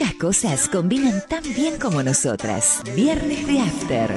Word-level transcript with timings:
Pocas 0.00 0.14
cosas 0.14 0.68
combinan 0.68 1.22
tan 1.28 1.42
bien 1.42 1.78
como 1.78 2.02
nosotras. 2.02 2.80
Viernes 2.96 3.46
de 3.46 3.60
After. 3.60 4.16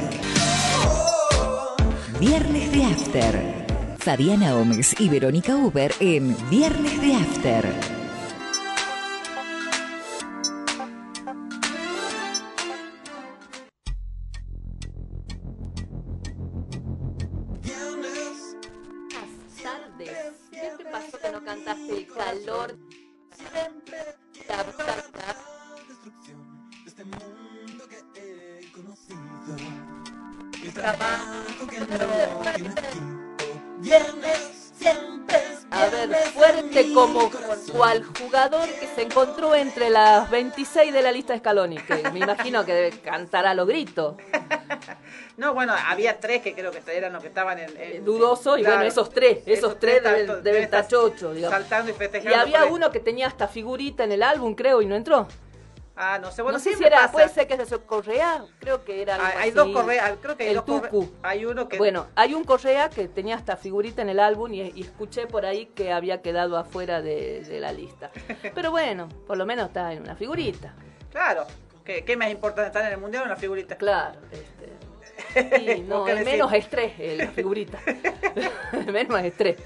Viernes 2.22 2.72
de 2.72 2.86
After. 2.86 3.66
Fabiana 3.98 4.54
Gómez 4.54 4.96
y 4.98 5.10
Verónica 5.10 5.58
Uber 5.58 5.94
en 6.00 6.38
Viernes 6.50 7.02
de 7.02 7.16
After. 7.16 7.93
Encontró 39.24 39.56
entre 39.56 39.90
las 39.90 40.30
26 40.30 40.94
de 40.94 41.02
la 41.02 41.12
lista 41.12 41.38
Scaloni, 41.38 41.78
que 41.78 42.10
me 42.12 42.20
imagino 42.20 42.66
que 42.66 42.74
debe 42.74 42.92
cantar 43.00 43.46
a 43.46 43.54
los 43.54 43.68
gritos. 43.68 44.16
No, 45.36 45.56
bueno, 45.56 45.74
había 45.88 46.20
tres 46.20 46.44
que 46.44 46.54
creo 46.54 46.70
que 46.70 46.80
eran 46.96 47.12
los 47.12 47.22
que 47.24 47.28
estaban 47.30 47.58
en... 47.58 47.76
en- 47.82 48.06
Dudoso, 48.06 48.56
y 48.56 48.62
claro, 48.62 48.76
bueno, 48.78 48.88
esos 48.92 49.10
tres, 49.10 49.40
esos, 49.48 49.80
tres 49.80 50.04
tanto- 50.04 50.20
deben, 50.20 50.44
deben 50.44 50.64
estar 50.64 50.82
digamos. 51.34 51.58
Saltando 51.58 51.92
y 51.92 51.96
Y 51.96 51.98
festejando. 51.98 52.38
había 52.40 52.60
por 52.60 52.68
ahí. 52.68 52.74
uno 52.74 52.92
que 52.92 53.00
tenía 53.00 53.26
hasta 53.28 53.48
figurita 53.48 54.04
en 54.04 54.12
el 54.12 54.22
álbum, 54.22 54.54
creo, 54.54 54.84
y 54.84 54.86
no 54.86 54.96
entró. 54.96 55.28
Ah, 55.96 56.18
no 56.20 56.32
sé, 56.32 56.42
bueno, 56.42 56.58
no 56.58 56.64
sé 56.64 56.76
si 56.76 56.84
era, 56.84 56.98
pasa. 57.02 57.12
puede 57.12 57.30
ser 57.30 57.48
que 57.48 57.54
es 57.54 57.70
de 57.70 57.78
Correa, 57.80 58.46
creo 58.60 58.84
que 58.84 59.02
era 59.04 59.14
algo 59.16 59.28
Hay, 59.28 59.50
así. 59.50 59.52
dos 59.52 59.68
correas, 59.70 60.14
creo 60.22 60.36
que 60.36 60.44
hay 60.44 60.50
el 60.50 60.56
dos. 60.66 61.10
Hay 61.22 61.46
uno 61.46 61.70
que... 61.70 61.78
Bueno, 61.78 62.08
hay 62.16 62.34
un 62.34 62.44
Correa 62.44 62.90
que 62.90 63.08
tenía 63.08 63.36
hasta 63.36 63.58
figurita 63.58 64.02
en 64.02 64.10
el 64.10 64.20
álbum 64.20 64.52
y, 64.54 64.62
y 64.74 64.82
escuché 64.82 65.28
por 65.28 65.46
ahí 65.46 65.68
que 65.68 65.92
había 65.94 66.24
quedado 66.24 66.58
afuera 66.58 67.02
de, 67.04 67.42
de 67.42 67.60
la 67.60 67.72
lista. 67.72 68.10
Pero 68.56 68.72
bueno, 68.72 69.08
por 69.28 69.38
lo 69.38 69.46
menos 69.46 69.68
está 69.68 69.94
en 69.94 70.02
una 70.02 70.16
figurita. 70.16 70.74
Claro, 71.12 71.46
¿qué, 71.86 72.04
qué 72.04 72.18
más 72.18 72.32
importante 72.32 72.68
estar 72.68 72.84
en 72.86 72.94
el 72.94 72.98
Mundial 73.00 73.22
o 73.22 73.26
en 73.26 73.30
la 73.30 73.36
figurita? 73.36 73.78
Claro, 73.78 74.20
este. 74.32 74.74
Y 75.36 75.82
no, 75.88 76.00
¿Vos 76.00 76.06
qué 76.08 76.12
es 76.14 76.20
decís? 76.20 76.32
menos 76.34 76.54
estrés 76.54 76.94
eh, 77.00 77.16
la 77.18 77.28
figurita. 77.32 77.80
menos 78.92 79.22
estrés. 79.24 79.58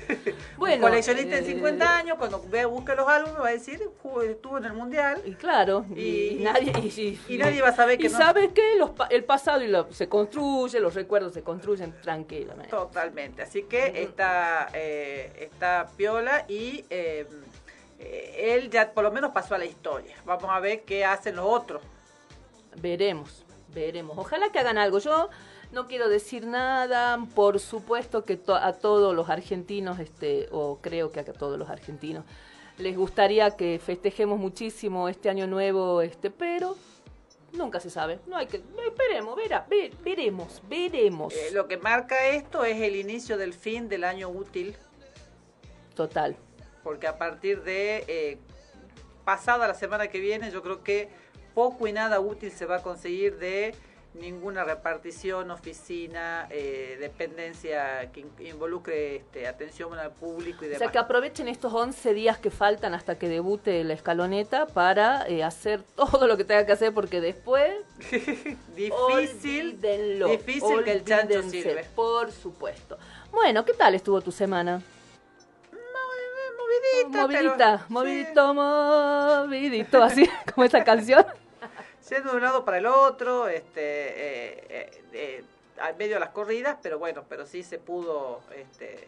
Bueno, 0.58 0.82
coleccionista 0.88 1.38
en 1.38 1.44
eh, 1.44 1.48
50 1.48 1.98
años, 1.98 2.18
cuando 2.18 2.44
vea, 2.48 2.68
busque 2.68 2.96
los 2.96 3.08
álbumes, 3.08 3.42
va 3.42 3.48
a 3.48 3.52
decir, 3.52 3.82
"Ju- 4.04 4.24
estuvo 4.24 4.58
en 4.58 4.66
el 4.66 4.74
Mundial. 4.74 5.22
Y 5.26 5.34
claro, 5.36 5.86
y, 5.96 6.02
Y- 6.02 6.36
nadie 6.44 6.72
y, 6.82 7.20
y 7.28 7.38
nadie 7.38 7.62
va 7.62 7.70
a 7.70 7.76
saber 7.76 7.98
que 7.98 8.08
y 8.08 8.10
no- 8.10 8.18
sabes 8.18 8.52
que 8.54 8.76
los, 8.78 8.92
el 9.10 9.24
pasado 9.24 9.62
y 9.64 9.68
lo- 9.68 9.92
se 9.94 10.08
construye, 10.10 10.80
los 10.80 10.94
recuerdos 10.96 11.34
se 11.34 11.44
construyen 11.44 11.94
tranquilamente. 12.02 12.70
Totalmente. 12.70 13.42
Así 13.42 13.64
que 13.64 14.04
está, 14.04 14.70
eh, 14.74 15.32
está 15.52 15.88
piola 15.96 16.46
y 16.48 16.86
eh, 16.90 17.26
eh, 18.00 18.54
él 18.56 18.70
ya 18.70 18.92
por 18.92 19.04
lo 19.04 19.12
menos 19.12 19.32
pasó 19.32 19.56
a 19.56 19.58
la 19.58 19.66
historia. 19.66 20.16
Vamos 20.26 20.50
a 20.50 20.60
ver 20.60 20.84
qué 20.84 21.04
hacen 21.06 21.36
los 21.38 21.46
otros. 21.48 21.82
Veremos, 22.80 23.44
veremos. 23.78 24.18
Ojalá 24.18 24.52
que 24.52 24.60
hagan 24.60 24.78
algo. 24.78 25.00
Yo 25.00 25.30
no 25.72 25.88
quiero 25.88 26.10
decir 26.10 26.46
nada. 26.46 27.18
Por 27.36 27.60
supuesto 27.60 28.24
que 28.26 28.36
to- 28.38 28.56
a 28.56 28.74
todos 28.74 29.16
los 29.16 29.30
argentinos, 29.30 30.00
este, 30.00 30.48
o 30.52 30.80
creo 30.82 31.12
que 31.12 31.20
a 31.20 31.24
todos 31.26 31.58
los 31.58 31.70
argentinos, 31.70 32.26
les 32.78 32.96
gustaría 32.96 33.52
que 33.56 33.80
festejemos 33.84 34.40
muchísimo 34.40 35.10
este 35.10 35.30
año 35.30 35.48
nuevo, 35.48 36.02
este, 36.02 36.30
pero 36.30 36.76
nunca 37.54 37.80
se 37.80 37.90
sabe. 37.90 38.20
No 38.28 38.36
hay 38.38 38.46
que, 38.48 38.62
esperemos, 38.88 39.36
verá, 39.36 39.66
ve- 39.70 39.92
veremos, 40.04 40.62
veremos. 40.70 41.34
Eh, 41.34 41.50
lo 41.54 41.68
que 41.68 41.78
marca 41.78 42.28
esto 42.28 42.64
es 42.66 42.80
el 42.82 42.96
inicio 42.96 43.38
del 43.38 43.54
fin 43.54 43.90
del 43.90 44.04
año 44.04 44.30
útil, 44.30 44.76
Total. 45.96 46.36
porque 46.84 47.08
a 47.08 47.18
partir 47.18 47.64
de 47.64 48.04
eh, 48.08 48.38
pasada 49.26 49.68
la 49.68 49.74
semana 49.74 50.08
que 50.08 50.20
viene, 50.20 50.52
yo 50.52 50.62
creo 50.62 50.84
que 50.84 51.10
poco 51.58 51.88
y 51.88 51.92
nada 51.92 52.20
útil 52.20 52.52
se 52.52 52.68
va 52.68 52.76
a 52.78 52.82
conseguir 52.84 53.40
de 53.40 53.74
ninguna 54.14 54.64
repartición, 54.64 55.50
oficina, 55.50 56.48
eh, 56.52 56.98
dependencia 57.00 58.12
que 58.12 58.20
in- 58.20 58.32
involucre 58.40 59.16
este, 59.16 59.48
atención 59.48 59.98
al 59.98 60.12
público 60.12 60.60
y 60.64 60.68
O 60.68 60.70
demás. 60.70 60.78
sea, 60.80 60.92
que 60.92 61.00
aprovechen 61.00 61.48
estos 61.48 61.74
11 61.74 62.14
días 62.14 62.38
que 62.38 62.52
faltan 62.52 62.94
hasta 62.94 63.18
que 63.18 63.28
debute 63.28 63.84
la 63.84 63.94
escaloneta 63.96 64.68
para 64.68 65.28
eh, 65.28 65.44
hacer 65.44 65.82
todo 65.96 66.28
lo 66.28 66.38
que 66.38 66.44
tenga 66.46 66.64
que 66.68 66.74
hacer, 66.74 66.94
porque 66.94 67.22
después 67.22 67.74
difícil, 68.76 68.92
Olvídenlo, 69.80 70.28
difícil 70.28 70.84
que 70.84 70.92
el 70.92 71.04
chancho 71.04 71.42
sirve. 71.50 71.86
Por 71.96 72.32
supuesto. 72.32 73.00
Bueno, 73.32 73.66
¿qué 73.66 73.74
tal 73.74 73.96
estuvo 73.96 74.22
tu 74.22 74.32
semana? 74.32 74.80
Movidita, 76.60 77.22
movidita, 77.22 77.58
pero- 77.58 77.84
movidito, 77.90 78.54
movidito, 78.54 80.04
así 80.04 80.30
como 80.54 80.64
esa 80.66 80.84
canción. 80.84 81.26
Yendo 82.10 82.32
de 82.32 82.38
un 82.38 82.44
lado 82.44 82.64
para 82.66 82.78
el 82.78 82.86
otro, 82.86 83.48
este, 83.48 83.82
eh, 83.82 84.92
eh, 85.14 85.44
al 85.80 85.96
medio 85.96 86.16
de 86.16 86.20
las 86.22 86.30
corridas, 86.30 86.78
pero 86.82 87.00
bueno, 87.00 87.24
pero 87.30 87.46
sí 87.46 87.64
se 87.64 87.78
pudo 87.80 88.42
este, 88.56 89.08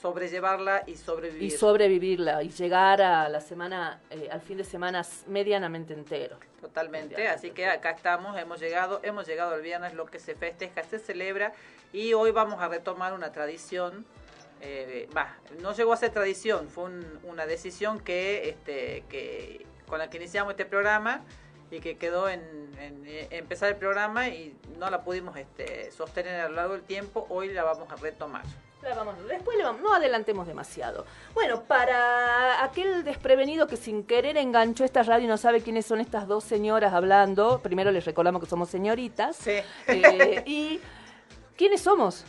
sobrellevarla 0.00 0.82
y 0.86 0.96
sobrevivir. 0.96 1.42
Y 1.44 1.50
sobrevivirla 1.50 2.42
y 2.42 2.48
llegar 2.50 3.00
a 3.02 3.28
la 3.28 3.40
semana, 3.40 4.00
eh, 4.10 4.28
al 4.30 4.40
fin 4.40 4.56
de 4.58 4.64
semana 4.64 5.02
medianamente 5.26 5.94
entero. 5.94 6.36
Totalmente, 6.60 7.26
así 7.28 7.50
que 7.52 7.66
acá 7.66 7.90
estamos, 7.90 8.38
hemos 8.38 8.60
llegado, 8.60 9.00
hemos 9.02 9.26
llegado 9.26 9.54
el 9.54 9.62
viernes, 9.62 9.94
lo 9.94 10.06
que 10.06 10.18
se 10.18 10.34
festeja, 10.34 10.82
se 10.84 10.98
celebra 10.98 11.52
y 11.92 12.12
hoy 12.14 12.30
vamos 12.32 12.60
a 12.62 12.68
retomar 12.68 13.12
una 13.14 13.32
tradición, 13.32 14.04
eh, 14.60 15.08
no 15.60 15.72
llegó 15.72 15.94
a 15.94 15.96
ser 15.96 16.10
tradición, 16.10 16.68
fue 16.68 16.84
un- 16.84 17.18
una 17.24 17.46
decisión 17.46 17.98
que, 17.98 18.50
este, 18.50 19.04
que 19.08 19.64
con 19.88 19.98
la 19.98 20.10
que 20.10 20.18
iniciamos 20.18 20.52
este 20.52 20.66
programa 20.66 21.22
y 21.70 21.80
que 21.80 21.96
quedó 21.96 22.28
en, 22.28 22.40
en, 22.78 23.04
eh, 23.06 23.28
empezar 23.30 23.68
el 23.70 23.76
programa 23.76 24.28
y 24.28 24.56
no 24.78 24.90
la 24.90 25.02
pudimos 25.02 25.36
este, 25.36 25.90
sostener 25.92 26.40
a 26.40 26.48
lo 26.48 26.56
largo 26.56 26.72
del 26.74 26.82
tiempo, 26.82 27.26
hoy 27.30 27.48
la 27.52 27.62
vamos 27.64 27.90
a 27.90 27.96
retomar. 27.96 28.42
La 28.82 28.94
vamos- 28.94 29.14
después 29.28 29.58
vamos- 29.62 29.82
no 29.82 29.92
adelantemos 29.94 30.46
demasiado. 30.46 31.04
Bueno, 31.34 31.62
para 31.64 32.64
aquel 32.64 33.04
desprevenido 33.04 33.66
que 33.66 33.76
sin 33.76 34.04
querer 34.04 34.36
enganchó 34.38 34.84
esta 34.84 35.02
radio 35.02 35.26
y 35.26 35.28
no 35.28 35.36
sabe 35.36 35.60
quiénes 35.60 35.84
son 35.84 36.00
estas 36.00 36.26
dos 36.26 36.44
señoras 36.44 36.92
hablando, 36.94 37.60
primero 37.62 37.90
les 37.92 38.04
recordamos 38.06 38.42
que 38.42 38.48
somos 38.48 38.70
señoritas. 38.70 39.36
Sí. 39.36 39.58
Eh, 39.86 40.42
¿Y 40.46 40.80
quiénes 41.56 41.82
somos? 41.82 42.24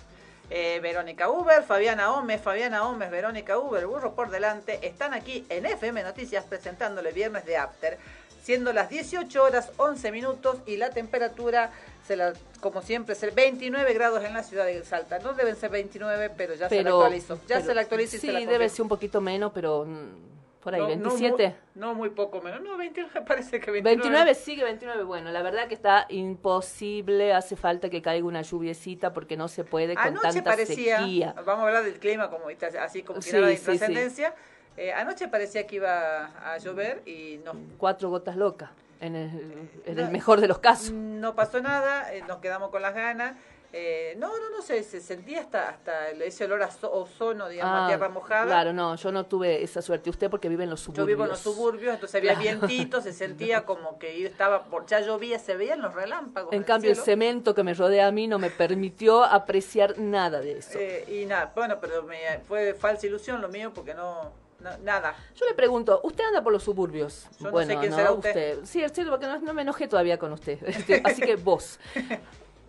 Eh, 0.49 0.81
Verónica 0.83 1.29
Uber, 1.29 1.63
Fabiana 1.63 2.07
Gómez, 2.09 2.41
Fabiana 2.41 2.81
Gómez, 2.81 3.09
Verónica 3.09 3.57
Uber, 3.57 3.87
burro 3.87 4.13
por 4.13 4.29
delante, 4.29 4.85
están 4.85 5.13
aquí 5.13 5.45
en 5.47 5.65
FM 5.65 6.03
Noticias 6.03 6.43
presentándole 6.43 7.13
Viernes 7.13 7.45
de 7.45 7.55
After, 7.55 7.97
siendo 8.41 8.73
las 8.73 8.89
18 8.89 9.43
horas 9.43 9.71
11 9.77 10.11
minutos 10.11 10.57
y 10.65 10.77
la 10.77 10.89
temperatura, 10.89 11.71
se 12.07 12.15
la, 12.15 12.33
como 12.59 12.81
siempre, 12.81 13.13
es 13.13 13.23
el 13.23 13.31
29 13.31 13.93
grados 13.93 14.23
en 14.23 14.33
la 14.33 14.43
ciudad 14.43 14.65
de 14.65 14.83
Salta. 14.83 15.19
No 15.19 15.33
deben 15.33 15.55
ser 15.55 15.69
29, 15.71 16.31
pero 16.35 16.53
ya 16.55 16.67
se 16.69 16.75
la 16.77 16.83
Pero, 16.83 17.01
actualizó. 17.01 17.35
Ya 17.47 17.55
pero- 17.57 17.65
se 17.65 17.75
la 17.75 17.81
actualizó 17.81 18.15
y 18.17 18.19
sí, 18.19 18.27
se 18.27 18.33
la 18.33 18.39
debe 18.39 18.67
ser 18.69 18.81
un 18.83 18.89
poquito 18.89 19.21
menos, 19.21 19.51
pero 19.53 19.85
mm, 19.85 20.31
por 20.61 20.73
ahí, 20.75 20.81
No, 20.81 20.87
no 20.87 21.09
27. 21.15 21.47
muy- 21.47 21.55
No, 21.75 21.93
muy 21.95 22.09
poco 22.09 22.41
menos. 22.41 22.61
No, 22.61 22.77
29 22.77 23.21
parece 23.27 23.59
que 23.59 23.71
29. 23.71 24.01
29 24.01 24.35
sigue 24.35 24.63
29. 24.63 25.03
Bueno, 25.03 25.31
la 25.31 25.41
verdad 25.43 25.67
que 25.67 25.73
está 25.75 26.05
imposible. 26.09 27.33
Hace 27.33 27.55
falta 27.55 27.89
que 27.89 28.01
caiga 28.01 28.25
una 28.25 28.41
lluviecita 28.41 29.13
porque 29.13 29.37
no 29.37 29.47
se 29.47 29.63
puede 29.63 29.95
con 29.95 30.03
Anoche 30.07 30.21
tanta 30.33 30.51
parecía, 30.51 30.99
sequía. 30.99 31.33
vamos 31.45 31.63
a 31.63 31.67
hablar 31.67 31.83
del 31.83 31.99
clima 31.99 32.29
como 32.29 32.45
así 32.79 33.03
como 33.03 33.21
Sí, 33.21 33.31
nada 33.33 33.47
de 33.47 33.57
sí, 33.57 33.59
sí. 33.59 33.65
trascendencia. 33.77 34.35
Eh, 34.77 34.91
anoche 34.93 35.27
parecía 35.27 35.67
que 35.67 35.75
iba 35.77 36.25
a 36.53 36.57
llover 36.57 37.01
y 37.05 37.39
no, 37.43 37.53
Cuatro 37.77 38.09
gotas 38.09 38.35
locas, 38.37 38.69
en 38.99 39.15
el, 39.15 39.69
en 39.85 39.99
el 39.99 40.05
No. 40.05 40.11
mejor 40.11 40.39
de 40.41 40.47
los 40.47 40.59
casos. 40.59 40.91
No 40.91 41.35
pasó 41.35 41.61
nada, 41.61 42.13
eh, 42.13 42.23
nos 42.27 42.37
quedamos 42.39 42.69
con 42.69 42.81
las 42.81 42.93
ganas. 42.95 43.35
Eh, 43.73 44.15
no, 44.17 44.27
no, 44.37 44.49
no 44.49 44.61
sé, 44.61 44.83
se 44.83 44.99
sentía 44.99 45.39
hasta, 45.39 45.69
hasta 45.69 46.09
ese 46.09 46.43
olor 46.43 46.61
a 46.61 46.69
so- 46.71 46.91
ozono, 46.91 47.47
digamos, 47.47 47.73
a 47.73 47.85
Ah, 47.85 47.87
tierra 47.87 48.09
mojada. 48.09 48.45
Claro, 48.45 48.73
no, 48.73 48.95
yo 48.97 49.13
no 49.13 49.25
tuve 49.27 49.63
esa 49.63 49.81
suerte. 49.81 50.09
Usted 50.09 50.29
porque 50.29 50.49
vive 50.49 50.65
en 50.65 50.69
los 50.71 50.81
Yo 50.81 50.85
suburbios. 50.87 51.07
vivo 51.07 51.23
en 51.23 51.29
los 51.29 51.39
suburbios, 51.39 51.93
entonces 51.93 52.15
había 52.19 52.33
Claro. 52.33 52.67
vientito, 52.67 52.99
se 52.99 53.13
sentía 53.13 53.63
como 53.65 53.97
que 53.97 54.25
estaba, 54.25 54.65
por, 54.65 54.87
ya 54.87 54.99
llovía, 54.99 55.39
se 55.39 55.55
veían 55.55 55.81
los 55.81 55.93
relámpagos. 55.93 56.51
En 56.51 56.59
el 56.59 56.65
cambio, 56.65 56.89
el 56.89 56.97
cielo. 56.97 57.05
cemento 57.05 57.55
que 57.55 57.63
me 57.63 57.73
rodea 57.73 58.07
a 58.07 58.11
mí 58.11 58.27
no 58.27 58.39
me 58.39 58.49
permitió 58.49 59.23
apreciar 59.23 59.97
nada 59.99 60.41
de 60.41 60.57
eso. 60.57 60.77
Eh, 60.77 61.05
y 61.21 61.25
nada, 61.25 61.53
bueno, 61.55 61.77
pero 61.79 62.03
me, 62.03 62.17
fue 62.45 62.73
falsa 62.73 63.07
ilusión 63.07 63.39
lo 63.41 63.47
mío 63.47 63.71
porque 63.73 63.93
no, 63.93 64.33
no- 64.61 64.77
nada. 64.79 65.15
Yo 65.35 65.45
le 65.45 65.53
pregunto, 65.53 65.99
¿usted 66.03 66.23
anda 66.23 66.41
por 66.43 66.53
los 66.53 66.63
suburbios? 66.63 67.27
Yo 67.39 67.45
no 67.45 67.51
bueno, 67.51 67.73
sé 67.73 67.79
quién 67.79 67.93
será 67.93 68.11
usted. 68.11 68.59
Sí, 68.63 68.81
es 68.83 68.91
cierto, 68.93 69.11
porque 69.11 69.25
no, 69.27 69.39
no 69.39 69.53
me 69.53 69.61
enojé 69.63 69.87
todavía 69.87 70.17
con 70.17 70.31
usted. 70.31 70.59
Este, 70.65 71.01
así 71.03 71.21
que 71.21 71.35
vos. 71.35 71.79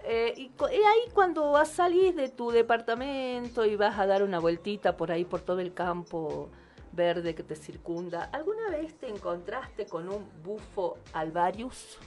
Eh, 0.05 0.35
y, 0.37 0.43
y 0.47 0.75
ahí 0.83 1.11
cuando 1.15 1.53
vas 1.53 1.69
salís 1.69 2.17
de 2.17 2.29
tu 2.29 2.51
departamento 2.51 3.65
y 3.65 3.77
vas 3.77 3.97
a 4.01 4.07
dar 4.07 4.25
una 4.25 4.41
vueltita 4.41 4.97
por 4.97 5.13
ahí, 5.13 5.25
por 5.25 5.43
todo 5.43 5.61
el 5.61 5.73
campo, 5.75 6.49
verde 6.91 7.37
que 7.37 7.45
te 7.45 7.55
circunda. 7.55 8.25
¿Alguna 8.33 8.69
vez 8.71 8.99
te 8.99 9.07
encontraste 9.09 9.87
con 9.87 10.09
un 10.09 10.29
bufo 10.43 10.99
alvarius? 11.13 11.99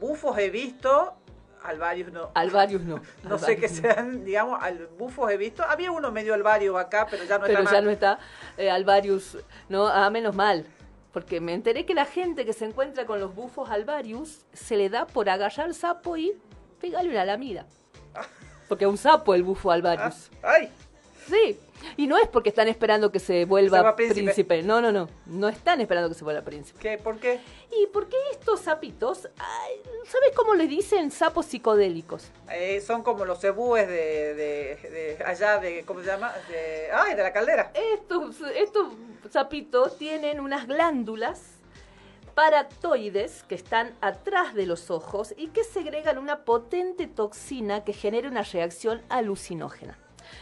Bufos 0.00 0.36
he 0.38 0.50
visto, 0.50 1.14
alvarius 1.62 2.12
no. 2.12 2.30
Alvarius 2.34 2.82
no. 2.82 3.00
No 3.24 3.38
sé 3.38 3.56
qué 3.56 3.68
sean, 3.68 4.24
digamos, 4.24 4.58
al, 4.62 4.86
bufos 4.98 5.30
he 5.30 5.36
visto. 5.36 5.62
Había 5.64 5.90
uno 5.90 6.10
medio 6.10 6.34
alvario 6.34 6.78
acá, 6.78 7.06
pero 7.10 7.24
ya 7.24 7.38
no 7.38 7.46
Pero 7.46 7.58
está 7.60 7.70
ya 7.70 7.76
más. 7.78 7.84
no 7.84 7.90
está 7.90 8.18
eh, 8.56 8.70
alvarius, 8.70 9.38
no, 9.68 9.86
ah, 9.86 10.08
menos 10.10 10.34
mal. 10.34 10.66
Porque 11.12 11.40
me 11.40 11.54
enteré 11.54 11.84
que 11.86 11.94
la 11.94 12.04
gente 12.04 12.44
que 12.44 12.52
se 12.52 12.64
encuentra 12.64 13.04
con 13.04 13.18
los 13.18 13.34
bufos 13.34 13.68
alvarius 13.70 14.46
se 14.52 14.76
le 14.76 14.88
da 14.88 15.06
por 15.06 15.28
agarrar 15.28 15.74
sapo 15.74 16.16
y 16.16 16.32
pegarle 16.80 17.10
una 17.10 17.24
lamida. 17.24 17.66
Porque 18.68 18.84
es 18.84 18.90
un 18.90 18.96
sapo 18.98 19.34
el 19.34 19.42
bufo 19.42 19.70
Ah, 19.70 19.74
alvarius. 19.74 20.30
¡Ay! 20.42 20.70
Sí. 21.26 21.58
Y 21.96 22.06
no 22.06 22.18
es 22.18 22.28
porque 22.28 22.48
están 22.50 22.68
esperando 22.68 23.10
que 23.10 23.18
se 23.18 23.44
vuelva 23.44 23.78
Se 23.90 23.92
príncipe. 23.94 24.22
príncipe. 24.22 24.62
No, 24.62 24.80
no, 24.80 24.92
no. 24.92 25.08
No 25.26 25.48
están 25.48 25.80
esperando 25.80 26.08
que 26.08 26.14
se 26.14 26.24
vuelva 26.24 26.42
príncipe. 26.42 26.78
¿Qué? 26.80 26.98
¿Por 26.98 27.18
qué? 27.18 27.40
¿Y 27.82 27.86
por 27.88 28.08
qué 28.08 28.16
estos 28.32 28.60
sapitos? 28.60 29.28
ay, 29.38 29.80
¿Sabes 30.06 30.30
cómo 30.34 30.54
le 30.54 30.66
dicen 30.66 31.10
sapos 31.10 31.46
psicodélicos? 31.46 32.30
Eh, 32.50 32.80
son 32.80 33.02
como 33.02 33.24
los 33.24 33.40
cebúes 33.40 33.86
de, 33.86 34.34
de, 34.34 35.16
de 35.16 35.24
allá 35.24 35.58
de, 35.58 35.84
¿cómo 35.84 36.00
se 36.00 36.06
llama? 36.06 36.32
De, 36.48 36.88
¡Ay, 36.92 37.14
de 37.14 37.22
la 37.22 37.32
caldera! 37.32 37.70
Estos, 37.74 38.36
estos 38.56 38.88
sapitos 39.30 39.96
tienen 39.98 40.40
unas 40.40 40.66
glándulas 40.66 41.42
paratoides 42.34 43.42
que 43.44 43.54
están 43.54 43.94
atrás 44.00 44.54
de 44.54 44.66
los 44.66 44.90
ojos 44.90 45.34
y 45.36 45.48
que 45.48 45.62
segregan 45.64 46.18
una 46.18 46.44
potente 46.44 47.06
toxina 47.06 47.84
que 47.84 47.92
genera 47.92 48.28
una 48.28 48.42
reacción 48.42 49.02
alucinógena. 49.08 49.98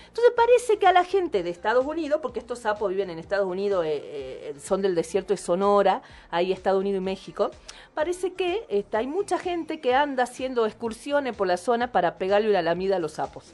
Entonces 0.08 0.32
parece 0.34 0.78
que 0.78 0.86
a 0.86 0.92
la 0.92 1.04
gente 1.04 1.42
de 1.42 1.50
Estados 1.50 1.86
Unidos, 1.86 2.20
porque 2.20 2.40
estos 2.40 2.60
sapos 2.60 2.90
viven 2.90 3.10
en 3.10 3.18
Estados 3.18 3.46
Unidos, 3.46 3.84
eh, 3.86 4.00
eh, 4.02 4.54
son 4.60 4.82
del 4.82 4.94
desierto 4.94 5.32
de 5.32 5.38
Sonora, 5.38 6.02
ahí 6.30 6.52
Estados 6.52 6.80
Unidos 6.80 6.98
y 6.98 7.04
México, 7.04 7.50
parece 7.94 8.32
que 8.32 8.64
este, 8.68 8.96
hay 8.96 9.06
mucha 9.06 9.38
gente 9.38 9.80
que 9.80 9.94
anda 9.94 10.24
haciendo 10.24 10.66
excursiones 10.66 11.36
por 11.36 11.46
la 11.46 11.56
zona 11.56 11.92
para 11.92 12.16
pegarle 12.18 12.50
una 12.50 12.62
lamida 12.62 12.96
a 12.96 12.98
los 12.98 13.12
sapos. 13.12 13.52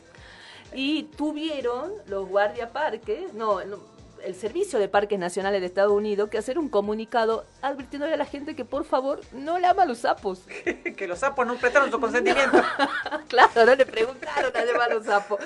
Y 0.73 1.05
tuvieron 1.17 1.93
los 2.07 2.29
guardiaparques, 2.29 3.33
no, 3.35 3.65
no, 3.65 3.79
el 4.25 4.35
Servicio 4.35 4.79
de 4.79 4.89
Parques 4.89 5.19
Nacionales 5.19 5.61
de 5.61 5.67
Estados 5.67 5.93
Unidos 5.93 6.31
que 6.31 6.39
hacer 6.39 6.59
un 6.59 6.69
comunicado 6.69 7.45
advirtiéndole 7.63 8.15
a 8.15 8.17
la 8.17 8.25
gente 8.25 8.57
que 8.57 8.65
por 8.65 8.85
favor 8.85 9.21
no 9.33 9.59
lama 9.59 9.83
a 9.83 9.87
los 9.87 9.99
sapos. 9.99 10.41
que 10.97 11.07
los 11.07 11.19
sapos 11.19 11.47
no 11.47 11.57
prestaron 11.57 11.91
su 11.91 12.01
consentimiento. 12.01 12.61
claro, 13.29 13.67
no 13.67 13.75
le 13.75 13.87
preguntaron 13.87 14.57
a 14.57 14.65
llamar 14.65 14.91
a 14.91 14.95
los 14.95 15.05
sapos. 15.05 15.41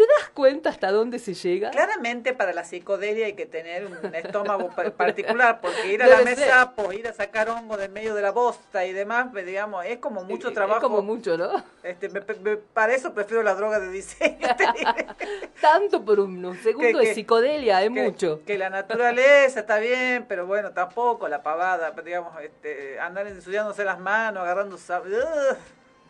¿Te 0.00 0.06
das 0.18 0.30
cuenta 0.30 0.70
hasta 0.70 0.90
dónde 0.92 1.18
se 1.18 1.34
llega? 1.34 1.70
Claramente 1.70 2.32
para 2.32 2.54
la 2.54 2.64
psicodelia 2.64 3.26
hay 3.26 3.34
que 3.34 3.44
tener 3.44 3.84
un 3.84 4.14
estómago 4.14 4.70
pa- 4.70 4.90
particular, 4.96 5.60
porque 5.60 5.92
ir 5.92 6.02
a 6.02 6.06
la 6.06 6.18
Debe 6.20 6.36
mesa, 6.36 6.72
pues 6.74 6.98
ir 6.98 7.06
a 7.06 7.12
sacar 7.12 7.50
hongo 7.50 7.76
del 7.76 7.90
medio 7.90 8.14
de 8.14 8.22
la 8.22 8.30
bosta 8.30 8.86
y 8.86 8.94
demás, 8.94 9.26
pues, 9.30 9.44
digamos, 9.44 9.84
es 9.84 9.98
como 9.98 10.24
mucho 10.24 10.48
Es 10.48 10.54
trabajo. 10.54 10.80
como 10.80 11.02
mucho, 11.02 11.36
¿no? 11.36 11.62
Este, 11.82 12.08
me- 12.08 12.22
me- 12.42 12.56
para 12.56 12.94
eso 12.94 13.12
prefiero 13.12 13.42
la 13.42 13.54
droga 13.54 13.78
de 13.78 13.90
diseño. 13.90 14.38
Tanto 15.60 16.02
por 16.04 16.18
un 16.20 16.58
segundo 16.62 16.98
Que- 17.00 17.06
de 17.08 17.14
psicodelia, 17.14 17.82
es 17.82 17.90
que, 17.92 18.02
mucho. 18.02 18.40
que 18.46 18.56
la 18.56 18.70
naturaleza 18.70 19.60
está 19.60 19.78
bien, 19.78 20.24
pero 20.26 20.46
bueno, 20.46 20.70
tampoco 20.72 21.28
la 21.28 21.42
pavada, 21.42 21.90
digamos, 22.02 22.32
este, 22.42 22.98
andar 23.00 23.26
ensuciándose 23.26 23.84
las 23.84 23.98
manos, 24.00 24.42
agarrando... 24.44 24.76
Ugh. 24.76 25.56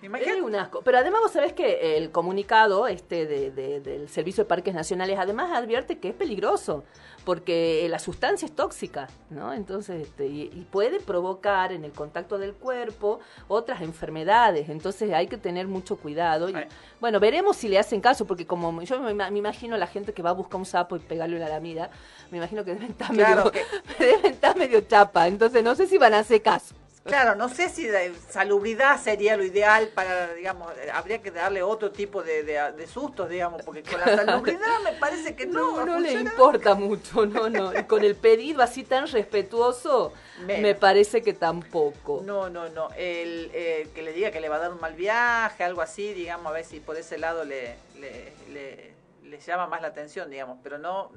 Imagínate. 0.02 0.38
Es 0.38 0.43
un 0.44 0.55
asco. 0.55 0.81
Pero 0.82 0.99
además 0.99 1.20
vos 1.23 1.32
sabés 1.32 1.52
que 1.52 1.97
el 1.97 2.11
comunicado 2.11 2.87
este 2.87 3.26
de- 3.26 3.50
de- 3.50 3.81
del 3.81 4.08
Servicio 4.08 4.44
de 4.44 4.49
Parques 4.49 4.75
Nacionales 4.75 5.19
además 5.19 5.50
advierte 5.52 5.99
que 5.99 6.08
es 6.08 6.14
peligroso 6.14 6.85
porque 7.25 7.87
la 7.91 7.99
sustancia 7.99 8.47
es 8.47 8.52
tóxica, 8.56 9.08
¿no? 9.29 9.52
Entonces, 9.52 10.00
este, 10.06 10.26
y, 10.26 10.43
y 10.55 10.67
puede 10.70 11.00
provocar 11.00 11.70
en 11.70 11.85
el 11.85 11.93
contacto 11.93 12.38
del 12.38 12.55
cuerpo 12.55 13.20
otras 13.47 13.82
enfermedades. 13.82 14.70
Entonces 14.70 15.12
hay 15.12 15.26
que 15.26 15.37
tener 15.37 15.69
mucho 15.69 15.97
cuidado. 15.97 16.49
Y, 16.49 16.55
Ay. 16.55 16.67
bueno, 16.99 17.20
veremos 17.20 17.56
si 17.58 17.69
le 17.69 17.79
hacen 17.79 18.00
caso 18.00 18.26
porque 18.26 18.47
como 18.47 18.81
yo 18.82 18.99
me, 19.00 19.12
me 19.12 19.38
imagino 19.38 19.76
la 19.76 19.87
gente 19.87 20.14
que 20.14 20.23
va 20.23 20.31
a 20.31 20.35
buscar 20.35 20.56
un 20.58 20.64
sapo 20.67 20.97
y 20.97 21.00
pegarle 21.00 21.37
una 21.37 21.49
lamida, 21.49 21.91
me 22.31 22.38
imagino 22.38 22.64
que 22.64 22.73
deben 22.73 22.91
estar, 22.91 23.12
Claro 23.12 23.44
medio, 23.52 23.67
deben 23.99 24.32
estar 24.32 24.56
medio 24.56 24.81
chapa. 24.81 25.29
Entonces 25.29 25.62
no 25.62 25.75
sé 25.75 25.87
si 25.87 25.99
van 25.99 26.14
a 26.14 26.20
hacer 26.20 26.41
caso. 26.41 26.75
Claro, 27.02 27.35
no 27.35 27.49
sé 27.49 27.70
si 27.70 27.88
la 27.88 28.00
salubridad 28.29 29.00
sería 29.00 29.37
lo 29.37 29.43
ideal 29.43 29.88
para, 29.88 30.35
digamos, 30.35 30.70
eh, 30.76 30.91
habría 30.93 31.23
que 31.23 31.31
darle 31.31 31.62
otro 31.62 31.91
tipo 31.91 32.23
de, 32.23 32.43
de, 32.44 32.73
de 32.73 32.87
sustos, 32.87 33.29
digamos, 33.29 33.62
porque 33.62 33.82
con 33.82 33.99
la 34.00 34.14
salubridad 34.14 34.81
me 34.85 34.93
parece 34.93 35.35
que 35.35 35.47
no, 35.47 35.61
No, 35.70 35.76
va 35.76 35.82
a 35.82 35.87
no 35.87 35.99
le 35.99 36.12
importa 36.12 36.75
mucho, 36.75 37.25
no, 37.25 37.49
no. 37.49 37.75
Y 37.75 37.85
con 37.85 38.05
el 38.05 38.17
pedido 38.17 38.62
así 38.62 38.85
tan 38.85 39.06
respetuoso, 39.06 40.12
Menos. 40.37 40.62
me 40.62 40.75
parece 40.75 41.23
que 41.23 41.32
tampoco. 41.32 42.20
No, 42.23 42.50
no, 42.50 42.69
no. 42.69 42.88
El, 42.97 43.50
eh, 43.55 43.88
que 43.94 44.02
le 44.02 44.12
diga 44.12 44.31
que 44.31 44.41
le 44.41 44.50
va 44.50 44.56
a 44.56 44.61
dar 44.61 44.73
un 44.73 44.81
mal 44.81 44.94
viaje, 44.94 45.64
algo 45.64 45.81
así, 45.81 46.12
digamos, 46.12 46.47
a 46.49 46.52
ver 46.52 46.64
si 46.67 46.81
por 46.81 46.97
ese 46.97 47.17
lado 47.17 47.44
le, 47.44 47.76
le, 47.99 48.35
le, 48.52 48.93
le 49.25 49.41
llama 49.41 49.67
más 49.67 49.81
la 49.81 49.88
atención, 49.88 50.29
digamos. 50.29 50.58
Pero 50.62 50.76
no, 50.76 51.11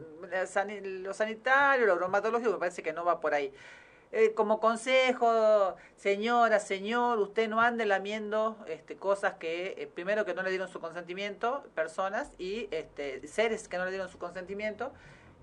lo 0.81 1.13
sanitario, 1.13 1.85
lo 1.85 1.95
bromatológico, 1.97 2.51
me 2.53 2.57
parece 2.57 2.81
que 2.81 2.93
no 2.93 3.03
va 3.03 3.19
por 3.19 3.33
ahí. 3.33 3.53
Eh, 4.15 4.35
como 4.35 4.59
consejo, 4.59 5.75
señora, 5.95 6.59
señor, 6.59 7.17
usted 7.17 7.49
no 7.49 7.61
ande 7.61 7.87
lamiendo 7.87 8.55
este, 8.67 8.95
cosas 8.95 9.33
que, 9.39 9.73
eh, 9.75 9.89
primero, 9.91 10.23
que 10.23 10.35
no 10.35 10.43
le 10.43 10.51
dieron 10.51 10.67
su 10.67 10.79
consentimiento, 10.79 11.63
personas, 11.73 12.31
y 12.37 12.67
este, 12.69 13.27
seres 13.27 13.67
que 13.67 13.79
no 13.79 13.85
le 13.85 13.89
dieron 13.89 14.09
su 14.09 14.19
consentimiento. 14.19 14.91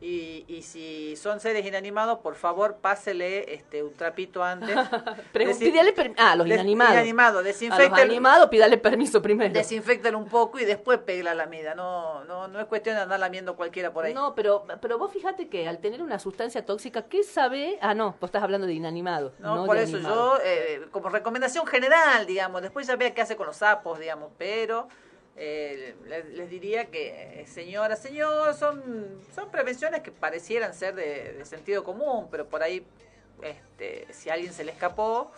Y, 0.00 0.46
y 0.48 0.62
si 0.62 1.14
son 1.16 1.40
seres 1.40 1.66
inanimados, 1.66 2.20
por 2.20 2.34
favor, 2.34 2.76
pásele 2.76 3.52
este, 3.52 3.82
un 3.82 3.92
trapito 3.92 4.42
antes. 4.42 4.74
Pídale 5.58 5.94
ah, 6.16 6.36
los 6.36 6.46
inanimados. 6.46 6.94
Inanimado, 6.94 7.38
a 7.40 7.42
los 7.42 7.92
animados, 7.98 8.48
pídale 8.48 8.78
permiso 8.78 9.20
primero. 9.20 9.52
desinfectalo 9.52 10.16
un 10.16 10.28
poco 10.28 10.58
y 10.58 10.64
después 10.64 10.98
pegue 11.00 11.22
la 11.22 11.34
lamida. 11.34 11.74
No, 11.74 12.24
no, 12.24 12.48
no 12.48 12.60
es 12.60 12.66
cuestión 12.66 12.96
de 12.96 13.02
andar 13.02 13.20
lamiendo 13.20 13.56
cualquiera 13.56 13.92
por 13.92 14.06
ahí. 14.06 14.14
No, 14.14 14.34
pero, 14.34 14.64
pero 14.80 14.96
vos 14.96 15.12
fíjate 15.12 15.48
que 15.48 15.68
al 15.68 15.78
tener 15.78 16.02
una 16.02 16.18
sustancia 16.18 16.64
tóxica, 16.64 17.02
¿qué 17.02 17.22
sabe? 17.22 17.78
Ah, 17.82 17.92
no, 17.92 18.16
vos 18.20 18.28
estás 18.28 18.42
hablando 18.42 18.66
de 18.66 18.72
inanimados. 18.74 19.34
No, 19.38 19.56
no 19.56 19.66
por 19.66 19.76
eso 19.76 19.98
yo, 19.98 20.38
eh, 20.42 20.86
como 20.90 21.10
recomendación 21.10 21.66
general, 21.66 22.26
digamos, 22.26 22.62
después 22.62 22.86
ya 22.86 22.96
vea 22.96 23.12
qué 23.12 23.20
hace 23.20 23.36
con 23.36 23.46
los 23.46 23.56
sapos, 23.56 23.98
digamos, 23.98 24.30
pero 24.38 24.88
eh, 25.36 25.94
les, 26.06 26.26
les 26.26 26.50
diría 26.50 26.86
que, 26.86 27.40
eh, 27.40 27.46
señora, 27.46 27.96
señor, 27.96 28.54
son, 28.54 28.82
son 29.34 29.50
prevenciones 29.50 30.02
que 30.02 30.10
parecieran 30.10 30.74
ser 30.74 30.94
de, 30.94 31.44
sentido 31.44 31.84
común, 31.84 32.28
pero 32.30 32.48
por 32.48 32.62
ahí, 32.62 32.84
este, 33.42 34.06
si 34.12 34.28
alguien 34.28 34.52
se 34.52 34.64
le 34.64 34.72
escapó, 34.72 35.32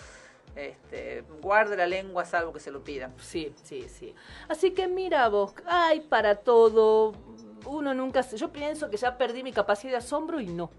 este, 0.56 1.22
guarde 1.40 1.76
la 1.76 1.86
lengua 1.86 2.24
salvo 2.24 2.52
que 2.52 2.60
se 2.60 2.70
lo 2.70 2.82
pidan. 2.82 3.14
Sí, 3.18 3.54
sí, 3.62 3.86
sí. 3.88 4.14
Así 4.48 4.72
que 4.72 4.86
mira 4.88 5.28
vos, 5.28 5.54
hay 5.66 6.00
para 6.00 6.36
todo. 6.36 7.14
Uno 7.64 7.94
nunca... 7.94 8.22
Yo 8.22 8.52
pienso 8.52 8.90
que 8.90 8.96
ya 8.96 9.16
perdí 9.16 9.42
mi 9.42 9.52
capacidad 9.52 9.92
de 9.92 9.98
asombro 9.98 10.40
y 10.40 10.46
no. 10.46 10.70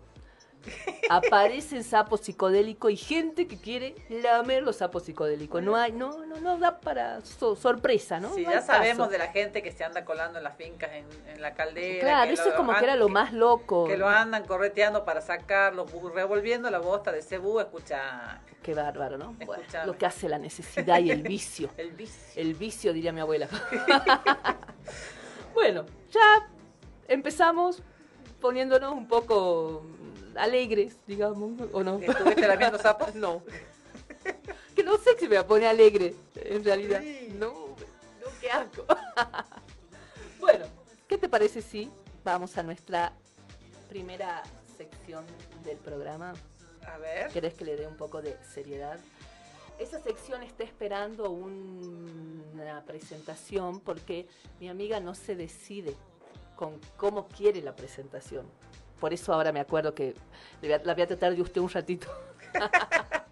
Aparecen 1.10 1.84
sapos 1.84 2.22
psicodélicos 2.22 2.91
y 2.91 2.96
gente 2.98 3.48
que 3.48 3.58
quiere 3.58 3.96
lamer 4.10 4.63
los 4.63 4.77
sapos 4.77 5.03
psicodélicos. 5.03 5.62
No 5.62 5.75
hay, 5.75 5.91
no, 5.91 6.25
no, 6.25 6.38
no 6.39 6.58
da 6.58 6.79
para 6.79 7.24
so- 7.25 7.55
sorpresa, 7.55 8.20
¿no? 8.20 8.34
Sí, 8.34 8.43
No 8.43 8.51
ya 8.51 8.62
sabemos 8.62 9.00
caso. 9.08 9.12
de 9.12 9.17
la 9.17 9.27
gente 9.27 9.62
que 9.62 9.72
se 9.72 9.84
anda 9.84 10.05
colando 10.05 10.38
en 10.38 10.43
las 10.43 10.55
fincas 10.55 10.91
en, 10.93 11.05
en 11.27 11.41
la 11.41 11.53
caldera. 11.53 12.00
Claro, 12.01 12.32
eso 12.32 12.43
lo 12.46 12.50
es 12.51 12.55
como 12.55 12.74
que 12.75 12.84
era 12.86 12.96
lo 12.96 13.10
más 13.10 13.34
loco. 13.34 13.86
Que 13.86 13.98
lo 13.98 14.08
andan 14.08 14.46
correteando 14.46 15.03
para 15.05 15.22
sacarlo, 15.22 15.86
bu- 15.86 16.12
revolviendo 16.13 16.70
la 16.70 16.79
bosta 16.79 17.12
de 17.12 17.22
cebú, 17.22 17.60
escucha 17.60 18.41
Qué 18.62 18.74
bárbaro, 18.74 19.17
¿no? 19.17 19.36
Bueno, 19.46 19.63
lo 19.86 19.98
que 19.98 20.05
hace 20.05 20.29
la 20.29 20.38
necesidad 20.38 21.00
y 21.00 21.12
el 21.12 21.24
vicio. 21.24 21.70
el 21.77 21.91
vicio. 21.91 22.41
El 22.41 22.53
vicio, 22.53 22.93
diría 22.93 23.12
mi 23.12 23.20
abuela. 23.20 23.48
bueno, 25.53 25.86
ya 26.10 26.48
empezamos 27.08 27.84
poniéndonos 28.39 28.93
un 28.93 29.08
poco 29.08 29.84
alegres, 30.36 30.96
digamos, 31.08 31.54
¿o 31.72 31.84
no? 31.84 32.00
¿Estuviste 32.00 32.48
lamiendo 32.48 32.78
sapos? 32.78 33.13
No. 33.16 33.44
Que 34.75 34.84
no 34.84 34.98
sé 34.98 35.16
si 35.20 35.28
me 35.28 35.44
poner 35.44 35.68
alegre, 35.68 36.16
en 36.36 36.63
realidad. 36.63 37.00
Sí. 37.02 37.30
No, 37.38 37.52
no, 37.52 38.28
qué 38.42 38.50
asco. 38.50 38.86
bueno, 40.40 40.66
¿qué 41.08 41.18
te 41.18 41.30
parece 41.30 41.62
si 41.62 41.92
vamos 42.24 42.58
a 42.58 42.63
nuestra 42.63 43.13
primera 43.90 44.42
sección 44.75 45.25
del 45.63 45.78
programa? 45.78 46.34
A 46.88 46.98
ver. 46.98 47.28
¿Querés 47.32 47.54
que 47.54 47.66
le 47.66 47.75
dé 47.75 47.86
un 47.86 47.98
poco 47.98 48.22
de 48.24 48.36
seriedad? 48.54 49.00
Esa 49.78 50.00
sección 50.02 50.42
está 50.42 50.63
esperando 50.63 51.30
un- 51.30 52.44
una 52.54 52.84
presentación 52.84 53.80
porque 53.80 54.28
mi 54.60 54.70
amiga 54.70 55.00
no 55.00 55.13
se 55.13 55.36
decide 55.36 55.96
con 56.56 56.80
cómo 56.98 57.28
quiere 57.28 57.62
la 57.62 57.75
presentación. 57.75 58.48
Por 59.03 59.13
eso 59.13 59.33
ahora 59.33 59.51
me 59.51 59.60
acuerdo 59.60 59.93
que 59.93 60.15
la 60.62 60.93
voy 60.93 61.01
a 61.01 61.07
tratar 61.07 61.36
de 61.36 61.41
usted 61.41 61.60
un 61.60 61.69
ratito. 61.69 62.07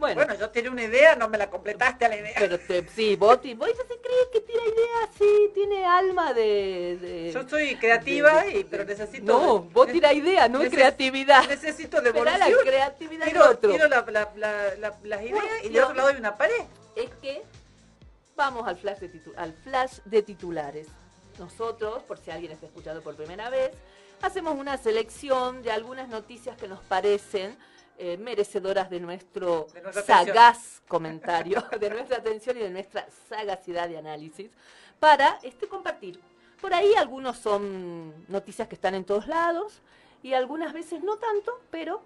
Bueno, 0.00 0.32
yo 0.38 0.48
tenía 0.50 0.70
una 0.70 0.84
idea, 0.84 1.16
no 1.16 1.28
me 1.28 1.36
la 1.36 1.50
completaste 1.50 2.04
a 2.04 2.08
la 2.08 2.16
idea. 2.16 2.34
Pero 2.38 2.56
sí, 2.94 3.16
vos, 3.16 3.40
vos 3.56 3.68
ya 3.68 3.82
se 3.82 4.00
cree 4.00 4.30
que 4.32 4.40
tiene 4.42 4.62
idea, 4.62 5.08
sí, 5.18 5.50
tiene 5.54 5.84
alma 5.84 6.32
de... 6.32 7.32
yo 7.34 7.48
soy 7.48 7.74
creativa, 7.74 8.46
y, 8.46 8.62
pero 8.62 8.84
necesito... 8.84 9.24
No, 9.24 9.58
vos 9.58 9.88
tira 9.88 10.12
idea, 10.12 10.48
no 10.48 10.62
es 10.62 10.70
creatividad. 10.70 11.48
Necesito 11.48 12.00
devolución. 12.00 12.38
la 12.38 12.70
creatividad 12.70 13.26
tiro, 13.26 13.50
otro. 13.50 13.72
Tiro 13.72 13.88
la, 13.88 14.04
las 15.02 15.22
ideas 15.22 15.44
y 15.64 15.68
de 15.70 15.82
otro 15.82 15.96
lado 15.96 16.08
hay 16.10 16.16
una 16.16 16.36
pared. 16.36 16.62
Es 16.94 17.10
que 17.20 17.42
vamos 18.36 18.68
al 18.68 18.76
flash, 18.76 18.98
de 18.98 19.22
al 19.36 19.52
flash 19.52 19.98
de 20.04 20.22
titulares. 20.22 20.86
Nosotros, 21.40 22.04
por 22.04 22.18
si 22.18 22.30
alguien 22.30 22.52
está 22.52 22.66
escuchando 22.66 23.02
por 23.02 23.16
primera 23.16 23.50
vez, 23.50 23.72
hacemos 24.26 24.56
una 24.56 24.76
selección 24.76 25.62
de 25.62 25.70
algunas 25.70 26.08
noticias 26.08 26.56
que 26.56 26.68
nos 26.68 26.80
parecen 26.80 27.56
eh, 27.96 28.16
merecedoras 28.16 28.90
de 28.90 29.00
nuestro 29.00 29.66
sagaz 30.06 30.82
comentario, 30.86 31.64
de 31.80 31.90
nuestra 31.90 32.18
atención 32.18 32.56
y 32.56 32.60
de 32.60 32.70
nuestra 32.70 33.06
sagacidad 33.28 33.88
de 33.88 33.98
análisis, 33.98 34.50
para 35.00 35.38
este 35.42 35.66
compartir. 35.68 36.20
Por 36.60 36.74
ahí 36.74 36.94
algunos 36.94 37.38
son 37.38 38.26
noticias 38.28 38.68
que 38.68 38.74
están 38.74 38.94
en 38.94 39.04
todos 39.04 39.26
lados 39.26 39.80
y 40.22 40.34
algunas 40.34 40.72
veces 40.72 41.02
no 41.02 41.16
tanto, 41.16 41.60
pero 41.70 42.02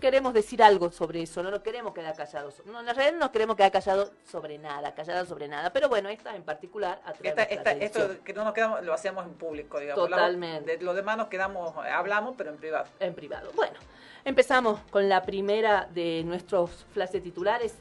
queremos 0.00 0.34
decir 0.34 0.62
algo 0.62 0.90
sobre 0.90 1.22
eso, 1.22 1.42
no 1.42 1.50
nos 1.50 1.60
queremos 1.60 1.94
quedar 1.94 2.16
callados. 2.16 2.62
No, 2.66 2.80
en 2.80 2.86
realidad 2.86 3.18
no 3.18 3.30
queremos 3.30 3.56
quedar 3.56 3.70
callados 3.70 4.10
sobre 4.28 4.58
nada, 4.58 4.94
callados 4.94 5.28
sobre 5.28 5.46
nada. 5.46 5.72
Pero 5.72 5.88
bueno, 5.88 6.08
esta 6.08 6.34
en 6.34 6.42
particular 6.42 7.00
esta, 7.22 7.72
Esto 7.72 8.22
que 8.24 8.32
no 8.32 8.44
nos 8.44 8.54
quedamos, 8.54 8.82
lo 8.82 8.92
hacemos 8.92 9.24
en 9.24 9.34
público, 9.34 9.78
digamos. 9.78 10.08
Totalmente. 10.08 10.78
de, 10.78 10.82
lo 10.82 10.94
demás 10.94 11.16
nos 11.16 11.28
quedamos, 11.28 11.76
hablamos, 11.76 12.34
pero 12.36 12.50
en 12.50 12.56
privado. 12.56 12.86
En 12.98 13.14
privado. 13.14 13.52
Bueno, 13.54 13.78
empezamos 14.24 14.80
con 14.90 15.08
la 15.08 15.22
primera 15.22 15.88
de 15.92 16.22
nuestros 16.24 16.84
flashes 16.92 17.22
titulares, 17.22 17.74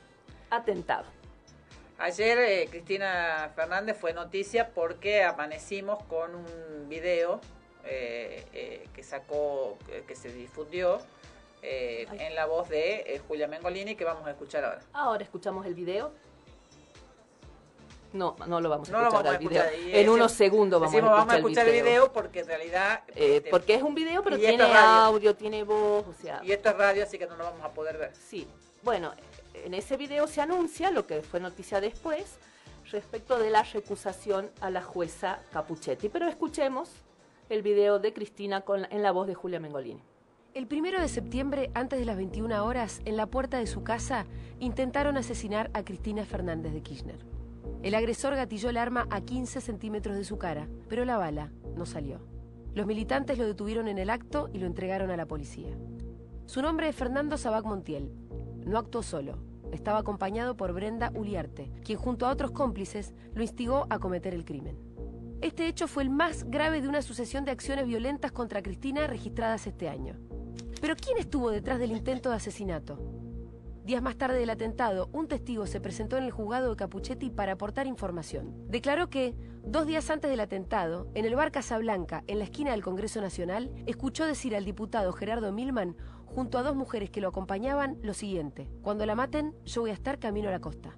atentado. 0.50 1.06
Ayer 2.00 2.38
eh, 2.40 2.68
Cristina 2.70 3.52
Fernández 3.56 3.98
fue 3.98 4.14
noticia 4.14 4.70
porque 4.70 5.24
amanecimos 5.24 6.02
con 6.04 6.34
un 6.34 6.88
video 6.88 7.42
eh, 7.84 8.46
eh, 8.54 8.88
que 8.94 9.04
sacó, 9.04 9.78
que 10.08 10.16
se 10.16 10.32
difundió, 10.32 11.02
eh, 11.62 12.08
en 12.12 12.36
la 12.36 12.46
voz 12.46 12.70
de 12.70 13.02
eh, 13.06 13.22
Julia 13.28 13.48
Mengolini 13.48 13.96
que 13.96 14.06
vamos 14.06 14.26
a 14.28 14.32
escuchar 14.32 14.64
ahora. 14.64 14.82
Ahora 14.94 15.24
escuchamos 15.24 15.66
el 15.66 15.74
video. 15.74 16.12
No, 18.12 18.36
no 18.48 18.60
lo 18.60 18.70
vamos 18.70 18.90
a 18.90 19.08
escuchar 19.08 19.28
el 19.28 19.48
video. 19.48 19.64
En 19.88 20.10
unos 20.10 20.32
segundos 20.32 20.80
vamos, 20.80 20.96
a 20.96 20.98
escuchar, 20.98 21.18
vamos 21.18 21.34
a 21.34 21.38
escuchar 21.38 21.68
el 21.68 21.84
video. 21.84 22.12
porque 22.12 22.40
en 22.40 22.48
realidad... 22.48 23.04
Eh, 23.10 23.38
este, 23.38 23.50
porque 23.52 23.76
es 23.76 23.84
un 23.84 23.94
video, 23.94 24.24
pero 24.24 24.38
tiene 24.38 24.64
audio, 24.64 25.36
tiene 25.36 25.64
voz, 25.64 26.08
o 26.08 26.14
sea... 26.20 26.42
Y 26.44 26.52
esto 26.52 26.70
es 26.70 26.78
radio, 26.78 27.04
así 27.04 27.20
que 27.20 27.28
no 27.28 27.36
lo 27.36 27.44
vamos 27.44 27.64
a 27.64 27.70
poder 27.70 27.98
ver. 27.98 28.16
Sí. 28.16 28.48
Bueno, 28.82 29.14
en 29.54 29.74
ese 29.74 29.96
video 29.98 30.26
se 30.26 30.42
anuncia 30.42 30.90
lo 30.90 31.06
que 31.06 31.22
fue 31.22 31.40
noticia 31.40 31.82
después 31.82 32.38
respecto 32.92 33.38
de 33.38 33.52
la 33.52 33.62
recusación 33.62 34.50
a 34.62 34.72
la 34.72 34.82
jueza 34.82 35.40
Capuchetti. 35.52 36.10
Pero 36.10 36.28
escuchemos 36.28 36.90
el 37.50 37.62
video 37.62 38.00
de 38.00 38.14
Cristina 38.14 38.62
con, 38.62 38.86
en 38.92 39.04
la 39.04 39.12
voz 39.12 39.28
de 39.28 39.36
Julia 39.36 39.60
Mengolini. 39.60 40.02
El 40.56 40.66
primero 40.66 41.00
de 41.00 41.08
septiembre, 41.08 41.70
antes 41.76 42.00
de 42.00 42.06
las 42.06 42.18
21 42.18 42.66
horas, 42.66 43.02
en 43.06 43.18
la 43.18 43.28
puerta 43.28 43.60
de 43.60 43.68
su 43.68 43.84
casa, 43.84 44.26
intentaron 44.60 45.16
asesinar 45.16 45.70
a 45.76 45.84
Cristina 45.84 46.26
Fernández 46.26 46.74
de 46.74 46.82
Kirchner. 46.82 47.24
El 47.84 47.94
agresor 47.94 48.36
gatilló 48.36 48.72
el 48.72 48.78
arma 48.78 49.08
a 49.12 49.22
15 49.22 49.62
centímetros 49.62 50.16
de 50.16 50.24
su 50.24 50.40
cara, 50.40 50.68
pero 50.88 51.06
la 51.06 51.18
bala 51.18 51.52
no 51.76 51.86
salió. 51.86 52.20
Los 52.74 52.88
militantes 52.88 53.38
lo 53.38 53.46
detuvieron 53.46 53.88
en 53.88 54.00
el 54.00 54.10
acto 54.10 54.50
y 54.52 54.58
lo 54.58 54.66
entregaron 54.66 55.12
a 55.12 55.18
la 55.18 55.28
policía. 55.28 55.78
Su 56.46 56.64
nombre 56.64 56.90
es 56.90 56.96
Fernando 56.96 57.38
Sabac 57.38 57.66
Montiel. 57.66 58.12
No 58.66 58.80
actuó 58.80 59.04
solo, 59.04 59.38
estaba 59.72 60.00
acompañado 60.00 60.58
por 60.58 60.74
Brenda 60.74 61.12
Uliarte, 61.14 61.72
quien 61.84 62.00
junto 62.00 62.26
a 62.26 62.32
otros 62.32 62.52
cómplices 62.52 63.14
lo 63.36 63.44
instigó 63.44 63.86
a 63.92 64.00
cometer 64.00 64.34
el 64.34 64.46
crimen. 64.46 64.80
Este 65.42 65.68
hecho 65.68 65.88
fue 65.88 66.04
el 66.04 66.10
más 66.10 66.44
grave 66.50 66.82
de 66.82 66.90
una 66.90 67.04
sucesión 67.04 67.46
de 67.46 67.52
acciones 67.52 67.86
violentas 67.86 68.32
contra 68.32 68.64
Cristina 68.64 69.06
registradas 69.06 69.68
este 69.68 69.88
año. 69.88 70.18
Pero 70.82 70.96
¿quién 70.96 71.18
estuvo 71.18 71.52
detrás 71.52 71.80
del 71.80 71.92
intento 71.92 72.30
de 72.30 72.36
asesinato? 72.36 72.98
Días 73.84 74.04
más 74.04 74.18
tarde 74.18 74.40
del 74.40 74.52
atentado, 74.52 75.10
un 75.14 75.28
testigo 75.28 75.66
se 75.66 75.82
presentó 75.82 76.18
en 76.18 76.24
el 76.24 76.32
juzgado 76.32 76.70
de 76.70 76.76
Capuchetti 76.76 77.32
para 77.32 77.54
aportar 77.54 77.88
información. 77.88 78.54
Declaró 78.68 79.10
que, 79.10 79.34
dos 79.64 79.88
días 79.88 80.10
antes 80.12 80.30
del 80.30 80.42
atentado, 80.42 81.08
en 81.16 81.26
el 81.26 81.36
bar 81.36 81.52
Casablanca, 81.52 82.24
en 82.28 82.38
la 82.38 82.44
esquina 82.44 82.72
del 82.72 82.84
Congreso 82.84 83.20
Nacional, 83.20 83.72
escuchó 83.88 84.26
decir 84.26 84.56
al 84.56 84.64
diputado 84.64 85.12
Gerardo 85.12 85.52
Milman, 85.52 85.96
junto 86.26 86.60
a 86.60 86.64
dos 86.64 86.76
mujeres 86.76 87.10
que 87.10 87.20
lo 87.20 87.30
acompañaban, 87.30 87.98
lo 88.04 88.14
siguiente: 88.14 88.70
Cuando 88.84 89.08
la 89.08 89.16
maten, 89.16 89.56
yo 89.66 89.82
voy 89.82 89.90
a 89.90 89.96
estar 89.96 90.20
camino 90.20 90.50
a 90.50 90.52
la 90.52 90.62
costa. 90.62 90.96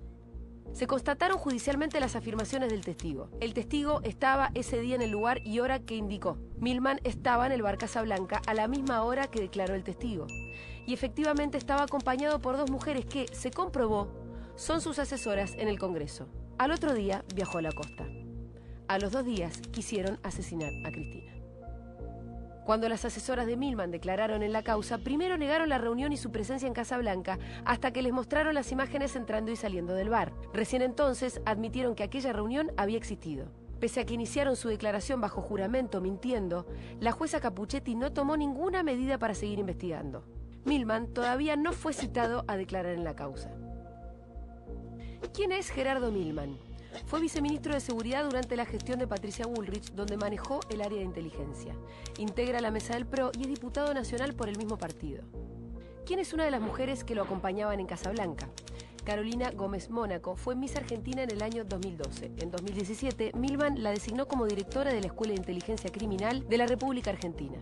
Se 0.73 0.87
constataron 0.87 1.37
judicialmente 1.37 1.99
las 1.99 2.15
afirmaciones 2.15 2.69
del 2.69 2.81
testigo. 2.81 3.29
El 3.41 3.53
testigo 3.53 3.99
estaba 4.03 4.51
ese 4.53 4.79
día 4.79 4.95
en 4.95 5.01
el 5.01 5.11
lugar 5.11 5.45
y 5.45 5.59
hora 5.59 5.79
que 5.79 5.95
indicó. 5.95 6.37
Milman 6.57 7.01
estaba 7.03 7.45
en 7.45 7.51
el 7.51 7.61
bar 7.61 7.77
Casablanca 7.77 8.41
a 8.47 8.53
la 8.53 8.67
misma 8.67 9.03
hora 9.03 9.27
que 9.27 9.41
declaró 9.41 9.75
el 9.75 9.83
testigo. 9.83 10.27
Y 10.87 10.93
efectivamente 10.93 11.57
estaba 11.57 11.83
acompañado 11.83 12.39
por 12.39 12.55
dos 12.55 12.71
mujeres 12.71 13.05
que, 13.05 13.27
se 13.33 13.51
comprobó, 13.51 14.11
son 14.55 14.79
sus 14.79 14.97
asesoras 14.97 15.55
en 15.57 15.67
el 15.67 15.77
Congreso. 15.77 16.29
Al 16.57 16.71
otro 16.71 16.93
día 16.93 17.25
viajó 17.35 17.57
a 17.57 17.63
la 17.63 17.71
costa. 17.71 18.07
A 18.87 18.97
los 18.97 19.11
dos 19.11 19.25
días 19.25 19.61
quisieron 19.71 20.19
asesinar 20.23 20.71
a 20.85 20.91
Cristina. 20.91 21.40
Cuando 22.65 22.87
las 22.87 23.05
asesoras 23.05 23.47
de 23.47 23.57
Milman 23.57 23.91
declararon 23.91 24.43
en 24.43 24.53
la 24.53 24.63
causa, 24.63 24.99
primero 24.99 25.37
negaron 25.37 25.69
la 25.69 25.79
reunión 25.79 26.13
y 26.13 26.17
su 26.17 26.31
presencia 26.31 26.67
en 26.67 26.73
Casa 26.73 26.97
Blanca 26.97 27.39
hasta 27.65 27.91
que 27.91 28.01
les 28.01 28.13
mostraron 28.13 28.53
las 28.53 28.71
imágenes 28.71 29.15
entrando 29.15 29.51
y 29.51 29.55
saliendo 29.55 29.95
del 29.95 30.09
bar. 30.09 30.31
Recién 30.53 30.81
entonces 30.81 31.41
admitieron 31.45 31.95
que 31.95 32.03
aquella 32.03 32.33
reunión 32.33 32.71
había 32.77 32.97
existido. 32.97 33.47
Pese 33.79 33.99
a 33.99 34.05
que 34.05 34.13
iniciaron 34.13 34.55
su 34.55 34.69
declaración 34.69 35.21
bajo 35.21 35.41
juramento 35.41 36.01
mintiendo, 36.01 36.67
la 36.99 37.11
jueza 37.11 37.41
Capuchetti 37.41 37.95
no 37.95 38.13
tomó 38.13 38.37
ninguna 38.37 38.83
medida 38.83 39.17
para 39.17 39.33
seguir 39.33 39.57
investigando. 39.57 40.23
Milman 40.63 41.07
todavía 41.07 41.55
no 41.55 41.73
fue 41.73 41.93
citado 41.93 42.45
a 42.47 42.57
declarar 42.57 42.93
en 42.93 43.03
la 43.03 43.15
causa. 43.15 43.49
¿Quién 45.33 45.51
es 45.51 45.71
Gerardo 45.71 46.11
Milman? 46.11 46.59
Fue 47.05 47.19
viceministro 47.21 47.73
de 47.73 47.79
Seguridad 47.79 48.23
durante 48.23 48.55
la 48.55 48.65
gestión 48.65 48.99
de 48.99 49.07
Patricia 49.07 49.45
Bullrich, 49.45 49.91
donde 49.93 50.17
manejó 50.17 50.59
el 50.69 50.81
área 50.81 50.99
de 50.99 51.05
inteligencia. 51.05 51.75
Integra 52.17 52.61
la 52.61 52.71
mesa 52.71 52.93
del 52.93 53.05
PRO 53.05 53.31
y 53.37 53.41
es 53.41 53.47
diputado 53.47 53.93
nacional 53.93 54.33
por 54.33 54.49
el 54.49 54.57
mismo 54.57 54.77
partido. 54.77 55.23
¿Quién 56.05 56.19
es 56.19 56.33
una 56.33 56.45
de 56.45 56.51
las 56.51 56.61
mujeres 56.61 57.03
que 57.03 57.15
lo 57.15 57.23
acompañaban 57.23 57.79
en 57.79 57.85
Casablanca? 57.85 58.49
Carolina 59.03 59.51
Gómez 59.51 59.89
Mónaco 59.89 60.35
fue 60.35 60.55
Miss 60.55 60.75
Argentina 60.75 61.23
en 61.23 61.31
el 61.31 61.41
año 61.41 61.63
2012. 61.63 62.31
En 62.37 62.51
2017, 62.51 63.31
Milman 63.35 63.81
la 63.81 63.91
designó 63.91 64.27
como 64.27 64.45
directora 64.45 64.93
de 64.93 65.01
la 65.01 65.07
Escuela 65.07 65.33
de 65.33 65.39
Inteligencia 65.39 65.91
Criminal 65.91 66.47
de 66.47 66.57
la 66.57 66.67
República 66.67 67.09
Argentina. 67.09 67.57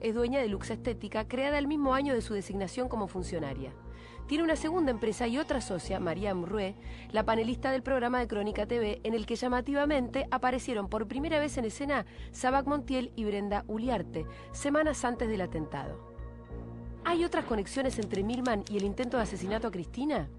Es 0.00 0.14
dueña 0.14 0.40
de 0.40 0.48
Lux 0.48 0.70
Estética, 0.70 1.26
creada 1.26 1.58
el 1.58 1.66
mismo 1.66 1.94
año 1.94 2.12
de 2.12 2.20
su 2.20 2.34
designación 2.34 2.88
como 2.88 3.08
funcionaria 3.08 3.72
tiene 4.26 4.44
una 4.44 4.56
segunda 4.56 4.90
empresa 4.90 5.26
y 5.26 5.38
otra 5.38 5.60
socia, 5.60 6.00
María 6.00 6.32
Rue, 6.32 6.74
la 7.12 7.24
panelista 7.24 7.70
del 7.70 7.82
programa 7.82 8.20
de 8.20 8.26
Crónica 8.26 8.66
TV, 8.66 9.00
en 9.04 9.14
el 9.14 9.26
que 9.26 9.36
llamativamente 9.36 10.26
aparecieron 10.30 10.88
por 10.88 11.06
primera 11.06 11.38
vez 11.38 11.58
en 11.58 11.66
escena 11.66 12.06
Sabac 12.32 12.66
Montiel 12.66 13.12
y 13.16 13.24
Brenda 13.24 13.64
Uliarte, 13.66 14.26
semanas 14.52 15.04
antes 15.04 15.28
del 15.28 15.42
atentado. 15.42 16.14
¿Hay 17.04 17.24
otras 17.24 17.44
conexiones 17.44 17.98
entre 17.98 18.22
Milman 18.22 18.64
y 18.70 18.78
el 18.78 18.84
intento 18.84 19.18
de 19.18 19.24
asesinato 19.24 19.68
a 19.68 19.70
Cristina? 19.70 20.30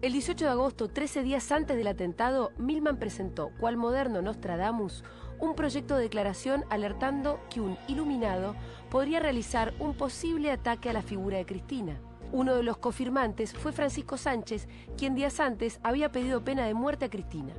El 0.00 0.12
18 0.12 0.44
de 0.44 0.50
agosto, 0.50 0.88
13 0.88 1.22
días 1.22 1.50
antes 1.50 1.76
del 1.76 1.86
atentado, 1.86 2.52
Milman 2.58 2.98
presentó, 2.98 3.50
cual 3.58 3.76
moderno 3.76 4.22
Nostradamus, 4.22 5.04
un 5.40 5.54
proyecto 5.56 5.96
de 5.96 6.02
declaración 6.02 6.64
alertando 6.70 7.40
que 7.50 7.60
un 7.60 7.76
iluminado 7.88 8.54
podría 8.90 9.18
realizar 9.18 9.74
un 9.80 9.94
posible 9.94 10.52
ataque 10.52 10.90
a 10.90 10.92
la 10.92 11.02
figura 11.02 11.38
de 11.38 11.46
Cristina. 11.46 12.00
Uno 12.32 12.54
de 12.54 12.62
los 12.62 12.78
confirmantes 12.78 13.52
fue 13.52 13.72
Francisco 13.72 14.16
Sánchez, 14.16 14.66
quien 14.96 15.14
días 15.14 15.38
antes 15.38 15.78
había 15.82 16.10
pedido 16.10 16.42
pena 16.42 16.64
de 16.64 16.72
muerte 16.72 17.04
a 17.04 17.10
Cristina. 17.10 17.52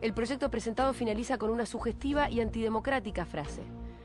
El 0.00 0.14
proyecto 0.14 0.48
presentado 0.48 0.94
finaliza 0.94 1.38
con 1.38 1.50
una 1.50 1.66
sugestiva 1.66 2.30
y 2.30 2.40
antidemocrática 2.40 3.26
frase. 3.26 3.62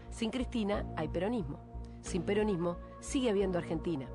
Sin 0.09 0.31
Cristina 0.31 0.87
hay 0.95 1.07
peronismo. 1.07 1.59
Sin 2.01 2.23
peronismo 2.23 2.77
sigue 2.99 3.29
habiendo 3.29 3.59
Argentina. 3.59 4.07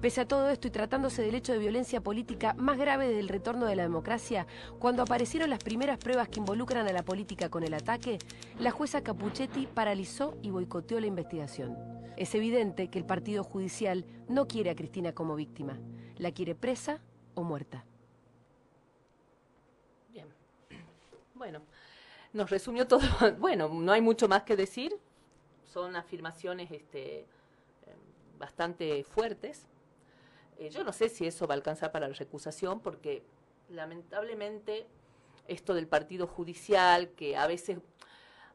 Pese 0.00 0.20
a 0.20 0.28
todo 0.28 0.50
esto 0.50 0.68
y 0.68 0.70
tratándose 0.70 1.22
del 1.22 1.34
hecho 1.34 1.52
de 1.52 1.58
violencia 1.58 2.02
política 2.02 2.52
más 2.58 2.76
grave 2.76 3.06
desde 3.06 3.20
el 3.20 3.28
retorno 3.28 3.64
de 3.64 3.76
la 3.76 3.82
democracia, 3.82 4.46
cuando 4.78 5.02
aparecieron 5.02 5.48
las 5.48 5.64
primeras 5.64 5.98
pruebas 5.98 6.28
que 6.28 6.38
involucran 6.38 6.86
a 6.86 6.92
la 6.92 7.02
política 7.02 7.48
con 7.48 7.64
el 7.64 7.72
ataque, 7.72 8.18
la 8.58 8.70
jueza 8.70 9.02
Capuchetti 9.02 9.66
paralizó 9.66 10.36
y 10.42 10.50
boicoteó 10.50 11.00
la 11.00 11.06
investigación. 11.06 11.78
Es 12.18 12.34
evidente 12.34 12.88
que 12.88 12.98
el 12.98 13.06
Partido 13.06 13.42
Judicial 13.42 14.04
no 14.28 14.46
quiere 14.46 14.68
a 14.68 14.76
Cristina 14.76 15.12
como 15.12 15.34
víctima, 15.34 15.78
la 16.18 16.30
quiere 16.30 16.54
presa 16.54 17.00
o 17.34 17.42
muerta. 17.42 17.82
Bien. 20.12 20.26
Bueno, 21.34 21.62
nos 22.34 22.50
resumió 22.50 22.86
todo. 22.86 23.00
Bueno, 23.38 23.70
no 23.70 23.92
hay 23.92 24.02
mucho 24.02 24.28
más 24.28 24.42
que 24.42 24.56
decir. 24.56 24.94
Son 25.64 25.96
afirmaciones 25.96 26.70
este, 26.70 27.20
eh, 27.20 27.26
bastante 28.38 29.02
fuertes 29.02 29.66
Eh, 30.58 30.70
yo 30.70 30.84
no 30.84 30.92
sé 30.92 31.08
si 31.08 31.26
eso 31.26 31.46
va 31.46 31.54
a 31.54 31.56
alcanzar 31.56 31.92
para 31.92 32.08
la 32.08 32.14
recusación, 32.14 32.80
porque 32.80 33.22
lamentablemente 33.68 34.86
esto 35.48 35.74
del 35.74 35.86
partido 35.86 36.26
judicial, 36.26 37.10
que 37.10 37.36
a 37.36 37.46
veces 37.46 37.78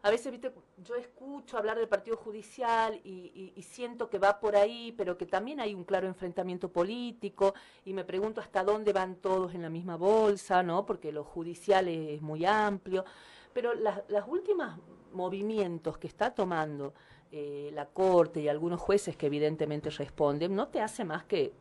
a 0.03 0.09
veces, 0.09 0.31
viste, 0.31 0.51
yo 0.83 0.95
escucho 0.95 1.59
hablar 1.59 1.77
del 1.77 1.87
partido 1.87 2.17
judicial 2.17 2.99
y, 3.03 3.53
siento 3.61 4.09
que 4.09 4.17
va 4.17 4.39
por 4.39 4.55
ahí, 4.55 4.93
pero 4.97 5.15
que 5.15 5.27
también 5.27 5.59
hay 5.59 5.75
un 5.75 5.83
claro 5.83 6.07
enfrentamiento 6.07 6.69
político 6.69 7.53
y 7.85 7.93
me 7.93 8.03
pregunto 8.03 8.41
hasta 8.41 8.63
dónde 8.63 8.93
van 8.93 9.15
todos 9.15 9.53
en 9.53 9.61
la 9.61 9.69
misma 9.69 9.97
bolsa, 9.97 10.63
¿no? 10.63 10.85
Porque 10.87 11.11
lo 11.11 11.23
judicial 11.23 11.87
es 11.87 12.21
muy 12.21 12.45
amplio. 12.45 13.05
Pero 13.53 13.73
las, 13.75 14.01
las 14.09 14.27
últimas 14.27 14.79
movimientos 15.13 15.99
que 15.99 16.07
está 16.07 16.33
tomando 16.33 16.93
eh, 17.31 17.71
la 17.73 17.85
Corte 17.85 18.41
y 18.41 18.47
algunos 18.47 18.79
jueces 18.79 19.15
que 19.15 19.27
evidentemente 19.27 19.89
responden, 19.89 20.55
no 20.55 20.67
te 20.67 20.81
hace 20.81 21.05
más 21.05 21.23
que, 21.23 21.53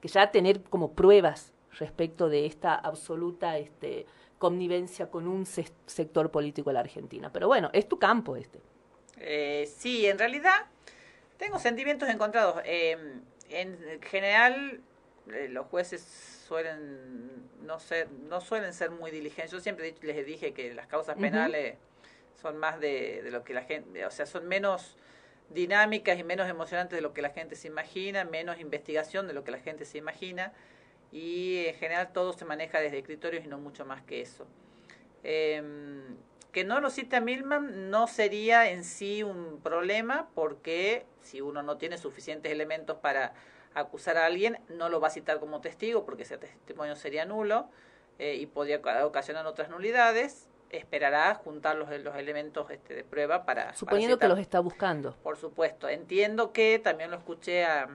que 0.00 0.08
ya 0.08 0.30
tener 0.30 0.62
como 0.62 0.92
pruebas 0.92 1.52
respecto 1.72 2.28
de 2.28 2.46
esta 2.46 2.74
absoluta... 2.74 3.58
este 3.58 4.06
connivencia 4.38 5.10
con 5.10 5.26
un 5.26 5.44
sector 5.46 6.30
político 6.30 6.70
de 6.70 6.74
la 6.74 6.80
Argentina. 6.80 7.30
Pero 7.32 7.48
bueno, 7.48 7.70
es 7.72 7.88
tu 7.88 7.98
campo 7.98 8.36
este. 8.36 8.60
Eh, 9.18 9.68
sí, 9.76 10.06
en 10.06 10.18
realidad 10.18 10.66
tengo 11.36 11.58
sentimientos 11.58 12.08
encontrados. 12.08 12.62
Em, 12.64 13.20
en 13.50 14.00
general, 14.02 14.80
eh, 15.32 15.48
los 15.48 15.66
jueces 15.66 16.02
suelen 16.46 17.48
no 17.62 17.78
ser, 17.80 18.10
no 18.10 18.40
suelen 18.40 18.72
ser 18.72 18.90
muy 18.90 19.10
diligentes. 19.10 19.50
Yo 19.50 19.60
siempre 19.60 19.94
les 20.00 20.24
dije 20.24 20.54
que 20.54 20.72
las 20.72 20.86
causas 20.86 21.16
penales 21.16 21.76
son 22.40 22.56
más 22.56 22.80
de, 22.80 23.22
de, 23.22 23.30
lo 23.30 23.44
que 23.44 23.54
la 23.54 23.62
gente, 23.64 24.06
o 24.06 24.10
sea, 24.10 24.26
son 24.26 24.46
menos 24.46 24.96
dinámicas 25.50 26.18
y 26.18 26.24
menos 26.24 26.48
emocionantes 26.48 26.96
de 26.96 27.00
lo 27.00 27.12
que 27.12 27.22
la 27.22 27.30
gente 27.30 27.56
se 27.56 27.68
imagina, 27.68 28.24
menos 28.24 28.60
investigación 28.60 29.26
de 29.26 29.32
lo 29.32 29.44
que 29.44 29.50
la 29.50 29.58
gente 29.58 29.84
se 29.84 29.98
imagina 29.98 30.52
y 31.10 31.66
en 31.66 31.74
general 31.74 32.12
todo 32.12 32.32
se 32.32 32.44
maneja 32.44 32.80
desde 32.80 32.98
escritorios 32.98 33.44
y 33.44 33.48
no 33.48 33.58
mucho 33.58 33.84
más 33.86 34.02
que 34.02 34.20
eso. 34.20 34.46
Em, 35.22 36.16
que 36.52 36.64
no 36.64 36.80
lo 36.80 36.90
cite 36.90 37.20
Milman 37.20 37.90
no 37.90 38.06
sería 38.06 38.70
en 38.70 38.84
sí 38.84 39.22
un 39.22 39.60
problema 39.62 40.28
porque 40.34 41.06
si 41.22 41.40
uno 41.40 41.62
no 41.62 41.76
tiene 41.76 41.98
suficientes 41.98 42.52
elementos 42.52 42.98
para 42.98 43.34
acusar 43.74 44.16
a 44.16 44.26
alguien, 44.26 44.58
no 44.68 44.88
lo 44.88 45.00
va 45.00 45.08
a 45.08 45.10
citar 45.10 45.40
como 45.40 45.60
testigo 45.60 46.04
porque 46.04 46.22
ese 46.22 46.38
testimonio 46.38 46.96
sería 46.96 47.24
nulo 47.24 47.68
eh, 48.18 48.36
y 48.36 48.46
podría 48.46 48.80
ocasionar 49.04 49.46
otras 49.46 49.70
nulidades. 49.70 50.47
Esperará 50.70 51.34
juntar 51.34 51.76
los, 51.76 51.88
los 52.00 52.16
elementos 52.16 52.70
este, 52.70 52.94
de 52.94 53.04
prueba 53.04 53.44
para... 53.44 53.74
Suponiendo 53.74 54.18
que 54.18 54.28
los 54.28 54.38
está 54.38 54.60
buscando. 54.60 55.14
Por 55.22 55.36
supuesto. 55.36 55.88
Entiendo 55.88 56.52
que 56.52 56.78
también 56.78 57.10
lo 57.10 57.16
escuché 57.16 57.64
a 57.64 57.88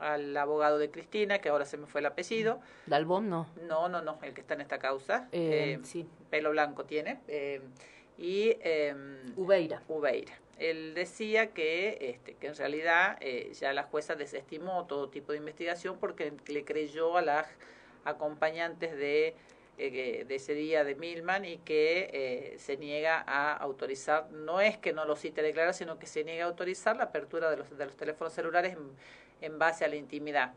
al 0.00 0.36
abogado 0.36 0.78
de 0.78 0.90
Cristina, 0.90 1.38
que 1.38 1.50
ahora 1.50 1.64
se 1.64 1.76
me 1.76 1.86
fue 1.86 2.00
el 2.00 2.06
apellido. 2.06 2.60
¿Dalbón 2.86 3.28
no? 3.28 3.46
No, 3.68 3.88
no, 3.88 4.02
no, 4.02 4.18
el 4.22 4.34
que 4.34 4.40
está 4.40 4.54
en 4.54 4.62
esta 4.62 4.78
causa. 4.78 5.28
Eh, 5.32 5.78
eh, 5.78 5.80
sí. 5.84 6.06
Pelo 6.30 6.50
blanco 6.50 6.84
tiene. 6.84 7.20
Eh, 7.28 7.60
y 8.18 8.56
Ubeira. 9.36 9.82
Ubeira. 9.88 10.32
Él 10.58 10.92
decía 10.94 11.52
que, 11.52 11.98
este, 12.00 12.34
que 12.34 12.48
en 12.48 12.54
realidad 12.54 13.18
ya 13.52 13.72
la 13.72 13.84
jueza 13.84 14.14
desestimó 14.14 14.84
todo 14.86 15.08
tipo 15.08 15.32
de 15.32 15.38
investigación 15.38 15.96
porque 15.98 16.34
le 16.48 16.64
creyó 16.64 17.16
a 17.16 17.22
las 17.22 17.46
acompañantes 18.04 18.94
de 18.94 19.34
de 19.80 20.34
ese 20.34 20.52
día 20.54 20.84
de 20.84 20.94
Milman 20.94 21.44
y 21.44 21.58
que 21.58 22.56
se 22.58 22.76
niega 22.76 23.24
a 23.26 23.54
autorizar, 23.54 24.30
no 24.30 24.60
es 24.60 24.76
que 24.76 24.92
no 24.92 25.06
lo 25.06 25.16
cite 25.16 25.40
declarar, 25.40 25.72
sino 25.72 25.98
que 25.98 26.06
se 26.06 26.22
niega 26.24 26.44
a 26.44 26.48
autorizar 26.48 26.96
la 26.96 27.04
apertura 27.04 27.50
de 27.50 27.56
los, 27.56 27.78
de 27.78 27.86
los 27.86 27.96
teléfonos 27.96 28.34
celulares 28.34 28.74
en, 28.74 28.90
en 29.40 29.58
base 29.58 29.84
a 29.84 29.88
la 29.88 29.96
intimidad. 29.96 30.52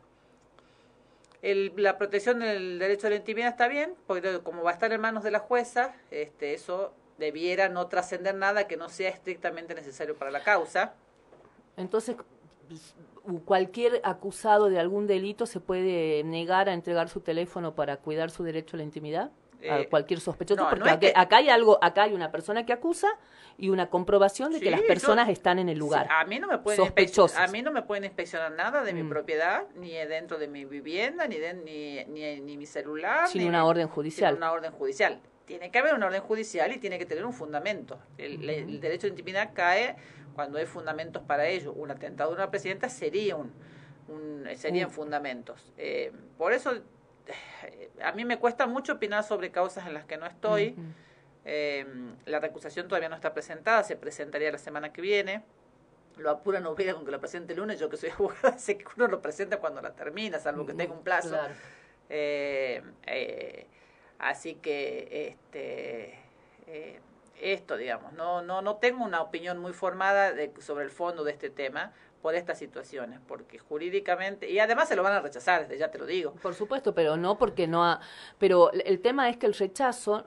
La 1.42 1.98
protección 1.98 2.38
del 2.38 2.78
derecho 2.78 3.06
a 3.06 3.10
la 3.10 3.16
intimidad 3.16 3.50
está 3.50 3.68
bien, 3.68 3.94
porque 4.06 4.40
como 4.42 4.62
va 4.62 4.70
a 4.70 4.72
estar 4.74 4.92
en 4.92 5.00
manos 5.00 5.22
de 5.24 5.30
la 5.30 5.40
jueza, 5.40 5.94
este, 6.10 6.54
eso 6.54 6.94
debiera 7.18 7.68
no 7.68 7.86
trascender 7.86 8.34
nada 8.34 8.66
que 8.66 8.78
no 8.78 8.88
sea 8.88 9.10
estrictamente 9.10 9.74
necesario 9.74 10.16
para 10.16 10.30
la 10.30 10.42
causa. 10.42 10.94
Entonces, 11.76 12.16
cualquier 13.44 14.00
acusado 14.04 14.68
de 14.68 14.78
algún 14.78 15.06
delito 15.06 15.46
se 15.46 15.60
puede 15.60 16.22
negar 16.24 16.68
a 16.68 16.74
entregar 16.74 17.08
su 17.08 17.20
teléfono 17.20 17.74
para 17.74 17.96
cuidar 17.96 18.30
su 18.30 18.44
derecho 18.44 18.76
a 18.76 18.78
la 18.78 18.84
intimidad 18.84 19.30
a 19.68 19.80
eh, 19.80 19.88
cualquier 19.88 20.20
sospechoso, 20.20 20.66
porque 20.68 21.12
acá, 21.14 21.36
hay 21.36 21.48
algo, 21.48 21.78
acá 21.82 22.04
hay 22.04 22.12
una 22.12 22.30
persona 22.30 22.66
que 22.66 22.72
acusa 22.72 23.08
y 23.56 23.70
una 23.70 23.88
comprobación 23.88 24.52
de 24.52 24.60
que 24.60 24.70
las 24.70 24.82
personas 24.82 25.28
están 25.28 25.58
en 25.58 25.68
el 25.68 25.78
lugar. 25.78 26.06
a 26.10 26.24
mí 26.24 26.38
no 26.38 26.48
me 26.48 26.58
pueden 26.58 26.80
a 26.82 27.46
mí 27.48 27.62
no 27.62 27.70
me 27.70 27.82
pueden 27.82 28.04
inspeccionar 28.04 28.52
nada 28.52 28.82
de 28.82 28.92
mi 28.92 29.02
mm. 29.02 29.08
propiedad, 29.08 29.62
ni 29.76 29.92
dentro 29.92 30.38
de 30.38 30.48
mi 30.48 30.64
vivienda, 30.64 31.26
ni 31.26 31.38
de, 31.38 31.54
ni, 31.54 32.40
ni, 32.40 32.56
mi 32.56 32.66
celular, 32.66 33.28
sin 33.28 33.46
una 33.46 33.64
orden 33.64 33.88
judicial. 33.88 34.34
Sin 34.34 34.38
una 34.38 34.52
orden 34.52 34.72
judicial. 34.72 35.20
Tiene 35.46 35.70
que 35.70 35.78
haber 35.78 35.94
una 35.94 36.06
orden 36.06 36.22
judicial 36.22 36.72
y 36.72 36.78
tiene 36.78 36.98
que 36.98 37.06
tener 37.06 37.24
un 37.24 37.32
fundamento. 37.32 37.98
El, 38.16 38.80
derecho 38.80 39.06
de 39.06 39.10
intimidad 39.10 39.50
cae 39.52 39.96
cuando 40.34 40.58
hay 40.58 40.66
fundamentos 40.66 41.22
para 41.22 41.46
ello. 41.46 41.72
Un 41.72 41.90
atentado 41.90 42.30
de 42.30 42.36
una 42.36 42.50
presidenta 42.50 42.88
sería 42.88 43.36
un, 43.36 43.52
un 44.08 44.46
serían 44.56 44.88
mm. 44.88 44.92
fundamentos. 44.92 45.72
Eh, 45.76 46.12
por 46.38 46.52
eso 46.52 46.82
a 48.02 48.12
mí 48.12 48.24
me 48.24 48.38
cuesta 48.38 48.66
mucho 48.66 48.94
opinar 48.94 49.24
sobre 49.24 49.50
causas 49.50 49.86
en 49.86 49.94
las 49.94 50.04
que 50.04 50.16
no 50.16 50.26
estoy. 50.26 50.74
Em, 51.44 52.16
la 52.24 52.40
recusación 52.40 52.88
todavía 52.88 53.08
no 53.08 53.16
está 53.16 53.34
presentada, 53.34 53.82
se 53.84 53.96
presentaría 53.96 54.50
la 54.50 54.58
semana 54.58 54.92
que 54.92 55.02
viene. 55.02 55.42
Lo 56.16 56.30
apura 56.30 56.60
no 56.60 56.70
hubiera 56.70 56.94
con 56.94 57.04
que 57.04 57.10
lo 57.10 57.20
presente 57.20 57.52
el 57.52 57.58
lunes. 57.58 57.78
Yo 57.78 57.88
que 57.88 57.96
soy 57.96 58.10
abogada 58.18 58.58
sé 58.58 58.78
que 58.78 58.84
uno 58.96 59.08
lo 59.08 59.20
presenta 59.20 59.58
cuando 59.58 59.80
la 59.80 59.94
termina, 59.94 60.38
salvo 60.38 60.64
que 60.66 60.74
tenga 60.74 60.94
un 60.94 61.02
plazo. 61.02 61.36
Eh, 62.08 62.82
eh, 63.06 63.66
así 64.18 64.54
que 64.54 65.28
este 65.28 66.18
eh, 66.66 67.00
esto, 67.40 67.76
digamos, 67.76 68.12
no, 68.12 68.42
no, 68.42 68.62
no 68.62 68.76
tengo 68.76 69.04
una 69.04 69.20
opinión 69.20 69.58
muy 69.58 69.72
formada 69.72 70.32
de, 70.32 70.52
sobre 70.60 70.84
el 70.84 70.90
fondo 70.90 71.24
de 71.24 71.32
este 71.32 71.50
tema 71.50 71.92
por 72.22 72.34
estas 72.34 72.58
situaciones, 72.58 73.20
porque 73.28 73.58
jurídicamente, 73.58 74.50
y 74.50 74.58
además 74.58 74.88
se 74.88 74.96
lo 74.96 75.02
van 75.02 75.12
a 75.12 75.20
rechazar, 75.20 75.68
ya 75.76 75.90
te 75.90 75.98
lo 75.98 76.06
digo. 76.06 76.32
Por 76.42 76.54
supuesto, 76.54 76.94
pero 76.94 77.16
no 77.16 77.36
porque 77.36 77.66
no 77.66 77.84
ha, 77.84 78.00
pero 78.38 78.72
el 78.72 79.00
tema 79.00 79.28
es 79.28 79.36
que 79.36 79.46
el 79.46 79.52
rechazo, 79.52 80.24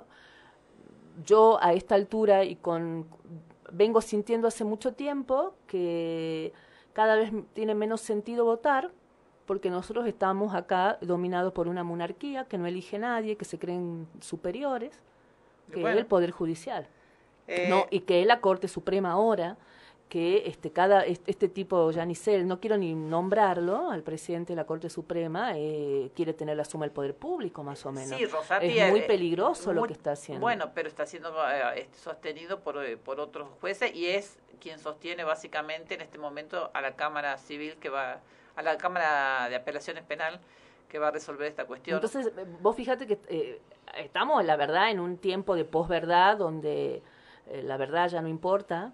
yo 1.25 1.57
a 1.59 1.73
esta 1.73 1.95
altura 1.95 2.43
y 2.43 2.57
con, 2.57 3.07
vengo 3.71 4.01
sintiendo 4.01 4.47
hace 4.47 4.63
mucho 4.63 4.93
tiempo 4.93 5.55
que 5.65 6.53
cada 6.93 7.15
vez 7.15 7.31
tiene 7.53 7.73
menos 7.73 8.01
sentido 8.01 8.45
votar, 8.45 8.91
porque 9.47 9.71
nosotros 9.71 10.05
estamos 10.05 10.53
acá 10.53 10.99
dominados 11.01 11.53
por 11.53 11.67
una 11.67 11.83
monarquía 11.83 12.45
que 12.45 12.59
no 12.59 12.67
elige 12.67 12.99
nadie, 12.99 13.35
que 13.35 13.45
se 13.45 13.57
creen 13.57 14.07
superiores, 14.21 14.99
que 15.71 15.81
es 15.81 15.97
el 15.97 16.05
Poder 16.05 16.29
Judicial. 16.29 16.87
Eh, 17.47 17.67
no, 17.69 17.87
y 17.89 18.01
que 18.01 18.21
es 18.21 18.27
la 18.27 18.41
Corte 18.41 18.67
Suprema 18.67 19.11
ahora, 19.11 19.57
que 20.09 20.43
este, 20.45 20.71
cada, 20.71 21.03
este 21.05 21.49
tipo, 21.49 21.91
Yanisel, 21.91 22.47
no 22.47 22.59
quiero 22.59 22.77
ni 22.77 22.95
nombrarlo, 22.95 23.89
al 23.89 24.03
presidente 24.03 24.53
de 24.53 24.57
la 24.57 24.65
Corte 24.65 24.89
Suprema, 24.89 25.51
eh, 25.55 26.11
quiere 26.15 26.33
tener 26.33 26.55
la 26.55 26.65
suma 26.65 26.85
del 26.85 26.93
poder 26.93 27.13
público, 27.13 27.63
más 27.63 27.85
o 27.85 27.91
menos. 27.91 28.17
Sí, 28.17 28.25
Rosati, 28.25 28.79
es 28.79 28.89
muy 28.89 29.01
peligroso 29.01 29.73
lo 29.73 29.83
que 29.83 29.93
está 29.93 30.11
haciendo. 30.11 30.41
Bueno, 30.41 30.71
pero 30.73 30.87
está 30.87 31.05
siendo 31.05 31.33
eh, 31.49 31.87
sostenido 32.01 32.61
por, 32.61 32.83
eh, 32.83 32.97
por 32.97 33.19
otros 33.19 33.49
jueces 33.59 33.93
y 33.93 34.07
es 34.07 34.37
quien 34.61 34.79
sostiene 34.79 35.23
básicamente 35.23 35.95
en 35.95 36.01
este 36.01 36.17
momento 36.17 36.71
a 36.73 36.81
la 36.81 36.95
Cámara 36.95 37.37
Civil 37.37 37.75
que 37.75 37.89
va, 37.89 38.21
a 38.57 38.61
la 38.61 38.77
Cámara 38.77 39.47
de 39.47 39.55
Apelaciones 39.55 40.03
Penal 40.03 40.41
que 40.89 40.99
va 40.99 41.07
a 41.07 41.11
resolver 41.11 41.47
esta 41.47 41.65
cuestión. 41.65 41.95
Entonces, 41.95 42.33
vos 42.61 42.75
fíjate 42.75 43.07
que 43.07 43.61
estamos, 43.95 44.43
la 44.43 44.55
verdad, 44.55 44.91
en 44.91 44.99
un 44.99 45.17
tiempo 45.17 45.55
de 45.55 45.63
posverdad 45.63 46.37
donde 46.37 47.01
la 47.63 47.77
verdad 47.77 48.09
ya 48.09 48.21
no 48.21 48.27
importa, 48.27 48.93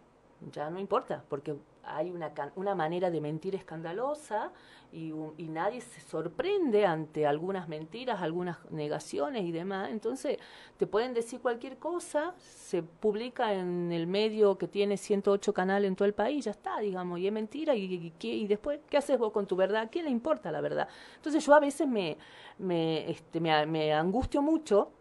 ya 0.52 0.70
no 0.70 0.80
importa, 0.80 1.24
porque 1.30 1.56
hay 1.84 2.12
una, 2.12 2.32
una 2.56 2.76
manera 2.76 3.12
de 3.12 3.22
mentir 3.22 3.56
escandalosa 3.56 4.52
y, 4.92 5.12
y, 5.38 5.48
nadie 5.50 5.82
se 5.82 6.02
sorprende 6.02 6.86
ante 6.86 7.26
algunas 7.26 7.68
mentiras, 7.68 8.22
algunas 8.22 8.58
negaciones 8.72 9.44
y 9.44 9.52
demás. 9.52 9.90
Entonces, 9.90 10.38
te 10.78 10.86
pueden 10.86 11.14
decir 11.14 11.40
cualquier 11.40 11.78
cosa, 11.78 12.36
se 12.38 12.84
publica 12.84 13.54
en 13.54 13.92
el 13.92 14.06
medio 14.06 14.58
que 14.58 14.68
tiene 14.68 14.98
108 14.98 15.52
canales 15.54 15.88
en 15.88 15.96
todo 15.96 16.06
el 16.08 16.14
país, 16.14 16.46
ya 16.46 16.52
está, 16.52 16.80
digamos, 16.80 17.20
y 17.20 17.28
es 17.28 17.34
mentira. 17.34 17.76
Y, 17.76 18.14
y, 18.20 18.48
después, 18.48 18.80
¿qué 18.88 18.98
haces 18.98 19.18
vos 19.18 19.32
con 19.32 19.48
tu 19.48 19.56
verdad? 19.56 19.84
¿A 19.84 19.88
quién 19.88 20.06
le 20.06 20.12
importa 20.12 20.52
la 20.52 20.62
verdad? 20.62 20.88
Entonces, 21.16 21.44
yo 21.44 21.56
a 21.56 21.60
veces 21.60 21.88
me, 21.88 22.18
me, 22.60 23.10
este, 23.10 23.40
me, 23.40 23.66
me 23.66 23.94
angustio 23.94 24.42
mucho 24.42 24.92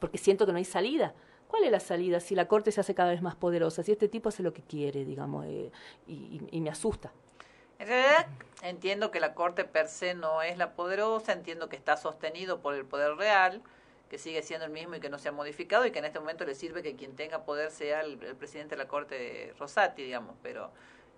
porque 0.00 0.18
siento 0.18 0.44
que 0.46 0.52
no 0.52 0.58
hay 0.58 0.64
salida 0.64 1.14
¿Cuál 1.48 1.64
es 1.64 1.72
la 1.72 1.80
salida 1.80 2.20
si 2.20 2.34
la 2.34 2.46
Corte 2.46 2.70
se 2.70 2.80
hace 2.80 2.94
cada 2.94 3.10
vez 3.10 3.22
más 3.22 3.34
poderosa? 3.34 3.82
Si 3.82 3.90
este 3.90 4.08
tipo 4.08 4.28
hace 4.28 4.42
lo 4.42 4.52
que 4.52 4.62
quiere, 4.62 5.04
digamos, 5.04 5.46
eh, 5.46 5.72
y, 6.06 6.60
me 6.60 6.70
asusta. 6.70 7.10
En 7.78 7.88
realidad 7.88 8.26
entiendo 8.62 9.10
que 9.10 9.18
la 9.18 9.34
Corte 9.34 9.64
per 9.64 9.88
se 9.88 10.14
no 10.14 10.42
es 10.42 10.58
la 10.58 10.74
poderosa, 10.74 11.32
entiendo 11.32 11.68
que 11.68 11.76
está 11.76 11.96
sostenido 11.96 12.60
por 12.60 12.74
el 12.74 12.84
poder 12.84 13.16
real, 13.16 13.62
que 14.10 14.18
sigue 14.18 14.42
siendo 14.42 14.66
el 14.66 14.72
mismo 14.72 14.96
y 14.96 15.00
que 15.00 15.08
no 15.08 15.18
se 15.18 15.30
ha 15.30 15.32
modificado 15.32 15.86
y 15.86 15.90
que 15.90 16.00
en 16.00 16.04
este 16.04 16.20
momento 16.20 16.44
le 16.44 16.54
sirve 16.54 16.82
que 16.82 16.96
quien 16.96 17.16
tenga 17.16 17.44
poder 17.44 17.70
sea 17.70 18.00
el, 18.00 18.18
presidente 18.18 18.76
de 18.76 18.82
la 18.82 18.88
Corte 18.88 19.54
Rosati, 19.58 20.02
digamos, 20.02 20.36
pero 20.42 20.70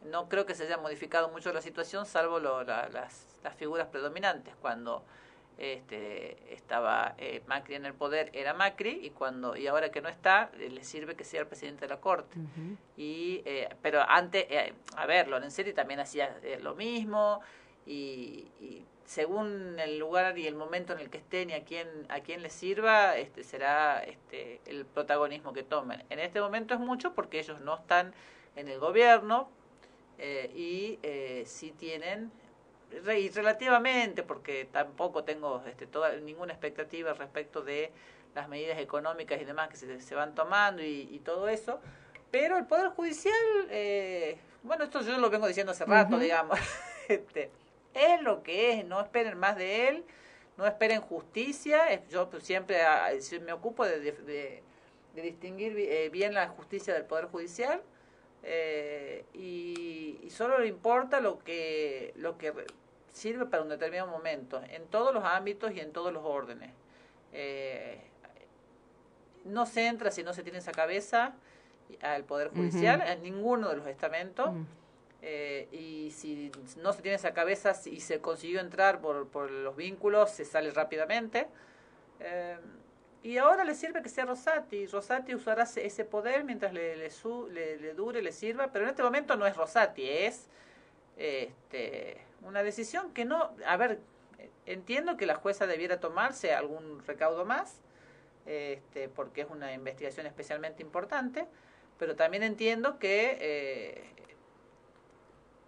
no 0.04 0.28
creo 0.28 0.46
que 0.46 0.54
se 0.54 0.64
haya 0.64 0.76
modificado 0.76 1.28
mucho 1.28 1.52
la 1.52 1.60
situación, 1.60 2.06
salvo 2.06 2.38
las, 2.38 2.92
las, 2.92 3.54
figuras 3.56 3.88
predominantes. 3.88 4.54
Cuando 4.60 5.04
este, 5.60 6.38
estaba 6.54 7.14
eh, 7.18 7.42
Macri 7.46 7.74
en 7.74 7.84
el 7.84 7.92
poder 7.92 8.30
era 8.32 8.54
Macri 8.54 8.98
y 9.02 9.10
cuando 9.10 9.54
y 9.56 9.66
ahora 9.66 9.90
que 9.90 10.00
no 10.00 10.08
está 10.08 10.50
eh, 10.58 10.70
le 10.70 10.82
sirve 10.84 11.16
que 11.16 11.24
sea 11.24 11.42
el 11.42 11.46
presidente 11.46 11.82
de 11.82 11.88
la 11.88 12.00
corte. 12.00 12.38
Y 12.96 13.42
eh, 13.44 13.68
pero 13.82 14.00
antes 14.00 14.46
a 14.96 15.04
ver 15.04 15.28
Lorenzeri 15.28 15.74
también 15.74 16.00
hacía 16.00 16.34
lo 16.62 16.74
mismo 16.74 17.42
y, 17.86 18.46
según 19.04 19.78
el 19.78 19.98
lugar 19.98 20.38
y 20.38 20.46
el 20.46 20.54
momento 20.54 20.94
en 20.94 21.00
el 21.00 21.10
que 21.10 21.18
estén 21.18 21.50
y 21.50 21.52
a 21.52 21.64
quién 21.64 21.88
a 22.08 22.20
quién 22.20 22.42
le 22.42 22.48
sirva 22.48 23.18
este 23.18 23.44
será 23.44 24.02
este 24.02 24.62
el 24.64 24.86
protagonismo 24.86 25.52
que 25.52 25.62
tomen. 25.62 26.02
En 26.08 26.20
este 26.20 26.40
momento 26.40 26.72
es 26.72 26.80
mucho 26.80 27.12
porque 27.12 27.38
ellos 27.38 27.60
no 27.60 27.74
están 27.74 28.14
en 28.56 28.68
el 28.68 28.78
gobierno 28.78 29.50
y 30.54 30.98
sí 31.44 31.72
tienen 31.72 32.32
y 33.18 33.28
relativamente, 33.30 34.22
porque 34.22 34.68
tampoco 34.70 35.24
tengo 35.24 35.62
este, 35.66 35.86
toda, 35.86 36.14
ninguna 36.16 36.52
expectativa 36.52 37.12
respecto 37.14 37.62
de 37.62 37.90
las 38.34 38.48
medidas 38.48 38.78
económicas 38.78 39.40
y 39.40 39.44
demás 39.44 39.68
que 39.68 39.76
se, 39.76 40.00
se 40.00 40.14
van 40.14 40.34
tomando 40.34 40.82
y, 40.82 41.20
todo 41.24 41.48
eso, 41.48 41.80
pero 42.30 42.56
el 42.56 42.66
Poder 42.66 42.88
Judicial, 42.90 43.34
eh, 43.70 44.38
bueno, 44.62 44.84
esto 44.84 45.00
yo 45.02 45.18
lo 45.18 45.30
vengo 45.30 45.46
diciendo 45.46 45.72
hace 45.72 45.84
rato, 45.84 46.18
digamos, 46.18 46.58
este, 47.08 47.50
es 47.94 48.22
lo 48.22 48.42
que 48.42 48.72
es, 48.72 48.84
no 48.84 49.00
esperen 49.00 49.38
más 49.38 49.56
de 49.56 49.88
él, 49.88 50.04
no 50.56 50.66
esperen 50.66 51.00
justicia, 51.00 52.04
yo 52.08 52.28
pues, 52.30 52.44
siempre 52.44 52.82
ah, 52.82 53.10
me 53.44 53.52
ocupo 53.52 53.84
de, 53.84 54.00
de, 54.00 54.62
distinguir 55.14 55.76
eh, 55.76 56.08
bien 56.10 56.34
la 56.34 56.48
justicia 56.48 56.94
del 56.94 57.04
Poder 57.04 57.26
Judicial, 57.26 57.82
eh, 58.42 59.24
y, 59.34 60.18
y, 60.22 60.30
solo 60.30 60.58
le 60.58 60.66
importa 60.66 61.20
lo 61.20 61.38
que 61.38 62.12
lo 62.16 62.38
que 62.38 62.52
sirve 63.12 63.46
para 63.46 63.62
un 63.62 63.68
determinado 63.68 64.10
momento, 64.10 64.62
en 64.70 64.86
todos 64.86 65.12
los 65.12 65.24
ámbitos 65.24 65.72
y 65.72 65.80
en 65.80 65.92
todos 65.92 66.12
los 66.12 66.24
órdenes. 66.24 66.70
Eh, 67.32 68.00
no 69.44 69.66
se 69.66 69.86
entra 69.86 70.10
si 70.10 70.22
no 70.22 70.32
se 70.32 70.42
tiene 70.42 70.58
esa 70.58 70.72
cabeza 70.72 71.34
al 72.02 72.24
Poder 72.24 72.50
Judicial, 72.50 73.02
en 73.06 73.22
ninguno 73.22 73.68
de 73.68 73.76
los 73.76 73.86
estamentos. 73.86 74.52
Mm. 74.52 74.62
Eh, 75.22 75.68
y 75.72 76.10
si 76.12 76.50
no 76.78 76.94
se 76.94 77.02
tiene 77.02 77.16
esa 77.16 77.34
cabeza 77.34 77.74
y 77.84 78.00
se 78.00 78.20
consiguió 78.20 78.60
entrar 78.60 79.00
por, 79.00 79.28
por 79.28 79.50
los 79.50 79.76
vínculos, 79.76 80.30
se 80.30 80.44
sale 80.44 80.70
rápidamente. 80.70 81.46
Y 83.22 83.36
ahora 83.36 83.64
le 83.64 83.74
sirve 83.74 84.02
que 84.02 84.08
sea 84.08 84.24
Rosati. 84.24 84.86
Rosati 84.86 85.34
usará 85.34 85.64
ese 85.64 86.04
poder 86.04 86.44
mientras 86.44 86.72
le, 86.72 86.96
le, 86.96 87.10
le, 87.50 87.76
le, 87.76 87.94
dure, 87.94 88.22
le 88.22 88.32
sirva, 88.32 88.68
pero 88.72 88.84
en 88.84 88.90
este 88.90 89.02
momento 89.02 89.36
no 89.36 89.46
es 89.46 89.56
Rosati, 89.56 90.08
es 90.08 90.48
este, 91.18 92.16
una 92.42 92.62
decisión 92.62 93.12
que 93.12 93.26
no, 93.26 93.54
a 93.66 93.76
ver, 93.76 93.98
entiendo 94.64 95.16
que 95.18 95.26
la 95.26 95.34
jueza 95.34 95.66
debiera 95.66 96.00
tomarse 96.00 96.54
algún 96.54 97.04
recaudo 97.06 97.44
más, 97.44 97.80
este, 98.46 99.08
porque 99.08 99.42
es 99.42 99.50
una 99.50 99.72
investigación 99.74 100.26
especialmente 100.26 100.82
importante, 100.82 101.46
pero 101.98 102.16
también 102.16 102.42
entiendo 102.42 102.98
que 102.98 103.36
eh, 103.40 104.04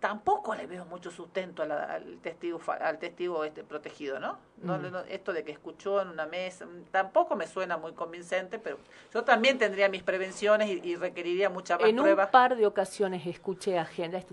tampoco 0.03 0.57
le 0.57 0.67
veo 0.67 0.85
mucho 0.85 1.13
sustento 1.13 1.63
al 1.63 2.19
testigo 2.21 2.61
al 2.81 2.99
testigo 2.99 3.45
este 3.45 3.63
protegido, 3.63 4.19
¿no? 4.19 4.37
No, 4.61 4.77
Esto 5.09 5.33
de 5.33 5.45
que 5.45 5.53
escuchó 5.53 6.03
en 6.03 6.09
una 6.09 6.27
mesa 6.27 6.67
tampoco 6.91 7.37
me 7.37 7.47
suena 7.47 7.77
muy 7.77 7.93
convincente, 7.93 8.59
pero 8.59 8.79
yo 9.15 9.23
también 9.23 9.59
tendría 9.59 9.89
mis 9.89 10.03
prevenciones 10.03 10.69
y, 10.69 10.97
requeriría 10.97 11.51
mucha 11.51 11.79
más 11.79 11.89
en 11.89 11.95
prueba. 11.95 12.23
En 12.25 12.27
un 12.27 12.33
par 12.33 12.57
de 12.57 12.67
ocasiones 12.67 13.25
escuché 13.29 13.79
a 13.79 13.85
gente, 13.85 14.27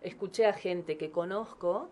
escuché 0.00 0.46
a 0.46 0.52
gente 0.52 0.96
que 0.96 1.10
conozco, 1.10 1.88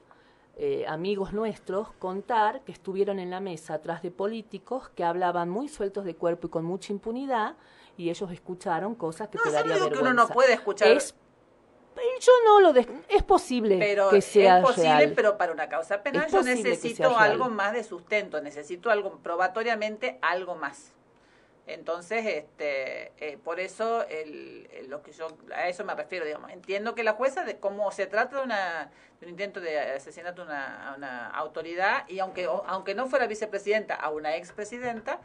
eh, 0.57 0.85
amigos 0.87 1.33
nuestros, 1.33 1.91
contar 1.99 2.63
que 2.63 2.71
estuvieron 2.71 3.19
en 3.19 3.31
la 3.31 3.41
mesa 3.41 3.75
atrás 3.75 4.03
de 4.03 4.13
políticos 4.13 4.91
que 4.91 5.03
hablaban 5.03 5.51
muy 5.51 5.69
sueltos 5.69 6.05
de 6.05 6.15
cuerpo 6.15 6.47
y 6.47 6.51
con 6.51 6.65
mucha 6.65 6.93
impunidad 6.93 7.57
y 7.97 8.11
ellos 8.11 8.31
escucharon 8.31 8.95
cosas 8.95 9.29
que 9.29 9.39
te 9.39 9.51
daría 9.51 9.73
vergüenza. 9.73 9.97
que 9.97 10.03
uno 10.03 10.13
no 10.15 10.29
puede 10.29 10.53
escuchar. 10.55 10.89
Es, 10.89 11.17
yo 12.21 12.33
no 12.45 12.61
lo 12.61 12.75
es 12.79 13.23
posible 13.23 13.79
que 14.11 14.21
sea 14.21 14.59
es 14.59 14.65
posible, 14.65 15.09
pero 15.09 15.37
para 15.37 15.53
una 15.53 15.69
causa 15.69 16.03
penal 16.03 16.31
yo 16.31 16.43
necesito 16.43 17.17
algo 17.17 17.49
más 17.49 17.73
de 17.73 17.85
sustento, 17.85 18.41
necesito 18.41 18.91
algo 18.91 19.19
probatoriamente 19.23 20.19
algo 20.23 20.55
más. 20.55 20.93
Entonces, 21.67 22.27
este, 22.27 23.13
eh, 23.19 23.39
por 23.43 23.61
eso 23.61 24.05
el, 24.09 24.69
lo 24.89 25.03
que 25.03 25.13
yo 25.13 25.29
a 25.55 25.69
eso 25.69 25.85
me 25.85 25.95
refiero, 25.95 26.27
digamos. 26.27 26.51
Entiendo 26.51 26.95
que 26.95 27.05
la 27.05 27.13
jueza, 27.13 27.45
de 27.45 27.59
cómo 27.59 27.91
se 27.93 28.07
trata 28.07 28.39
de, 28.39 28.43
una, 28.43 28.91
de 29.21 29.27
un 29.27 29.31
intento 29.31 29.61
de 29.61 29.79
asesinato 29.79 30.43
a 30.43 30.45
una, 30.45 30.95
una 30.97 31.29
autoridad 31.29 32.09
y 32.09 32.19
aunque 32.19 32.49
aunque 32.67 32.95
no 32.95 33.07
fuera 33.07 33.29
vicepresidenta, 33.29 33.95
a 33.95 34.11
una 34.11 34.37
expresidenta, 34.37 35.21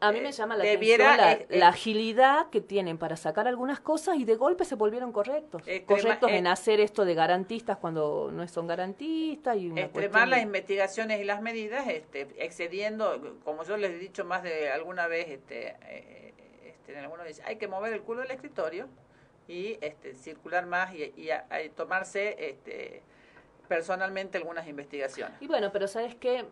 a 0.00 0.12
mí 0.12 0.20
me 0.20 0.32
llama 0.32 0.56
la 0.56 0.64
atención 0.64 0.98
la, 0.98 1.32
eh, 1.32 1.46
eh, 1.50 1.62
agilidad 1.62 2.50
que 2.50 2.60
tienen 2.60 2.98
para 2.98 3.16
sacar 3.16 3.46
algunas 3.46 3.80
cosas 3.80 4.16
y 4.16 4.24
de 4.24 4.34
golpe 4.34 4.64
se 4.64 4.74
volvieron 4.74 5.12
correctos. 5.12 5.62
correctos 5.86 6.30
en 6.30 6.46
hacer 6.46 6.80
esto 6.80 7.04
de 7.04 7.14
garantistas 7.14 7.76
cuando 7.78 8.30
no 8.32 8.46
son 8.48 8.66
garantistas. 8.66 9.56
y 9.56 9.72
Extremar 9.78 10.28
las 10.28 10.42
investigaciones 10.42 11.20
y 11.20 11.24
las 11.24 11.42
medidas, 11.42 11.86
este, 11.88 12.28
excediendo, 12.38 13.38
como 13.44 13.64
yo 13.64 13.76
les 13.76 13.92
he 13.92 13.98
dicho 13.98 14.24
más 14.24 14.42
de 14.42 14.70
alguna 14.70 15.06
vez, 15.06 15.28
este, 15.28 15.76
eh, 15.82 16.34
este, 16.64 16.98
algunos 16.98 17.26
dicen, 17.26 17.44
hay 17.46 17.56
que 17.56 17.68
mover 17.68 17.92
el 17.92 18.02
culo 18.02 18.22
del 18.22 18.30
escritorio 18.30 18.88
y 19.48 19.78
este, 19.80 20.14
circular 20.14 20.66
más 20.66 20.92
y, 20.94 21.14
y, 21.16 21.28
tomarse 21.76 22.36
este, 22.38 23.02
personalmente 23.68 24.38
algunas 24.38 24.66
investigaciones. 24.66 25.40
Y 25.40 25.46
bueno, 25.46 25.70
pero 25.72 25.86
¿sabes 25.86 26.14
qué? 26.16 26.44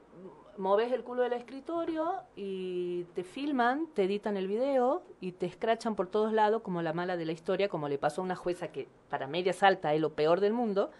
Moves 0.58 0.92
el 0.92 1.02
culo 1.02 1.22
del 1.22 1.32
escritorio 1.32 2.22
y 2.36 3.04
te 3.14 3.24
filman, 3.24 3.86
te 3.94 4.04
editan 4.04 4.36
el 4.36 4.48
video 4.48 5.02
y 5.20 5.32
te 5.32 5.46
escrachan 5.46 5.94
por 5.94 6.08
todos 6.08 6.32
lados 6.32 6.62
como 6.62 6.82
la 6.82 6.92
mala 6.92 7.16
de 7.16 7.24
la 7.24 7.32
historia, 7.32 7.68
como 7.68 7.88
le 7.88 7.98
pasó 7.98 8.20
a 8.20 8.24
una 8.24 8.36
jueza 8.36 8.68
que 8.68 8.88
para 9.08 9.26
media 9.26 9.52
salta 9.52 9.94
es 9.94 10.00
lo 10.00 10.14
peor 10.14 10.40
del 10.40 10.52
mundo, 10.52 10.90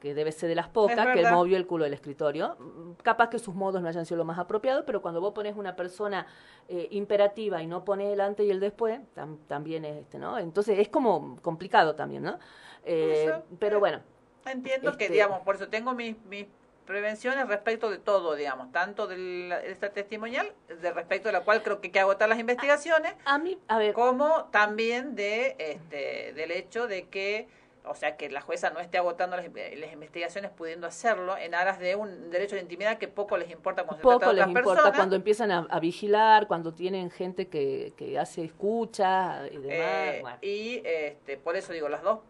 que 0.00 0.14
debe 0.14 0.32
ser 0.32 0.48
de 0.48 0.54
las 0.54 0.68
pocas, 0.68 1.08
que 1.14 1.22
movió 1.30 1.56
el 1.56 1.66
culo 1.66 1.84
del 1.84 1.94
escritorio. 1.94 2.56
Capaz 3.02 3.30
que 3.30 3.38
sus 3.38 3.54
modos 3.54 3.82
no 3.82 3.88
hayan 3.88 4.04
sido 4.04 4.18
lo 4.18 4.24
más 4.24 4.38
apropiado, 4.38 4.84
pero 4.84 5.00
cuando 5.00 5.20
vos 5.20 5.32
pones 5.32 5.56
una 5.56 5.74
persona 5.74 6.26
eh, 6.68 6.88
imperativa 6.90 7.62
y 7.62 7.66
no 7.66 7.84
pones 7.84 8.12
el 8.12 8.20
antes 8.20 8.46
y 8.46 8.50
el 8.50 8.60
después, 8.60 9.00
también 9.48 9.84
es 9.84 9.96
este, 9.96 10.18
¿no? 10.18 10.38
Entonces 10.38 10.78
es 10.78 10.88
como 10.88 11.36
complicado 11.42 11.94
también, 11.94 12.22
¿no? 12.22 12.38
Eh, 12.84 13.32
pero 13.58 13.80
bueno. 13.80 14.00
Entiendo 14.44 14.96
que, 14.96 15.04
este 15.04 15.14
digamos, 15.14 15.40
por 15.40 15.56
eso 15.56 15.68
tengo 15.68 15.92
mis, 15.92 16.16
mis 16.26 16.46
prevenciones 16.86 17.46
respecto 17.48 17.90
de 17.90 17.98
todo, 17.98 18.34
digamos, 18.34 18.72
tanto 18.72 19.06
de 19.06 19.62
esta 19.66 19.90
testimonial, 19.90 20.52
de 20.68 20.92
respecto 20.92 21.28
de 21.28 21.32
la 21.32 21.40
cual 21.40 21.62
creo 21.62 21.80
que 21.80 21.88
hay 21.88 21.92
que 21.92 22.00
agotar 22.00 22.28
las 22.28 22.38
investigaciones, 22.38 23.14
a, 23.24 23.38
mí, 23.38 23.58
a 23.68 23.78
ver. 23.78 23.92
como 23.92 24.44
también 24.46 25.14
de 25.14 25.56
este 25.58 26.32
del 26.34 26.50
hecho 26.50 26.86
de 26.86 27.08
que 27.08 27.48
o 27.88 27.94
sea, 27.94 28.16
que 28.16 28.28
la 28.30 28.40
jueza 28.40 28.70
no 28.70 28.80
esté 28.80 28.98
agotando 28.98 29.36
las, 29.36 29.46
investigaciones 29.46 30.50
pudiendo 30.50 30.86
hacerlo 30.86 31.36
en 31.38 31.54
aras 31.54 31.78
de 31.78 31.94
un 31.94 32.30
derecho 32.30 32.56
de 32.56 32.62
intimidad 32.62 32.98
que 32.98 33.08
poco 33.08 33.36
les 33.36 33.50
importa 33.50 33.84
cuando 33.84 34.02
poco 34.02 34.14
se 34.14 34.18
trata 34.18 34.32
les 34.34 34.46
importa 34.48 34.92
cuando 34.92 35.16
empiezan 35.16 35.50
a, 35.52 35.80
vigilar, 35.80 36.46
cuando 36.48 36.74
tienen 36.74 37.10
gente 37.10 37.48
que, 37.48 37.92
que 37.96 38.18
hace 38.18 38.44
escucha 38.44 39.46
y 39.50 39.58
demás. 39.58 40.38
Eh, 40.42 40.46
y 40.46 40.82
este, 40.84 41.36
por 41.36 41.56
eso 41.56 41.72
digo, 41.72 41.88
las 41.88 42.02
dos 42.02 42.20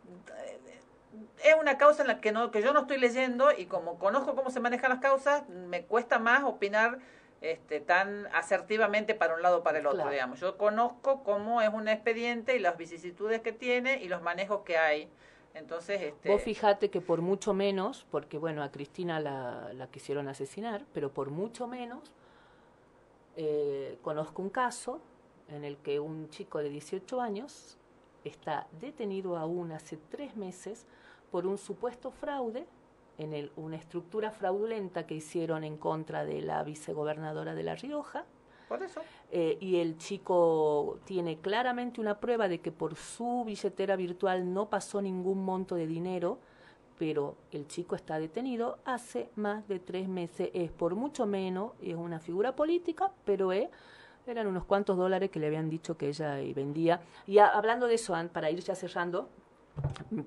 es 1.45 1.55
una 1.61 1.79
causa 1.79 2.03
en 2.03 2.09
la 2.09 2.21
que, 2.21 2.33
no, 2.33 2.51
que 2.51 2.63
yo 2.63 2.73
no 2.73 2.81
estoy 2.81 2.99
leyendo 2.99 3.51
y 3.57 3.67
como 3.67 3.99
conozco 3.99 4.35
cómo 4.35 4.51
se 4.51 4.61
manejan 4.61 4.91
las 4.91 5.01
causas, 5.01 5.49
me 5.49 5.85
cuesta 5.85 6.19
más 6.19 6.45
opinar 6.45 6.99
este, 7.41 7.81
tan 7.81 8.27
asertivamente 8.33 9.15
para 9.15 9.35
un 9.35 9.43
lado 9.43 9.59
o 9.59 9.63
para 9.63 9.79
el 9.79 9.87
otro, 9.87 10.09
digamos. 10.11 10.41
Yo 10.41 10.57
conozco 10.57 11.23
cómo 11.23 11.61
es 11.61 11.69
un 11.73 11.89
expediente 11.89 12.57
y 12.57 12.59
las 12.59 12.77
vicisitudes 12.77 13.41
que 13.41 13.53
tiene 13.53 14.03
y 14.03 14.09
los 14.09 14.23
manejos 14.23 14.63
que 14.63 14.79
hay. 14.79 15.09
Entonces, 15.55 16.03
este... 16.03 16.29
Vos 16.29 16.43
fijate 16.43 16.91
que 16.91 17.01
por 17.01 17.23
mucho 17.23 17.55
menos, 17.55 18.07
porque 18.11 18.37
bueno, 18.39 18.63
a 18.63 18.71
Cristina 18.71 19.21
la, 19.21 19.71
la 19.73 19.87
quisieron 19.89 20.29
asesinar, 20.29 20.85
pero 20.93 21.13
por 21.13 21.31
mucho 21.31 21.67
menos, 21.67 22.13
eh, 23.37 23.99
conozco 24.03 24.43
un 24.43 24.51
caso 24.51 25.01
en 25.49 25.65
el 25.65 25.77
que 25.79 26.01
un 26.01 26.29
chico 26.31 26.59
de 26.59 26.71
18 26.71 27.21
años 27.21 27.79
está 28.25 28.67
detenido 28.81 29.37
aún 29.37 29.73
hace 29.73 29.99
tres 30.11 30.37
meses 30.37 30.87
por 31.31 31.47
un 31.47 31.59
supuesto 31.59 32.11
fraude 32.11 32.67
en 33.19 33.33
el, 33.33 33.51
una 33.57 33.77
estructura 33.77 34.31
fraudulenta 34.31 35.07
que 35.07 35.15
hicieron 35.15 35.65
en 35.65 35.77
contra 35.77 36.25
de 36.25 36.43
la 36.43 36.63
vicegobernadora 36.63 37.55
de 37.55 37.63
La 37.63 37.75
Rioja. 37.75 38.25
Por 38.69 38.83
eso. 38.83 39.01
Eh, 39.31 39.59
y 39.61 39.77
el 39.77 39.97
chico 39.97 40.99
tiene 41.05 41.39
claramente 41.39 42.01
una 42.01 42.19
prueba 42.19 42.49
de 42.49 42.61
que 42.61 42.73
por 42.73 42.97
su 42.97 43.45
billetera 43.47 43.97
virtual 43.97 44.53
no 44.53 44.69
pasó 44.69 45.01
ningún 45.01 45.45
monto 45.45 45.77
de 45.77 45.87
dinero, 45.87 46.39
pero 46.99 47.37
el 47.53 47.67
chico 47.69 47.95
está 47.95 48.19
detenido 48.19 48.79
hace 48.85 49.31
más 49.37 49.67
de 49.69 49.79
tres 49.79 50.09
meses. 50.09 50.51
Es 50.53 50.71
por 50.73 50.95
mucho 50.95 51.27
menos, 51.27 51.73
es 51.81 51.95
una 51.95 52.19
figura 52.19 52.57
política, 52.57 53.13
pero 53.25 53.53
es, 53.53 53.69
eran 54.27 54.47
unos 54.47 54.65
cuantos 54.65 54.97
dólares 54.97 55.31
que 55.31 55.39
le 55.39 55.47
habían 55.47 55.71
dicho 55.71 55.97
que 55.97 56.09
ella 56.09 56.35
vendía. 56.55 57.01
Y 57.27 57.39
hablando 57.39 57.87
de 57.87 57.95
eso, 57.95 58.15
para 58.33 58.51
ir 58.51 58.61
ya 58.61 58.75
cerrando, 58.75 59.29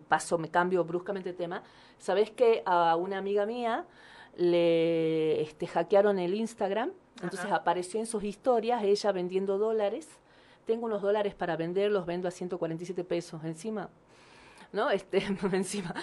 paso, 0.07 0.37
me 0.37 0.49
cambio 0.49 0.83
bruscamente 0.83 1.29
de 1.29 1.37
tema. 1.37 1.63
Sabes 1.97 2.31
que 2.31 2.63
a 2.65 2.95
una 2.95 3.17
amiga 3.17 3.45
mía 3.45 3.85
le 4.35 5.41
este, 5.41 5.67
hackearon 5.67 6.19
el 6.19 6.33
Instagram, 6.33 6.91
entonces 7.21 7.51
apareció 7.51 7.99
en 7.99 8.05
sus 8.05 8.23
historias 8.23 8.83
ella 8.83 9.11
vendiendo 9.11 9.57
dólares. 9.57 10.07
Tengo 10.65 10.85
unos 10.85 11.01
dólares 11.01 11.35
para 11.35 11.57
vender, 11.57 11.91
los 11.91 12.05
vendo 12.05 12.27
a 12.27 12.31
147 12.31 13.03
pesos 13.03 13.43
encima. 13.43 13.89
¿No? 14.71 14.89
Este, 14.91 15.23
encima. 15.51 15.93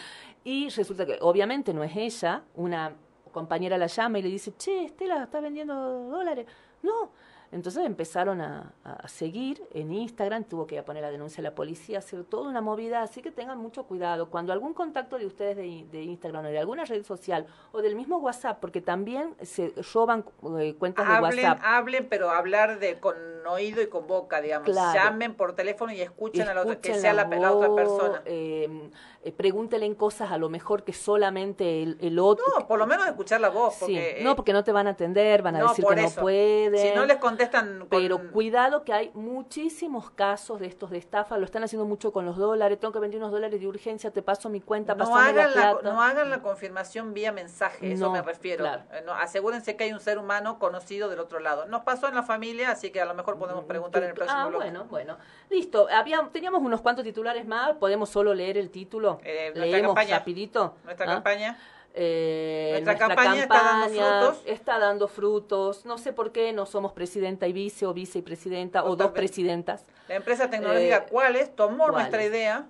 Y 0.45 0.69
resulta 0.69 1.07
que 1.07 1.19
obviamente 1.21 1.73
no 1.73 1.85
es 1.85 1.97
ella, 1.97 2.43
una 2.55 2.93
compañera 3.33 3.79
la 3.79 3.87
llama 3.87 4.19
y 4.19 4.23
le 4.23 4.29
dice, 4.29 4.55
che, 4.57 4.85
Estela, 4.85 5.23
está 5.23 5.41
vendiendo 5.41 5.75
dólares. 6.09 6.47
No, 6.83 7.11
entonces 7.53 7.85
empezaron 7.85 8.41
a, 8.41 8.73
seguir 9.07 9.63
en 9.73 9.93
Instagram, 9.93 10.45
tuvo 10.45 10.67
que 10.67 10.83
poner 10.83 11.03
la 11.03 11.11
denuncia 11.11 11.41
a 11.41 11.45
la 11.45 11.55
policía, 11.55 11.99
hacer 11.99 12.25
toda 12.25 12.49
una 12.49 12.61
movida, 12.61 13.03
así 13.03 13.23
que 13.23 13.31
tengan 13.31 13.59
mucho 13.59 13.85
cuidado. 13.85 14.31
Cuando 14.31 14.53
algún 14.53 14.75
contacto 14.75 15.19
de 15.19 15.27
ustedes 15.27 15.57
de, 15.57 16.03
Instagram 16.03 16.45
o 16.45 16.49
de 16.49 16.59
alguna 16.59 16.85
red 16.85 17.05
social 17.05 17.47
o 17.73 17.83
del 17.83 17.95
mismo 17.95 18.19
WhatsApp, 18.19 18.59
porque 18.61 18.81
también 18.81 19.35
se 19.43 19.73
roban 19.95 20.25
eh, 20.59 20.75
cuentas 20.79 21.07
de 21.09 21.21
WhatsApp. 21.21 21.61
Hablen, 21.63 22.09
pero 22.09 22.31
hablar 22.31 22.79
de 22.79 22.99
con 22.99 23.15
oído 23.47 23.83
y 23.83 23.89
con 23.89 24.07
boca, 24.07 24.41
digamos. 24.41 24.69
Llamen 24.69 25.35
por 25.35 25.55
teléfono 25.55 25.93
y 25.93 26.01
escuchen, 26.01 26.49
a 26.49 26.55
la 26.55 26.63
otra, 26.63 26.81
que 26.81 26.95
sea 26.95 27.13
la, 27.13 27.53
otra 27.53 27.75
persona. 27.75 28.23
Eh, 28.25 28.91
eh, 29.23 29.33
pregúntele 29.33 29.87
en 29.87 29.95
cosas 29.95 30.31
a 30.31 30.39
lo 30.39 30.49
mejor 30.49 30.85
que 30.85 30.93
solamente 30.93 31.83
el, 31.83 32.19
otro. 32.19 32.45
No, 32.57 32.69
por 32.69 32.79
lo 32.79 32.87
menos 32.87 33.07
escuchar 33.07 33.41
la 33.41 33.49
voz. 33.49 33.77
Porque, 33.81 34.21
no, 34.23 34.37
porque 34.37 34.53
no 34.53 34.63
te 34.63 34.71
van 34.71 34.87
a 34.87 34.91
atender, 34.91 35.43
van 35.43 35.57
a 35.57 35.63
decir 35.63 35.85
que 35.85 36.03
no 36.03 36.11
pueden. 36.11 36.79
Si 36.79 36.95
no 36.95 37.05
les 37.07 37.17
contestan. 37.17 37.87
Pero 37.91 38.31
cuidado 38.31 38.85
que 38.85 38.93
hay 38.93 39.11
muchísimos 39.15 40.11
casos 40.11 40.61
de 40.61 40.67
estos 40.67 40.91
de 40.91 40.99
estafa, 40.99 41.39
lo 41.39 41.45
están 41.45 41.65
haciendo 41.65 41.87
mucho 41.87 42.13
con 42.13 42.25
los 42.25 42.37
dólares, 42.37 42.79
tengo 42.79 42.93
que 42.93 43.01
vender 43.01 43.19
unos 43.19 43.33
dólares 43.33 43.61
de 43.61 43.67
urgencia, 43.67 44.11
te 44.11 44.23
paso 44.23 44.49
mi 44.49 44.61
cuenta, 44.61 44.95
no 44.95 45.17
hagan 45.17 45.55
la, 45.55 45.79
No 45.83 46.03
hagan 46.03 46.31
la 46.31 46.41
confirmación 46.41 47.15
vía 47.15 47.33
mensaje, 47.33 47.93
eso 47.93 48.11
me 48.11 48.23
refiero. 48.23 48.65
Eh, 48.67 49.05
asegúrense 49.19 49.77
que 49.77 49.85
hay 49.85 49.93
un 49.93 50.01
ser 50.01 50.19
humano 50.19 50.59
conocido 50.59 51.09
del 51.09 51.21
otro 51.21 51.41
lado. 51.41 51.67
Nos 51.67 51.83
pasó 51.83 52.09
en 52.09 52.15
la 52.15 52.23
familia, 52.23 52.71
así 52.71 52.91
que 52.91 53.01
a 53.01 53.05
lo 53.05 53.15
mejor 53.15 53.36
podemos 53.39 53.65
preguntar 53.65 54.03
en 54.03 54.11
el 54.11 54.15
próximo 54.15 54.41
ah, 54.41 54.51
bueno, 54.51 54.85
bueno. 54.85 55.17
Listo, 55.51 55.89
Había, 55.91 56.29
teníamos 56.33 56.63
unos 56.63 56.81
cuantos 56.81 57.05
titulares 57.05 57.47
más, 57.47 57.77
podemos 57.77 58.09
solo 58.09 58.35
leer 58.35 58.59
el 58.59 58.71
título. 58.71 59.21
Eh, 59.25 59.53
Leemos 59.55 59.95
campaña, 59.95 60.19
rapidito. 60.19 60.75
Nuestra 60.85 61.07
¿ah? 61.07 61.15
campaña. 61.15 61.59
Eh, 61.99 62.83
nuestra, 62.85 62.99
campaña, 62.99 63.43
está, 63.43 63.63
dando 63.63 63.89
frutos. 63.89 64.43
está 64.45 64.79
dando 64.79 65.09
frutos. 65.09 65.87
No 65.87 65.97
sé 65.97 66.13
por 66.13 66.31
qué 66.31 66.53
no 66.53 66.67
somos 66.67 66.93
presidenta 66.93 67.47
y 67.47 67.55
vice 67.55 67.87
o 67.87 67.95
vice 67.95 68.19
y 68.19 68.23
presidenta 68.23 68.85
o, 68.85 68.97
dos 68.97 69.13
presidentas. 69.13 69.87
La 70.07 70.17
empresa 70.17 70.51
tecnológica 70.51 70.97
eh, 70.97 71.07
¿cuáles? 71.11 71.57
tomó 71.57 71.89
nuestra 71.89 72.23
idea. 72.23 72.67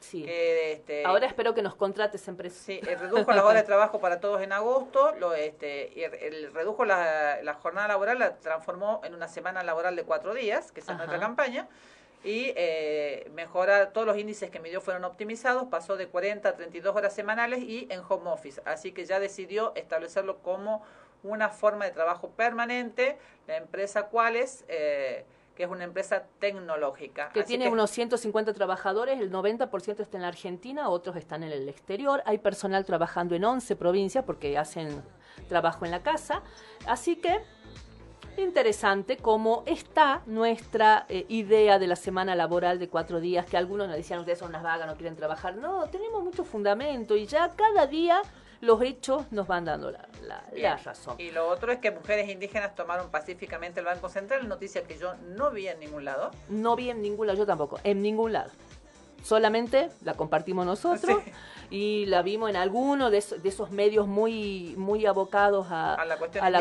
Sí. 0.00 0.24
este, 0.28 1.04
Ahora 1.04 1.26
espero 1.26 1.54
que 1.54 1.62
nos 1.62 1.74
contrates 1.74 2.28
empresa. 2.28 2.56
Sí, 2.64 2.80
eh, 2.86 2.96
redujo 2.96 3.32
las 3.32 3.44
horas 3.44 3.62
de 3.62 3.66
trabajo 3.66 4.00
para 4.00 4.20
todos 4.20 4.40
en 4.42 4.52
agosto, 4.52 5.12
lo, 5.18 5.34
este, 5.34 6.04
el, 6.26 6.52
redujo 6.52 6.84
la, 6.84 7.42
la, 7.42 7.54
jornada 7.54 7.88
laboral, 7.88 8.18
la 8.18 8.36
transformó 8.36 9.00
en 9.04 9.14
una 9.14 9.28
semana 9.28 9.62
laboral 9.62 9.96
de 9.96 10.04
cuatro 10.04 10.34
días, 10.34 10.70
que 10.72 10.80
es 10.80 10.86
nuestra 10.86 11.18
campaña 11.18 11.68
y 12.26 12.52
eh, 12.56 13.30
mejora, 13.34 13.92
todos 13.92 14.04
los 14.04 14.18
índices 14.18 14.50
que 14.50 14.58
midió 14.58 14.80
fueron 14.80 15.04
optimizados, 15.04 15.68
pasó 15.68 15.96
de 15.96 16.08
40 16.08 16.48
a 16.48 16.56
32 16.56 16.96
horas 16.96 17.14
semanales 17.14 17.62
y 17.62 17.86
en 17.88 18.00
home 18.06 18.30
office, 18.30 18.60
así 18.64 18.90
que 18.90 19.04
ya 19.04 19.20
decidió 19.20 19.72
establecerlo 19.76 20.38
como 20.38 20.82
una 21.22 21.50
forma 21.50 21.84
de 21.84 21.92
trabajo 21.92 22.30
permanente, 22.30 23.16
la 23.46 23.56
empresa 23.56 24.08
Cuales, 24.08 24.64
eh, 24.66 25.24
que 25.56 25.64
es 25.64 25.70
una 25.70 25.84
empresa 25.84 26.24
tecnológica. 26.38 27.30
Que 27.30 27.42
tiene 27.42 27.68
unos 27.68 27.90
150 27.90 28.52
trabajadores, 28.52 29.18
el 29.18 29.32
90% 29.32 30.00
está 30.00 30.18
en 30.18 30.22
la 30.22 30.28
Argentina, 30.28 30.90
otros 30.90 31.16
están 31.16 31.42
en 31.42 31.50
el 31.50 31.68
exterior, 31.68 32.22
hay 32.26 32.38
personal 32.38 32.84
trabajando 32.84 33.34
en 33.34 33.44
11 33.44 33.74
provincias 33.74 34.24
porque 34.24 34.58
hacen 34.58 35.02
trabajo 35.48 35.84
en 35.84 35.90
la 35.90 36.02
casa, 36.02 36.42
así 36.86 37.16
que 37.16 37.40
interesante 38.36 39.16
cómo 39.16 39.62
está 39.64 40.22
nuestra 40.26 41.06
eh, 41.08 41.24
idea 41.28 41.78
de 41.78 41.86
la 41.86 41.96
semana 41.96 42.34
laboral 42.34 42.78
de 42.78 42.88
cuatro 42.88 43.18
días, 43.18 43.46
que 43.46 43.56
algunos 43.56 43.88
nos 43.88 43.96
decían, 43.96 44.20
ustedes 44.20 44.38
son 44.38 44.50
unas 44.50 44.62
vagas, 44.62 44.86
no 44.86 44.94
quieren 44.96 45.16
trabajar. 45.16 45.56
No, 45.56 45.88
tenemos 45.88 46.22
mucho 46.22 46.44
fundamento 46.44 47.16
y 47.16 47.26
ya 47.26 47.50
cada 47.56 47.86
día 47.86 48.20
los 48.60 48.82
hechos 48.82 49.30
nos 49.30 49.46
van 49.46 49.64
dando 49.64 49.90
la, 49.90 50.08
la, 50.52 50.76
razón. 50.76 51.16
Y 51.18 51.30
lo 51.30 51.48
otro 51.48 51.72
es 51.72 51.78
que 51.78 51.90
mujeres 51.90 52.28
indígenas 52.28 52.74
tomaron 52.74 53.10
pacíficamente 53.10 53.80
el 53.80 53.86
Banco 53.86 54.08
Central, 54.08 54.48
noticia 54.48 54.82
que 54.82 54.98
yo 54.98 55.14
no 55.36 55.50
vi 55.50 55.68
en 55.68 55.80
ningún 55.80 56.04
lado. 56.04 56.30
No 56.48 56.76
vi 56.76 56.90
en 56.90 57.02
ningún 57.02 57.26
lado, 57.26 57.38
yo 57.38 57.46
tampoco, 57.46 57.78
en 57.84 58.02
ningún 58.02 58.32
lado 58.32 58.50
solamente 59.26 59.90
la 60.02 60.14
compartimos 60.14 60.64
nosotros 60.64 61.20
y 61.70 62.06
la 62.06 62.22
vimos 62.22 62.48
en 62.48 62.56
alguno 62.56 63.10
de 63.10 63.18
esos, 63.18 63.70
medios 63.70 64.06
muy 64.06 64.74
muy 64.76 65.04
abocados 65.04 65.66
a, 65.70 66.04
la, 66.04 66.16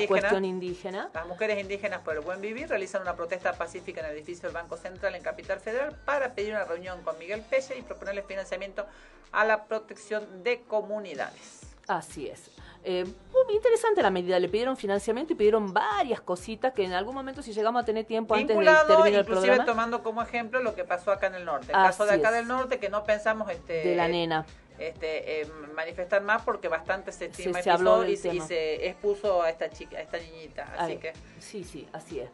cuestión, 0.08 0.46
indígena. 0.46 1.10
Las 1.14 1.28
mujeres 1.28 1.60
indígenas 1.62 2.02
por 2.02 2.16
el 2.16 2.22
buen 2.22 2.42
vivir 2.42 2.68
realizan 2.68 3.04
una 3.04 3.16
protesta 3.16 3.54
pacífica 3.54 4.00
en 4.02 4.08
el 4.08 4.14
edificio 4.14 4.50
del 4.50 4.54
Banco 4.54 4.78
Central 4.78 5.14
en 5.14 5.22
Capital 5.22 5.60
Federal 5.60 5.96
para 6.06 6.34
pedir 6.34 6.54
una 6.54 6.66
reunión 6.66 7.02
con 7.04 7.18
Miguel 7.20 7.42
Pelle 7.42 7.78
y 7.78 7.82
proponerle 7.84 8.24
financiamiento 8.24 8.86
a 9.32 9.46
la 9.46 9.66
protección 9.66 10.44
de 10.44 10.62
comunidades. 10.62 11.75
Así 11.88 12.28
es. 12.28 12.52
Eh, 12.84 13.04
muy 13.04 13.56
interesante 13.56 14.04
la 14.04 14.12
medida, 14.12 14.40
le 14.40 14.48
pidieron 14.48 14.78
financiamiento 14.78 15.34
y 15.34 15.36
pidieron 15.36 15.74
varias 15.74 16.22
cositas 16.22 16.72
que 16.72 16.84
en 16.84 16.94
algún 16.94 17.16
momento 17.16 17.42
si 17.42 17.52
llegamos 17.52 17.82
a 17.82 17.86
tener 17.86 18.06
tiempo 18.06 18.36
antes 18.36 18.56
de 18.56 18.64
terminar 18.64 19.08
el 19.08 19.26
programa. 19.26 19.66
tomando 19.66 20.04
como 20.04 20.22
ejemplo 20.22 20.62
lo 20.62 20.76
que 20.76 20.84
pasó 20.84 21.12
acá 21.12 21.28
en 21.28 21.36
el 21.36 21.46
norte. 21.46 21.68
El 21.68 21.74
caso 21.74 22.06
de 22.06 22.14
acá 22.14 22.32
del 22.32 22.48
norte 22.48 22.78
que 22.78 22.90
no 22.90 23.04
pensamos 23.04 23.50
este 23.50 23.74
de 23.74 23.96
la 23.96 24.08
nena 24.08 24.46
este, 24.78 25.42
eh, 25.42 25.48
manifestar 25.74 26.22
más 26.22 26.42
porque 26.42 26.68
bastante 26.68 27.12
se 27.12 27.26
estigmatizó 27.26 28.06
y, 28.06 28.18
se 28.18 28.88
expuso 28.88 29.42
a 29.42 29.50
esta 29.50 29.70
chica, 29.70 29.98
a 29.98 30.02
esta 30.02 30.18
niñita. 30.18 30.68
Así 30.78 30.98
que 30.98 31.14
sí, 31.40 31.64
sí, 31.64 31.88
así 31.94 32.20
es. 32.20 32.30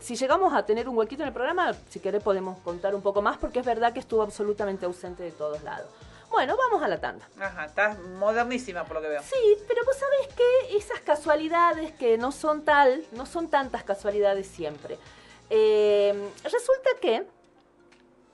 Si 0.00 0.16
llegamos 0.16 0.54
a 0.54 0.64
tener 0.64 0.88
un 0.88 0.96
huequito 0.96 1.22
en 1.22 1.28
el 1.28 1.34
programa, 1.34 1.74
si 1.90 2.00
querés 2.00 2.22
podemos 2.22 2.58
contar 2.60 2.94
un 2.94 3.02
poco 3.02 3.20
más 3.20 3.36
porque 3.36 3.60
es 3.60 3.66
verdad 3.66 3.92
que 3.92 4.00
estuvo 4.00 4.22
absolutamente 4.22 4.86
ausente 4.86 5.22
de 5.22 5.30
todos 5.30 5.62
lados. 5.62 5.90
Bueno, 6.32 6.56
vamos 6.56 6.82
a 6.82 6.88
la 6.88 6.98
tanda. 6.98 7.28
Ajá, 7.38 7.66
estás 7.66 7.98
modernísima 8.00 8.84
por 8.84 8.96
lo 8.96 9.02
que 9.02 9.08
veo. 9.08 9.22
Sí, 9.22 9.58
pero 9.68 9.84
vos 9.84 9.94
sabés 9.96 10.34
que 10.34 10.76
esas 10.76 11.00
casualidades 11.00 11.92
que 11.92 12.16
no 12.16 12.32
son 12.32 12.64
tal, 12.64 13.04
no 13.12 13.26
son 13.26 13.48
tantas 13.48 13.84
casualidades 13.84 14.46
siempre. 14.46 14.98
Eh, 15.50 16.30
resulta 16.42 16.90
que 17.02 17.26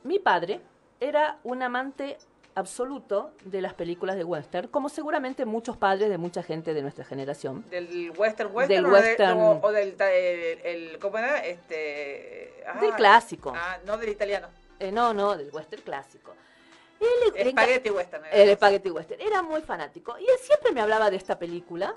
mi 0.05 0.21
padre 0.21 0.61
era 1.01 1.39
un 1.43 1.61
amante 1.61 2.19
absoluto 2.55 3.33
de 3.45 3.61
las 3.63 3.75
películas 3.75 4.17
de 4.17 4.23
western, 4.23 4.69
como 4.69 4.89
seguramente 4.89 5.45
muchos 5.45 5.77
padres 5.77 6.09
de 6.09 6.19
mucha 6.19 6.45
gente 6.45 6.75
de 6.75 6.83
nuestra 6.83 7.05
generación. 7.05 7.65
¿Del 7.69 8.13
western 8.17 8.51
western? 8.55 8.85
Del 8.85 8.93
western. 8.93 9.39
o, 9.61 9.73
del, 9.73 9.97
el, 10.01 10.99
¿cómo 11.01 11.19
era? 11.19 11.45
Este, 11.45 12.63
del 12.81 12.93
clásico. 12.95 13.53
Ah, 13.57 13.79
no 13.85 13.99
del 13.99 14.11
italiano. 14.11 14.49
Eh, 14.79 14.93
no, 14.93 15.13
no, 15.13 15.37
del 15.37 15.51
western 15.53 15.83
clásico. 15.83 16.35
El 17.35 17.51
Spaghetti 17.51 17.91
Western. 17.91 18.25
El 18.33 18.57
Spaghetti 18.57 18.91
Western. 18.91 19.21
Era 19.21 19.43
muy 19.43 19.63
fanático. 19.63 20.19
Y 20.19 20.25
él 20.25 20.39
siempre 20.43 20.73
me 20.73 20.81
hablaba 20.81 21.11
de 21.11 21.17
esta 21.17 21.39
película. 21.39 21.95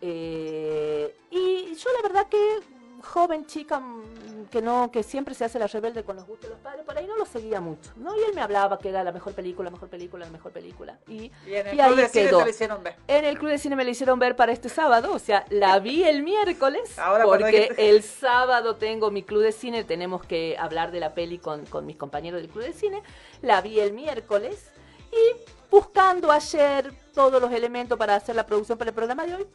Eh, 0.00 1.14
y 1.30 1.74
yo 1.74 1.92
la 1.92 2.02
verdad 2.02 2.28
que 2.28 2.60
joven 3.00 3.46
chica 3.46 3.80
mm, 3.80 4.46
que 4.50 4.62
no 4.62 4.90
que 4.90 5.02
siempre 5.02 5.34
se 5.34 5.44
hace 5.44 5.58
la 5.58 5.66
rebelde 5.66 6.04
con 6.04 6.16
los 6.16 6.26
gustos 6.26 6.48
de 6.48 6.54
los 6.54 6.62
padres 6.62 6.84
por 6.84 6.96
ahí 6.96 7.06
no 7.06 7.16
lo 7.16 7.24
seguía 7.24 7.60
mucho 7.60 7.92
no 7.96 8.16
y 8.16 8.22
él 8.22 8.34
me 8.34 8.40
hablaba 8.40 8.78
que 8.78 8.88
era 8.88 9.04
la 9.04 9.12
mejor 9.12 9.34
película 9.34 9.70
la 9.70 9.72
mejor 9.72 9.88
película 9.88 10.24
la 10.24 10.32
mejor 10.32 10.52
película. 10.52 10.98
Y, 11.08 11.30
en 11.46 11.66
el 11.66 11.76
club 11.76 11.96
de 11.96 12.08
cine 12.08 12.32
me 12.32 12.44
lo 12.44 12.48
hicieron 12.48 12.82
ver. 12.82 12.96
En 13.08 13.24
el 13.24 13.38
club 13.38 13.50
de 13.50 13.58
cine 13.58 13.76
me 13.76 13.84
lo 13.84 13.90
hicieron 13.90 14.18
ver 14.18 14.36
para 14.36 14.52
este 14.52 14.68
sábado 14.68 15.12
o 15.12 15.18
sea 15.18 15.44
la 15.50 15.78
vi 15.78 16.04
el 16.04 16.22
miércoles 16.22 16.96
porque 17.24 17.72
el 17.76 18.02
sábado 18.02 18.76
tengo 18.76 19.10
mi 19.10 19.22
club 19.22 19.42
de 19.42 19.52
cine 19.52 19.84
tenemos 19.84 20.24
que 20.24 20.56
hablar 20.58 20.90
de 20.90 21.00
la 21.00 21.14
peli 21.14 21.38
con, 21.38 21.66
con 21.66 21.86
mis 21.86 21.96
compañeros 21.96 22.40
del 22.40 22.50
club 22.50 22.64
de 22.64 22.72
cine 22.72 23.02
la 23.42 23.60
vi 23.60 23.80
el 23.80 23.92
miércoles 23.92 24.70
y 25.12 25.70
buscando 25.70 26.30
ayer 26.30 26.92
todos 27.14 27.40
los 27.40 27.52
elementos 27.52 27.98
para 27.98 28.16
hacer 28.16 28.36
la 28.36 28.46
producción 28.46 28.78
para 28.78 28.90
el 28.90 28.94
programa 28.94 29.26
de 29.26 29.34
hoy 29.34 29.46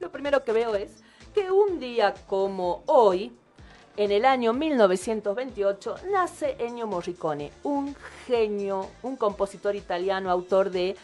lo 0.00 0.10
primero 0.10 0.42
que 0.44 0.52
veo 0.52 0.74
es 0.74 1.02
que 1.32 1.50
un 1.50 1.78
día 1.78 2.14
como 2.26 2.82
hoy, 2.86 3.32
en 3.96 4.10
el 4.10 4.24
año 4.24 4.52
1928, 4.52 5.96
nace 6.10 6.56
Ennio 6.58 6.86
Morricone, 6.86 7.52
un 7.62 7.94
genio, 8.26 8.88
un 9.02 9.16
compositor 9.16 9.76
italiano, 9.76 10.30
autor 10.30 10.70
de 10.70 10.96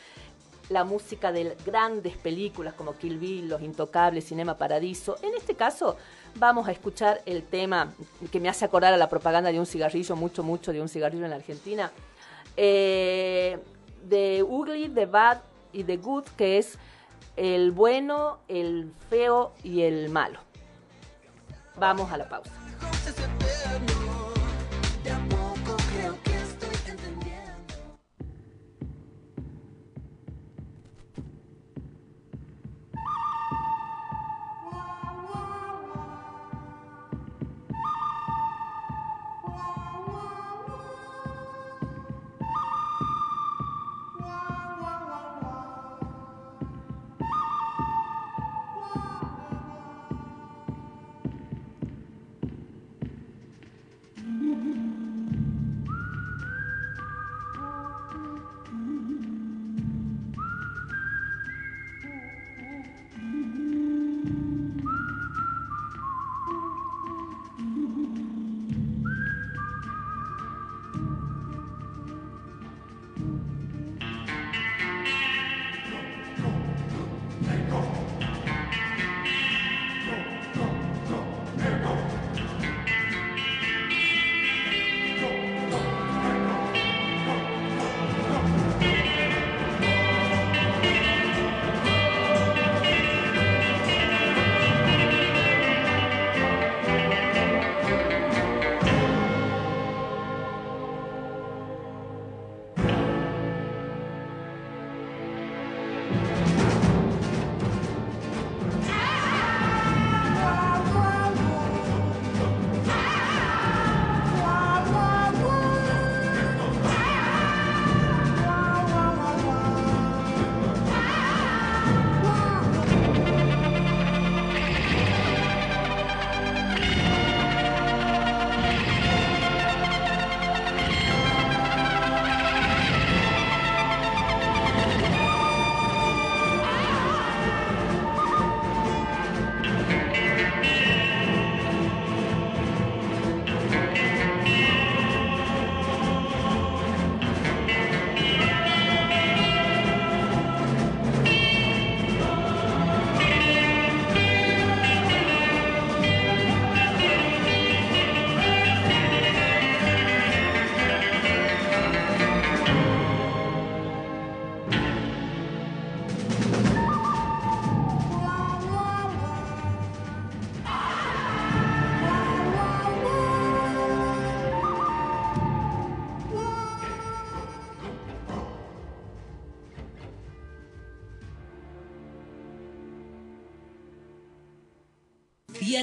la 0.68 0.84
música 0.84 1.32
de 1.32 1.56
grandes 1.64 2.16
películas 2.16 2.74
como 2.74 2.94
Kill 2.96 3.18
Bill, 3.18 3.48
Los 3.48 3.62
Intocables, 3.62 4.26
Cinema 4.26 4.56
Paradiso. 4.56 5.16
En 5.22 5.34
este 5.34 5.54
caso, 5.54 5.96
vamos 6.34 6.68
a 6.68 6.72
escuchar 6.72 7.22
el 7.26 7.42
tema 7.42 7.94
que 8.30 8.40
me 8.40 8.48
hace 8.48 8.64
acordar 8.64 8.92
a 8.92 8.98
la 8.98 9.08
propaganda 9.08 9.50
de 9.50 9.58
un 9.58 9.66
cigarrillo, 9.66 10.16
mucho, 10.16 10.42
mucho 10.42 10.72
de 10.72 10.80
un 10.80 10.88
cigarrillo 10.88 11.24
en 11.24 11.30
la 11.30 11.36
Argentina, 11.36 11.90
eh, 12.56 13.58
de 14.04 14.42
Ugly, 14.42 14.90
The 14.90 15.06
Bad 15.06 15.38
y 15.72 15.84
The 15.84 15.96
Good, 15.96 16.24
que 16.36 16.58
es 16.58 16.78
el 17.38 17.70
bueno, 17.70 18.40
el 18.48 18.92
feo 19.09 19.55
y 19.62 19.83
el 19.83 20.11
malo. 20.11 20.40
Vamos 21.77 22.11
a 22.11 22.16
la 22.16 22.29
pausa. 22.29 22.51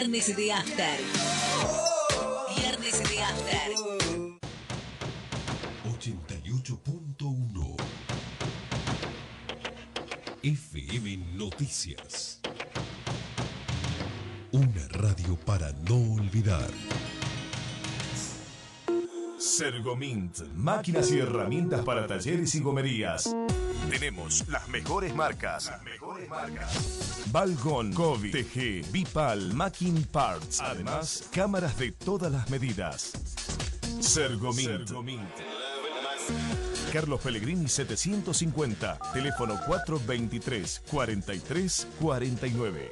Viernes 0.06 0.38
de 0.38 0.54
After. 0.54 1.00
Viernes 2.56 3.10
de 3.10 3.24
After. 3.24 3.74
88.1 6.00 7.76
FM 10.44 11.18
Noticias. 11.34 12.40
Una 14.52 14.88
radio 14.90 15.36
para 15.44 15.72
no 15.72 16.14
olvidar. 16.14 16.70
Sergomint, 19.40 20.38
máquinas 20.54 21.12
y 21.12 21.18
herramientas 21.18 21.84
para 21.84 22.06
talleres 22.06 22.54
y 22.54 22.60
gomerías. 22.60 23.36
Tenemos 24.00 24.46
las 24.50 24.68
mejores 24.68 25.16
marcas. 25.16 25.68
Las 25.68 25.82
mejores 25.84 26.28
marcas. 26.28 27.24
Balgon, 27.32 27.94
Kovi, 27.94 28.30
TG, 28.30 28.92
Bipal, 28.92 29.54
Macking 29.54 30.04
Parts. 30.04 30.60
Además, 30.60 31.30
cámaras 31.32 31.78
de 31.78 31.94
todas 31.94 32.30
las 32.30 32.50
medidas. 32.50 33.14
Sergomint. 34.02 34.92
Carlos 36.92 37.22
Pellegrini 37.22 37.70
750, 37.70 39.00
teléfono 39.14 39.58
423 39.66 40.82
43 40.92 41.88
49. 42.02 42.92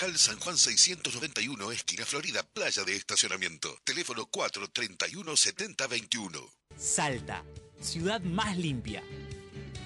Local 0.00 0.16
San 0.16 0.38
Juan 0.38 0.56
691, 0.56 1.72
esquina 1.72 2.04
Florida, 2.04 2.44
playa 2.44 2.84
de 2.84 2.94
estacionamiento. 2.94 3.80
Teléfono 3.82 4.26
431 4.26 5.36
7021. 5.36 6.38
Salta, 6.76 7.42
ciudad 7.80 8.20
más 8.20 8.56
limpia. 8.56 9.02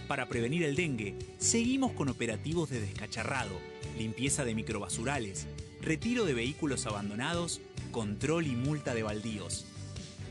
Para 0.09 0.29
prevenir 0.29 0.64
el 0.64 0.77
dengue, 0.77 1.16
seguimos 1.38 1.92
con 1.92 2.11
operativos 2.11 2.68
de 2.68 2.83
descacharrado, 2.83 3.59
limpieza 3.96 4.44
de 4.44 4.55
microbasurales, 4.55 5.46
retiro 5.81 6.27
de 6.27 6.35
vehículos 6.35 6.85
abandonados, 6.85 7.62
control 7.90 8.46
y 8.48 8.55
multa 8.55 8.92
de 8.92 9.05
baldíos. 9.05 9.64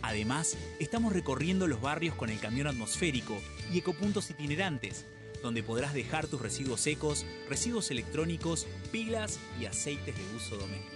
Además, 0.03 0.57
estamos 0.79 1.11
recorriendo 1.11 1.65
los 1.65 1.81
barrios 1.81 2.13
con 2.13 2.29
el 2.29 2.39
camión 2.39 2.67
atmosférico 2.67 3.41
y 3.73 3.79
ecopuntos 3.79 4.29
itinerantes, 4.29 5.07
donde 5.41 5.63
podrás 5.63 5.93
dejar 5.93 6.27
tus 6.27 6.41
residuos 6.41 6.81
secos, 6.81 7.25
residuos 7.49 7.89
electrónicos, 7.91 8.67
pilas 8.91 9.39
y 9.59 9.65
aceites 9.65 10.15
de 10.15 10.35
uso 10.35 10.57
doméstico. 10.57 10.91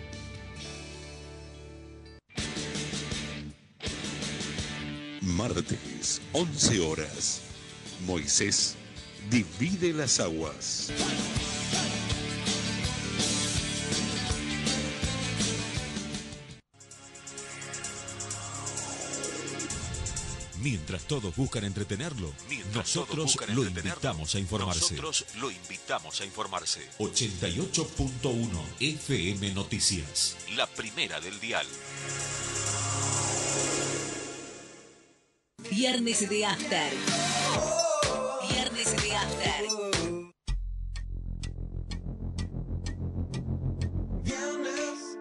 Martes, 5.20 6.22
11 6.32 6.80
horas. 6.80 7.45
Moisés 8.05 8.76
divide 9.30 9.92
las 9.92 10.20
aguas. 10.20 10.92
Mientras 20.66 21.05
todos 21.05 21.36
buscan 21.36 21.64
entretenerlo, 21.64 22.32
nosotros 22.74 23.36
lo 23.55 23.64
invitamos 23.64 24.34
a 24.34 24.40
informarse. 24.40 24.97
Nosotros 24.97 25.24
lo 25.36 25.49
invitamos 25.49 26.20
a 26.20 26.24
informarse. 26.24 26.80
88.1 26.99 28.49
FM 28.80 29.55
Noticias. 29.55 30.36
La 30.57 30.66
primera 30.66 31.20
del 31.20 31.38
dial. 31.38 31.66
Viernes 35.70 36.28
de 36.28 36.47
After 36.47 37.36
is. 38.95 39.16
Viernes, 44.22 45.18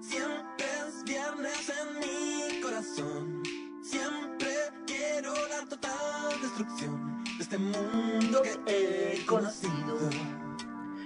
siempre 0.00 0.66
es 0.86 1.04
viernes 1.04 1.72
en 1.80 1.98
mi 1.98 2.60
corazón. 2.60 3.42
Siempre 3.82 4.50
quiero 4.86 5.34
la 5.48 5.68
total 5.68 6.40
destrucción 6.40 7.24
de 7.36 7.42
este 7.42 7.58
mundo 7.58 8.42
que 8.42 8.58
he 8.66 9.26
conocido. 9.26 9.98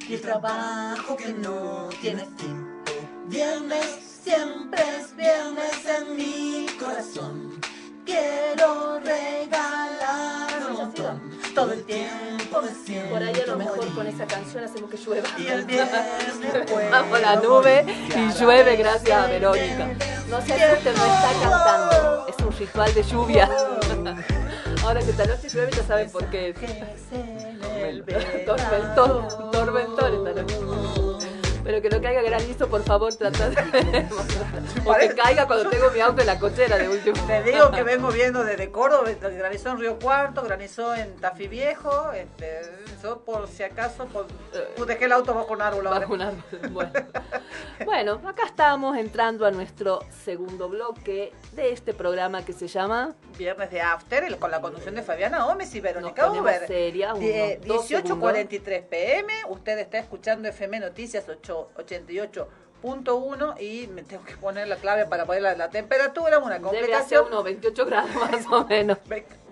Y 0.09 0.15
el 0.15 0.21
trabajo 0.21 1.17
que 1.17 1.33
no 1.33 1.89
tiene 2.01 2.27
fin. 2.37 2.83
Viernes, 3.29 4.21
siempre 4.23 4.83
es 4.99 5.17
viernes 5.17 5.87
en 5.87 6.17
mi 6.17 6.67
corazón. 6.79 7.61
Quiero 8.05 8.99
regalar 9.01 10.71
un. 10.71 11.53
Todo 11.55 11.73
el 11.73 11.85
tiempo 11.85 12.63
me 12.63 12.71
siento 12.75 13.11
Por 13.11 13.23
ahí 13.23 13.35
a 13.35 13.47
lo 13.47 13.57
mejor 13.57 13.95
con 13.95 14.07
esa 14.07 14.27
canción 14.27 14.65
hacemos 14.65 14.91
que 14.91 14.97
llueva. 14.97 15.29
Y 15.39 15.47
el 15.47 15.67
Bajo 16.91 17.19
la 17.19 17.37
nube 17.37 17.85
y 18.09 18.33
llueve 18.41 18.77
gracias 18.77 19.19
a 19.19 19.27
Verónica. 19.27 19.89
No 20.29 20.41
se 20.41 20.55
asusten, 20.55 20.95
no 20.95 21.05
está 21.05 21.31
cantando. 21.43 22.27
Es 22.29 22.37
un 22.45 22.53
ritual 22.59 22.95
de 22.95 23.03
lluvia. 23.03 23.51
Ahora 24.83 25.01
que 25.01 25.11
esta 25.11 25.27
noche 25.27 25.49
llueve 25.49 25.73
ya 25.77 25.83
saben 25.85 26.11
por 26.11 26.27
qué. 26.31 26.55
Tormentón, 28.47 29.29
tormentón 29.53 30.27
esta 30.27 30.43
noche. 30.43 30.72
Pero 31.73 31.81
que 31.81 31.89
no 31.89 32.03
caiga 32.03 32.21
granizo, 32.21 32.69
por 32.69 32.83
favor, 32.83 33.15
trata 33.15 33.49
de... 33.49 33.57
O 34.85 34.93
que 34.95 35.15
caiga 35.15 35.47
cuando 35.47 35.71
tengo 35.71 35.91
mi 35.91 36.01
auto 36.01 36.21
en 36.21 36.27
la 36.27 36.39
cochera 36.39 36.77
de 36.77 36.87
último. 36.87 37.17
Te 37.27 37.43
digo 37.45 37.71
que 37.71 37.83
vengo 37.83 38.09
viendo 38.11 38.45
desde 38.45 38.71
Córdoba, 38.71 39.09
granizó 39.19 39.71
en 39.71 39.79
Río 39.79 39.99
Cuarto, 39.99 40.43
granizó 40.43 40.95
en 40.95 41.17
Tafí 41.17 41.49
Viejo, 41.49 42.13
este, 42.13 42.61
yo 43.03 43.21
por 43.21 43.49
si 43.49 43.63
acaso, 43.63 44.05
por, 44.07 44.27
pues 44.77 44.87
dejé 44.87 45.07
el 45.07 45.13
auto 45.13 45.33
bajo 45.33 45.51
un 45.55 45.63
árbol 45.63 45.87
ahora. 45.87 46.01
Bajo 46.01 46.13
un 46.13 46.21
árbol, 46.23 46.43
Bueno. 46.73 46.93
bueno, 47.87 48.21
acá 48.29 48.43
estamos 48.45 48.99
entrando 48.99 49.47
a 49.47 49.51
nuestro 49.51 50.01
segundo 50.25 50.69
bloque 50.69 51.33
de 51.53 51.73
este 51.73 51.95
programa 51.95 52.45
que 52.45 52.53
se 52.53 52.69
llama 52.69 53.15
Viernes 53.39 53.71
de 53.71 53.81
After, 53.81 54.25
el- 54.25 54.37
con 54.39 54.51
la 54.51 54.61
conducción 54.61 54.95
de 54.95 55.03
Fabiana 55.03 55.45
Gómez 55.45 55.75
y 55.75 55.81
Verónica 55.81 56.31
Uber. 56.31 56.67
seria, 56.67 57.15
unos 57.15 57.21
Die- 57.21 57.61
dos 57.65 57.91
18.43 57.91 58.83
pm, 58.89 59.33
usted 59.49 59.79
está 59.79 59.99
escuchando 59.99 60.49
FM 60.49 60.81
Noticias 60.81 61.25
8 61.29 61.62
88.1 61.77 63.61
y 63.61 63.87
me 63.89 64.03
tengo 64.03 64.25
que 64.25 64.37
poner 64.37 64.67
la 64.69 64.77
clave 64.77 65.07
para 65.07 65.25
poner 65.25 65.43
la, 65.43 65.55
la 65.57 65.71
temperatura, 65.71 66.39
una 66.39 66.59
Debe 66.59 66.69
hacer 66.69 66.79
complicación. 66.81 67.27
unos 67.29 67.45
28 67.45 67.87
grados 67.87 68.15
más 68.15 68.47
o 68.51 68.65
menos. 68.67 68.99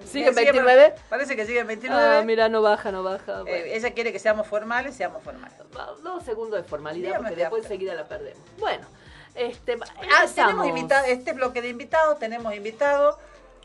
¿Sigue 0.05 0.29
en 0.29 0.35
Sigue- 0.35 0.45
29? 0.53 0.95
Parece 1.09 1.37
que 1.37 1.47
sigue 1.47 1.61
en 1.61 1.67
29. 1.67 2.03
Ah, 2.19 2.23
mira, 2.25 2.49
no 2.49 2.63
baja, 2.63 2.91
no 2.91 3.03
baja. 3.03 3.43
Bueno. 3.43 3.49
Eh, 3.57 3.77
ella 3.77 3.93
quiere 3.93 4.13
que 4.13 4.19
seamos 4.19 4.47
formales, 4.47 4.97
seamos 4.97 5.23
formales. 5.23 5.57
Dos 6.03 6.25
segundos 6.25 6.61
de 6.63 6.69
formalidad 6.69 7.07
Dígame 7.09 7.23
porque 7.23 7.37
de 7.37 7.43
después 7.43 7.63
after. 7.63 7.77
seguida 7.79 7.95
la 7.95 8.09
perdemos. 8.09 8.43
Bueno, 8.59 8.87
este, 9.35 9.77
Ah, 10.13 10.27
tenemos 10.35 10.67
invitado, 10.67 11.07
este 11.07 11.33
bloque 11.33 11.63
de 11.63 11.69
invitados, 11.69 12.19
tenemos 12.19 12.55
invitado. 12.55 13.19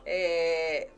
eh, 0.06 0.91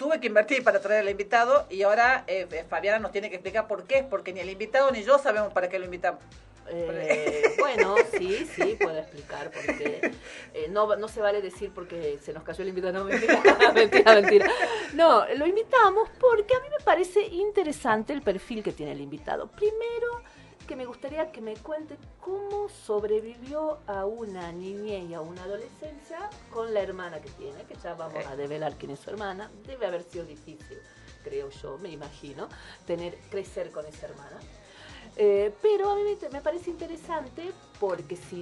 tuve 0.00 0.18
que 0.18 0.28
invertir 0.28 0.64
para 0.64 0.80
traer 0.80 1.02
al 1.02 1.10
invitado 1.10 1.66
y 1.68 1.82
ahora 1.82 2.24
eh, 2.26 2.48
eh, 2.50 2.64
Fabiana 2.66 2.98
nos 2.98 3.12
tiene 3.12 3.28
que 3.28 3.36
explicar 3.36 3.68
por 3.68 3.84
qué, 3.84 4.02
porque 4.02 4.32
ni 4.32 4.40
el 4.40 4.48
invitado 4.48 4.90
ni 4.90 5.04
yo 5.04 5.18
sabemos 5.18 5.52
para 5.52 5.68
qué 5.68 5.78
lo 5.78 5.84
invitamos. 5.84 6.22
Eh, 6.70 7.56
bueno, 7.58 7.96
sí, 8.16 8.48
sí, 8.54 8.78
puedo 8.80 8.96
explicar 8.96 9.50
porque 9.50 10.12
no, 10.70 10.96
no 10.96 11.06
se 11.06 11.20
vale 11.20 11.42
decir 11.42 11.70
porque 11.74 12.18
se 12.22 12.32
nos 12.32 12.44
cayó 12.44 12.62
el 12.62 12.70
invitado. 12.70 12.94
No, 12.94 13.04
mentira, 13.04 13.42
mentira, 13.74 14.14
mentira. 14.14 14.50
No, 14.94 15.26
lo 15.34 15.46
invitamos 15.46 16.08
porque 16.18 16.54
a 16.54 16.60
mí 16.60 16.68
me 16.70 16.82
parece 16.82 17.20
interesante 17.26 18.14
el 18.14 18.22
perfil 18.22 18.62
que 18.62 18.72
tiene 18.72 18.92
el 18.92 19.02
invitado. 19.02 19.48
Primero, 19.48 20.22
que 20.70 20.76
me 20.76 20.86
gustaría 20.86 21.32
que 21.32 21.40
me 21.40 21.56
cuente 21.56 21.98
cómo 22.20 22.68
sobrevivió 22.68 23.80
a 23.88 24.06
una 24.06 24.52
niñez 24.52 25.10
y 25.10 25.14
a 25.14 25.20
una 25.20 25.42
adolescencia 25.42 26.30
con 26.48 26.72
la 26.72 26.80
hermana 26.80 27.20
que 27.20 27.28
tiene, 27.30 27.64
que 27.64 27.74
ya 27.74 27.94
vamos 27.94 28.24
a 28.24 28.36
develar 28.36 28.76
quién 28.76 28.92
es 28.92 29.00
su 29.00 29.10
hermana. 29.10 29.50
Debe 29.66 29.86
haber 29.86 30.04
sido 30.04 30.24
difícil, 30.26 30.78
creo 31.24 31.50
yo, 31.50 31.76
me 31.78 31.88
imagino, 31.88 32.48
tener 32.86 33.18
crecer 33.30 33.72
con 33.72 33.84
esa 33.84 34.06
hermana. 34.06 34.38
Eh, 35.16 35.52
pero 35.60 35.90
a 35.90 35.96
mí 35.96 36.02
me, 36.04 36.28
me 36.28 36.40
parece 36.40 36.70
interesante 36.70 37.50
porque 37.80 38.14
si 38.14 38.40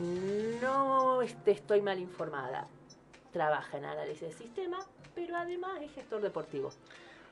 no 0.61 1.22
este, 1.22 1.53
estoy 1.53 1.81
mal 1.81 1.99
informada, 1.99 2.68
trabaja 3.33 3.79
en 3.79 3.87
análisis 3.87 4.20
de 4.20 4.33
sistema, 4.35 4.85
pero 5.14 5.35
además 5.35 5.81
es 5.81 5.93
gestor 5.93 6.20
deportivo. 6.20 6.72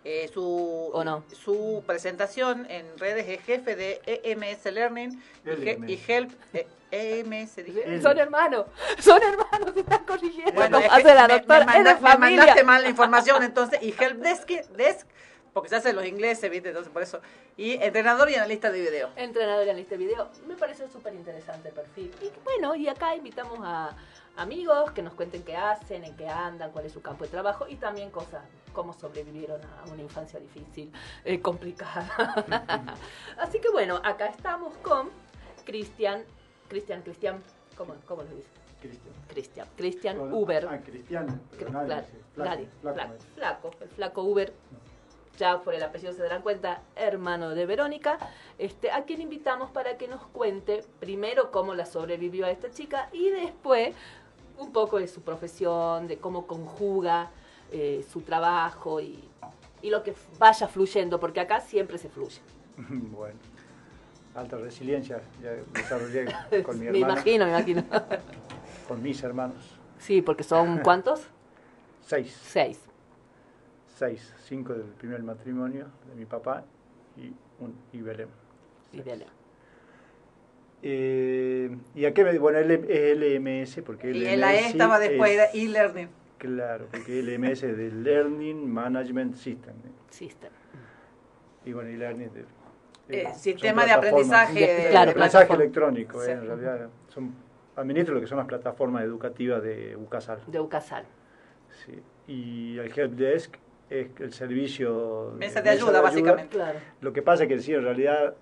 Eh, 0.09 0.31
su, 0.33 0.91
¿O 0.93 1.03
no? 1.03 1.25
su 1.33 1.83
presentación 1.85 2.65
en 2.71 2.97
redes 2.97 3.27
es 3.29 3.41
jefe 3.45 3.75
de 3.75 4.01
EMS 4.07 4.65
Learning 4.73 5.21
y, 5.45 5.49
LMS. 5.51 5.91
y 5.91 6.01
Help 6.07 6.31
eh, 6.55 6.67
EMS. 6.93 7.57
dije. 7.57 8.01
Son 8.01 8.17
hermanos, 8.17 8.67
son 9.01 9.21
hermanos, 9.21 9.75
se 9.75 9.81
están 9.81 10.05
corrigiendo. 10.05 10.53
Bueno, 10.53 10.79
es 10.79 10.87
hace 10.93 11.13
la 11.13 11.27
me- 11.27 11.35
doctora, 11.35 11.67
me, 11.67 11.73
de 11.73 11.79
manda- 11.83 12.19
me 12.19 12.19
mandaste 12.37 12.63
mal 12.63 12.83
la 12.85 12.89
información 12.89 13.43
entonces 13.43 13.83
y 13.83 13.93
Help 13.99 14.19
Desk, 14.23 14.49
Desk 14.77 15.07
porque 15.53 15.71
se 15.71 15.77
hacen 15.77 15.97
los 15.97 16.07
ingleses, 16.07 16.49
¿viste? 16.53 16.69
Entonces 16.69 16.93
por 16.93 17.03
eso. 17.03 17.21
Y 17.57 17.73
entrenador 17.83 18.31
y 18.31 18.37
analista 18.37 18.71
de 18.71 18.81
video. 18.81 19.11
entrenador 19.17 19.67
en 19.67 19.79
este 19.79 19.97
video. 19.97 20.29
Me 20.47 20.55
parece 20.55 20.87
súper 20.89 21.15
interesante 21.15 21.71
el 21.71 21.75
perfil. 21.75 22.13
Y 22.23 22.31
bueno, 22.45 22.77
y 22.77 22.87
acá 22.87 23.17
invitamos 23.17 23.59
a 23.65 23.91
amigos 24.37 24.91
que 24.93 25.03
nos 25.03 25.15
cuenten 25.15 25.43
qué 25.43 25.57
hacen, 25.57 26.05
en 26.05 26.17
qué 26.17 26.29
andan, 26.29 26.71
cuál 26.71 26.87
es 26.87 26.93
su 26.93 27.03
campo 27.03 27.25
de 27.25 27.31
trabajo 27.31 27.67
y 27.69 27.77
también 27.77 28.11
cosas, 28.11 28.45
cómo 28.73 28.93
sobrevivieron 28.93 29.61
a 29.63 29.91
una 29.91 30.03
infancia 30.03 30.39
difícil, 30.39 30.93
eh, 31.25 31.41
complicada. 31.41 32.95
Así 33.39 33.61
que 33.61 33.71
bueno, 33.71 34.01
acá 34.05 34.27
estamos 34.27 34.75
con 34.79 35.09
Cristian, 35.65 36.23
Cristian, 36.69 37.03
Cristian, 37.03 37.43
¿cómo, 37.77 37.95
cómo 38.07 38.23
lo 38.23 38.29
dice? 38.31 38.49
Cristian. 38.81 39.15
Cristian, 39.29 39.69
Cristian 39.77 40.33
Uber. 40.33 40.69
Ah, 40.71 40.79
Cristian. 40.79 41.41
nadie 41.73 42.03
dice 42.03 42.19
flaco, 42.35 42.51
nadie, 42.51 42.69
flaco, 42.83 42.97
flaco, 43.35 43.69
no 43.69 43.71
flaco, 43.71 43.71
el 43.81 43.89
flaco 43.89 44.23
Uber, 44.23 44.53
ya 45.39 45.61
por 45.63 45.75
el 45.75 45.83
apellido 45.83 46.13
se 46.13 46.23
darán 46.23 46.43
cuenta, 46.43 46.83
hermano 46.95 47.51
de 47.51 47.67
Verónica, 47.67 48.19
este, 48.59 48.91
a 48.91 49.05
quien 49.05 49.21
invitamos 49.21 49.71
para 49.71 49.97
que 49.97 50.09
nos 50.09 50.23
cuente 50.29 50.85
primero 51.01 51.51
cómo 51.51 51.75
la 51.75 51.87
sobrevivió 51.87 52.47
a 52.47 52.51
esta 52.51 52.71
chica 52.71 53.09
y 53.13 53.31
después 53.31 53.95
un 54.59 54.73
poco 54.73 54.99
de 54.99 55.09
su 55.09 55.23
profesión, 55.23 56.07
de 56.09 56.19
cómo 56.19 56.47
conjuga 56.47 57.31
eh, 57.73 58.05
su 58.11 58.21
trabajo 58.23 59.01
y, 59.01 59.23
y 59.83 59.91
lo 59.91 60.03
que 60.03 60.15
vaya 60.39 60.69
fluyendo, 60.69 61.19
porque 61.21 61.41
acá 61.41 61.61
siempre 61.61 61.99
se 61.99 62.09
fluye. 62.09 62.41
bueno. 62.79 63.39
Alta 64.35 64.59
resiliencia, 64.59 65.23
ya 65.43 65.53
desarrollé 65.73 66.27
con 66.63 66.79
mi 66.79 66.85
me 66.85 66.99
hermana. 66.99 67.13
imagino, 67.15 67.45
me 67.47 67.51
imagino. 67.53 67.85
Con 68.89 69.03
mis 69.03 69.21
hermanos. 69.25 69.57
sí, 69.99 70.23
porque 70.23 70.45
son 70.45 70.79
¿cuántos? 70.79 71.23
Seis. 72.05 72.39
Seis. 72.41 72.79
Seis. 73.99 74.33
Cinco 74.45 74.75
del 74.75 74.85
primer 74.85 75.23
matrimonio 75.25 75.87
de 76.09 76.15
mi 76.15 76.25
papá 76.27 76.63
y, 77.17 77.33
un, 77.59 77.75
y 77.93 78.01
Belén. 78.03 78.29
Y 78.93 79.01
Belén. 79.01 79.29
Eh, 80.83 81.77
¿Y 81.95 82.05
a 82.05 82.13
qué 82.15 82.25
me 82.25 82.39
Bueno, 82.39 82.59
L- 82.59 82.75
es 82.89 83.17
LMS, 83.17 83.83
porque 83.83 84.11
Y 84.11 84.15
LMS 84.15 84.33
en 84.35 84.41
la 84.41 84.55
E 84.55 84.67
estaba 84.67 84.99
después, 84.99 85.31
es- 85.33 85.55
e-learning. 85.55 86.09
Claro, 86.39 86.87
porque 86.91 87.19
LMS 87.23 87.63
es 87.67 87.77
del 87.77 88.05
Learning 88.05 88.71
Management 88.71 89.35
System. 89.37 89.75
¿eh? 89.77 89.91
System. 90.11 90.51
Y 91.65 91.73
bueno, 91.73 91.91
y 91.91 91.97
Learning 91.97 92.31
de, 92.33 92.45
Eh, 93.09 93.29
sistema 93.35 93.85
de 93.87 93.93
aprendizaje 93.93 94.55
de, 94.55 94.61
de- 94.67 94.75
de 94.85 94.91
Claro, 94.91 95.11
aprendizaje 95.13 95.47
plataforma. 95.47 95.63
electrónico. 95.65 96.21
Sí. 96.23 96.31
eh, 96.31 96.35
en 96.35 96.47
realidad 96.47 96.89
son, 97.09 97.35
administro 97.77 98.15
lo 98.15 98.21
que 98.21 98.27
son 98.27 98.39
las 98.39 98.47
plataformas 98.47 99.03
educativas 99.05 99.63
de 99.63 99.97
UCASAL. 99.97 100.41
De 100.47 100.61
Ucasal. 100.61 101.05
Sí. 101.85 102.01
Y 102.29 102.79
el 102.79 102.93
helpdesk 102.97 103.57
es 103.89 104.09
el 104.21 104.33
servicio 104.33 105.33
Mesa 105.39 105.63
de 105.63 105.71
ayuda, 105.71 106.01
básicamente. 106.01 106.55
Claro. 106.57 106.79
Lo 107.01 107.13
que 107.13 107.23
pasa 107.23 107.45
es 107.45 107.49
que 107.49 107.59
sí, 107.61 107.73
en 107.73 107.83
realidad 107.83 108.35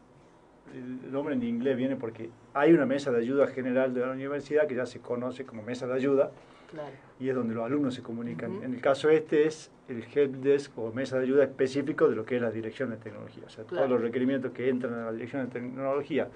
el 0.73 1.13
nombre 1.13 1.35
en 1.35 1.43
inglés 1.43 1.77
viene 1.77 1.97
porque 1.97 2.31
hay 2.53 2.73
una 2.73 2.87
mesa 2.87 3.11
de 3.13 3.19
ayuda 3.19 3.47
general 3.47 3.93
de 3.95 4.01
la 4.01 4.13
universidad 4.13 4.67
que 4.67 4.75
ya 4.75 4.87
se 4.87 5.01
conoce 5.01 5.45
como 5.45 5.63
mesa 5.63 5.87
de 5.87 5.95
ayuda 5.95 6.31
Claro. 6.71 6.89
y 7.21 7.29
es 7.29 7.35
donde 7.37 7.55
los 7.55 7.65
alumnos 7.65 7.95
se 7.95 8.03
comunican. 8.03 8.63
En 8.65 8.75
el 8.75 8.81
caso 8.81 9.09
este 9.09 9.47
es 9.47 9.71
el 9.89 10.03
helpdesk 10.13 10.77
o 10.79 10.93
mesa 10.93 11.19
de 11.19 11.25
ayuda 11.25 11.45
específico 11.45 12.09
de 12.09 12.17
lo 12.17 12.25
que 12.25 12.37
es 12.37 12.43
la 12.43 12.51
dirección 12.51 12.91
de 12.91 12.97
tecnología. 12.97 13.45
O 13.47 13.51
sea, 13.51 13.65
Claro. 13.65 13.85
todos 13.87 13.91
los 13.93 14.01
requerimientos 14.03 14.51
que 14.53 14.69
entran 14.69 14.95
a 14.95 15.05
la 15.07 15.13
dirección 15.13 15.45
de 15.47 15.53
tecnología, 15.53 16.29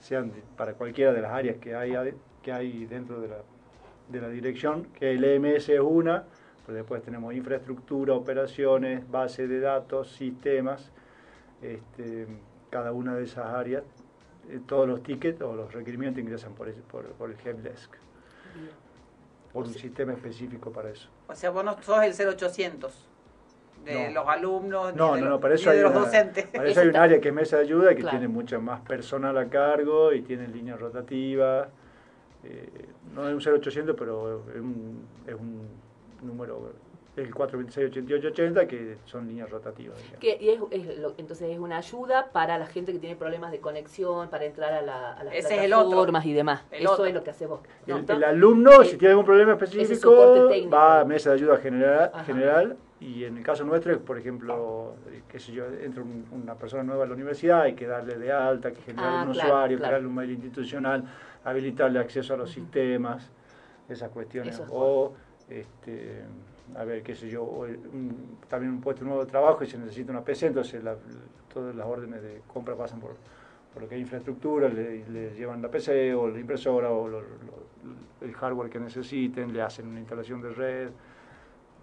sean 0.00 0.30
de- 0.32 0.42
para 0.56 0.74
cualquiera 0.74 1.12
de 1.12 1.20
las 1.22 1.32
áreas 1.32 1.58
que 1.58 1.74
hay, 1.74 1.92
que 2.42 2.52
hay 2.52 2.86
dentro 2.86 3.20
de 3.20 3.28
la, 3.28 3.36
de 4.08 4.20
la 4.20 4.28
dirección, 4.28 4.86
que 4.98 5.12
el 5.12 5.22
EMS 5.24 5.68
es 5.74 5.80
una, 5.80 6.24
pero 6.66 6.76
después 6.78 7.02
tenemos 7.02 7.32
infraestructura, 7.34 8.14
operaciones, 8.14 9.08
base 9.08 9.46
de 9.46 9.60
datos, 9.60 10.10
sistemas, 10.12 10.90
este, 11.62 12.26
cada 12.70 12.92
una 12.92 13.14
de 13.16 13.24
esas 13.24 13.46
áreas, 13.46 13.82
eh, 14.48 14.60
todos 14.66 14.88
los 14.88 15.02
tickets 15.02 15.40
o 15.42 15.54
los 15.54 15.72
requerimientos 15.72 16.22
ingresan 16.22 16.54
por, 16.54 16.68
ese- 16.68 16.80
por, 16.82 17.04
por 17.12 17.30
el 17.30 17.36
helpdesk, 17.44 17.94
por 19.52 19.64
un 19.66 19.74
sistema 19.74 20.12
específico 20.12 20.70
para 20.70 20.90
eso. 20.90 21.08
O 21.28 21.34
sea, 21.34 21.50
vos 21.50 21.64
no 21.64 21.80
sos 21.82 22.02
el 22.02 22.12
0800 22.14 23.06
de 23.84 24.08
No. 24.10 24.20
los 24.20 24.28
alumnos, 24.28 24.94
No, 24.94 25.10
ni 25.14 25.16
de, 25.16 25.20
no, 25.22 25.30
los, 25.30 25.36
no, 25.36 25.40
para 25.40 25.54
eso 25.54 25.70
ni 25.70 25.76
de 25.76 25.82
los 25.82 25.92
una- 25.92 26.00
docentes. 26.00 26.46
Para 26.46 26.68
eso 26.68 26.80
hay 26.80 26.88
un 26.88 26.96
área 26.96 27.20
que 27.20 27.28
es 27.28 27.34
mesa 27.34 27.56
de 27.56 27.62
ayuda 27.62 27.90
que 27.90 28.02
Claro. 28.02 28.10
tiene 28.18 28.28
mucha 28.28 28.58
más 28.58 28.80
personal 28.82 29.36
a 29.38 29.48
cargo 29.48 30.12
y 30.12 30.22
tiene 30.22 30.48
líneas 30.48 30.78
rotativas. 30.80 31.68
eh, 32.44 32.86
no 33.14 33.26
es 33.28 33.34
un 33.34 33.40
0800, 33.40 33.96
pero 33.98 34.44
es 34.54 34.60
un, 34.60 35.04
es 35.26 35.34
un 35.34 35.66
número 36.22 36.72
el 37.18 37.34
426, 37.34 37.90
88, 37.90 38.28
80, 38.28 38.66
que 38.68 38.96
son 39.04 39.26
líneas 39.26 39.50
rotativas. 39.50 39.98
Que, 40.20 40.36
y 40.40 40.48
es, 40.50 40.60
es 40.70 40.98
lo- 40.98 41.14
entonces 41.18 41.50
es 41.50 41.58
una 41.58 41.78
ayuda 41.78 42.30
para 42.32 42.58
la 42.58 42.66
gente 42.66 42.92
que 42.92 42.98
tiene 42.98 43.16
problemas 43.16 43.50
de 43.52 43.60
conexión, 43.60 44.28
para 44.30 44.44
entrar 44.44 44.72
a, 44.72 44.82
la, 44.82 45.12
a 45.14 45.24
las 45.24 45.34
Ese 45.34 45.56
es 45.56 45.62
el 45.62 45.72
otro. 45.72 45.88
plataformas 45.88 46.26
y 46.26 46.32
demás. 46.32 46.64
El 46.70 46.82
Eso 46.82 46.92
otro. 46.92 47.06
es 47.06 47.14
lo 47.14 47.22
que 47.24 47.30
haces 47.30 47.48
vos. 47.48 47.60
¿no? 47.86 47.96
El, 47.96 48.06
¿no? 48.06 48.14
el 48.14 48.24
alumno, 48.24 48.82
Eh, 48.82 48.84
si 48.86 48.96
tiene 48.96 49.10
algún 49.12 49.24
problema 49.26 49.52
específico, 49.52 50.48
va 50.72 51.00
a 51.00 51.04
mesa 51.04 51.30
de 51.30 51.36
ayuda 51.36 51.56
general, 51.58 52.10
Ajá. 52.12 52.24
general 52.24 52.76
y 53.00 53.24
en 53.24 53.36
el 53.38 53.44
caso 53.44 53.62
nuestro, 53.64 53.92
es, 53.92 53.98
por 53.98 54.18
ejemplo, 54.18 54.94
eh, 55.12 55.22
qué 55.28 55.38
sé 55.38 55.52
yo, 55.52 55.64
entra 55.66 56.02
un- 56.02 56.26
una 56.32 56.54
persona 56.56 56.82
nueva 56.82 57.04
a 57.04 57.06
la 57.06 57.14
universidad, 57.14 57.62
hay 57.62 57.74
que 57.74 57.86
darle 57.86 58.18
de 58.18 58.32
alta, 58.32 58.68
hay 58.68 58.74
que 58.74 58.82
generar 58.82 59.08
Ah, 59.10 59.24
un 59.26 59.32
claro, 59.32 59.48
usuario, 59.48 59.76
claro. 59.78 59.90
crearle 59.90 60.08
un 60.08 60.14
mail 60.14 60.30
institucional, 60.32 61.04
habilitarle 61.44 61.98
acceso 62.00 62.34
a 62.34 62.36
los 62.36 62.50
sistemas, 62.50 63.30
esas 63.88 64.10
cuestiones. 64.10 64.54
Eso 64.54 64.64
es 64.64 64.70
o, 64.72 65.14
este, 65.48 66.24
a 66.76 66.84
ver, 66.84 67.02
qué 67.02 67.14
sé 67.14 67.28
yo, 67.28 67.42
o 67.44 67.66
el- 67.66 67.76
un- 67.92 68.38
también 68.48 68.72
un 68.72 68.80
puesto 68.80 69.04
nuevo 69.04 69.24
de 69.24 69.30
trabajo 69.30 69.64
y 69.64 69.66
se 69.66 69.78
necesita 69.78 70.12
una 70.12 70.22
PC, 70.24 70.46
entonces 70.46 70.82
la- 70.82 70.96
todas 71.52 71.74
las 71.74 71.86
órdenes 71.86 72.22
de 72.22 72.42
compra 72.52 72.74
pasan 72.76 73.00
por, 73.00 73.16
por 73.72 73.82
lo 73.82 73.88
que 73.88 73.94
es 73.96 74.00
infraestructura, 74.00 74.68
le, 74.68 75.06
le 75.08 75.34
llevan 75.34 75.60
la 75.62 75.70
PC 75.70 76.14
o 76.14 76.28
la 76.28 76.38
impresora 76.38 76.90
o 76.90 77.08
lo- 77.08 77.20
lo- 77.20 77.68
el 78.20 78.32
hardware 78.34 78.68
que 78.70 78.78
necesiten, 78.80 79.52
le 79.52 79.62
hacen 79.62 79.86
una 79.88 80.00
instalación 80.00 80.40
de 80.42 80.50
red, 80.50 80.88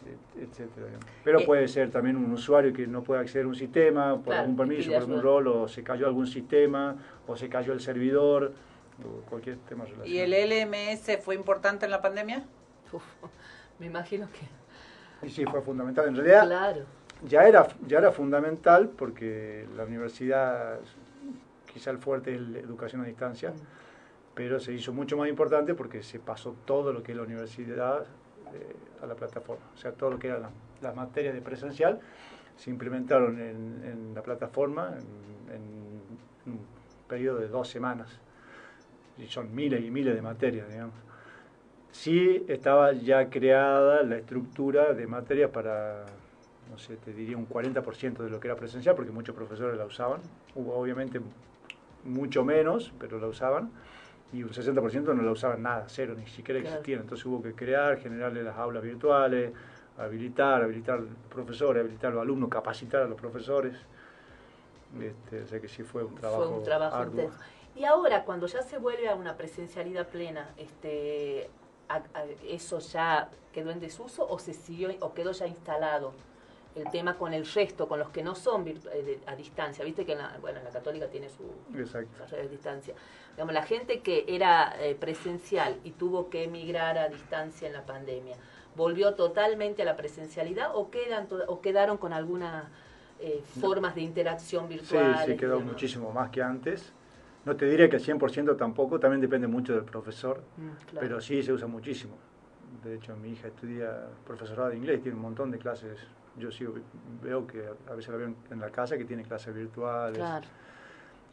et- 0.05 0.43
etcétera. 0.43 0.87
Pero 1.23 1.39
Eh, 1.39 1.45
puede 1.45 1.67
ser 1.67 1.89
también 1.89 2.15
un 2.17 2.31
usuario 2.31 2.71
que 2.73 2.85
no 2.85 3.01
puede 3.03 3.21
acceder 3.21 3.45
a 3.45 3.47
un 3.47 3.55
sistema 3.55 4.15
por 4.15 4.25
Claro, 4.25 4.41
algún 4.41 4.55
permiso, 4.57 4.91
por 4.91 5.01
algún 5.01 5.21
rol, 5.21 5.47
o 5.47 5.67
se 5.67 5.83
cayó 5.83 6.05
algún 6.07 6.27
sistema, 6.27 6.95
o 7.27 7.35
se 7.35 7.49
cayó 7.49 7.73
el 7.73 7.79
servidor, 7.79 8.53
o 9.03 9.21
cualquier 9.29 9.57
tema 9.57 9.85
relacionado. 9.85 10.07
¿Y 10.09 10.19
el 10.19 10.33
LMS 10.33 11.17
fue 11.17 11.35
importante 11.35 11.85
en 11.85 11.91
la 11.91 12.01
pandemia? 12.01 12.45
Uf, 12.93 13.03
me 13.79 13.87
imagino 13.87 14.27
que... 14.31 14.45
Y 15.23 15.29
sí, 15.29 15.45
fue 15.45 15.61
fundamental. 15.61 16.07
En 16.07 16.15
realidad, 16.15 16.45
Claro. 16.45 16.81
ya 17.27 17.47
era, 17.47 17.67
ya 17.87 17.97
era 17.99 18.11
fundamental 18.11 18.89
porque 18.89 19.67
la 19.75 19.83
universidad, 19.83 20.79
quizá 21.71 21.91
el 21.91 21.97
fuerte 21.97 22.35
es 22.35 22.41
la 22.41 22.59
educación 22.59 23.01
a 23.01 23.05
distancia, 23.05 23.53
pero 24.33 24.59
se 24.59 24.73
hizo 24.73 24.93
mucho 24.93 25.17
más 25.17 25.29
importante 25.29 25.73
porque 25.73 26.03
se 26.03 26.19
pasó 26.19 26.55
todo 26.65 26.91
lo 26.93 27.01
que 27.01 27.13
es 27.13 27.17
la 27.17 27.23
universidad 27.23 28.03
eh, 28.53 28.75
a 29.01 29.05
la 29.07 29.15
plataforma. 29.15 29.63
O 29.73 29.77
sea, 29.77 29.93
todo 29.93 30.11
lo 30.11 30.19
que 30.19 30.27
eran 30.27 30.43
las, 30.81 30.95
materias 30.95 31.33
de 31.33 31.41
presencial 31.41 31.99
se 32.57 32.69
implementaron 32.69 33.39
en, 33.39 33.81
en 33.83 34.13
la 34.13 34.21
plataforma 34.21 34.93
en, 35.49 35.55
en 35.55 36.51
un 36.51 36.59
periodo 37.07 37.39
de 37.39 37.47
dos 37.47 37.67
semanas. 37.69 38.19
Y 39.17 39.27
son 39.27 39.55
miles 39.55 39.83
y 39.83 39.89
miles 39.89 40.13
de 40.13 40.21
materias, 40.21 40.67
digamos. 40.69 40.95
Sí 41.95 42.45
estaba 42.49 42.91
ya 42.91 43.29
creada 43.29 44.03
la 44.03 44.17
estructura 44.17 44.93
de 44.93 45.07
materias 45.07 45.49
para, 45.49 46.05
no 46.69 46.77
sé, 46.77 46.97
te 46.97 47.13
diría 47.13 47.37
un 47.37 47.47
40% 47.47 48.17
de 48.17 48.29
lo 48.29 48.39
que 48.41 48.49
era 48.49 48.57
presencial, 48.57 48.95
porque 48.95 49.11
muchos 49.11 49.33
profesores 49.33 49.77
la 49.77 49.85
usaban. 49.85 50.19
Hubo 50.55 50.75
obviamente 50.75 51.21
mucho 52.03 52.43
menos, 52.43 52.91
pero 52.99 53.17
la 53.17 53.27
usaban. 53.27 53.71
Y 54.33 54.43
un 54.43 54.49
60% 54.49 55.15
no 55.15 55.21
la 55.21 55.31
usaban 55.31 55.63
nada, 55.63 55.85
cero, 55.87 56.15
ni 56.17 56.27
siquiera 56.27 56.59
existían. 56.59 56.99
Entonces 56.99 57.25
hubo 57.25 57.41
que 57.41 57.53
crear, 57.53 57.97
generarle 57.97 58.43
las 58.43 58.57
aulas 58.57 58.83
virtuales, 58.83 59.53
habilitar, 59.97 60.63
habilitar 60.63 60.97
al 60.99 61.07
profesor, 61.29 61.79
habilitar 61.79 62.11
a 62.11 62.15
los 62.15 62.23
alumnos, 62.23 62.49
capacitar 62.49 63.03
a 63.03 63.07
los 63.07 63.19
profesores. 63.19 63.73
Este, 65.01 65.43
o 65.43 65.47
sea 65.47 65.61
que 65.61 65.69
sí 65.69 65.81
fue 65.83 66.03
un 66.03 66.15
trabajo, 66.15 66.43
Fue 66.43 66.57
un 66.57 66.63
trabajo 66.63 67.03
intenso. 67.03 67.37
Y 67.73 67.85
ahora, 67.85 68.25
cuando 68.25 68.47
ya 68.47 68.61
se 68.61 68.77
vuelve 68.77 69.07
a 69.07 69.15
una 69.15 69.37
presencialidad 69.37 70.07
plena, 70.07 70.49
este, 70.57 71.49
a- 71.89 71.97
a- 72.13 72.25
¿eso 72.47 72.79
ya 72.79 73.29
quedó 73.53 73.71
en 73.71 73.79
desuso 73.79 74.27
o 74.27 74.39
se 74.39 74.53
siguió 74.53 74.89
o 75.01 75.13
quedó 75.13 75.31
ya 75.31 75.47
instalado? 75.47 76.13
El 76.75 76.89
tema 76.91 77.17
con 77.17 77.33
el 77.33 77.45
resto, 77.45 77.87
con 77.87 77.99
los 77.99 78.09
que 78.09 78.21
no 78.21 78.35
son 78.35 78.67
eh, 78.67 79.19
a 79.27 79.35
distancia. 79.37 79.85
Viste 79.85 80.05
que 80.05 80.11
en 80.11 80.17
la, 80.17 80.37
bueno, 80.41 80.59
en 80.59 80.65
la 80.65 80.71
católica 80.71 81.07
tiene 81.07 81.29
su 81.29 81.43
de 82.35 82.49
distancia. 82.49 82.93
Digamos, 83.31 83.53
la 83.53 83.63
gente 83.63 84.01
que 84.01 84.25
era 84.27 84.75
eh, 84.81 84.93
presencial 84.95 85.79
y 85.85 85.91
tuvo 85.91 86.29
que 86.29 86.43
emigrar 86.43 86.97
a 86.97 87.07
distancia 87.07 87.67
en 87.67 87.73
la 87.73 87.85
pandemia, 87.85 88.35
¿volvió 88.75 89.13
totalmente 89.15 89.83
a 89.83 89.85
la 89.85 89.95
presencialidad 89.95 90.71
o, 90.75 90.89
quedan 90.91 91.29
o 91.47 91.61
quedaron 91.61 91.97
con 91.97 92.11
algunas 92.11 92.65
eh, 93.21 93.41
formas 93.61 93.95
de 93.95 94.01
interacción 94.01 94.67
Sí, 94.67 94.73
virtual? 94.75 95.25
sí, 95.25 95.37
quedó 95.37 95.61
muchísimo 95.61 96.11
más 96.11 96.29
que 96.29 96.43
antes. 96.43 96.91
No 97.45 97.55
te 97.55 97.65
diría 97.65 97.89
que 97.89 97.97
al 97.97 98.01
100% 98.01 98.55
tampoco, 98.57 98.99
también 98.99 99.21
depende 99.21 99.47
mucho 99.47 99.73
del 99.73 99.83
profesor, 99.83 100.41
Mm, 100.57 100.69
claro. 100.89 100.99
pero 101.07 101.21
sí 101.21 101.43
se 101.43 101.53
usa 101.53 101.67
muchísimo. 101.67 102.15
De 102.83 102.95
hecho, 102.95 103.15
mi 103.15 103.29
hija 103.31 103.47
estudia 103.47 104.07
profesorado 104.25 104.69
de 104.69 104.77
inglés, 104.77 105.01
tiene 105.01 105.15
un 105.15 105.21
montón 105.21 105.51
de 105.51 105.57
clases. 105.59 105.99
Yo 106.37 106.51
sí 106.51 106.65
veo 107.23 107.47
que 107.47 107.63
a 107.89 107.93
veces 107.95 108.11
la 108.11 108.17
veo 108.17 108.33
en- 108.51 108.59
la 108.59 108.69
casa 108.71 108.97
que 108.97 109.05
tiene 109.05 109.23
clases 109.23 109.53
virtuales. 109.55 110.17
Claro. 110.17 110.45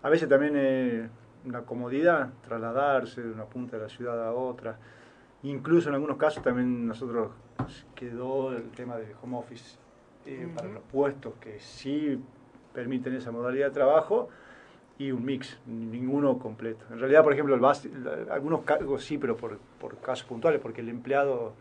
A 0.03 0.09
veces 0.11 0.29
también 0.29 0.57
es 0.57 1.11
una 1.45 1.63
comodidad 1.63 2.31
trasladarse 2.47 3.23
de 3.23 3.31
una 3.33 3.45
punta 3.47 3.77
de 3.77 3.83
la 3.85 3.89
ciudad 3.89 4.23
a 4.27 4.33
otra. 4.33 4.79
Incluso 5.43 5.89
en 5.89 5.95
algunos 5.97 6.19
casos 6.19 6.43
también 6.43 6.87
nosotros 6.87 7.31
quedó 7.95 8.53
el 8.53 8.71
tema 8.71 8.97
del 8.97 9.13
home 9.23 9.39
office 9.39 9.77
eh, 10.25 10.49
para 10.55 10.69
los 10.69 10.83
puestos 10.85 11.35
que 11.41 11.59
sí 11.59 12.23
permiten 12.73 13.15
esa 13.15 13.33
modalidad 13.33 13.67
de 13.69 13.73
trabajo 13.73 14.29
y 14.99 15.11
un 15.11 15.25
mix, 15.25 15.59
ninguno 15.67 16.39
completo. 16.39 16.85
En 16.91 16.99
realidad, 16.99 17.23
por 17.25 17.33
ejemplo, 17.33 17.55
el 17.55 17.61
base- 17.61 17.91
algunos 18.31 18.63
cargos 18.63 19.05
sí, 19.05 19.19
pero 19.19 19.37
por, 19.37 19.59
por 19.81 19.97
casos 19.99 20.27
puntuales, 20.27 20.61
porque 20.61 20.81
el 20.81 20.89
empleado, 20.91 21.55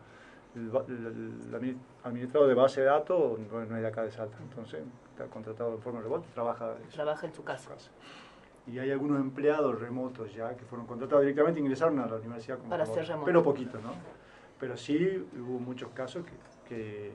el, 0.54 0.70
el- 0.88 1.34
el 1.48 1.52
admi- 1.54 1.76
administrador 2.04 2.48
de 2.48 2.54
base 2.54 2.80
de 2.82 2.86
datos 2.86 3.38
no, 3.50 3.64
no 3.64 3.76
es 3.76 3.82
de 3.82 3.88
acá 3.88 4.02
de 4.02 4.10
Salta, 4.12 4.36
entonces 4.42 4.82
está 5.10 5.24
contratado 5.26 5.76
de 5.76 5.82
forma 5.82 6.00
remota, 6.00 6.26
trabaja 6.34 6.74
Trabaja 6.92 7.26
en 7.26 7.34
su 7.34 7.42
casa. 7.42 7.70
y 8.66 8.78
hay 8.78 8.90
algunos 8.92 9.18
empleados 9.20 9.80
remotos 9.80 10.32
ya 10.34 10.54
que 10.54 10.64
fueron 10.64 10.86
contratados 10.86 11.22
directamente 11.22 11.58
e 11.58 11.62
ingresaron 11.62 11.98
a 11.98 12.06
la 12.06 12.16
universidad 12.16 12.58
como 12.58 12.70
Para 12.70 12.86
ser 12.86 13.06
remoto. 13.06 13.24
Pero 13.26 13.42
poquito, 13.42 13.78
¿no? 13.80 13.92
Pero 14.60 14.76
sí 14.76 15.26
hubo 15.36 15.58
muchos 15.58 15.90
casos 15.90 16.24
que, 16.24 16.32
que, 16.68 17.12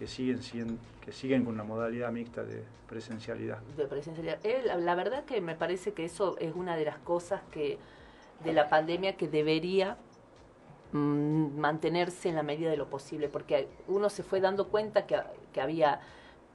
que 0.00 0.06
siguen, 0.06 0.78
que 1.04 1.12
siguen 1.12 1.44
con 1.44 1.52
una 1.52 1.62
modalidad 1.62 2.10
mixta 2.10 2.42
de 2.42 2.64
presencialidad. 2.88 3.58
de. 3.76 4.38
Eh, 4.44 4.62
la, 4.64 4.78
la 4.78 4.94
verdad 4.94 5.26
que 5.26 5.42
me 5.42 5.54
parece 5.54 5.92
que 5.92 6.06
eso 6.06 6.38
es 6.38 6.54
una 6.54 6.74
de 6.74 6.86
las 6.86 6.96
cosas 7.00 7.42
que 7.52 7.78
de 8.42 8.54
la 8.54 8.70
pandemia 8.70 9.18
que 9.18 9.28
debería 9.28 9.98
mm, 10.92 11.58
mantenerse 11.58 12.30
en 12.30 12.36
la 12.36 12.42
medida 12.42 12.70
de 12.70 12.78
lo 12.78 12.88
posible, 12.88 13.28
porque 13.28 13.68
uno 13.88 14.08
se 14.08 14.22
fue 14.22 14.40
dando 14.40 14.68
cuenta 14.68 15.06
que 15.06 15.60
había 15.60 16.00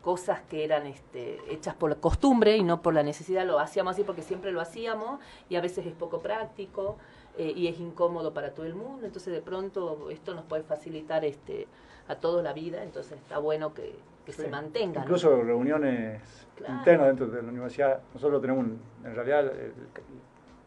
cosas 0.06 0.40
que 0.44 0.64
eran 0.64 0.86
este, 0.86 1.40
hechas 1.50 1.74
por 1.74 2.00
costumbre 2.00 2.56
y 2.58 2.62
no 2.64 2.84
por 2.84 2.94
la 2.94 3.02
necesidad, 3.02 3.44
lo 3.44 3.58
hacíamos 3.58 3.94
así 3.96 4.04
porque 4.04 4.22
siempre 4.22 4.52
lo 4.52 4.62
hacíamos 4.62 5.20
y 5.50 5.56
a 5.56 5.62
veces 5.62 5.84
es 5.88 5.94
poco 5.94 6.20
práctico 6.20 6.98
eh, 7.40 7.52
y 7.56 7.66
es 7.68 7.80
incómodo 7.80 8.32
para 8.32 8.52
todo 8.54 8.68
el 8.68 8.76
mundo, 8.76 9.08
entonces 9.08 9.34
de 9.34 9.42
pronto 9.42 10.12
esto 10.12 10.36
nos 10.36 10.46
puede 10.46 10.62
facilitar 10.62 11.26
este, 11.26 11.68
a 12.08 12.16
todos 12.18 12.44
la 12.44 12.54
vida, 12.54 12.84
entonces 12.84 13.14
está 13.14 13.40
bueno 13.40 13.74
que, 13.74 13.96
que 14.28 14.32
se 14.32 14.48
mantenga. 14.48 15.00
¿no? 15.00 15.06
Incluso 15.08 15.42
reuniones 15.42 16.22
Claro. 16.56 16.76
internas 16.76 17.08
dentro 17.08 17.26
de 17.28 17.42
la 17.42 17.50
universidad. 17.50 18.00
Nosotros 18.14 18.40
tenemos, 18.42 18.64
un- 18.64 18.80
en 19.04 19.16
realidad, 19.16 19.52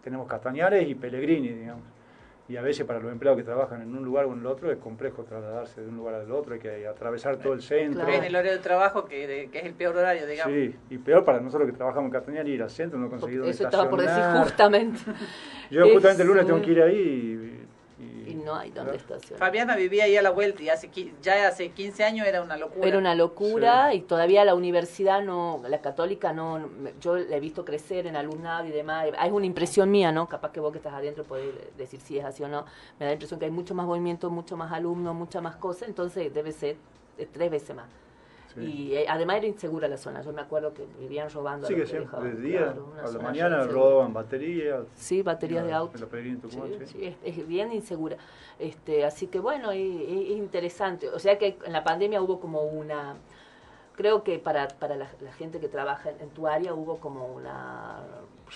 tenemos 0.02 0.26
Castañares 0.26 0.86
y 0.88 0.94
Pellegrini, 0.96 1.48
digamos. 1.48 1.84
Y 2.48 2.56
a 2.56 2.62
veces 2.62 2.86
para 2.86 2.98
los 2.98 3.12
empleados 3.12 3.36
que 3.38 3.44
trabajan 3.44 3.82
en 3.82 3.94
un 3.94 4.02
lugar 4.04 4.24
o 4.24 4.32
en 4.32 4.38
el 4.40 4.46
otro 4.46 4.72
es 4.72 4.78
complejo 4.78 5.22
trasladarse 5.22 5.82
de 5.82 5.88
un 5.88 5.96
lugar 5.96 6.14
al 6.14 6.32
otro, 6.32 6.54
hay 6.54 6.60
que 6.60 6.86
atravesar 6.86 7.36
todo 7.36 7.52
el 7.52 7.60
centro. 7.60 8.08
En 8.08 8.24
el 8.24 8.34
horario 8.34 8.52
de 8.52 8.58
trabajo, 8.58 9.04
que, 9.04 9.26
de- 9.26 9.50
que 9.50 9.58
es 9.58 9.64
el 9.66 9.74
peor 9.74 9.94
horario, 9.96 10.26
digamos. 10.26 10.54
Sí, 10.54 10.74
y 10.88 10.96
peor 10.98 11.24
para 11.26 11.40
nosotros 11.40 11.70
que 11.70 11.76
trabajamos 11.76 12.06
en 12.06 12.12
Castañar 12.12 12.48
ir 12.48 12.62
al 12.62 12.70
centro, 12.70 12.98
no 12.98 13.10
conseguir 13.10 13.42
Eso 13.42 13.64
estaba 13.64 13.90
por 13.90 14.00
decir 14.00 14.22
justamente. 14.42 14.98
Yo 15.70 15.84
justamente 15.92 16.22
el 16.22 16.28
lunes 16.28 16.46
tengo 16.46 16.62
que 16.62 16.70
ir 16.70 16.82
ahí 16.82 17.66
y, 18.30 18.34
no 18.34 18.54
hay 18.54 18.70
dónde 18.70 18.96
estacionar. 18.96 19.38
Fabiana 19.38 19.76
vivía 19.76 20.04
ahí 20.04 20.16
a 20.16 20.22
la 20.22 20.30
vuelta 20.30 20.62
y 20.62 20.68
hace, 20.68 20.90
ya 21.22 21.48
hace 21.48 21.70
15 21.70 22.04
años 22.04 22.26
era 22.26 22.42
una 22.42 22.56
locura. 22.56 22.86
Era 22.86 22.98
una 22.98 23.14
locura 23.14 23.94
y 23.94 24.00
todavía 24.00 24.44
la 24.44 24.54
universidad 24.54 25.22
no, 25.22 25.62
la 25.68 25.80
católica 25.80 26.32
no, 26.32 26.58
no- 26.58 26.90
yo 27.00 27.16
la 27.16 27.36
he 27.36 27.40
visto 27.40 27.64
crecer 27.64 28.06
en 28.06 28.16
alumnado 28.16 28.66
y 28.66 28.70
demás. 28.70 29.06
Es 29.24 29.32
una 29.32 29.46
impresión 29.46 29.90
mía, 29.90 30.12
¿no? 30.12 30.28
Capaz 30.28 30.52
que 30.52 30.60
vos 30.60 30.72
que 30.72 30.78
estás 30.78 30.94
adentro 30.94 31.24
podés 31.24 31.54
decir 31.76 32.00
si 32.00 32.18
es 32.18 32.24
así 32.24 32.42
o 32.42 32.48
no. 32.48 32.64
Me 32.98 33.04
da 33.04 33.06
la 33.06 33.12
impresión 33.12 33.38
que 33.38 33.46
hay 33.46 33.52
mucho 33.52 33.74
más 33.74 33.86
movimiento, 33.86 34.30
mucho 34.30 34.56
más 34.56 34.72
alumnos, 34.72 35.14
mucha 35.14 35.40
más 35.40 35.56
cosas, 35.56 35.88
entonces 35.88 36.32
debe 36.32 36.52
ser 36.52 36.76
eh, 37.18 37.28
tres 37.32 37.50
veces 37.50 37.74
más. 37.74 37.86
Sí. 38.58 38.64
Y 38.90 38.94
eh, 38.96 39.06
además 39.08 39.36
era 39.38 39.46
insegura 39.46 39.88
la 39.88 39.96
zona. 39.96 40.22
Yo 40.22 40.32
me 40.32 40.40
acuerdo 40.42 40.72
que 40.74 40.84
vivían 40.98 41.28
robando. 41.30 41.66
a 41.66 41.68
Sigue 41.68 41.80
los 41.80 41.90
que 41.90 41.96
siempre, 41.98 42.18
dejaban. 42.18 42.42
de 42.42 42.48
día, 42.48 42.58
Claro, 42.72 42.92
a 43.04 43.10
la 43.12 43.18
mañana 43.20 43.64
roban 43.64 44.12
baterías. 44.12 44.84
Sí, 44.94 45.22
baterías 45.22 45.64
de 45.66 45.72
auto. 45.72 45.98
en 46.16 46.40
Tucumán, 46.40 46.68
Sí, 46.70 46.76
sí. 46.80 46.86
sí, 46.86 47.04
es, 47.24 47.38
es 47.38 47.46
bien 47.48 47.72
insegura. 47.72 48.16
Este, 48.58 49.04
así 49.04 49.26
que 49.28 49.40
bueno, 49.40 49.70
es, 49.72 49.80
es- 49.80 50.30
es 50.30 50.36
interesante. 50.36 51.08
O 51.10 51.18
sea 51.18 51.38
que 51.38 51.58
en 51.64 51.72
la 51.72 51.84
pandemia 51.84 52.20
hubo 52.22 52.40
como 52.40 52.62
una 52.62 53.16
creo 53.96 54.22
que 54.22 54.38
para, 54.38 54.68
para 54.68 54.94
la, 54.94 55.08
la 55.20 55.32
gente 55.32 55.58
que 55.58 55.66
trabaja 55.68 56.10
en, 56.10 56.20
en 56.20 56.28
tu 56.30 56.46
área 56.46 56.72
hubo 56.72 56.98
como 56.98 57.26
una 57.26 58.04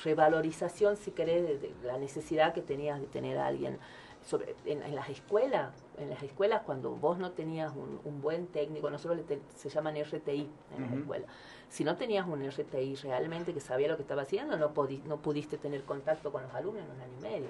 revalorización, 0.05 0.97
si 0.97 1.11
querés, 1.11 1.43
de, 1.43 1.59
de 1.59 1.73
la 1.85 1.99
necesidad 1.99 2.53
que 2.55 2.63
tenías 2.63 3.01
de 3.01 3.07
tener 3.07 3.39
a 3.39 3.47
alguien 3.47 3.79
sobre, 4.25 4.55
en, 4.67 4.83
en 4.83 4.95
las 4.95 5.09
escuelas, 5.09 5.82
en 5.99 6.11
las 6.11 6.23
escuelas 6.23 6.63
cuando 6.63 6.91
vos 6.91 7.19
no 7.19 7.33
tenías 7.33 7.73
un, 7.75 8.01
un 8.05 8.21
buen 8.23 8.47
técnico, 8.47 8.91
nosotros 8.91 9.17
le 9.19 9.23
te- 9.25 9.41
se 9.55 9.69
llaman 9.69 9.97
RTI 9.97 10.51
en 10.77 10.83
las 10.83 10.93
escuelas, 10.93 11.29
si 11.69 11.85
no 11.85 11.97
tenías 11.97 12.27
un 12.27 12.43
RTI 12.43 12.97
realmente 12.97 13.53
que 13.55 13.61
sabía 13.61 13.89
lo 13.89 13.97
que 13.97 14.03
estaba 14.03 14.23
haciendo, 14.23 14.57
no, 14.57 14.73
podi- 14.75 15.03
no 15.05 15.19
pudiste 15.19 15.59
tener 15.59 15.83
contacto 15.85 16.33
con 16.33 16.43
los 16.43 16.55
alumnos 16.55 16.85
en 16.85 16.91
un 16.91 17.01
año 17.01 17.13
y 17.19 17.23
medio. 17.23 17.49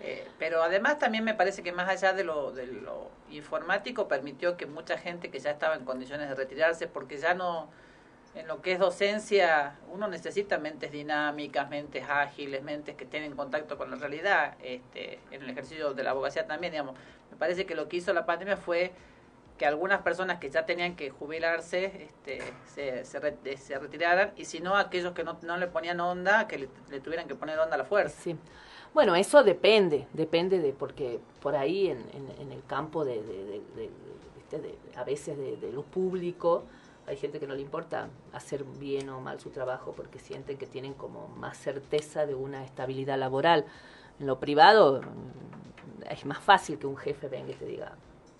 Eh, 0.00 0.28
pero 0.38 0.62
además 0.62 0.98
también 0.98 1.24
me 1.24 1.32
parece 1.34 1.62
que 1.62 1.72
más 1.72 1.88
allá 1.88 2.12
de 2.12 2.22
lo, 2.22 2.52
de 2.52 2.66
lo 2.66 3.08
informático 3.30 4.08
permitió 4.08 4.56
que 4.56 4.66
mucha 4.66 4.98
gente 4.98 5.30
que 5.30 5.38
ya 5.38 5.50
estaba 5.50 5.74
en 5.74 5.84
condiciones 5.86 6.28
de 6.28 6.34
retirarse, 6.34 6.86
porque 6.86 7.16
ya 7.16 7.32
no, 7.32 7.68
en 8.36 8.46
lo 8.46 8.60
que 8.60 8.72
es 8.72 8.78
docencia, 8.78 9.78
uno 9.92 10.08
necesita 10.08 10.58
mentes 10.58 10.92
dinámicas, 10.92 11.68
mentes 11.70 12.04
ágiles, 12.08 12.62
mentes 12.62 12.94
que 12.94 13.04
estén 13.04 13.22
en 13.22 13.34
contacto 13.34 13.76
con 13.78 13.90
la 13.90 13.96
realidad, 13.96 14.56
este, 14.62 15.18
en 15.30 15.42
el 15.42 15.50
ejercicio 15.50 15.94
de 15.94 16.02
la 16.02 16.10
abogacía 16.10 16.46
también, 16.46 16.72
digamos. 16.72 16.94
Me 17.30 17.36
parece 17.36 17.66
que 17.66 17.74
lo 17.74 17.88
que 17.88 17.96
hizo 17.96 18.12
la 18.12 18.26
pandemia 18.26 18.56
fue 18.56 18.92
que 19.58 19.64
algunas 19.64 20.02
personas 20.02 20.38
que 20.38 20.50
ya 20.50 20.66
tenían 20.66 20.96
que 20.96 21.08
jubilarse 21.08 22.08
este, 22.10 22.42
se, 22.66 23.06
se, 23.06 23.20
re- 23.20 23.56
se 23.56 23.78
retiraran 23.78 24.32
y 24.36 24.44
si 24.44 24.60
no 24.60 24.76
aquellos 24.76 25.14
que 25.14 25.24
no, 25.24 25.38
no 25.42 25.56
le 25.56 25.66
ponían 25.66 25.98
onda, 26.00 26.46
que 26.46 26.58
le, 26.58 27.00
tuvieran 27.00 27.26
que 27.26 27.34
poner 27.34 27.58
onda 27.58 27.74
a 27.76 27.78
la 27.78 27.84
fuerza. 27.84 28.20
Sí. 28.22 28.36
Bueno, 28.92 29.16
eso 29.16 29.42
depende, 29.42 30.06
depende 30.12 30.58
de, 30.58 30.74
porque 30.74 31.20
por 31.40 31.56
ahí 31.56 31.88
en, 31.88 31.98
en, 32.12 32.30
en 32.38 32.52
el 32.52 32.64
campo 32.66 33.04
de, 33.06 33.22
de, 33.22 33.90
a 34.94 35.04
veces 35.04 35.38
de 35.38 35.72
lo 35.72 35.82
público, 35.82 36.64
hay 37.06 37.16
gente 37.16 37.38
que 37.38 37.46
no 37.46 37.54
le 37.54 37.62
importa 37.62 38.08
hacer 38.32 38.64
bien 38.64 39.08
o 39.10 39.20
mal 39.20 39.40
su 39.40 39.50
trabajo 39.50 39.92
porque 39.96 40.18
sienten 40.18 40.58
que 40.58 40.66
tienen 40.66 40.94
como 40.94 41.28
más 41.28 41.56
certeza 41.56 42.26
de 42.26 42.34
una 42.34 42.64
estabilidad 42.64 43.18
laboral. 43.18 43.64
En 44.18 44.26
lo 44.26 44.38
privado 44.40 45.00
mm, 45.02 46.10
es 46.10 46.24
más 46.24 46.38
fácil 46.38 46.78
que 46.78 46.86
un 46.86 46.96
jefe 46.96 47.28
venga 47.28 47.52
y 47.52 47.54
te 47.54 47.66
diga, 47.66 47.92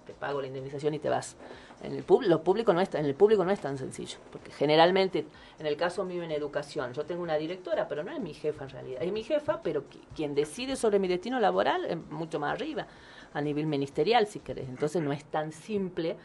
te 0.06 0.12
pago 0.14 0.40
la 0.40 0.46
indemnización 0.48 0.94
y 0.94 0.98
te 0.98 1.08
vas. 1.08 1.36
En 1.82 1.92
el, 1.92 2.04
lo 2.28 2.42
público 2.42 2.72
no 2.72 2.80
es, 2.80 2.94
en 2.94 3.04
el 3.04 3.14
público 3.14 3.44
no 3.44 3.50
es 3.50 3.60
tan 3.60 3.76
sencillo, 3.76 4.18
porque 4.32 4.50
generalmente, 4.50 5.26
en 5.58 5.66
el 5.66 5.76
caso 5.76 6.04
mío 6.04 6.22
en 6.22 6.30
educación, 6.30 6.92
yo 6.94 7.04
tengo 7.04 7.22
una 7.22 7.36
directora, 7.36 7.86
pero 7.86 8.02
no 8.02 8.10
es 8.12 8.20
mi 8.20 8.32
jefa 8.32 8.64
en 8.64 8.70
realidad, 8.70 9.02
es 9.02 9.12
mi 9.12 9.22
jefa, 9.22 9.60
pero 9.62 9.82
qui- 9.82 10.00
quien 10.14 10.34
decide 10.34 10.74
sobre 10.76 10.98
mi 10.98 11.06
destino 11.06 11.38
laboral 11.38 11.84
es 11.84 11.98
mucho 12.10 12.40
más 12.40 12.52
arriba, 12.54 12.86
a 13.34 13.40
nivel 13.42 13.66
ministerial, 13.66 14.26
si 14.26 14.40
querés. 14.40 14.68
Entonces 14.68 15.02
no 15.02 15.12
es 15.12 15.24
tan 15.26 15.52
simple 15.52 16.16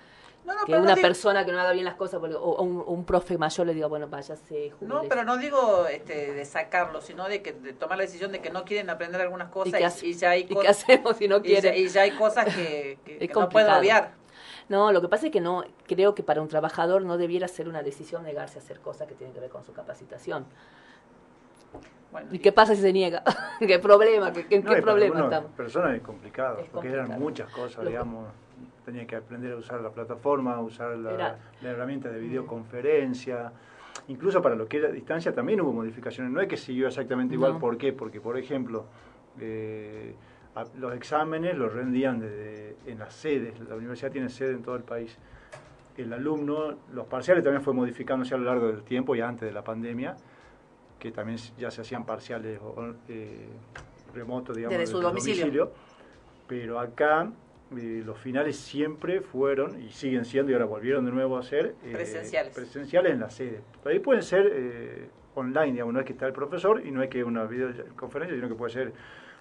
No, 0.44 0.54
no, 0.56 0.60
que 0.62 0.66
pero 0.72 0.78
no 0.80 0.84
una 0.86 0.96
digo- 0.96 1.08
persona 1.08 1.46
que 1.46 1.52
no 1.52 1.60
haga 1.60 1.72
bien 1.72 1.86
las 1.86 1.94
cosas, 1.96 2.20
porque- 2.20 2.36
o, 2.36 2.40
o 2.40 2.64
un, 2.64 3.06
profe 3.06 3.38
mayor 3.38 3.68
le 3.68 3.74
diga, 3.76 3.86
bueno, 3.88 4.08
váyase, 4.08 4.70
No, 4.72 4.78
jubílese. 4.78 5.08
pero 5.10 5.24
no 5.24 5.38
digo 5.38 5.86
este, 5.88 6.34
de 6.34 6.46
sacarlo, 6.46 7.00
sino 7.02 7.28
de 7.30 7.42
que 7.44 7.54
de 7.54 7.74
tomar 7.74 7.98
la 7.98 8.04
decisión 8.06 8.32
de 8.32 8.40
que 8.42 8.50
no 8.50 8.66
quieren 8.66 8.90
aprender 8.90 9.22
algunas 9.22 9.50
cosas 9.50 9.80
y, 9.80 9.84
hace- 9.84 10.08
y 10.08 10.14
ya 10.14 10.32
hay 10.32 10.42
y 10.42 10.46
qué 10.46 10.54
cosas 10.56 10.84
hacemos 10.84 11.18
si 11.18 11.28
no 11.28 11.38
y 11.38 11.40
ya- 11.40 11.62
quieren? 11.62 11.76
Y, 11.76 11.88
ya 11.90 12.02
hay 12.02 12.12
cosas 12.12 12.46
que, 12.56 12.98
que- 13.06 13.32
no 13.34 13.50
pueden 13.50 13.72
obviar. 13.72 14.14
No, 14.68 14.92
lo 14.92 15.02
que 15.02 15.10
pasa 15.10 15.26
es 15.28 15.32
que 15.32 15.42
no 15.42 15.64
creo 15.86 16.16
que 16.16 16.24
para 16.24 16.42
un 16.42 16.48
trabajador 16.48 17.04
no 17.04 17.18
debiera 17.18 17.48
ser 17.48 17.68
una 17.70 17.84
decisión 17.84 18.24
negarse 18.24 18.58
a 18.58 18.62
hacer 18.62 18.80
cosas 18.80 19.08
que 19.08 19.14
tienen 19.16 19.34
que 19.34 19.42
ver 19.42 19.50
con 19.50 19.64
su 19.64 19.74
capacitación. 19.74 20.46
Bueno, 22.12 22.28
¿Y 22.32 22.40
qué 22.40 22.52
pasa 22.52 22.76
si 22.76 22.82
se 22.82 22.92
niega? 22.92 23.24
¿Qué 23.60 23.80
problema? 23.80 24.34
¿Qué, 24.34 24.46
qué, 24.48 24.60
No, 24.60 24.74
problema 24.82 25.24
estamos? 25.24 25.52
personas 25.52 25.96
es 25.96 26.02
complicado, 26.02 26.56
Es 26.60 26.66
porque 26.70 26.90
complicado. 26.90 27.06
eran 27.08 27.20
muchas 27.20 27.50
cosas, 27.52 27.84
Lo- 27.84 27.90
digamos. 27.90 28.28
Tenía 28.86 29.06
que 29.06 29.16
aprender 29.16 29.54
a 29.54 29.58
usar 29.58 29.82
la 29.82 29.92
plataforma, 29.92 30.60
usar 30.60 30.98
la, 30.98 31.38
la 31.62 31.70
herramienta 31.70 32.10
de 32.10 32.20
videoconferencia. 32.20 33.52
Incluso 34.08 34.42
para 34.42 34.56
lo 34.56 34.68
que 34.68 34.78
era 34.78 34.88
a 34.90 34.92
distancia 34.92 35.34
también 35.34 35.62
hubo 35.62 35.72
modificaciones. 35.72 36.32
No 36.34 36.42
es 36.42 36.48
que 36.48 36.58
siguió 36.58 36.88
exactamente 36.88 37.36
igual. 37.36 37.54
No. 37.54 37.60
¿Por 37.60 37.78
qué? 37.78 37.94
Porque, 37.94 38.20
por 38.20 38.38
ejemplo, 38.38 38.86
eh, 39.40 40.16
a- 40.56 40.66
los 40.80 40.94
exámenes 40.96 41.56
los 41.58 41.72
rendían 41.74 42.20
desde, 42.20 42.76
en 42.88 43.00
las 43.00 43.14
sedes. 43.14 43.60
La 43.70 43.76
universidad 43.76 44.12
tiene 44.12 44.30
sede 44.30 44.52
en 44.52 44.64
todo 44.64 44.76
el 44.76 44.84
país. 44.84 45.18
El 45.98 46.12
alumno, 46.14 46.76
los 46.94 47.06
parciales 47.06 47.44
también 47.44 47.62
fue 47.62 47.74
modificándose 47.74 48.34
a 48.34 48.38
lo 48.38 48.46
largo 48.46 48.68
del 48.68 48.82
tiempo 48.84 49.16
y 49.16 49.22
antes 49.22 49.42
de 49.48 49.52
la 49.54 49.64
pandemia, 49.64 50.16
que 50.98 51.12
también 51.12 51.38
ya 51.58 51.70
se 51.70 51.82
hacían 51.82 52.06
parciales 52.06 52.60
eh, 53.10 53.46
remotos, 54.16 54.56
digamos, 54.56 54.78
Desde 54.78 54.92
su 54.92 54.98
desde 54.98 55.10
el 55.10 55.16
domicilio. 55.16 55.72
Pero 56.48 56.80
acá 56.80 57.30
eh, 57.78 58.04
los 58.06 58.18
finales 58.18 58.58
siempre 58.58 59.22
fueron 59.22 59.82
y 59.82 59.90
siguen 59.92 60.26
siendo 60.26 60.52
y 60.52 60.54
ahora 60.56 60.66
volvieron 60.66 61.06
de 61.06 61.12
nuevo 61.12 61.38
a 61.38 61.44
ser 61.44 61.76
eh, 61.84 61.92
Presenciales. 61.94 62.54
presenciales 62.54 63.14
en 63.14 63.20
la 63.22 63.30
sede. 63.30 63.62
Ahí 63.86 64.00
pueden 64.00 64.24
ser 64.24 64.50
eh, 64.54 65.08
online, 65.36 65.72
digamos, 65.74 65.94
no 65.94 66.00
es 66.02 66.06
que 66.06 66.14
está 66.14 66.28
el 66.28 66.34
profesor 66.34 66.82
y 66.86 66.92
no 66.92 67.02
es 67.02 67.10
que 67.10 67.24
una 67.24 67.46
videoconferencia, 67.46 68.36
sino 68.36 68.50
que 68.50 68.56
puede 68.56 68.74
ser 68.74 68.92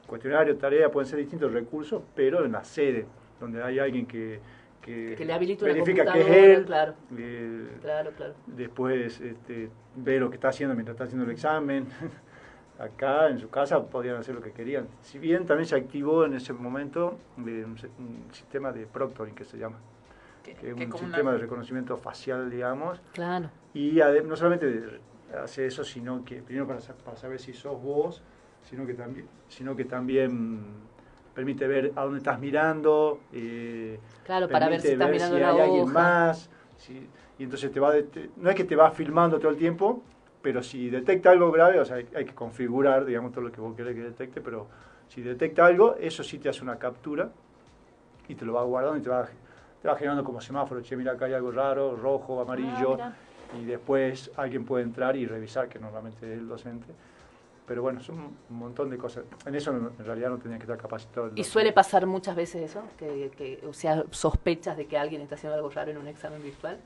cuestionario, 0.06 0.56
tarea, 0.56 0.90
pueden 0.90 1.08
ser 1.08 1.18
distintos 1.18 1.52
recursos, 1.52 2.02
pero 2.14 2.44
en 2.44 2.52
la 2.52 2.62
sede, 2.64 3.06
donde 3.40 3.62
hay 3.62 3.78
alguien 3.78 4.06
que, 4.06 4.40
que, 4.82 5.14
Que 5.16 5.24
le 5.24 5.38
verifica 5.38 6.12
que 6.12 6.20
es 6.20 6.28
él, 6.28 6.64
claro. 6.64 6.94
eh, 7.16 7.66
Claro, 7.80 8.10
claro. 8.16 8.34
después 8.46 9.20
este, 9.20 9.68
ve 9.96 10.18
lo 10.20 10.30
que 10.30 10.36
está 10.36 10.48
haciendo 10.48 10.74
mientras 10.74 10.94
está 10.94 11.04
haciendo 11.04 11.24
el 11.24 11.30
examen. 11.32 11.86
Acá 12.80 13.28
en 13.28 13.38
su 13.38 13.50
casa 13.50 13.84
podían 13.84 14.16
hacer 14.16 14.34
lo 14.34 14.40
que 14.40 14.52
querían. 14.52 14.88
Si 15.02 15.18
bien 15.18 15.44
también 15.44 15.66
se 15.68 15.76
activó 15.76 16.24
en 16.24 16.32
ese 16.32 16.54
momento 16.54 17.18
eh, 17.38 17.64
un, 17.66 17.76
un 17.98 18.24
sistema 18.32 18.72
de 18.72 18.86
proctoring 18.86 19.34
que 19.34 19.44
se 19.44 19.58
llama, 19.58 19.76
Que, 20.42 20.54
que 20.54 20.70
es 20.70 20.74
que 20.74 20.84
un 20.84 20.90
como 20.90 21.04
una- 21.04 21.14
sistema 21.14 21.32
de 21.32 21.38
reconocimiento 21.38 21.96
facial, 21.98 22.48
digamos, 22.50 22.98
Claro. 23.12 23.50
y 23.74 24.00
no 24.24 24.34
solamente 24.34 24.98
hace 25.42 25.66
eso, 25.66 25.84
sino 25.84 26.24
que 26.24 26.42
primero 26.42 26.66
para, 26.66 26.80
para 27.04 27.16
saber 27.18 27.38
si 27.38 27.52
sos 27.52 27.80
vos, 27.82 28.22
sino 28.62 28.86
que 28.86 28.94
también, 28.94 29.26
sino 29.48 29.76
que 29.76 29.84
también 29.84 30.62
permite 31.34 31.66
ver 31.66 31.92
a 31.96 32.04
dónde 32.04 32.18
estás 32.18 32.40
mirando. 32.40 33.20
eh, 33.34 34.00
Claro, 34.24 34.48
para 34.48 34.70
ver 34.70 34.80
si 34.80 34.88
estás 34.88 35.10
mirando 35.10 35.36
si 35.36 35.42
la 35.42 35.50
hay 35.50 35.58
alguien 35.60 35.84
hoja. 35.84 35.92
más. 35.92 36.50
si- 36.78 37.06
y 37.38 37.42
entonces 37.44 37.70
te 37.72 37.78
va, 37.78 37.92
de- 37.92 38.04
te- 38.04 38.30
no 38.38 38.48
es 38.48 38.56
que 38.56 38.64
te 38.64 38.74
va 38.74 38.90
filmando 38.90 39.38
todo 39.38 39.50
el 39.50 39.58
tiempo, 39.58 40.02
pero 40.43 40.62
si 40.62 40.88
detecta 40.91 41.30
algo 41.30 41.51
grave, 41.53 41.80
o 41.80 41.84
sea, 41.84 41.97
hay, 41.97 42.09
hay 42.14 42.24
que 42.24 42.34
configurar, 42.34 43.05
digamos, 43.05 43.32
todo 43.32 43.43
lo 43.45 43.53
que 43.53 43.61
vos 43.61 43.74
querés 43.76 43.95
que 43.95 44.03
detecte, 44.03 44.41
pero 44.41 44.66
si 45.09 45.22
detecta 45.22 45.66
algo, 45.66 45.97
eso 45.97 46.22
sí 46.22 46.38
te 46.38 46.49
hace 46.49 46.62
una 46.62 46.78
captura 46.78 47.30
y 48.28 48.34
te 48.34 48.45
lo 48.45 48.55
va 48.55 48.62
guardando 48.64 48.99
y 48.99 49.03
te 49.03 49.11
va, 49.11 49.28
te 49.82 49.88
va 49.88 49.97
generando 49.97 50.24
como 50.24 50.41
semáforo, 50.41 50.80
che, 50.82 50.97
mira 50.97 51.12
acá 51.12 51.26
hay 51.26 51.34
algo 51.34 51.51
raro, 51.51 51.97
rojo, 51.97 52.41
amarillo, 52.41 52.97
Ah, 53.01 53.12
y 53.61 53.64
después 53.64 54.30
alguien 54.36 54.64
puede 54.64 54.84
entrar 54.84 55.16
y 55.16 55.26
revisar, 55.26 55.68
que 55.68 55.80
normalmente 55.80 56.24
es 56.32 56.38
el 56.38 56.47
docente. 56.47 56.86
Pero 57.66 57.82
bueno, 57.82 58.01
son 58.01 58.18
un 58.49 58.57
montón 58.57 58.91
de 58.91 58.97
cosas. 58.97 59.24
En 59.45 59.55
eso 59.57 59.72
no- 59.72 59.91
en 59.99 60.05
realidad 60.05 60.30
no 60.30 60.38
tenía 60.38 60.57
que 60.57 60.62
estar 60.64 60.78
capacitado. 60.78 61.26
el 61.26 61.32
¿Y 61.38 61.43
suele 61.45 61.72
pasar 61.72 62.07
muchas 62.07 62.36
veces 62.36 62.62
eso? 62.70 62.82
Que, 62.97 63.30
que, 63.36 63.61
o 63.66 63.72
sea, 63.72 64.05
sospechas 64.11 64.76
de 64.76 64.86
que 64.86 64.97
alguien 64.97 65.20
está 65.20 65.34
haciendo 65.34 65.57
algo 65.57 65.68
raro 65.70 65.91
en 65.91 65.99
un 65.99 66.07
examen 66.07 66.41
virtual. 66.43 66.78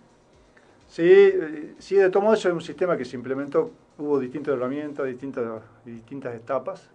Sí, 0.94 1.02
eh, 1.02 1.74
sí, 1.80 1.96
de 1.96 2.08
todo 2.08 2.22
modo 2.22 2.34
eso 2.34 2.46
es 2.48 2.54
un 2.54 2.60
sistema 2.60 2.96
que 2.96 3.04
se 3.04 3.16
implementó, 3.16 3.72
hubo 3.98 4.20
distintas 4.20 4.54
herramientas, 4.54 5.04
distintas, 5.06 5.60
distintas 5.84 6.32
etapas. 6.36 6.88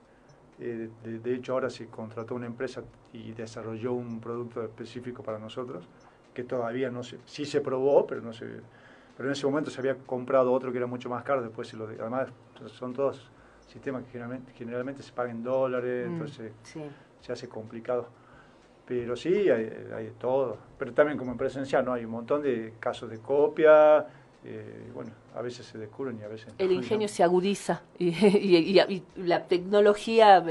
Eh, 0.57 0.87
de, 1.03 1.19
de 1.19 1.35
hecho, 1.35 1.51
ahora 1.51 1.69
se 1.69 1.87
contrató 1.87 2.33
una 2.33 2.45
empresa 2.45 2.81
y 3.11 3.33
desarrolló 3.33 3.91
un 3.91 4.21
producto 4.21 4.63
específico 4.63 5.21
para 5.21 5.37
nosotros, 5.37 5.83
que 6.33 6.45
todavía 6.45 6.89
no 6.89 7.03
se, 7.03 7.17
sí 7.25 7.43
se 7.43 7.59
probó, 7.59 8.07
pero 8.07 8.21
no 8.21 8.31
se, 8.31 8.45
pero 9.17 9.27
en 9.27 9.33
ese 9.33 9.45
momento 9.45 9.69
se 9.69 9.81
había 9.81 9.95
comprado 9.97 10.53
otro 10.53 10.71
que 10.71 10.77
era 10.77 10.87
mucho 10.87 11.09
más 11.09 11.23
caro, 11.25 11.41
después 11.41 11.67
se 11.67 11.75
lo, 11.75 11.83
además 11.83 12.29
son 12.67 12.93
todos 12.93 13.29
sistemas 13.67 14.05
que 14.05 14.11
generalmente, 14.11 14.53
generalmente 14.53 15.03
se 15.03 15.11
pagan 15.11 15.35
en 15.35 15.43
dólares, 15.43 16.07
Mm, 16.07 16.13
entonces 16.13 16.53
sí. 16.63 16.81
se 17.19 17.33
hace 17.33 17.49
complicado. 17.49 18.07
Pero 18.89 19.15
sí, 19.15 19.49
hay, 19.49 19.71
hay 19.95 20.11
todo. 20.19 20.57
Pero 20.79 20.91
también 20.93 21.15
como 21.17 21.31
en 21.31 21.37
presencial, 21.37 21.85
¿no? 21.85 21.93
Hay 21.93 22.03
un 22.05 22.11
montón 22.11 22.41
de 22.41 22.73
casos 22.79 23.09
de 23.09 23.19
copia. 23.19 24.05
eh, 24.43 24.89
bueno, 24.93 25.11
a 25.35 25.41
veces 25.43 25.65
se 25.67 25.77
descubren 25.77 26.17
y 26.19 26.23
a 26.23 26.27
veces 26.27 26.51
El 26.57 26.71
ingenio 26.71 27.07
¿no? 27.07 27.13
se 27.13 27.23
agudiza 27.23 27.81
y, 27.99 28.07
y- 28.25 28.57
y- 28.79 28.79
y 28.81 29.03
la 29.17 29.45
tecnología 29.47 30.43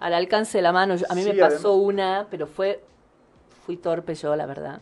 al 0.00 0.14
alcance 0.14 0.58
de 0.58 0.62
la 0.62 0.72
mano. 0.72 0.94
A 1.10 1.14
mí 1.14 1.22
Sí, 1.22 1.32
me 1.32 1.38
pasó 1.38 1.70
además- 1.72 1.86
una, 1.86 2.26
pero 2.30 2.46
fue 2.46 2.82
fui 3.66 3.76
torpe 3.76 4.14
yo, 4.14 4.34
la 4.36 4.46
verdad. 4.46 4.80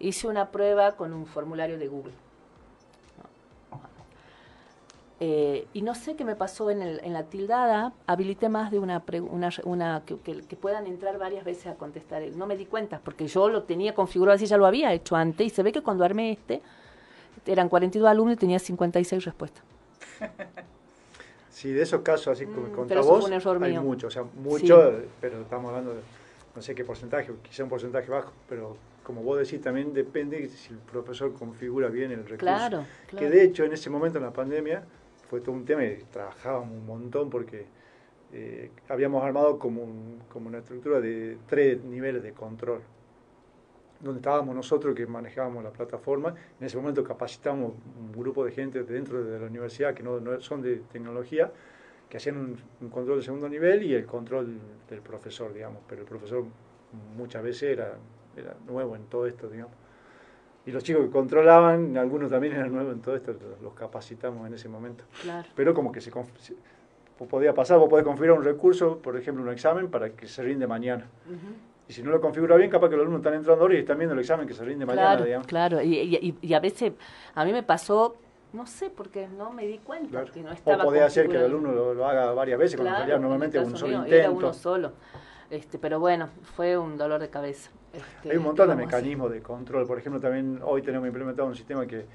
Hice 0.00 0.26
una 0.26 0.50
prueba 0.50 0.92
con 0.96 1.12
un 1.12 1.26
formulario 1.26 1.78
de 1.78 1.86
Google. 1.88 2.12
Eh, 5.22 5.66
y 5.74 5.82
no 5.82 5.94
sé 5.94 6.16
qué 6.16 6.24
me 6.24 6.34
pasó 6.34 6.70
en, 6.70 6.80
el- 6.80 7.00
en 7.04 7.12
la 7.12 7.24
tildada, 7.24 7.92
habilité 8.06 8.48
más 8.48 8.70
de 8.70 8.78
una, 8.78 9.04
pre- 9.04 9.20
una, 9.20 9.50
una 9.64 10.02
que, 10.06 10.16
que- 10.18 10.40
que 10.40 10.56
puedan 10.56 10.86
entrar 10.86 11.18
varias 11.18 11.44
veces 11.44 11.66
a 11.66 11.74
contestar. 11.74 12.22
No 12.36 12.46
me 12.46 12.56
di 12.56 12.64
cuenta, 12.64 13.00
porque 13.04 13.26
yo 13.26 13.50
lo 13.50 13.64
tenía 13.64 13.94
configurado 13.94 14.36
así, 14.36 14.46
ya 14.46 14.56
lo 14.56 14.64
había 14.64 14.92
hecho 14.94 15.16
antes, 15.16 15.46
y 15.46 15.50
se 15.50 15.62
ve 15.62 15.72
que 15.72 15.82
cuando 15.82 16.04
armé 16.04 16.32
este, 16.32 16.62
eran 17.44 17.68
42 17.68 18.08
alumnos 18.08 18.34
y 18.34 18.38
tenía 18.38 18.58
56 18.58 19.24
respuestas. 19.24 19.62
Sí, 21.50 21.72
de 21.72 21.82
esos 21.82 22.00
casos, 22.00 22.28
así 22.28 22.46
como 22.46 22.68
Mm, 22.68 22.72
vos, 23.02 23.30
hay 23.30 23.72
mío. 23.72 23.82
mucho, 23.82 24.06
o 24.06 24.10
sea, 24.10 24.22
mucho, 24.22 24.92
Sí. 24.92 25.06
pero 25.20 25.40
estamos 25.42 25.68
hablando 25.68 25.90
de 25.92 26.00
no 26.56 26.62
sé 26.62 26.74
qué 26.74 26.84
porcentaje, 26.84 27.30
quizá 27.42 27.64
un 27.64 27.68
porcentaje 27.68 28.08
bajo, 28.10 28.32
pero 28.48 28.76
como 29.02 29.22
vos 29.22 29.36
decís, 29.38 29.60
también 29.60 29.92
depende 29.92 30.48
si 30.48 30.72
el 30.72 30.78
profesor 30.78 31.34
configura 31.34 31.88
bien 31.88 32.12
el 32.12 32.20
recurso. 32.20 32.38
Claro, 32.38 32.84
Que 33.10 33.16
claro. 33.16 33.30
de 33.34 33.42
hecho 33.44 33.64
en 33.64 33.72
ese 33.74 33.90
momento 33.90 34.16
en 34.18 34.24
la 34.24 34.30
pandemia 34.32 34.84
fue 35.30 35.40
todo 35.40 35.52
un 35.54 35.64
tema 35.64 35.84
y 35.84 35.96
trabajábamos 36.10 36.72
un 36.72 36.86
montón 36.86 37.30
porque 37.30 37.66
eh, 38.32 38.70
habíamos 38.88 39.22
armado 39.24 39.58
como, 39.60 39.84
un- 39.84 40.20
como 40.28 40.48
una 40.48 40.58
estructura 40.58 41.00
de 41.00 41.38
tres 41.46 41.82
niveles 41.84 42.22
de 42.22 42.32
control 42.32 42.82
donde 44.00 44.18
estábamos 44.20 44.54
nosotros 44.54 44.94
que 44.94 45.06
manejábamos 45.06 45.62
la 45.62 45.70
plataforma. 45.70 46.34
En 46.58 46.66
ese 46.66 46.76
momento 46.76 47.04
capacitamos 47.04 47.74
un 47.98 48.12
grupo 48.12 48.44
de 48.44 48.52
gente 48.52 48.82
dentro 48.82 49.22
de 49.22 49.38
la 49.38 49.46
universidad 49.46 49.94
que 49.94 50.02
no, 50.02 50.40
son 50.40 50.62
de 50.62 50.76
tecnología, 50.92 51.52
que 52.08 52.16
hacían 52.16 52.36
un, 52.80 52.90
control 52.90 53.18
de 53.18 53.24
segundo 53.24 53.48
nivel 53.48 53.82
y 53.82 53.94
el 53.94 54.06
control 54.06 54.58
del 54.88 55.00
profesor, 55.02 55.52
digamos. 55.52 55.82
Pero 55.88 56.02
el 56.02 56.08
profesor 56.08 56.44
muchas 57.16 57.42
veces 57.42 57.62
era 57.78 57.98
nuevo 58.66 58.96
en 58.96 59.04
todo 59.04 59.26
esto, 59.26 59.48
digamos. 59.48 59.74
Y 60.66 60.72
los 60.72 60.84
chicos 60.84 61.04
que 61.04 61.10
controlaban, 61.10 61.96
algunos 61.96 62.30
también 62.30 62.54
eran 62.54 62.72
nuevos 62.72 62.92
en 62.94 63.00
todo 63.00 63.16
esto, 63.16 63.34
los- 63.62 63.72
capacitamos 63.74 64.46
en 64.46 64.54
ese 64.54 64.68
momento. 64.68 65.04
Claro. 65.22 65.48
Pero 65.54 65.72
como 65.74 65.90
que 65.90 66.00
se, 66.00 66.12
podía 67.28 67.54
pasar, 67.54 67.78
vos 67.78 67.88
podés 67.88 68.04
configurar 68.04 68.38
un 68.38 68.44
recurso, 68.44 68.98
por 68.98 69.16
ejemplo 69.16 69.42
un 69.42 69.50
examen, 69.50 69.90
para 69.90 70.10
que 70.10 70.26
se 70.28 70.42
rinde 70.42 70.66
mañana. 70.66 71.06
Y 71.88 71.92
si 71.92 72.02
no 72.02 72.10
lo 72.10 72.20
configura 72.20 72.56
bien, 72.56 72.70
capaz 72.70 72.88
que 72.88 72.94
los 72.96 73.02
alumnos 73.02 73.20
están 73.20 73.34
entrando 73.34 73.62
ahora 73.62 73.74
y 73.74 73.78
están 73.78 73.98
viendo 73.98 74.14
el 74.14 74.20
examen 74.20 74.46
que 74.46 74.54
se 74.54 74.64
rinde 74.64 74.86
mañana, 74.86 75.08
Claro, 75.08 75.24
digamos. 75.24 75.46
claro. 75.46 75.82
Y, 75.82 75.94
y- 75.98 76.38
y 76.40 76.54
a 76.54 76.60
veces, 76.60 76.92
a 77.34 77.44
mí 77.44 77.52
me 77.52 77.62
pasó, 77.64 78.14
no 78.52 78.66
sé 78.66 78.90
por 78.90 79.08
qué, 79.08 79.26
no 79.28 79.50
me 79.52 79.66
di 79.66 79.78
cuenta 79.78 80.08
Claro. 80.10 80.32
que 80.32 80.42
no 80.42 80.50
O 80.50 80.52
estaba 80.52 80.84
podés 80.84 81.02
hacer 81.02 81.28
que 81.28 81.36
el 81.36 81.44
alumno 81.44 81.72
lo, 81.72 81.94
lo 81.94 82.06
haga 82.06 82.32
varias 82.32 82.58
veces, 82.58 82.76
cuando 82.76 82.90
Claro, 82.90 83.02
salía 83.02 83.16
en 83.16 83.22
normalmente 83.22 83.58
un 83.58 83.76
solo 83.76 83.88
mío 83.88 83.98
intento. 84.04 84.16
Era 84.16 84.30
uno 84.30 84.52
solo. 84.52 84.92
Este, 85.50 85.78
pero 85.78 85.98
bueno, 85.98 86.28
fue 86.54 86.78
un 86.78 86.96
dolor 86.96 87.20
de 87.20 87.28
cabeza. 87.28 87.70
Este, 87.92 88.30
Hay 88.30 88.36
un 88.36 88.44
montón 88.44 88.68
de 88.68 88.76
mecanismos 88.76 89.30
de 89.32 89.42
control. 89.42 89.86
Por 89.86 89.98
ejemplo, 89.98 90.20
también 90.20 90.60
hoy 90.62 90.82
tenemos 90.82 91.06
implementado 91.08 91.48
un 91.48 91.56
sistema 91.56 91.86
que, 91.86 92.06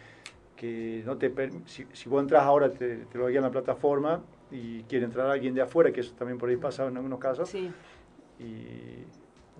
que 0.56 1.04
no 1.06 1.18
te 1.18 1.34
si, 1.66 1.86
si 1.92 2.10
vos 2.10 2.22
entras 2.22 2.44
ahora 2.44 2.70
te, 2.70 2.98
te 3.06 3.18
lo 3.18 3.28
guía 3.28 3.40
en 3.40 3.44
la 3.44 3.52
plataforma 3.52 4.22
y 4.52 4.84
quiere 4.84 5.06
entrar 5.06 5.30
alguien 5.30 5.54
de 5.54 5.62
afuera, 5.62 5.92
que 5.92 6.00
eso 6.00 6.14
también 6.18 6.38
por 6.38 6.48
ahí 6.50 6.56
pasa 6.56 6.86
en 6.88 6.96
algunos 6.96 7.20
casos, 7.20 7.50
Sí, 7.50 7.72
y 8.40 9.06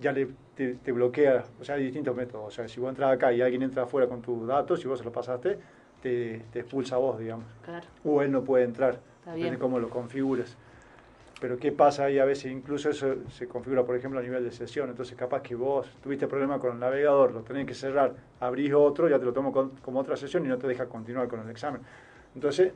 ya 0.00 0.12
le, 0.12 0.28
te, 0.54 0.74
te 0.74 0.92
bloquea, 0.92 1.44
o 1.60 1.64
sea, 1.64 1.74
hay 1.74 1.84
distintos 1.84 2.16
métodos. 2.16 2.46
O 2.46 2.50
sea, 2.50 2.68
si 2.68 2.80
vos 2.80 2.88
entras 2.90 3.12
acá 3.12 3.32
y 3.32 3.42
alguien 3.42 3.62
entra 3.62 3.82
afuera 3.82 4.06
con 4.08 4.22
tus 4.22 4.46
datos, 4.46 4.80
si 4.80 4.88
vos 4.88 4.98
se 4.98 5.04
los 5.04 5.12
pasaste, 5.12 5.58
te, 6.02 6.42
te 6.50 6.60
expulsa 6.60 6.96
a 6.96 6.98
vos, 6.98 7.18
digamos. 7.18 7.44
claro. 7.62 7.86
O 8.04 8.22
él 8.22 8.30
no 8.32 8.42
puede 8.42 8.64
entrar, 8.64 9.00
Está 9.18 9.34
depende 9.34 9.58
cómo 9.58 9.78
lo 9.78 9.90
configuras. 9.90 10.56
Pero 11.40 11.58
¿qué 11.58 11.70
pasa 11.70 12.04
ahí? 12.04 12.18
A 12.18 12.24
veces 12.24 12.50
incluso 12.50 12.88
eso 12.88 13.14
se 13.30 13.46
configura, 13.46 13.84
por 13.84 13.94
ejemplo, 13.94 14.18
a 14.18 14.22
nivel 14.22 14.42
de 14.44 14.50
sesión. 14.52 14.88
Entonces, 14.88 15.16
capaz 15.16 15.42
que 15.42 15.54
vos 15.54 15.86
tuviste 16.02 16.26
problema 16.26 16.58
con 16.58 16.72
el 16.72 16.78
navegador, 16.80 17.32
lo 17.32 17.42
tenés 17.42 17.66
que 17.66 17.74
cerrar, 17.74 18.14
abrís 18.40 18.72
otro, 18.72 19.08
ya 19.08 19.18
te 19.18 19.24
lo 19.26 19.32
tomo 19.34 19.52
con- 19.52 19.70
como 19.82 20.00
otra 20.00 20.16
sesión 20.16 20.46
y 20.46 20.48
no 20.48 20.56
te 20.56 20.66
deja 20.66 20.86
continuar 20.86 21.28
con 21.28 21.40
el 21.40 21.50
examen. 21.50 21.82
Entonces, 22.34 22.72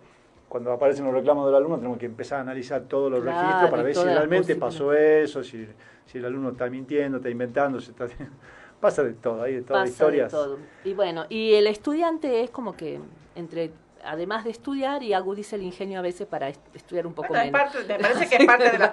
cuando 0.49 0.73
aparecen 0.73 1.07
los 1.07 1.15
reclamos 1.15 1.47
del 1.47 1.55
alumno, 1.55 1.77
tenemos 1.77 1.97
que 1.99 2.07
empezar 2.07 2.39
a 2.39 2.43
analizar 2.43 2.83
todos 2.83 3.11
los 3.11 3.23
Claro, 3.23 3.41
registros 3.41 3.71
para 3.71 3.83
ver 3.83 3.95
si 3.95 4.05
realmente 4.05 4.57
pasó 4.57 4.93
eso, 4.93 5.43
si, 5.43 5.67
si 6.07 6.19
el 6.19 6.25
alumno 6.27 6.51
está 6.51 6.69
mintiendo, 6.69 7.17
está 7.17 7.31
inventando, 7.31 7.81
si 7.81 7.91
está... 7.93 8.09
pasa 8.81 9.03
de 9.05 9.13
todo, 9.15 9.43
hay 9.43 9.55
de 9.57 9.63
todas 9.63 9.83
Pasa 9.83 9.91
historias. 9.93 10.33
de 10.33 10.39
todo. 10.39 10.59
Y 10.85 10.93
bueno, 10.95 11.25
y 11.31 11.53
el 11.55 11.67
estudiante 11.67 12.43
es 12.43 12.51
como 12.51 12.77
que 12.77 12.99
entre 13.37 13.71
además 14.05 14.45
de 14.45 14.51
estudiar 14.51 15.03
y 15.03 15.13
agudiza 15.13 15.57
el 15.57 15.63
ingenio 15.63 15.99
a 15.99 16.03
veces 16.03 16.27
para 16.27 16.49
est- 16.49 16.61
estudiar 16.75 17.07
un 17.07 17.15
poco 17.15 17.29
Bueno, 17.29 17.45
es 17.45 17.53
menos. 17.53 17.73
parte- 17.73 17.89
me 17.93 17.99
parece 17.99 18.29
que 18.29 18.37
es 18.43 18.47
parte 18.47 18.65
de 18.71 18.79
la-. 18.79 18.93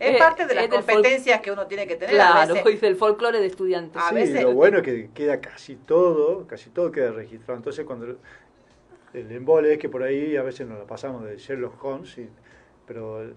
Es 0.00 0.14
Eh, 0.14 0.18
parte 0.18 0.46
de 0.46 0.54
las 0.54 0.64
es 0.64 0.70
competencias 0.70 1.40
que 1.40 1.50
uno 1.52 1.66
tiene 1.66 1.86
que 1.86 1.96
tener. 1.96 2.14
a 2.20 2.32
Claro, 2.32 2.54
veces. 2.54 2.74
y 2.74 2.76
del 2.78 2.96
folclore 2.96 3.40
de 3.40 3.46
estudiantes. 3.46 4.02
A 4.02 4.08
sí, 4.10 4.14
veces- 4.14 4.42
lo 4.42 4.52
bueno 4.54 4.78
es 4.78 4.82
que 4.84 5.10
queda 5.14 5.40
casi 5.40 5.76
todo, 5.76 6.46
casi 6.46 6.70
todo 6.70 6.90
queda 6.92 7.12
registrado. 7.12 7.56
Entonces, 7.58 7.84
cuando 7.84 8.06
el- 8.06 8.18
el 9.14 9.32
embole 9.32 9.72
es 9.74 9.78
que 9.78 9.88
por 9.88 10.02
ahí 10.02 10.36
a 10.36 10.42
veces 10.42 10.66
nos 10.66 10.78
la 10.78 10.84
pasamos 10.86 11.24
de 11.24 11.36
Sherlock 11.36 11.82
Holmes, 11.84 12.18
y- 12.18 12.28
pero 12.86 13.32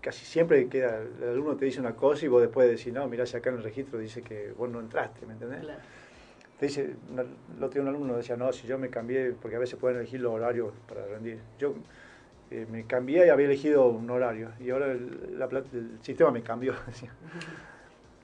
casi 0.00 0.24
siempre 0.24 0.68
queda, 0.68 1.00
el 1.20 1.28
alumno 1.30 1.56
te 1.56 1.64
dice 1.64 1.80
una 1.80 1.96
cosa 1.96 2.24
y 2.24 2.28
vos 2.28 2.40
después 2.40 2.68
decís, 2.68 2.92
no, 2.92 3.08
mirá, 3.08 3.26
si 3.26 3.36
acá 3.36 3.50
en 3.50 3.56
el 3.56 3.62
registro 3.64 3.98
dice 3.98 4.22
que 4.22 4.52
vos 4.56 4.68
no 4.68 4.78
entraste, 4.80 5.26
¿me 5.26 5.32
entendés? 5.32 5.60
Claro. 5.60 5.80
Te 6.58 6.66
dice, 6.66 6.96
el 7.14 7.62
otro 7.62 7.68
día 7.68 7.82
un 7.82 7.88
alumno 7.88 8.16
decía, 8.16 8.36
no, 8.36 8.52
si 8.52 8.66
yo 8.66 8.78
me 8.78 8.88
cambié, 8.88 9.32
porque 9.32 9.56
a 9.56 9.58
veces 9.58 9.78
pueden 9.78 9.98
elegir 9.98 10.20
los 10.20 10.32
horarios 10.32 10.72
para 10.88 11.04
rendir. 11.06 11.38
Yo 11.58 11.74
eh, 12.50 12.66
me 12.70 12.86
cambié 12.86 13.26
y 13.26 13.28
había 13.28 13.46
elegido 13.46 13.88
un 13.88 14.08
horario, 14.08 14.52
y 14.58 14.70
ahora 14.70 14.92
el, 14.92 15.38
la 15.38 15.46
el 15.46 15.98
sistema 16.00 16.30
me 16.30 16.42
cambió. 16.42 16.74
decía. 16.86 17.12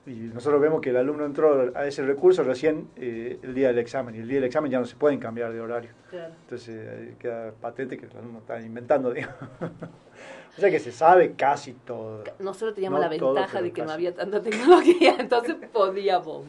Y 0.05 0.31
nosotros 0.35 0.61
vemos 0.61 0.81
que 0.81 0.91
el 0.91 0.97
alumno 0.97 1.25
entró 1.25 1.71
a 1.77 1.87
ese 1.87 2.05
recurso 2.05 2.43
recién 2.43 2.89
eh, 2.97 3.39
el 3.41 3.55
día 3.55 3.69
del 3.69 3.79
examen, 3.79 4.15
y 4.17 4.19
el 4.19 4.27
día 4.27 4.37
del 4.37 4.45
examen 4.45 4.71
ya 4.71 4.81
no 4.81 4.87
se 4.87 4.97
pueden 4.97 5.21
cambiar 5.21 5.53
de 5.53 5.61
horario. 5.61 5.91
Claro. 6.11 6.35
Entonces 6.43 6.75
eh, 6.77 7.15
queda 7.21 7.53
patente 7.53 7.97
que 7.97 8.07
el 8.07 8.17
alumno 8.17 8.41
está 8.41 8.61
inventando, 8.61 9.11
digamos. 9.15 9.37
o 9.61 10.61
sea 10.61 10.71
que 10.71 10.81
se 10.81 10.91
sabe 10.91 11.35
casi 11.35 11.75
todo. 11.75 12.25
Nosotros 12.41 12.75
teníamos 12.75 12.99
No 12.99 13.05
la 13.05 13.11
ventaja 13.11 13.63
de 13.63 13.71
que 13.71 13.85
no 13.85 13.93
había 13.93 14.13
tanta 14.13 14.43
tecnología, 14.43 15.17
entonces 15.21 15.55
podíamos, 15.73 16.47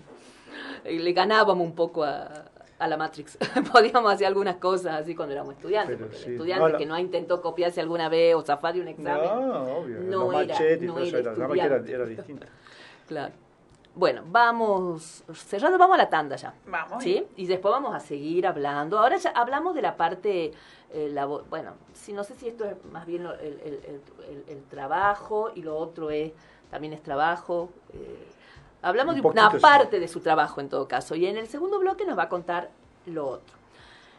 le 0.85 1.13
ganábamos 1.13 1.65
un 1.65 1.73
poco 1.75 2.03
a, 2.03 2.45
a 2.79 2.87
la 2.87 2.97
Matrix. 2.97 3.37
podíamos 3.71 4.11
hacer 4.13 4.27
algunas 4.27 4.55
cosas 4.57 5.01
así 5.01 5.15
cuando 5.15 5.33
éramos 5.33 5.55
estudiantes, 5.55 5.95
Pero 5.97 6.09
porque 6.09 6.25
el 6.25 6.31
estudiante 6.33 6.63
no, 6.63 6.69
la- 6.69 6.77
que 6.77 6.85
no 6.85 6.99
intentó 6.99 7.41
copiarse 7.41 7.81
alguna 7.81 8.09
vez 8.09 8.35
o 8.35 8.41
zafar 8.41 8.73
de 8.73 8.81
un 8.81 8.87
examen. 8.89 9.23
No, 9.25 9.77
obvio. 9.77 9.99
no 10.01 10.31
los 10.31 10.33
era- 10.43 10.53
machetes 10.53 10.81
no 10.81 10.93
todo 10.95 11.03
eso 11.03 11.17
era 11.17 11.31
era, 11.65 11.75
era, 11.87 12.05
distinto. 12.05 12.45
Claro. 13.07 13.33
Bueno, 13.95 14.23
vamos 14.25 15.23
cerrando, 15.35 15.77
vamos 15.77 15.93
a 15.95 15.97
la 15.99 16.09
tanda 16.09 16.35
ya. 16.35 16.53
Vamos. 16.65 17.03
¿Sí? 17.03 17.27
Y 17.35 17.45
después 17.45 17.71
vamos 17.71 17.93
a 17.93 17.99
seguir 17.99 18.47
hablando. 18.47 18.97
Ahora 18.97 19.17
ya 19.17 19.29
hablamos 19.31 19.75
de 19.75 19.83
la 19.83 19.95
parte, 19.97 20.51
eh, 20.91 21.09
labo- 21.11 21.43
bueno, 21.49 21.73
si 21.93 22.11
no 22.11 22.23
sé 22.23 22.33
si 22.33 22.47
esto 22.47 22.65
es 22.65 22.75
más 22.91 23.05
bien 23.05 23.23
lo- 23.23 23.33
el, 23.35 23.59
el- 23.63 23.81
el- 23.85 24.01
el- 24.29 24.43
el 24.47 24.63
trabajo 24.63 25.51
y 25.53 25.61
lo 25.61 25.77
otro 25.77 26.09
es, 26.09 26.31
también 26.71 26.93
es 26.93 27.03
trabajo. 27.03 27.69
eh, 27.93 28.27
hablamos 28.83 29.15
Un 29.15 29.21
de 29.21 29.27
una 29.27 29.51
sí. 29.51 29.57
parte 29.57 29.99
de 29.99 30.07
su 30.07 30.19
trabajo 30.19 30.61
en 30.61 30.69
todo 30.69 30.87
caso. 30.87 31.15
Y 31.15 31.25
en 31.25 31.37
el 31.37 31.47
segundo 31.47 31.79
bloque 31.79 32.05
nos 32.05 32.17
va 32.17 32.23
a 32.23 32.29
contar 32.29 32.69
lo 33.05 33.27
otro. 33.27 33.55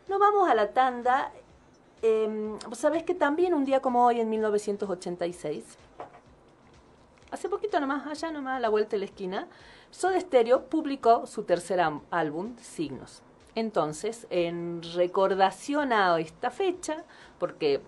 Nos 0.09 0.19
vamos 0.19 0.49
a 0.49 0.55
la 0.55 0.73
tanda. 0.73 1.31
Eh, 2.03 2.57
¿Sabes 2.73 3.05
que 3.05 3.15
también 3.15 3.55
un 3.55 3.65
día 3.65 3.81
como 3.81 4.05
hoy, 4.05 4.21
en 4.21 4.29
1986, 4.29 5.79
hace 7.31 7.49
poquito 7.49 7.81
nomás, 7.81 8.07
allá 8.07 8.31
nomás, 8.31 8.59
a 8.59 8.61
la 8.61 8.69
vuelta 8.69 8.93
de 8.93 8.99
la 8.99 9.05
esquina, 9.07 9.49
Soda 9.91 10.21
Stereo 10.21 10.67
publicó 10.67 11.27
su 11.27 11.45
tercer 11.45 11.81
álbum, 12.11 12.57
Signos. 12.59 13.23
Entonces, 13.55 14.27
en 14.31 14.83
recordación 14.95 15.93
a 15.93 16.19
esta 16.19 16.51
fecha, 16.51 17.05
porque 17.39 17.81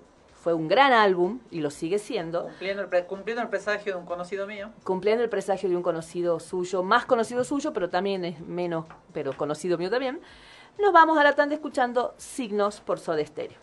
fue 0.46 0.54
un 0.54 0.68
gran 0.68 0.92
álbum 0.92 1.40
y 1.50 1.58
lo 1.58 1.70
sigue 1.70 1.98
siendo, 1.98 2.44
Cumpliendo 2.44 2.82
el, 2.82 2.88
pre- 2.88 3.04
cumpliendo 3.04 3.42
el 3.42 3.48
presagio 3.48 3.94
de 3.94 3.98
un 3.98 4.06
conocido 4.06 4.46
mío. 4.46 4.70
cumpliendo 4.84 5.24
el 5.24 5.28
presagio 5.28 5.68
de 5.68 5.74
un 5.74 5.82
conocido 5.82 6.38
suyo, 6.38 6.84
más 6.84 7.04
conocido 7.04 7.42
suyo, 7.42 7.72
pero 7.72 7.90
también 7.90 8.24
es 8.24 8.38
menos, 8.38 8.84
pero 9.12 9.32
conocido 9.36 9.76
mío 9.76 9.90
también, 9.90 10.20
nos 10.78 10.92
vamos 10.92 11.18
a 11.18 11.24
la 11.24 11.34
tanda 11.34 11.56
escuchando 11.56 12.14
Signos 12.16 12.80
por 12.80 13.00
Soda 13.00 13.26
Stereo. 13.26 13.58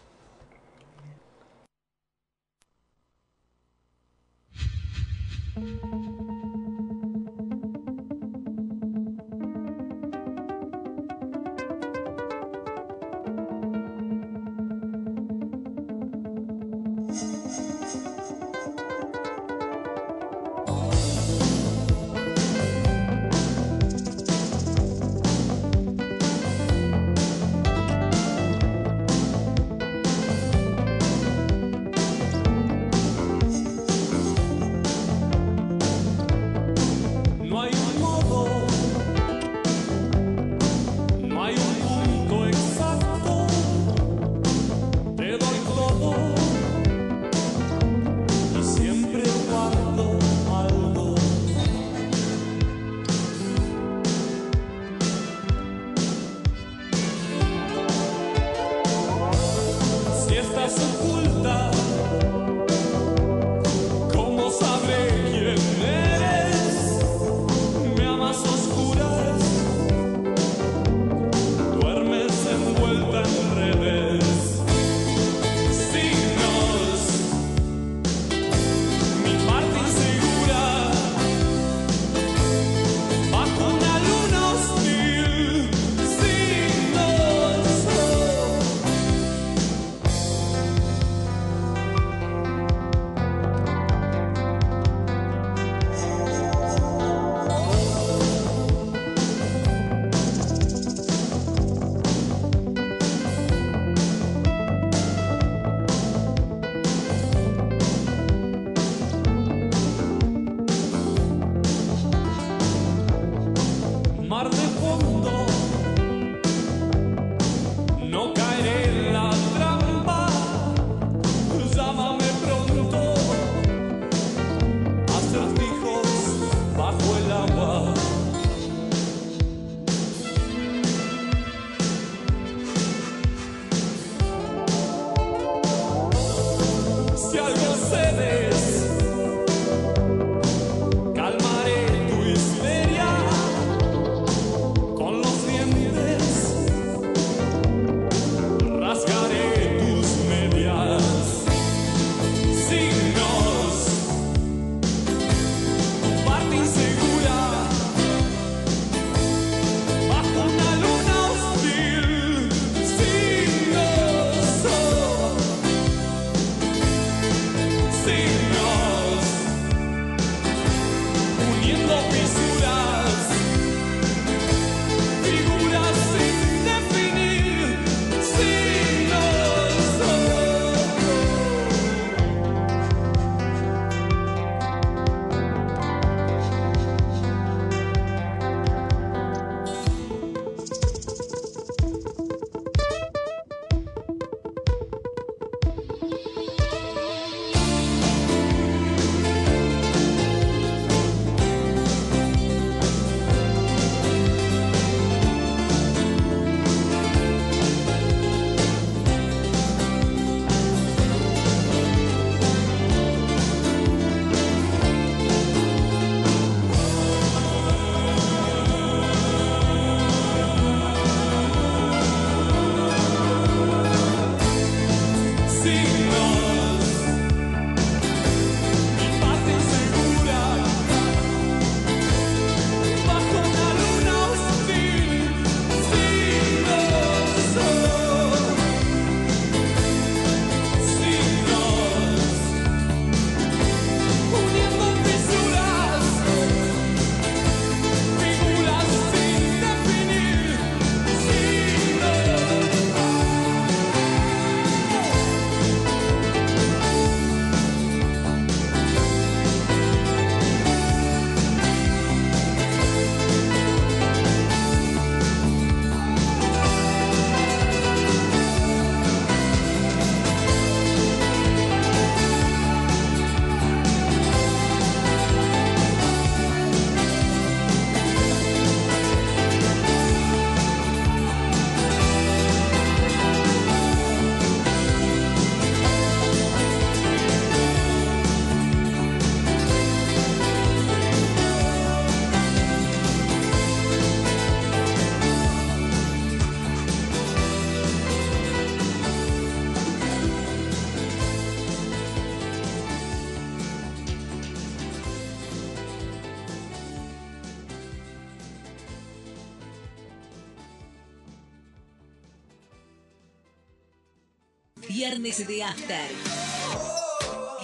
Viernes 315.24 315.47
de 315.47 315.63
After. 315.63 316.09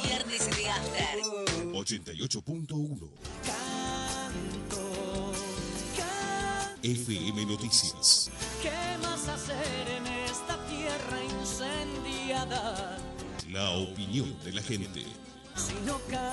Viernes 0.02 0.50
de 0.56 0.70
After. 0.70 1.20
88.1 1.74 3.10
FM 6.82 7.46
Noticias. 7.46 8.32
¿Qué 8.62 8.72
más 9.02 9.28
hacer 9.28 9.90
en 9.90 10.08
esta 10.08 10.58
tierra 10.68 11.22
incendiada? 11.38 12.98
La 13.50 13.72
opinión 13.72 14.42
de 14.46 14.54
la 14.54 14.62
gente. 14.62 15.04
Sino 15.58 16.00
cantar. 16.10 16.30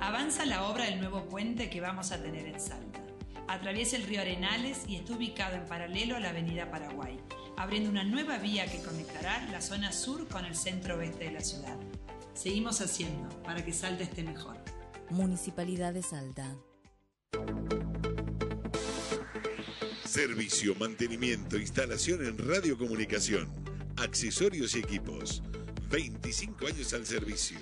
Avanza 0.00 0.44
la 0.46 0.64
obra 0.64 0.86
del 0.86 0.98
nuevo 0.98 1.28
puente 1.28 1.70
que 1.70 1.80
vamos 1.80 2.10
a 2.10 2.20
tener 2.20 2.44
en 2.44 2.58
Salta. 2.58 3.01
Atraviesa 3.48 3.96
el 3.96 4.04
río 4.04 4.20
Arenales 4.20 4.82
y 4.86 4.96
está 4.96 5.14
ubicado 5.14 5.56
en 5.56 5.66
paralelo 5.66 6.16
a 6.16 6.20
la 6.20 6.30
avenida 6.30 6.70
Paraguay, 6.70 7.18
abriendo 7.56 7.90
una 7.90 8.04
nueva 8.04 8.38
vía 8.38 8.66
que 8.66 8.82
conectará 8.82 9.46
la 9.50 9.60
zona 9.60 9.92
sur 9.92 10.26
con 10.28 10.44
el 10.44 10.54
centro 10.54 10.96
oeste 10.96 11.24
de 11.24 11.32
la 11.32 11.40
ciudad. 11.40 11.76
Seguimos 12.34 12.80
haciendo 12.80 13.28
para 13.42 13.64
que 13.64 13.72
Salta 13.72 14.04
esté 14.04 14.22
mejor. 14.22 14.56
Municipalidad 15.10 15.92
de 15.92 16.02
Salta. 16.02 16.56
Servicio, 20.04 20.74
mantenimiento, 20.74 21.58
instalación 21.58 22.24
en 22.24 22.38
radiocomunicación, 22.38 23.48
accesorios 23.96 24.74
y 24.74 24.80
equipos. 24.80 25.42
25 25.90 26.66
años 26.66 26.92
al 26.94 27.06
servicio. 27.06 27.58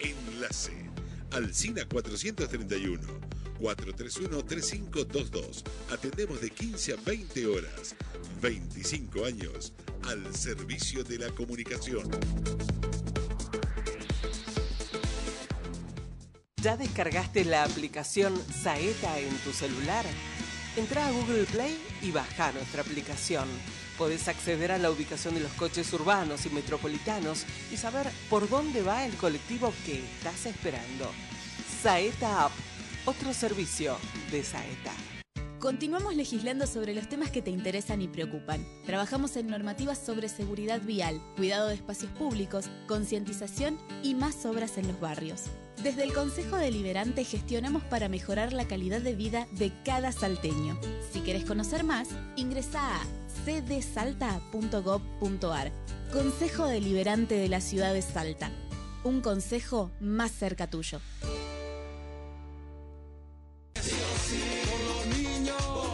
Enlace. 0.00 0.90
Alcina 1.32 1.84
431. 1.86 3.33
431-3522. 3.60 5.62
Atendemos 5.90 6.40
de 6.40 6.50
15 6.50 6.94
a 6.94 6.96
20 7.04 7.46
horas. 7.46 7.94
25 8.40 9.24
años 9.24 9.72
al 10.08 10.34
servicio 10.34 11.04
de 11.04 11.18
la 11.18 11.30
comunicación. 11.30 12.10
¿Ya 16.64 16.78
descargaste 16.78 17.44
la 17.44 17.64
aplicación 17.64 18.34
Saeta 18.62 19.18
en 19.18 19.36
tu 19.38 19.52
celular? 19.52 20.06
Entra 20.76 21.06
a 21.06 21.12
Google 21.12 21.44
Play 21.44 21.78
y 22.00 22.10
baja 22.10 22.52
nuestra 22.52 22.80
aplicación. 22.80 23.46
Podés 23.98 24.28
acceder 24.28 24.72
a 24.72 24.78
la 24.78 24.90
ubicación 24.90 25.34
de 25.34 25.40
los 25.40 25.52
coches 25.52 25.92
urbanos 25.92 26.46
y 26.46 26.50
metropolitanos 26.50 27.44
y 27.70 27.76
saber 27.76 28.08
por 28.30 28.48
dónde 28.48 28.82
va 28.82 29.04
el 29.04 29.14
colectivo 29.16 29.74
que 29.84 30.02
estás 30.02 30.46
esperando. 30.46 31.12
Saeta 31.82 32.46
App, 32.46 32.52
otro 33.06 33.32
servicio 33.34 33.96
de 34.30 34.42
Saeta. 34.42 34.92
Continuamos 35.58 36.14
legislando 36.14 36.66
sobre 36.66 36.94
los 36.94 37.08
temas 37.08 37.30
que 37.30 37.40
te 37.40 37.50
interesan 37.50 38.02
y 38.02 38.08
preocupan. 38.08 38.66
Trabajamos 38.84 39.34
en 39.36 39.46
normativas 39.46 39.96
sobre 39.98 40.28
seguridad 40.28 40.82
vial, 40.82 41.22
cuidado 41.36 41.68
de 41.68 41.74
espacios 41.74 42.10
públicos, 42.12 42.66
concientización 42.86 43.78
y 44.02 44.14
más 44.14 44.44
obras 44.44 44.76
en 44.76 44.88
los 44.88 45.00
barrios. 45.00 45.44
Desde 45.82 46.04
el 46.04 46.12
Consejo 46.12 46.56
Deliberante 46.56 47.24
gestionamos 47.24 47.82
para 47.84 48.10
mejorar 48.10 48.52
la 48.52 48.66
calidad 48.66 49.00
de 49.00 49.14
vida 49.14 49.48
de 49.52 49.72
cada 49.84 50.12
salteño. 50.12 50.78
Si 51.12 51.20
querés 51.20 51.46
conocer 51.46 51.82
más, 51.82 52.08
ingresa 52.36 52.96
a 52.96 53.00
cdsalta.gov.ar. 53.46 55.72
Consejo 56.12 56.66
Deliberante 56.66 57.36
de 57.36 57.48
la 57.48 57.62
Ciudad 57.62 57.94
de 57.94 58.02
Salta. 58.02 58.50
Un 59.02 59.22
consejo 59.22 59.90
más 59.98 60.30
cerca 60.30 60.68
tuyo. 60.68 61.00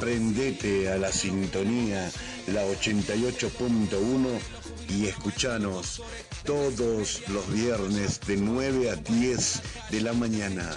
Prendete 0.01 0.91
a 0.91 0.97
la 0.97 1.12
sintonía, 1.12 2.11
la 2.47 2.64
88.1 2.64 4.41
y 4.89 5.07
escuchanos 5.07 6.03
todos 6.45 7.22
los 7.28 7.53
viernes 7.53 8.20
de 8.26 8.37
9 8.37 8.91
a 8.91 8.97
10 8.97 9.62
de 9.91 10.01
la 10.01 10.12
mañana. 10.12 10.70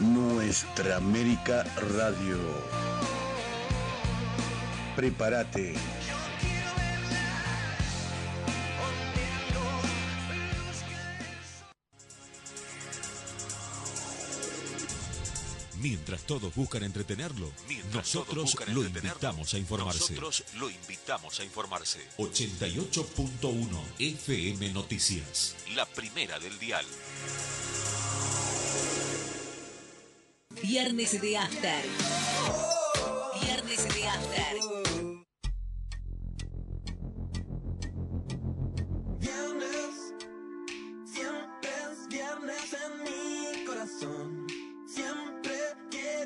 Nuestra 0.00 0.96
América 0.96 1.64
Radio. 1.96 2.38
Prepárate. 4.96 5.74
Mientras 15.82 16.22
todos 16.22 16.54
buscan 16.54 16.84
entretenerlo, 16.84 17.50
nosotros 17.92 18.56
lo 18.68 18.84
invitamos 18.84 19.52
a 19.52 19.58
informarse. 19.58 20.14
Nosotros 20.14 20.44
lo 20.54 20.70
invitamos 20.70 21.40
a 21.40 21.44
informarse. 21.44 21.98
88.1 22.18 23.66
FM 23.98 24.72
Noticias. 24.74 25.56
La 25.74 25.84
primera 25.84 26.38
del 26.38 26.56
dial. 26.60 26.86
Viernes 30.62 31.20
de 31.20 31.36
After. 31.36 31.84
Viernes 33.42 33.94
de 33.94 34.06
After. 34.06 34.61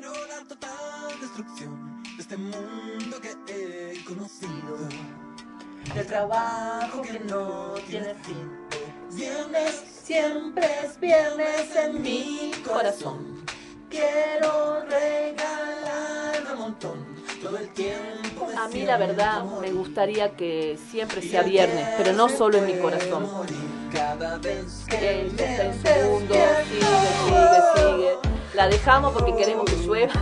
Quiero 0.07 0.27
la 0.27 0.47
total 0.47 1.19
destrucción 1.19 2.03
de 2.15 2.21
este 2.21 2.37
mundo 2.37 3.21
que 3.21 3.35
he 3.47 4.03
conocido. 4.05 4.77
Del 5.93 6.05
trabajo 6.05 7.01
que 7.01 7.19
no 7.19 7.73
tiene 7.87 8.13
fin. 8.15 8.51
Viernes, 9.13 9.83
siempre 10.03 10.67
es 10.83 10.99
viernes 10.99 11.75
en 11.75 12.01
mi 12.01 12.51
corazón. 12.65 13.45
Quiero 13.89 14.81
regalar 14.81 16.53
un 16.53 16.59
montón 16.59 17.05
todo 17.41 17.57
el 17.57 17.69
tiempo. 17.69 18.49
A 18.57 18.67
mí 18.67 18.85
la 18.85 18.97
verdad 18.97 19.45
me 19.61 19.71
gustaría 19.71 20.35
que 20.35 20.77
siempre 20.91 21.21
sea 21.21 21.43
viernes, 21.43 21.87
pero 21.97 22.11
no 22.13 22.27
solo 22.27 22.57
en 22.57 22.65
mi 22.65 22.77
corazón. 22.77 23.27
Cada 23.93 24.37
vez 24.39 24.85
está 24.89 25.63
en 25.63 25.81
segundo, 25.81 26.33
sigue, 26.33 26.81
sigue, 27.25 28.17
sigue. 28.17 28.26
La 28.57 28.67
dejamos 28.67 29.13
porque 29.13 29.35
queremos 29.35 29.65
que 29.65 29.75
llueva. 29.75 30.11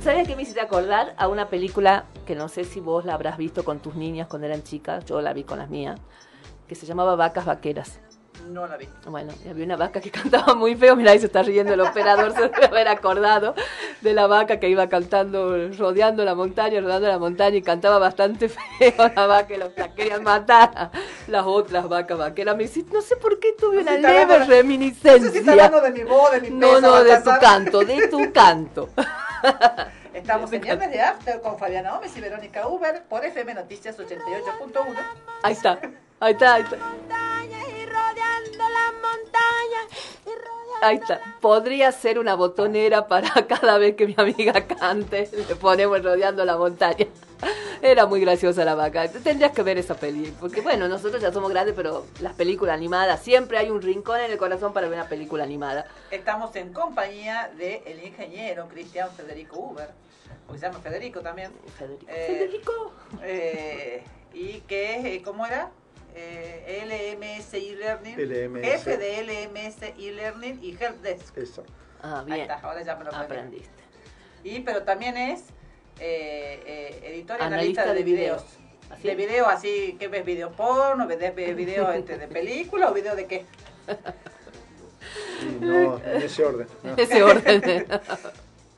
¿Saben 0.00 0.26
qué 0.26 0.36
me 0.36 0.42
hiciste 0.42 0.60
acordar? 0.60 1.12
A 1.18 1.26
una 1.26 1.48
película 1.48 2.04
que 2.24 2.36
no 2.36 2.48
sé 2.48 2.62
si 2.62 2.78
vos 2.78 3.04
la 3.04 3.14
habrás 3.14 3.36
visto 3.36 3.64
con 3.64 3.80
tus 3.80 3.96
niñas 3.96 4.28
cuando 4.28 4.46
eran 4.46 4.62
chicas, 4.62 5.04
yo 5.06 5.20
la 5.20 5.32
vi 5.32 5.42
con 5.42 5.58
las 5.58 5.70
mías, 5.70 5.98
que 6.68 6.76
se 6.76 6.86
llamaba 6.86 7.16
Vacas 7.16 7.46
Vaqueras. 7.46 7.98
No 8.48 8.66
la 8.66 8.76
vi. 8.76 8.86
Bueno, 9.06 9.32
había 9.48 9.64
una 9.64 9.76
vaca 9.76 10.00
que 10.00 10.10
cantaba 10.10 10.54
muy 10.54 10.74
feo, 10.74 10.94
mira, 10.96 11.12
ahí 11.12 11.18
se 11.18 11.26
está 11.26 11.42
riendo 11.42 11.72
el 11.72 11.80
operador, 11.80 12.32
se 12.34 12.42
debe 12.48 12.66
haber 12.66 12.88
acordado 12.88 13.54
de 14.00 14.12
la 14.12 14.26
vaca 14.26 14.58
que 14.60 14.68
iba 14.68 14.88
cantando, 14.88 15.68
rodeando 15.78 16.24
la 16.24 16.34
montaña, 16.34 16.80
rodeando 16.80 17.08
la 17.08 17.18
montaña 17.18 17.56
y 17.56 17.62
cantaba 17.62 17.98
bastante 17.98 18.48
feo 18.78 18.92
la 19.14 19.26
vaca 19.26 19.54
y 19.54 19.58
los- 19.58 19.70
la 19.76 19.94
querían 19.94 20.22
matar 20.22 20.90
las 21.28 21.44
otras 21.46 21.88
vacas 21.88 22.18
vaqueras. 22.18 22.56
Me 22.56 22.64
dice, 22.64 22.84
no 22.92 23.00
sé 23.00 23.16
por 23.16 23.38
qué 23.40 23.52
tuve 23.58 23.78
una 23.78 23.92
leve 23.96 24.44
reminiscencia. 24.44 25.18
No 25.18 25.24
sé 25.24 25.30
si 25.32 25.38
está 25.38 25.52
hablando 25.52 25.80
de 25.80 25.90
mi 25.92 26.02
voz, 26.04 26.32
de 26.32 26.40
mi 26.42 26.50
No, 26.50 26.80
no, 26.80 27.02
de 27.04 27.16
tu 27.20 27.30
canto, 27.40 27.80
de 27.80 28.08
tu 28.08 28.32
canto. 28.32 28.88
Estamos 30.14 30.52
en 30.52 30.60
Viernes 30.60 30.90
de 30.90 31.00
After 31.00 31.40
con 31.40 31.58
Fabiana 31.58 31.92
Gómez 31.94 32.14
y 32.16 32.20
Verónica 32.20 32.66
Uber 32.68 33.02
por 33.08 33.24
FM 33.24 33.54
Noticias 33.54 33.98
88.1. 33.98 34.84
Ahí 35.42 35.52
está, 35.54 35.78
ahí 36.20 36.32
está, 36.32 36.54
ahí 36.54 36.62
está. 36.62 36.76
Y 38.44 38.56
rodeando 38.56 38.64
las 38.68 38.92
montañas. 38.94 40.12
Ahí 40.82 40.96
está. 40.96 41.20
Podría 41.40 41.92
ser 41.92 42.18
una 42.18 42.34
botonera 42.34 43.06
para 43.06 43.46
cada 43.46 43.78
vez 43.78 43.94
que 43.94 44.06
mi 44.06 44.14
amiga 44.18 44.66
cante. 44.66 45.30
Le 45.48 45.54
ponemos 45.56 46.02
rodeando 46.02 46.44
la 46.44 46.56
montaña. 46.56 47.06
Era 47.80 48.06
muy 48.06 48.20
graciosa 48.20 48.64
la 48.64 48.74
vaca. 48.74 49.08
Tendrías 49.08 49.52
que 49.52 49.62
ver 49.62 49.78
esa 49.78 49.94
peli. 49.94 50.32
Porque 50.40 50.60
bueno, 50.60 50.88
nosotros 50.88 51.20
ya 51.22 51.32
somos 51.32 51.50
grandes, 51.50 51.74
pero 51.76 52.06
las 52.20 52.32
películas 52.34 52.74
animadas, 52.76 53.20
siempre 53.22 53.58
hay 53.58 53.70
un 53.70 53.80
rincón 53.82 54.20
en 54.20 54.30
el 54.30 54.38
corazón 54.38 54.72
para 54.72 54.88
ver 54.88 54.98
una 54.98 55.08
película 55.08 55.44
animada. 55.44 55.86
Estamos 56.10 56.54
en 56.56 56.72
compañía 56.72 57.50
del 57.56 58.04
ingeniero 58.04 58.68
Cristian 58.68 59.10
Federico 59.10 59.58
Uber, 59.58 59.88
porque 60.46 60.60
se 60.60 60.66
llama 60.66 60.80
Federico 60.80 61.20
también. 61.20 61.52
Federico. 61.76 62.06
Eh, 62.08 62.26
Federico. 62.26 62.92
eh, 63.22 64.04
y 64.34 64.60
que, 64.60 65.16
eh, 65.16 65.22
¿cómo 65.22 65.44
era? 65.46 65.70
Eh, 66.14 67.16
LMS 67.16 67.54
e-learning, 67.54 68.16
LMS. 68.18 68.64
jefe 68.64 68.96
de 68.98 69.22
LMS 69.22 69.82
e-learning 69.98 70.58
y 70.62 70.76
helpdesk. 70.78 71.36
Eso. 71.38 71.64
Ah, 72.02 72.20
Ahí 72.20 72.26
bien. 72.26 72.40
está, 72.42 72.60
ahora 72.60 72.82
ya 72.82 72.96
me 72.96 73.04
lo 73.04 73.10
aprendí. 73.14 73.34
Aprendiste. 73.34 73.82
Y 74.44 74.60
pero 74.60 74.82
también 74.82 75.16
es 75.16 75.40
eh, 76.00 76.62
eh, 76.66 77.00
editor 77.14 77.38
y 77.40 77.42
Analista 77.42 77.82
analista 77.82 77.86
de, 77.86 77.94
de 77.94 78.02
videos. 78.04 78.42
videos. 78.42 78.58
¿Así? 78.90 79.08
De 79.08 79.14
video, 79.14 79.46
así 79.46 79.96
que 79.98 80.08
ves 80.08 80.24
videos 80.24 80.52
porno, 80.54 81.06
ves 81.06 81.18
ves 81.34 81.56
videos 81.56 81.94
este, 81.94 82.18
de 82.18 82.28
película 82.28 82.90
o 82.90 82.94
video 82.94 83.16
de 83.16 83.26
qué. 83.26 83.46
No, 85.60 85.98
en 86.04 86.22
ese 86.22 86.44
orden. 86.44 86.66
¿no? 86.82 86.94
Ese 86.96 87.22
orden. 87.22 87.86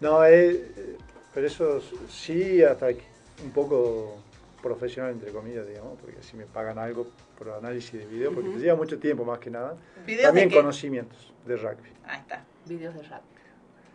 No, 0.01 0.25
eh, 0.25 0.97
pero 1.33 1.47
eso 1.47 1.81
sí, 2.09 2.63
hasta 2.63 2.89
que 2.95 3.03
un 3.43 3.51
poco 3.51 4.17
profesional, 4.65 5.13
entre 5.13 5.31
comillas, 5.31 5.67
digamos, 5.67 5.99
porque 6.01 6.23
si 6.23 6.37
me 6.39 6.47
pagan 6.47 6.79
algo 6.79 7.07
por 7.37 7.51
análisis 7.51 7.93
de 7.93 8.07
video, 8.07 8.33
porque 8.33 8.49
te 8.49 8.59
lleva 8.59 8.77
mucho 8.77 8.99
tiempo 8.99 9.23
más 9.25 9.39
que 9.39 9.51
nada. 9.51 9.77
¿Videos 10.07 10.25
También 10.25 10.49
de 10.49 10.57
conocimientos 10.57 11.35
de 11.47 11.57
rugby. 11.57 11.91
Ahí 12.07 12.21
está. 12.21 12.43
Videos 12.65 12.95
de 12.95 13.03
rap. 13.03 13.23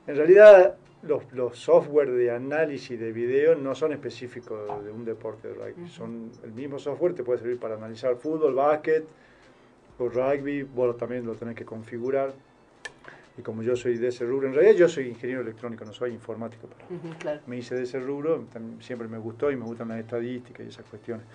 En 0.05 0.15
realidad, 0.15 0.77
los, 1.01 1.23
los 1.33 1.57
software 1.57 2.11
de 2.11 2.29
análisis 2.29 2.99
de 2.99 3.11
video 3.11 3.55
no 3.55 3.73
son 3.73 3.93
específicos 3.93 4.83
de 4.85 4.91
un 4.91 5.05
deporte 5.05 5.47
de 5.47 5.55
rugby. 5.55 5.87
Son 5.87 6.31
el 6.43 6.51
mismo 6.51 6.77
software, 6.77 7.15
te 7.15 7.23
puede 7.23 7.39
servir 7.39 7.59
para 7.59 7.75
analizar 7.75 8.15
fútbol, 8.17 8.53
básquet 8.53 9.05
o 9.97 10.07
rugby. 10.07 10.61
Vos 10.63 10.95
también 10.97 11.25
lo 11.25 11.33
tenés 11.33 11.55
que 11.55 11.65
configurar. 11.65 12.31
Y 13.39 13.41
como 13.41 13.63
yo 13.63 13.73
soy 13.77 13.97
de 13.97 14.09
ese 14.09 14.25
rubro, 14.25 14.49
en 14.49 14.53
realidad 14.53 14.75
yo 14.75 14.89
soy 14.89 15.07
ingeniero 15.07 15.41
electrónico, 15.41 15.85
no 15.85 15.93
soy 15.93 16.11
informático. 16.11 16.67
Pero 16.67 16.93
Ujú, 16.93 17.17
claro. 17.19 17.39
me 17.47 17.55
hice 17.57 17.73
de 17.73 17.83
ese 17.83 17.97
rubro, 17.97 18.43
tam- 18.53 18.81
siempre 18.81 19.07
me 19.07 19.17
gustó 19.17 19.49
y 19.49 19.55
me 19.55 19.63
gustan 19.63 19.87
las 19.87 19.99
estadísticas 19.99 20.65
y 20.65 20.69
esas 20.69 20.85
cuestiones. 20.87 21.25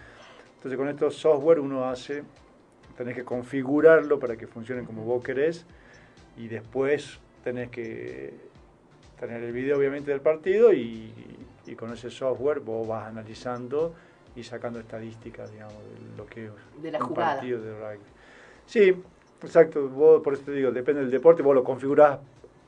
Entonces 0.56 0.76
con 0.78 0.88
estos 0.88 1.16
software 1.16 1.60
uno 1.60 1.86
hace, 1.88 2.24
tenés 2.98 3.14
que 3.14 3.24
configurarlo 3.24 4.18
para 4.18 4.36
que 4.36 4.46
funcione 4.46 4.84
como 4.84 5.02
vos 5.02 5.22
querés 5.24 5.64
y 6.36 6.46
después 6.48 7.20
tenés 7.42 7.70
que 7.70 8.34
tener 9.18 9.42
el 9.42 9.52
video 9.52 9.78
obviamente 9.78 10.10
del 10.10 10.20
partido 10.20 10.74
y, 10.74 11.10
y 11.66 11.74
con 11.74 11.90
ese 11.90 12.10
software 12.10 12.60
vos 12.60 12.86
vas 12.86 13.06
analizando 13.08 13.94
y 14.36 14.42
sacando 14.42 14.78
estadísticas, 14.78 15.50
digamos, 15.52 15.82
de 15.84 16.16
lo 16.18 16.26
que 16.26 16.46
es 16.46 16.52
De 16.82 16.90
la 16.90 16.98
un 16.98 17.06
jugada. 17.06 17.36
partido 17.36 17.62
de 17.62 17.72
rugby. 17.72 18.04
Sí, 18.66 19.02
exacto, 19.44 19.88
vos 19.88 20.22
por 20.22 20.34
eso 20.34 20.42
te 20.44 20.52
digo, 20.52 20.70
depende 20.72 21.00
del 21.02 21.10
deporte, 21.10 21.42
vos 21.42 21.54
lo 21.54 21.64
configurás 21.64 22.18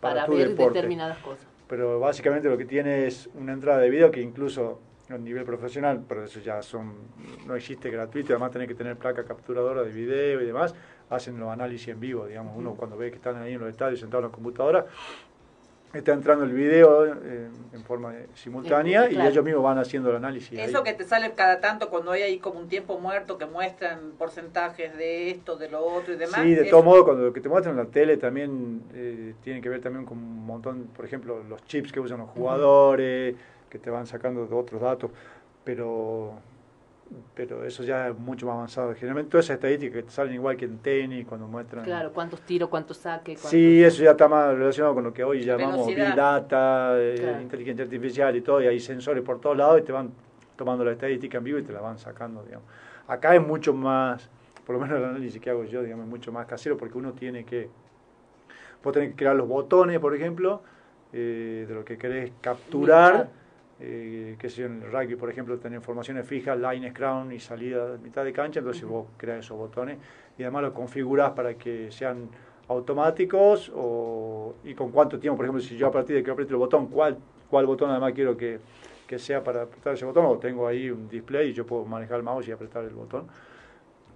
para, 0.00 0.14
Para 0.14 0.26
tu 0.26 0.36
ver 0.36 0.48
deporte 0.50 0.74
determinadas 0.74 1.18
cosas. 1.18 1.46
pero 1.68 1.98
básicamente 1.98 2.48
lo 2.48 2.56
que 2.56 2.64
tiene 2.64 3.06
es 3.06 3.28
una 3.34 3.52
entrada 3.52 3.78
de 3.80 3.90
video 3.90 4.10
que 4.10 4.20
incluso 4.20 4.80
a 5.08 5.16
nivel 5.18 5.44
profesional, 5.44 6.02
pero 6.08 6.24
eso 6.24 6.40
ya 6.40 6.62
son 6.62 6.94
no 7.46 7.54
existe 7.54 7.90
gratuito, 7.90 8.32
además 8.32 8.50
tenés 8.50 8.68
que 8.68 8.74
tener 8.74 8.96
placa 8.96 9.24
capturadora 9.24 9.82
de 9.82 9.90
video 9.90 10.40
y 10.40 10.46
demás, 10.46 10.74
hacen 11.10 11.38
los 11.38 11.48
análisis 11.48 11.88
en 11.88 12.00
vivo, 12.00 12.26
digamos, 12.26 12.54
uno 12.56 12.74
cuando 12.74 12.96
ve 12.96 13.10
que 13.10 13.16
están 13.16 13.36
ahí 13.36 13.52
en 13.52 13.60
los 13.60 13.68
estadios 13.68 14.00
sentados 14.00 14.24
en 14.24 14.30
la 14.30 14.34
computadora, 14.34 14.86
está 15.98 16.12
entrando 16.12 16.44
el 16.44 16.52
video 16.52 17.06
eh, 17.06 17.48
en 17.72 17.84
forma 17.84 18.14
simultánea 18.34 19.10
y 19.10 19.14
claro. 19.14 19.30
ellos 19.30 19.44
mismos 19.44 19.62
van 19.62 19.78
haciendo 19.78 20.10
el 20.10 20.16
análisis. 20.16 20.58
Eso 20.58 20.78
ahí. 20.78 20.84
que 20.84 20.92
te 20.94 21.04
sale 21.04 21.32
cada 21.34 21.60
tanto 21.60 21.88
cuando 21.90 22.12
hay 22.12 22.22
ahí 22.22 22.38
como 22.38 22.58
un 22.60 22.68
tiempo 22.68 22.98
muerto 22.98 23.38
que 23.38 23.46
muestran 23.46 24.12
porcentajes 24.18 24.96
de 24.96 25.30
esto, 25.30 25.56
de 25.56 25.68
lo 25.68 25.84
otro 25.84 26.14
y 26.14 26.16
demás. 26.16 26.40
Sí, 26.42 26.54
de 26.54 26.62
eso- 26.62 26.70
todos 26.70 26.84
modos, 26.84 27.04
cuando 27.04 27.24
lo 27.24 27.32
que 27.32 27.40
te 27.40 27.48
muestran 27.48 27.78
en 27.78 27.84
la 27.84 27.90
tele 27.90 28.16
también 28.16 28.82
eh, 28.94 29.34
tiene 29.42 29.60
que 29.60 29.68
ver 29.68 29.80
también 29.80 30.04
con 30.04 30.18
un 30.18 30.46
montón, 30.46 30.88
por 30.94 31.04
ejemplo, 31.04 31.42
los 31.48 31.64
chips 31.64 31.92
que 31.92 32.00
usan 32.00 32.18
los 32.18 32.30
jugadores, 32.30 33.34
que 33.68 33.78
te 33.78 33.90
van 33.90 34.06
sacando 34.06 34.46
de 34.46 34.54
otros 34.54 34.80
datos, 34.80 35.10
pero 35.64 36.34
pero 37.34 37.64
eso 37.64 37.82
ya 37.82 38.08
es 38.08 38.18
mucho 38.18 38.46
más 38.46 38.54
avanzado. 38.56 38.94
Generalmente 38.94 39.30
todas 39.30 39.46
esas 39.46 39.54
estadísticas 39.56 39.96
que 39.96 40.02
te 40.04 40.10
salen 40.10 40.34
igual 40.34 40.56
que 40.56 40.64
en 40.64 40.78
tenis, 40.78 41.26
cuando 41.26 41.46
muestran... 41.46 41.84
Claro, 41.84 42.12
cuántos 42.12 42.40
tiros, 42.42 42.68
cuántos 42.68 42.96
saques. 42.96 43.38
cuántos- 43.40 43.50
Sí, 43.50 43.82
eso 43.82 44.02
ya 44.02 44.12
está 44.12 44.26
más 44.28 44.54
relacionado 44.56 44.94
con 44.94 45.04
lo 45.04 45.12
que 45.12 45.22
hoy 45.22 45.42
llamamos. 45.44 45.86
Big 45.86 46.14
Data, 46.14 46.94
eh, 46.98 47.14
Claro. 47.18 47.40
inteligencia 47.42 47.84
artificial 47.84 48.34
y 48.36 48.40
todo, 48.40 48.60
y 48.62 48.66
hay 48.66 48.80
sensores 48.80 49.22
por 49.22 49.40
todos 49.40 49.56
lados 49.56 49.80
y 49.80 49.82
te 49.84 49.92
van 49.92 50.10
tomando 50.56 50.84
la 50.84 50.92
estadística 50.92 51.38
en 51.38 51.44
vivo 51.44 51.58
y 51.58 51.62
te 51.62 51.72
la 51.72 51.80
van 51.80 51.98
sacando, 51.98 52.42
digamos. 52.42 52.66
Acá 53.06 53.34
es 53.34 53.46
mucho 53.46 53.72
más, 53.72 54.28
por 54.64 54.74
lo 54.74 54.80
menos 54.80 54.98
el 54.98 55.04
análisis 55.04 55.40
que 55.40 55.50
hago 55.50 55.64
yo, 55.64 55.82
digamos, 55.82 56.04
es 56.06 56.10
mucho 56.10 56.32
más 56.32 56.46
casero 56.46 56.76
porque 56.76 56.96
uno 56.98 57.12
tiene 57.12 57.44
que, 57.44 57.68
vos 58.82 58.92
tenés 58.92 59.10
que 59.10 59.16
crear 59.16 59.36
los 59.36 59.46
botones, 59.46 59.98
por 60.00 60.14
ejemplo, 60.14 60.62
eh, 61.12 61.66
de 61.68 61.74
lo 61.74 61.84
que 61.84 61.96
querés 61.98 62.32
capturar, 62.40 63.28
eh, 63.78 64.36
que 64.38 64.48
sé 64.48 64.62
yo, 64.62 64.66
en 64.66 64.82
el 64.82 64.90
rugby, 64.90 65.16
por 65.16 65.28
ejemplo, 65.28 65.58
tener 65.58 65.80
formaciones 65.80 66.26
fijas, 66.26 66.58
line, 66.58 66.92
crown 66.92 67.30
y 67.32 67.38
salida 67.38 67.94
a 67.94 67.98
mitad 67.98 68.24
de 68.24 68.32
cancha, 68.32 68.60
entonces 68.60 68.84
vos 68.84 69.06
creas 69.16 69.40
esos 69.40 69.56
botones 69.58 69.98
y 70.38 70.42
además 70.42 70.62
los 70.62 70.72
configurás 70.72 71.32
para 71.32 71.54
que 71.54 71.90
sean 71.90 72.28
automáticos 72.68 73.70
o, 73.74 74.54
y 74.64 74.74
con 74.74 74.90
cuánto 74.90 75.18
tiempo, 75.18 75.36
por 75.36 75.44
ejemplo, 75.46 75.62
si 75.62 75.76
yo 75.76 75.88
a 75.88 75.90
partir 75.92 76.16
de 76.16 76.22
que 76.22 76.30
aprieto 76.30 76.52
el 76.52 76.58
botón, 76.58 76.86
cuál, 76.86 77.18
cuál 77.50 77.66
botón 77.66 77.90
además 77.90 78.12
quiero 78.14 78.36
que, 78.36 78.58
que 79.06 79.18
sea 79.18 79.44
para 79.44 79.62
apretar 79.62 79.94
ese 79.94 80.04
botón, 80.04 80.24
o 80.26 80.38
tengo 80.38 80.66
ahí 80.66 80.90
un 80.90 81.08
display 81.08 81.50
y 81.50 81.52
yo 81.52 81.66
puedo 81.66 81.84
manejar 81.84 82.16
el 82.16 82.22
mouse 82.22 82.48
y 82.48 82.52
apretar 82.52 82.82
el 82.84 82.94
botón. 82.94 83.26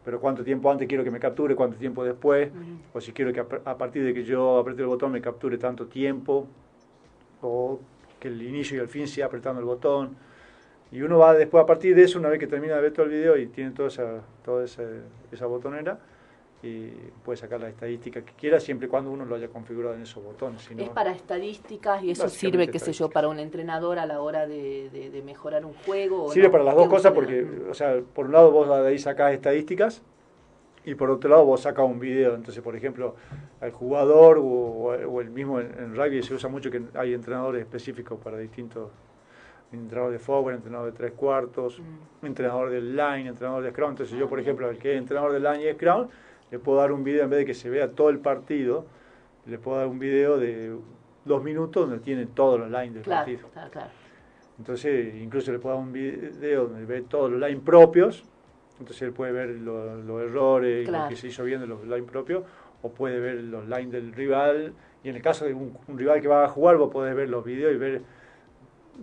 pero 0.04 0.18
cuánto 0.20 0.42
tiempo 0.42 0.70
antes 0.70 0.88
quiero 0.88 1.04
que 1.04 1.10
me 1.10 1.20
capture, 1.20 1.54
cuánto 1.54 1.76
tiempo 1.76 2.02
después, 2.02 2.50
o 2.94 3.00
si 3.00 3.12
quiero 3.12 3.32
que 3.32 3.40
a, 3.40 3.46
a 3.66 3.76
partir 3.76 4.02
de 4.02 4.14
que 4.14 4.24
yo 4.24 4.58
apriete 4.58 4.80
el 4.82 4.88
botón 4.88 5.12
me 5.12 5.20
capture 5.20 5.58
tanto 5.58 5.86
tiempo, 5.86 6.46
o 7.42 7.78
que 8.20 8.28
el 8.28 8.40
inicio 8.42 8.76
y 8.76 8.80
el 8.80 8.88
fin 8.88 9.08
sea 9.08 9.26
apretando 9.26 9.58
el 9.60 9.66
botón. 9.66 10.16
Y 10.92 11.02
uno 11.02 11.18
va 11.18 11.34
después, 11.34 11.62
a 11.62 11.66
partir 11.66 11.94
de 11.94 12.02
eso, 12.02 12.18
una 12.18 12.28
vez 12.28 12.38
que 12.38 12.46
termina 12.46 12.76
de 12.76 12.82
ver 12.82 12.92
todo 12.92 13.06
el 13.06 13.12
video 13.12 13.36
y 13.36 13.46
tiene 13.46 13.70
toda 13.72 13.88
esa, 13.88 14.20
toda 14.44 14.64
esa, 14.64 14.82
esa 15.32 15.46
botonera, 15.46 15.98
y 16.62 16.88
puede 17.24 17.38
sacar 17.38 17.58
la 17.60 17.70
estadística 17.70 18.20
que 18.22 18.32
quiera 18.34 18.60
siempre 18.60 18.86
y 18.86 18.90
cuando 18.90 19.10
uno 19.10 19.24
lo 19.24 19.34
haya 19.36 19.48
configurado 19.48 19.94
en 19.94 20.02
esos 20.02 20.22
botones. 20.22 20.60
Si 20.62 20.74
no- 20.74 20.82
Es 20.82 20.90
para 20.90 21.12
estadísticas 21.12 22.02
y 22.02 22.10
eso 22.10 22.28
sirve, 22.28 22.68
qué 22.68 22.78
sé 22.78 22.92
yo, 22.92 23.08
para 23.08 23.28
un 23.28 23.38
entrenador 23.38 23.98
a 23.98 24.04
la 24.04 24.20
hora 24.20 24.46
de, 24.46 24.90
de- 24.90 25.08
de 25.10 25.22
mejorar 25.22 25.64
un 25.64 25.72
juego. 25.86 26.30
Sirve 26.30 26.48
no? 26.48 26.52
para 26.52 26.64
las 26.64 26.74
¿Qué 26.74 26.80
dos 26.80 26.88
cosas 26.88 27.12
porque, 27.12 27.46
o 27.70 27.72
sea, 27.72 28.00
por 28.14 28.26
un 28.26 28.32
lado 28.32 28.50
vos 28.50 28.68
de 28.68 28.88
ahí 28.88 28.98
sacás 28.98 29.32
estadísticas 29.32 30.02
y 30.84 30.94
por 30.94 31.10
otro 31.10 31.28
lado 31.30 31.44
vos 31.44 31.60
sacás 31.62 31.84
un 31.84 31.98
video. 32.00 32.34
Entonces, 32.34 32.62
por 32.62 32.74
ejemplo, 32.76 33.14
al 33.60 33.70
jugador 33.72 34.38
o, 34.38 34.42
o 34.42 35.20
el 35.20 35.30
mismo 35.30 35.60
en, 35.60 35.66
en 35.78 35.94
rugby 35.96 36.22
se 36.22 36.34
usa 36.34 36.48
mucho 36.48 36.70
que 36.70 36.82
hay 36.94 37.14
entrenadores 37.14 37.60
específicos 37.62 38.18
para 38.22 38.38
distintos 38.38 38.90
entrenador 39.72 40.10
de 40.12 40.18
forward, 40.18 40.54
entrenador 40.56 40.90
de 40.90 40.96
tres 40.98 41.12
cuartos, 41.12 41.80
entrenador 42.22 42.70
del 42.70 42.96
line, 42.96 43.28
entrenador 43.28 43.62
de 43.62 43.70
scrum. 43.70 43.90
Entonces 43.90 44.18
yo, 44.18 44.28
por 44.28 44.40
ejemplo, 44.40 44.68
al 44.68 44.78
que 44.78 44.92
es 44.94 44.98
entrenador 44.98 45.32
del 45.32 45.44
line 45.44 45.70
y 45.70 45.74
scrum, 45.74 46.08
le 46.50 46.58
puedo 46.58 46.78
dar 46.78 46.90
un 46.90 47.04
video, 47.04 47.22
en 47.24 47.30
vez 47.30 47.38
de 47.40 47.44
que 47.46 47.54
se 47.54 47.70
vea 47.70 47.88
todo 47.92 48.08
el 48.10 48.18
partido, 48.18 48.84
le 49.46 49.58
puedo 49.58 49.78
dar 49.78 49.86
un 49.86 50.00
video 50.00 50.38
de 50.38 50.76
dos 51.24 51.42
minutos 51.44 51.88
donde 51.88 52.02
tiene 52.02 52.26
todos 52.26 52.58
los 52.58 52.68
lines 52.68 52.94
del 52.94 53.02
Claro, 53.04 53.20
partido. 53.26 53.48
claro, 53.52 53.70
claro. 53.70 53.90
Entonces, 54.58 55.14
incluso 55.14 55.52
le 55.52 55.58
puedo 55.60 55.76
dar 55.76 55.84
un 55.84 55.92
video 55.92 56.66
donde 56.66 56.84
ve 56.84 57.02
todos 57.02 57.30
los 57.30 57.40
lines 57.40 57.62
propios, 57.64 58.24
entonces 58.80 59.02
él 59.02 59.12
puede 59.12 59.32
ver 59.32 59.50
lo- 59.50 59.96
los 59.96 60.22
errores, 60.22 60.88
Claro. 60.88 61.04
lo 61.04 61.10
que 61.10 61.16
se 61.16 61.28
hizo 61.28 61.44
bien 61.44 61.60
de 61.60 61.66
los 61.66 61.84
lines 61.84 62.10
propios, 62.10 62.44
o 62.82 62.90
puede 62.90 63.20
ver 63.20 63.34
los 63.44 63.68
lines 63.68 63.92
del 63.92 64.12
rival, 64.12 64.72
y 65.04 65.10
en 65.10 65.16
el 65.16 65.22
caso 65.22 65.44
de 65.44 65.54
un, 65.54 65.76
un 65.86 65.98
rival 65.98 66.20
que 66.20 66.28
va 66.28 66.44
a 66.44 66.48
jugar, 66.48 66.76
vos 66.78 66.90
podés 66.90 67.14
ver 67.14 67.28
los 67.28 67.44
videos 67.44 67.72
y 67.74 67.76
ver, 67.76 68.02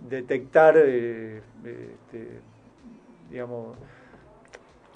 detectar, 0.08 0.74
eh, 0.76 1.40
este, 1.64 2.28
digamos, 3.30 3.76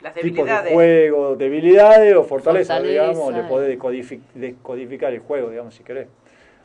Las 0.03 0.14
tipos 0.14 0.24
de 0.24 0.33
debilidades. 0.43 0.72
juego, 0.72 1.37
debilidades 1.37 2.14
o 2.16 2.24
fortalezas, 2.24 2.76
Fortaleza, 2.78 3.03
digamos, 3.09 3.33
le 3.33 3.41
eh. 3.41 3.45
podés 3.49 3.78
decodifi- 3.78 4.20
decodificar 4.35 5.12
el 5.12 5.20
juego, 5.20 5.51
digamos, 5.51 5.74
si 5.74 5.85
querés. 5.85 6.09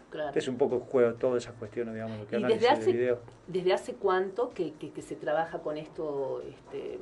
Claro. 0.09 0.31
Es 0.37 0.47
un 0.47 0.57
poco 0.57 0.79
juego 0.79 1.13
todas 1.15 1.43
esas 1.43 1.55
cuestiones, 1.55 1.93
digamos, 1.93 2.17
lo 2.19 2.27
que 2.27 2.39
¿Y 2.39 2.43
desde 2.43 2.59
de 2.59 2.69
hace, 2.69 2.91
video. 2.93 3.19
desde 3.47 3.73
hace 3.73 3.93
cuánto 3.93 4.49
que, 4.51 4.71
que- 4.73 4.91
que 4.91 5.01
se 5.01 5.15
trabaja 5.15 5.59
con 5.59 5.77
esto, 5.77 6.41
este, 6.49 6.97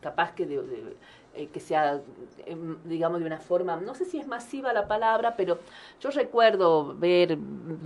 capaz 0.00 0.32
que, 0.34 0.46
de- 0.46 0.62
de- 0.62 0.96
eh, 1.34 1.46
que 1.48 1.60
sea, 1.60 2.00
em, 2.46 2.76
digamos, 2.84 3.20
de 3.20 3.26
una 3.26 3.38
forma, 3.38 3.76
no 3.76 3.94
sé 3.94 4.04
si 4.04 4.18
es 4.18 4.26
masiva 4.26 4.72
la 4.72 4.88
palabra, 4.88 5.36
pero 5.36 5.58
yo 6.00 6.10
recuerdo 6.10 6.94
ver 6.96 7.38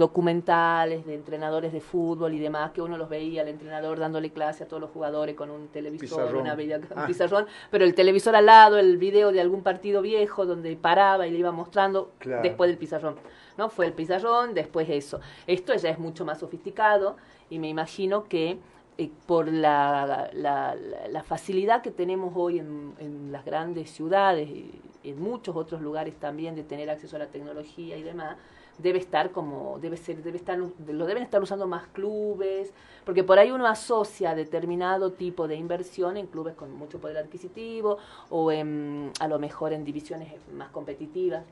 documentales 0.04 1.04
de 1.06 1.14
entrenadores 1.14 1.72
de 1.72 1.80
fútbol 1.80 2.34
y 2.34 2.38
demás, 2.38 2.70
que 2.72 2.80
uno 2.82 2.96
los 2.96 3.08
veía, 3.08 3.42
el 3.42 3.48
entrenador 3.48 3.98
dándole 3.98 4.30
clase 4.30 4.64
a 4.64 4.68
todos 4.68 4.80
los 4.80 4.90
jugadores 4.90 5.34
con 5.34 5.50
un 5.50 5.68
televisor, 5.68 6.20
Pizarrón. 6.20 6.42
una 6.42 6.54
video, 6.54 6.78
un 6.78 6.86
Ah. 6.96 7.06
pizarrón, 7.06 7.46
pero 7.70 7.84
el 7.84 7.94
televisor 7.94 8.36
al 8.36 8.46
lado, 8.46 8.78
el 8.78 8.96
video 8.98 9.32
de 9.32 9.40
algún 9.40 9.62
partido 9.62 10.02
viejo 10.02 10.46
donde 10.46 10.76
paraba 10.76 11.26
y 11.26 11.30
le 11.30 11.38
iba 11.38 11.50
mostrando 11.52 12.12
Claro. 12.18 12.42
después 12.42 12.68
del 12.68 12.78
pizarrón. 12.78 13.16
¿no? 13.56 13.68
Fue 13.70 13.86
el 13.86 13.92
pizarrón, 13.92 14.52
después 14.52 14.88
eso. 14.90 15.20
Esto 15.46 15.74
ya 15.76 15.88
es 15.90 15.98
mucho 16.00 16.24
más 16.24 16.40
sofisticado 16.40 17.16
y 17.50 17.60
me 17.60 17.68
imagino 17.68 18.24
que 18.24 18.58
eh, 18.98 19.10
por 19.26 19.48
la, 19.48 20.30
la, 20.34 21.22
facilidad 21.24 21.82
que 21.82 21.90
tenemos 21.90 22.32
hoy 22.36 22.58
en, 22.58 22.94
en 22.98 23.32
las 23.32 23.44
grandes 23.44 23.90
ciudades 23.90 24.48
y 24.48 24.70
en 25.02 25.20
muchos 25.20 25.56
otros 25.56 25.80
lugares 25.80 26.14
también 26.14 26.54
de 26.54 26.62
tener 26.62 26.88
acceso 26.90 27.16
a 27.16 27.18
la 27.18 27.26
tecnología 27.26 27.96
y 27.96 28.02
demás, 28.02 28.36
debe 28.78 28.98
estar 28.98 29.30
como, 29.30 29.78
debe 29.78 29.96
ser, 29.96 30.22
debe 30.22 30.36
estar, 30.38 30.58
lo 30.58 31.06
deben 31.06 31.22
estar 31.22 31.42
usando 31.42 31.66
más 31.66 31.86
clubes, 31.88 32.72
porque 33.04 33.22
por 33.22 33.38
ahí 33.38 33.50
uno 33.50 33.66
asocia 33.66 34.34
determinado 34.34 35.12
tipo 35.12 35.46
de 35.46 35.56
inversión 35.56 36.16
en 36.16 36.26
clubes 36.26 36.54
con 36.54 36.72
mucho 36.72 36.98
poder 36.98 37.18
adquisitivo 37.18 37.98
o 38.30 38.50
en, 38.50 39.12
a 39.20 39.28
lo 39.28 39.38
mejor 39.38 39.72
en 39.72 39.84
divisiones 39.84 40.32
más 40.52 40.70
competitivas, 40.70 41.44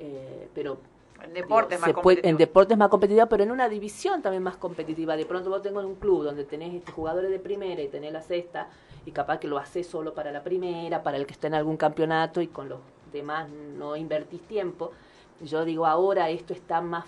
eh, 0.00 0.48
pero 0.54 0.78
En 1.22 1.34
deportes 1.34 1.78
Digo, 1.80 1.92
más 1.94 2.02
puede- 2.02 2.28
en 2.28 2.36
deportes 2.36 2.78
más 2.78 2.88
competitiva, 2.88 3.26
pero 3.26 3.42
en 3.42 3.50
una 3.50 3.68
división 3.68 4.22
también 4.22 4.42
más 4.42 4.56
competitiva. 4.56 5.16
De 5.16 5.26
pronto 5.26 5.50
vos 5.50 5.62
tengo 5.62 5.80
en 5.80 5.86
un 5.86 5.94
club 5.96 6.22
donde 6.24 6.44
tenés 6.44 6.74
este, 6.74 6.92
jugadores 6.92 7.30
de 7.30 7.38
primera 7.40 7.82
y 7.82 7.88
tenés 7.88 8.12
la 8.12 8.22
sexta, 8.22 8.68
y 9.04 9.10
capaz 9.10 9.38
que 9.38 9.48
lo 9.48 9.58
haces 9.58 9.86
solo 9.86 10.14
para 10.14 10.30
la 10.30 10.42
primera, 10.44 11.02
para 11.02 11.16
el 11.16 11.26
que 11.26 11.32
está 11.32 11.48
en 11.48 11.54
algún 11.54 11.76
campeonato, 11.76 12.40
y 12.40 12.46
con 12.46 12.68
los 12.68 12.78
demás 13.12 13.48
no 13.50 13.96
invertís 13.96 14.42
tiempo. 14.42 14.92
Yo 15.40 15.64
digo, 15.64 15.86
ahora 15.86 16.30
esto 16.30 16.52
está 16.52 16.80
más, 16.80 17.06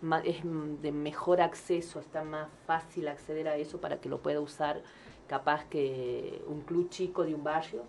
ma- 0.00 0.20
es 0.24 0.44
mm, 0.44 0.76
de 0.80 0.92
mejor 0.92 1.40
acceso, 1.40 2.00
está 2.00 2.24
más 2.24 2.48
fácil 2.66 3.08
acceder 3.08 3.48
a 3.48 3.56
eso 3.56 3.78
para 3.78 3.98
que 4.00 4.08
lo 4.08 4.18
pueda 4.18 4.40
usar 4.40 4.80
capaz 5.26 5.64
que 5.68 6.42
un 6.46 6.62
club 6.62 6.88
chico 6.88 7.24
de 7.24 7.34
un 7.34 7.44
barrio. 7.44 7.82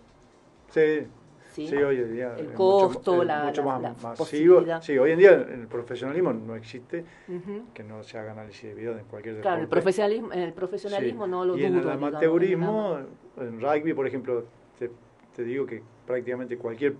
Sí, 0.70 1.06
Sí. 1.60 1.68
sí, 1.68 1.76
hoy 1.82 1.96
en 1.98 2.12
día 2.12 2.34
El 2.38 2.52
costo, 2.52 3.12
mucho, 3.12 3.24
la- 3.24 3.44
mucho 3.44 3.62
más 3.62 3.82
la. 3.82 4.80
Sí, 4.80 4.98
hoy 4.98 5.10
en 5.12 5.18
día 5.18 5.32
el 5.32 5.66
profesionalismo 5.66 6.32
no 6.32 6.54
existe 6.56 7.04
que 7.74 7.82
no 7.82 8.02
se 8.02 8.18
haga 8.18 8.32
análisis 8.32 8.62
de 8.64 8.74
video 8.74 8.98
en 8.98 9.04
cualquier 9.04 9.40
Claro, 9.40 9.56
el 9.56 9.62
deporte. 9.62 9.82
profesionalismo, 9.82 10.32
en 10.32 10.40
el 10.40 10.52
profesionalismo 10.52 11.26
no 11.26 11.44
lo 11.44 11.56
y 11.56 11.60
dudo. 11.62 11.68
en 11.68 11.78
el 11.78 11.90
amateurismo, 11.90 12.98
en 13.38 13.60
rugby, 13.60 13.92
por 13.94 14.06
ejemplo, 14.06 14.44
te, 14.78 14.90
te 15.36 15.44
digo 15.44 15.66
que 15.66 15.82
prácticamente 16.06 16.56
cualquier 16.56 16.94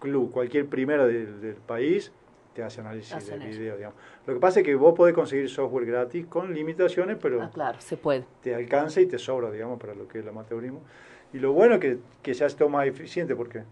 club, 0.00 0.30
cualquier 0.30 0.66
primera 0.66 1.06
del, 1.06 1.40
del 1.40 1.54
país 1.56 2.12
te 2.54 2.62
hace 2.62 2.80
análisis 2.80 3.12
Hacen 3.14 3.38
de 3.40 3.50
eso. 3.50 3.58
video, 3.60 3.76
digamos. 3.76 3.96
Lo 4.26 4.34
que 4.34 4.40
pasa 4.40 4.60
es 4.60 4.66
que 4.66 4.74
vos 4.74 4.94
podés 4.96 5.14
conseguir 5.14 5.48
software 5.48 5.86
gratis 5.86 6.26
con 6.26 6.52
limitaciones, 6.52 7.16
pero 7.20 7.40
Ah, 7.42 7.50
claro, 7.52 7.80
se 7.80 7.96
puede. 7.96 8.24
te 8.42 8.54
alcanza 8.54 9.00
y 9.00 9.06
te 9.06 9.18
sobra, 9.18 9.50
digamos, 9.50 9.78
para 9.78 9.94
lo 9.94 10.08
que 10.08 10.18
es 10.18 10.24
el 10.24 10.30
amateurismo. 10.30 10.82
Y 11.32 11.38
lo 11.38 11.52
bueno 11.52 11.74
es 11.74 11.80
que, 11.80 11.98
que 12.22 12.34
se 12.34 12.44
hace 12.44 12.56
todo 12.56 12.68
más 12.68 12.86
eficiente 12.86 13.36
porque 13.36 13.62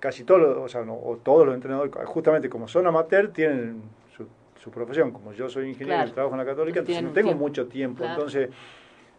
casi 0.00 0.24
todos, 0.24 0.40
los- 0.40 0.56
o 0.58 0.68
sea, 0.68 0.84
no, 0.84 0.94
o 0.94 1.16
todos 1.16 1.46
los 1.46 1.54
entrenadores, 1.54 1.92
justamente 2.06 2.48
como 2.48 2.68
son 2.68 2.86
amateur, 2.86 3.32
tienen 3.32 3.82
su, 4.16 4.26
su 4.60 4.70
profesión. 4.70 5.10
Como 5.10 5.32
yo 5.32 5.48
soy 5.48 5.68
ingeniero 5.68 5.96
Claro. 5.98 6.10
y 6.10 6.12
trabajo 6.12 6.34
en 6.34 6.38
la 6.38 6.46
Católica, 6.46 6.80
entonces 6.80 7.02
no 7.02 7.10
tengo 7.12 7.28
tiempo. 7.30 7.44
mucho 7.44 7.66
tiempo. 7.66 7.98
Claro. 7.98 8.12
Entonces, 8.14 8.50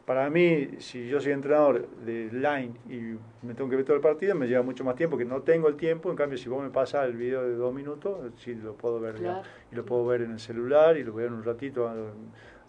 para 0.05 0.29
mí, 0.29 0.69
si 0.79 1.07
yo 1.07 1.19
soy 1.21 1.33
entrenador 1.33 1.87
de 2.05 2.29
line 2.31 2.71
y 2.89 3.45
me 3.45 3.53
tengo 3.53 3.69
que 3.69 3.75
ver 3.75 3.85
todo 3.85 3.95
el 3.95 4.01
partido, 4.01 4.33
me 4.35 4.47
lleva 4.47 4.63
mucho 4.63 4.83
más 4.83 4.95
tiempo, 4.95 5.17
que 5.17 5.25
no 5.25 5.41
tengo 5.41 5.67
el 5.67 5.75
tiempo. 5.75 6.09
En 6.09 6.15
cambio, 6.15 6.37
si 6.37 6.49
vos 6.49 6.63
me 6.63 6.69
pasas 6.71 7.05
el 7.05 7.15
video 7.15 7.43
de 7.43 7.53
dos 7.55 7.73
minutos, 7.73 8.17
sí 8.37 8.55
lo 8.55 8.73
puedo 8.73 8.99
ver. 8.99 9.15
Claro. 9.15 9.41
Y 9.71 9.75
lo 9.75 9.85
puedo 9.85 10.05
ver 10.07 10.21
en 10.21 10.31
el 10.31 10.39
celular 10.39 10.97
y 10.97 11.03
lo 11.03 11.13
veo 11.13 11.27
en 11.27 11.33
un 11.33 11.43
ratito 11.43 11.91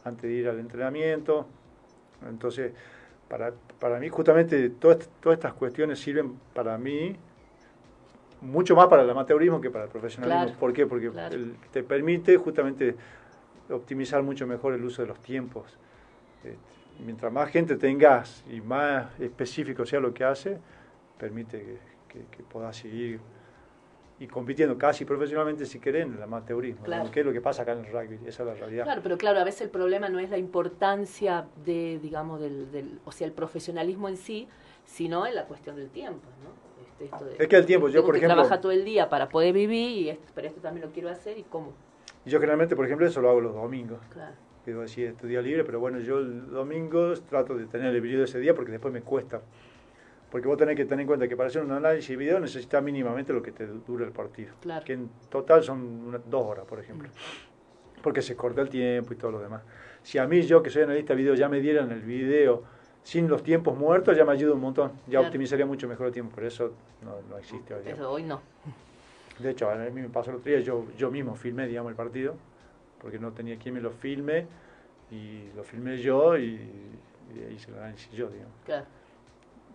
antes 0.05 0.23
de 0.23 0.33
ir 0.37 0.49
al 0.49 0.59
entrenamiento. 0.59 1.47
Entonces, 2.29 2.73
para, 3.31 3.53
para 3.79 4.01
mí, 4.01 4.09
justamente, 4.09 4.69
todas, 4.71 5.09
todas 5.21 5.39
estas 5.39 5.55
cuestiones 5.55 6.01
sirven 6.01 6.35
para 6.53 6.77
mí 6.77 7.17
mucho 8.41 8.75
más 8.75 8.89
para 8.89 9.03
el 9.03 9.11
amateurismo 9.11 9.61
que 9.61 9.71
para 9.71 9.85
el 9.85 9.91
profesionalismo. 9.91 10.45
Claro, 10.47 10.59
¿Por 10.59 10.73
qué? 10.73 10.85
Porque 10.87 11.11
claro. 11.11 11.37
el- 11.37 11.55
te 11.71 11.85
permite 11.85 12.37
justamente 12.37 12.97
optimizar 13.71 14.23
mucho 14.25 14.49
mejor 14.49 14.75
el 14.75 14.85
uso 14.85 15.03
de 15.03 15.09
los 15.09 15.21
tiempos. 15.21 15.79
Este, 16.43 16.59
mientras 17.05 17.33
más 17.33 17.49
gente 17.51 17.77
tengas 17.77 18.43
y 18.51 18.61
más 18.61 19.09
específico 19.21 19.87
sea 19.87 20.01
lo 20.01 20.13
que 20.13 20.25
hace, 20.25 20.59
permite 21.17 21.61
que, 21.61 21.79
que, 22.09 22.27
que 22.37 22.43
puedas 22.43 22.77
seguir 22.77 23.21
y 24.21 24.27
compitiendo 24.29 24.77
casi 24.77 25.05
profesionalmente 25.07 25.65
si 25.65 25.81
querés 25.81 26.05
en 26.07 26.15
el 26.15 26.23
amateurismo, 26.23 26.85
Claro. 26.85 27.05
¿no? 27.05 27.11
que 27.11 27.21
es 27.21 27.27
lo 27.27 27.33
que 27.33 27.41
pasa 27.41 27.63
acá 27.63 27.73
en 27.73 27.87
el 27.87 27.87
rugby, 27.91 28.19
esa 28.27 28.43
es 28.43 28.47
la 28.49 28.55
realidad. 28.55 28.85
Claro, 28.85 29.01
pero 29.03 29.17
claro, 29.17 29.41
a 29.41 29.45
veces 29.45 29.63
el 29.63 29.71
problema 29.71 30.09
no 30.11 30.19
es 30.19 30.29
la 30.31 30.37
importancia 30.37 31.47
de, 31.65 31.99
digamos, 32.03 32.39
del, 32.41 32.71
del, 32.71 33.01
o 33.07 33.13
sea, 33.13 33.27
el 33.27 33.33
profesionalismo 33.33 34.09
en 34.11 34.19
sí, 34.19 34.47
sino 34.85 35.27
en 35.27 35.35
la 35.35 35.47
cuestión 35.47 35.75
del 35.77 35.89
tiempo, 35.89 36.21
¿no? 36.45 36.51
Este, 36.87 37.05
esto 37.07 37.25
de- 37.25 37.37
Es 37.43 37.49
que 37.49 37.57
el 37.57 37.65
tiempo, 37.65 37.89
yo, 37.89 38.05
por 38.05 38.15
ejemplo- 38.15 38.35
trabajar 38.35 38.61
todo 38.61 38.73
el 38.73 38.85
día 38.85 39.09
para 39.09 39.29
poder 39.31 39.55
vivir, 39.55 39.91
y 39.99 40.11
esto, 40.11 40.31
pero 40.35 40.49
esto 40.49 40.61
también 40.61 40.87
lo 40.87 40.93
quiero 40.93 41.09
hacer, 41.09 41.39
¿y 41.39 41.45
cómo? 41.45 41.73
Y 42.27 42.31
Yo 42.31 42.39
generalmente, 42.39 42.77
por 42.77 42.85
ejemplo, 42.85 43.07
eso 43.07 43.23
lo 43.23 43.31
hago 43.31 43.41
los 43.41 43.55
domingos. 43.55 43.99
Claro. 44.13 44.35
que 44.63 44.73
decís, 44.75 44.99
es 44.99 45.17
tu 45.17 45.27
día 45.27 45.41
libre, 45.41 45.65
pero 45.65 45.81
bueno, 45.81 45.99
yo 46.01 46.19
el 46.19 46.51
domingo 46.51 47.15
trato 47.31 47.57
de 47.57 47.65
tener 47.65 47.95
el 47.95 48.01
video 48.03 48.25
ese 48.25 48.39
día 48.39 48.55
porque 48.55 48.71
después 48.73 48.93
me 48.93 49.01
cuesta. 49.01 49.41
Porque 50.31 50.47
vos 50.47 50.57
tenés 50.57 50.77
que 50.77 50.85
tener 50.85 51.01
en 51.01 51.07
cuenta 51.07 51.27
que 51.27 51.37
para 51.37 51.49
hacer 51.49 51.63
un 51.63 51.73
análisis 51.73 52.11
de 52.11 52.17
video 52.17 52.39
necesitas 52.39 52.83
mínimamente 52.83 53.33
lo 53.33 53.43
que 53.43 53.51
te 53.53 53.67
dura 53.67 54.05
el 54.07 54.13
partido. 54.13 54.55
Claro. 54.61 54.85
Que 54.85 54.93
en 54.93 55.09
total 55.29 55.63
son 55.65 55.81
una- 55.83 56.19
dos 56.19 56.47
horas, 56.47 56.65
por 56.67 56.79
ejemplo. 56.79 57.09
Porque 58.03 58.23
se 58.23 58.37
corta 58.37 58.61
el 58.63 58.69
tiempo 58.69 59.13
y 59.13 59.17
todo 59.17 59.33
lo 59.33 59.41
demás. 59.41 59.63
Si 60.03 60.19
a 60.19 60.27
mí, 60.27 60.43
yo 60.43 60.63
que 60.63 60.71
soy 60.71 60.83
analista 60.83 61.15
de 61.15 61.19
video, 61.23 61.35
ya 61.35 61.49
me 61.49 61.61
dieran 61.61 61.91
el 61.91 62.01
video 62.03 62.63
sin 63.03 63.29
los 63.29 63.43
tiempos 63.43 63.77
muertos, 63.77 64.17
ya 64.17 64.25
me 64.25 64.33
ayuda 64.33 64.55
un 64.55 64.61
montón. 64.61 64.93
Ya 65.07 65.11
Claro. 65.19 65.27
optimizaría 65.27 65.67
mucho 65.67 65.89
mejor 65.89 66.07
el 66.07 66.13
tiempo, 66.13 66.33
pero 66.35 66.47
eso 66.47 66.73
no, 67.03 67.17
no 67.29 67.37
existe 67.39 67.75
hoy. 67.75 67.83
Eso 67.87 68.11
hoy 68.11 68.23
no. 68.23 68.41
De 69.39 69.51
hecho, 69.51 69.69
a 69.71 69.75
mí 69.75 70.03
me 70.03 70.09
pasó 70.11 70.31
el 70.31 70.37
otro 70.37 70.51
día, 70.53 70.61
yo, 70.61 70.87
yo 70.97 71.11
mismo 71.11 71.35
filmé, 71.35 71.67
digamos, 71.67 71.91
el 71.91 71.97
partido, 71.97 72.35
porque 73.01 73.19
no 73.19 73.33
tenía 73.33 73.59
quien 73.59 73.75
me 73.75 73.81
lo 73.81 73.91
filme, 73.91 74.47
y 75.11 75.49
lo 75.57 75.65
filmé 75.65 75.97
yo 75.99 76.37
y, 76.39 76.61
y 77.35 77.53
hice 77.55 77.71
el 77.71 77.79
análisis 77.79 78.13
yo, 78.13 78.29
digamos. 78.29 78.55
Claro. 78.65 78.85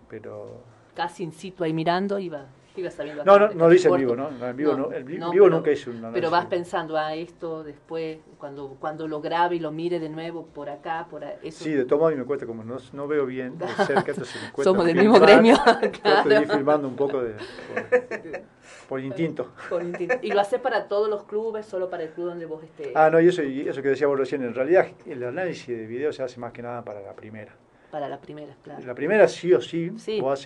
Pero 0.09 0.61
casi 0.95 1.23
in 1.23 1.31
situ 1.31 1.63
ahí 1.63 1.73
mirando, 1.73 2.19
iba, 2.19 2.45
iba 2.77 2.89
sabiendo 2.91 3.23
No, 3.25 3.37
no, 3.39 3.49
no 3.53 3.67
lo 3.67 3.73
hice 3.73 3.87
en 3.89 3.95
vivo, 3.97 4.15
¿no? 4.15 4.31
No, 4.31 4.47
en 4.47 4.55
vivo 4.55 4.73
no, 4.77 4.93
en 4.93 5.05
no, 5.19 5.31
vivo 5.31 5.45
pero- 5.45 5.49
nunca 5.49 5.71
hice 5.71 5.89
un 5.89 5.95
Pero 5.97 6.07
análisis. 6.07 6.31
vas 6.31 6.45
pensando, 6.45 6.97
ah, 6.97 7.13
esto 7.15 7.63
después, 7.63 8.19
cuando, 8.37 8.77
cuando 8.79 9.07
lo 9.07 9.19
grabe 9.21 9.55
y 9.55 9.59
lo 9.59 9.71
mire 9.71 9.99
de 9.99 10.09
nuevo 10.09 10.45
por 10.45 10.69
acá, 10.69 11.07
por 11.09 11.23
eso. 11.23 11.63
Sí, 11.63 11.71
de 11.71 11.85
todo 11.85 11.99
modo 11.99 12.09
a 12.09 12.15
me 12.15 12.23
cuesta, 12.23 12.45
como 12.45 12.63
no, 12.63 12.77
no 12.93 13.07
veo 13.07 13.25
bien 13.25 13.57
de 13.57 13.67
cerca, 13.85 14.11
entonces 14.11 14.41
me 14.41 14.51
cuesta 14.51 14.71
Somos 14.71 14.85
del 14.85 14.97
filmar. 14.99 15.19
mismo 15.19 15.25
gremio, 15.25 15.57
claro. 16.01 16.53
filmando 16.53 16.87
un 16.87 16.95
poco 16.95 17.21
de, 17.23 17.33
por, 17.33 18.41
por 18.87 18.99
instinto. 18.99 19.51
Por 19.69 19.83
instinto. 19.83 20.15
¿Y 20.21 20.31
lo 20.31 20.39
haces 20.41 20.59
para 20.59 20.87
todos 20.87 21.09
los 21.09 21.23
clubes, 21.23 21.65
solo 21.65 21.89
para 21.89 22.03
el 22.03 22.09
club 22.11 22.27
donde 22.27 22.45
vos 22.45 22.63
estés? 22.63 22.91
Ah, 22.95 23.09
no, 23.09 23.19
y 23.19 23.27
eso, 23.29 23.41
y 23.43 23.67
eso 23.67 23.81
que 23.81 23.89
decía 23.89 24.05
vos 24.07 24.17
recién, 24.19 24.43
en 24.43 24.53
realidad 24.53 24.87
el 25.07 25.23
análisis 25.23 25.67
de 25.67 25.87
video 25.87 26.13
se 26.13 26.21
hace 26.23 26.39
más 26.39 26.51
que 26.53 26.61
nada 26.61 26.83
para 26.85 27.01
la 27.01 27.13
primera. 27.13 27.53
Para 27.91 28.09
la 28.09 28.19
primera, 28.19 28.55
claro. 28.63 28.85
La 28.85 28.93
primera 28.95 29.27
sí 29.27 29.53
o 29.53 29.61
sí, 29.61 29.91
Sí, 29.97 30.19
vos 30.19 30.39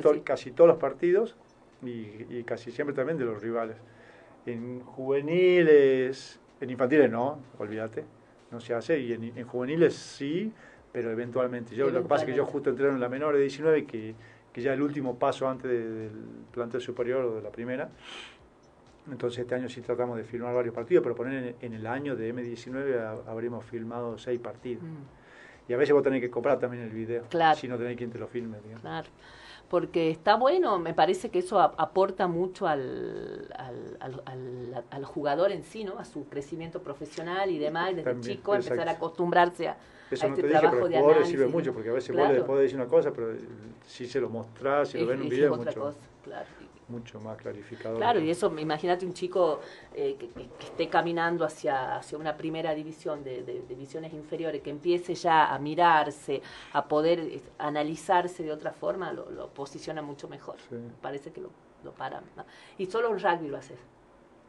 to- 0.00 0.14
sí. 0.14 0.20
casi 0.20 0.50
todos 0.52 0.68
los 0.68 0.78
partidos 0.78 1.36
y, 1.82 1.90
y 2.38 2.44
casi 2.44 2.70
siempre 2.70 2.94
también 2.94 3.18
de 3.18 3.24
los 3.24 3.40
rivales. 3.42 3.76
En 4.46 4.80
juveniles, 4.80 6.40
en 6.60 6.70
infantiles 6.70 7.10
no, 7.10 7.38
olvídate, 7.58 8.04
no 8.50 8.60
se 8.60 8.74
hace, 8.74 8.98
y 8.98 9.12
en, 9.12 9.24
en 9.36 9.46
juveniles 9.46 9.94
sí, 9.94 10.52
pero 10.92 11.10
eventualmente. 11.10 11.74
Yo, 11.74 11.90
Lo 11.90 12.02
que 12.02 12.08
pasa 12.08 12.24
es 12.24 12.30
que 12.30 12.36
yo 12.36 12.44
justo 12.46 12.70
entré 12.70 12.88
en 12.88 13.00
la 13.00 13.08
menor 13.08 13.34
de 13.34 13.40
19, 13.42 13.84
que, 13.86 14.14
que 14.52 14.60
ya 14.60 14.72
el 14.74 14.82
último 14.82 15.18
paso 15.18 15.48
antes 15.48 15.70
de- 15.70 15.88
del 15.88 16.12
plantel 16.50 16.80
superior 16.80 17.24
o 17.24 17.36
de 17.36 17.42
la 17.42 17.50
primera. 17.50 17.90
Entonces 19.10 19.40
este 19.40 19.54
año 19.54 19.68
sí 19.68 19.80
tratamos 19.80 20.16
de 20.16 20.24
filmar 20.24 20.54
varios 20.54 20.74
partidos, 20.74 21.02
pero 21.02 21.14
poner 21.16 21.56
en, 21.60 21.66
en 21.66 21.72
el 21.74 21.86
año 21.86 22.14
de 22.14 22.32
M19 22.32 22.98
ha- 23.00 23.30
habremos 23.30 23.64
filmado 23.64 24.16
seis 24.18 24.38
partidos. 24.38 24.84
Y 25.68 25.72
a 25.72 25.76
veces 25.76 25.94
vos 25.94 26.02
tenés 26.02 26.20
que 26.20 26.30
comprar 26.30 26.58
también 26.58 26.82
el 26.82 26.90
video. 26.90 27.22
Claro. 27.30 27.58
si 27.58 27.68
no 27.68 27.76
tenés 27.78 27.96
quien 27.96 28.10
te 28.10 28.18
lo 28.18 28.26
filme. 28.26 28.58
digamos. 28.60 28.80
Claro. 28.82 29.08
Porque 29.68 30.10
está 30.10 30.34
bueno, 30.36 30.78
me 30.78 30.92
parece 30.92 31.30
que 31.30 31.38
eso 31.38 31.58
a- 31.58 31.72
aporta 31.78 32.26
mucho 32.26 32.66
al, 32.66 33.48
al, 33.56 33.96
al, 34.00 34.22
al- 34.26 34.84
al 34.90 35.04
jugador 35.06 35.50
en 35.50 35.62
sí, 35.62 35.84
¿no? 35.84 35.98
A 35.98 36.04
su 36.04 36.26
crecimiento 36.28 36.82
profesional 36.82 37.48
y 37.50 37.58
demás, 37.58 37.90
desde 37.96 38.02
También, 38.10 38.36
chico 38.36 38.54
empezar 38.54 38.80
a 38.80 38.82
exacto. 38.82 39.06
acostumbrarse 39.06 39.68
a, 39.68 39.76
Eso 40.10 40.26
no 40.28 40.34
este 40.34 40.42
te 40.42 40.48
dije, 40.48 40.60
pero 40.60 40.70
trabajo 40.72 40.86
el 40.88 40.92
jugador 41.00 41.20
le 41.22 41.26
sirve 41.26 41.46
mucho, 41.46 41.72
porque 41.72 41.88
a 41.88 41.92
veces 41.94 42.10
vos 42.14 42.18
Claro. 42.26 42.34
le 42.38 42.44
podés 42.44 42.62
decir 42.64 42.76
una 42.78 42.88
cosa, 42.88 43.12
pero 43.12 43.32
si 43.86 44.06
se 44.06 44.20
lo 44.20 44.28
mostrás, 44.28 44.88
si 44.90 44.98
lo 44.98 45.06
ves 45.06 45.16
en 45.16 45.22
un 45.22 45.28
video, 45.30 45.52
es 45.54 45.58
mucho, 45.58 45.80
cosa, 45.80 45.98
claro. 46.22 46.46
Mucho 46.92 47.18
más 47.20 47.36
clarificador. 47.38 47.96
Claro, 47.98 48.20
y 48.20 48.30
eso, 48.30 48.56
imagínate 48.58 49.04
un 49.06 49.12
chico 49.14 49.60
eh, 49.94 50.16
que, 50.18 50.28
que- 50.28 50.48
que 50.58 50.66
esté 50.66 50.88
caminando 50.88 51.44
hacia, 51.44 51.96
hacia 51.96 52.16
una 52.18 52.36
primera 52.36 52.74
división 52.74 53.24
de, 53.24 53.42
de- 53.42 53.60
de 53.62 53.66
divisiones 53.74 54.12
inferiores, 54.12 54.62
que 54.62 54.70
empiece 54.70 55.14
ya 55.14 55.52
a 55.52 55.58
mirarse, 55.58 56.40
a 56.72 56.86
poder 56.86 57.18
eh, 57.18 57.42
analizarse 57.58 58.42
de 58.44 58.52
otra 58.52 58.72
forma, 58.72 59.12
lo, 59.12 59.30
lo 59.30 59.48
posiciona 59.48 60.02
mucho 60.02 60.28
mejor. 60.28 60.56
Sí. 60.70 60.76
Parece 61.00 61.32
que 61.32 61.40
lo, 61.40 61.50
lo 61.82 61.92
para. 61.92 62.20
¿no? 62.36 62.44
Y 62.78 62.86
solo 62.86 63.08
en 63.10 63.18
rugby 63.18 63.48
lo 63.48 63.56
haces. 63.56 63.78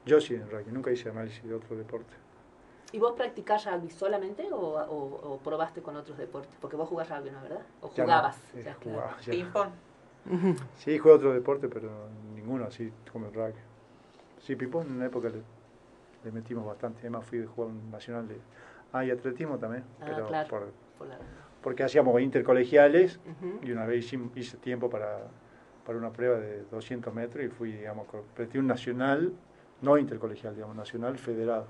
Yo 0.06 0.20
sí, 0.20 0.36
en 0.36 0.49
rugby, 0.49 0.72
nunca 0.72 0.91
hice 0.91 1.10
análisis 1.10 1.44
de 1.44 1.53
otro 1.56 1.76
deporte. 1.76 2.14
¿Y 2.91 2.99
vos 2.99 3.14
practicás 3.14 3.65
rugby 3.65 3.90
solamente 3.90 4.48
o, 4.52 4.57
o- 4.57 5.34
o 5.34 5.38
probaste 5.40 5.82
con 5.82 5.95
otros 5.95 6.18
deportes? 6.18 6.53
Porque 6.61 6.76
vos 6.76 6.88
jugás 6.90 7.10
rugby, 7.10 7.32
¿no 7.32 7.38
es 7.38 7.44
verdad? 7.44 7.61
¿O 7.82 7.88
Ya 7.88 8.03
no, 8.03 8.03
jugabas? 8.03 8.36
sí, 8.53 8.61
Ya 8.64 8.76
jugaba, 8.76 9.18
ya. 10.26 10.32
Ping-pong. 10.32 10.56
Sí, 10.78 10.98
jugué 10.98 11.14
otro 11.16 11.34
deporte, 11.34 11.68
pero 11.70 11.90
ninguno 12.36 12.66
así 12.66 12.91
como 13.12 13.28
el 13.28 13.34
rugby. 13.34 13.60
Sí, 14.40 14.56
ping-pong 14.56 14.88
en 14.88 14.94
una 14.94 15.06
época 15.06 15.30
le, 15.30 15.41
le 16.24 16.32
metimos 16.32 16.66
bastante. 16.66 17.02
Además 17.02 17.26
fui 17.26 17.41
a 17.44 17.48
jugar 17.48 17.70
un 17.72 17.91
nacional 17.91 18.28
de... 18.28 18.38
Ah, 18.91 19.04
y 19.06 19.12
atletismo 19.12 19.58
también, 19.58 19.84
Ah, 20.02 20.06
pero 20.08 20.28
claro. 20.28 20.50
por- 20.50 20.72
Por 20.98 21.08
la- 21.08 21.18
porque 21.62 21.84
hacíamos 21.84 22.20
intercolegiales 22.22 23.20
y 23.64 23.72
una 23.72 23.86
vez 23.86 24.06
hice, 24.06 24.20
hice 24.36 24.58
tiempo 24.58 24.90
para, 24.90 25.20
para 25.86 25.98
una 25.98 26.12
prueba 26.12 26.38
de 26.38 26.64
200 26.66 27.14
metros 27.14 27.44
y 27.45 27.48
fui, 27.48 27.72
digamos, 27.72 28.06
competí 28.08 28.58
un 28.58 28.68
nacional, 28.68 29.32
no 29.82 29.98
intercolegial, 29.98 30.54
digamos, 30.56 30.76
nacional 30.76 31.18
federado. 31.18 31.66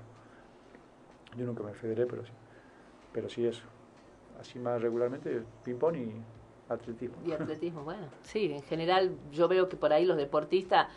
Yo 1.36 1.46
nunca 1.46 1.62
me 1.62 1.72
federé, 1.74 2.06
pero 2.06 2.24
sí, 2.24 2.32
pero 3.12 3.28
sí 3.28 3.46
eso. 3.46 3.62
Así 4.40 4.58
más 4.58 4.82
regularmente, 4.82 5.42
ping-pong 5.64 5.96
y 5.96 6.22
atletismo. 6.68 7.16
Y 7.26 7.32
atletismo, 7.32 7.82
bueno, 7.84 8.06
sí, 8.22 8.52
en 8.52 8.62
general 8.62 9.16
yo 9.32 9.48
veo 9.48 9.68
que 9.68 9.76
por 9.76 9.92
ahí 9.92 10.04
los 10.04 10.16
deportistas, 10.16 10.88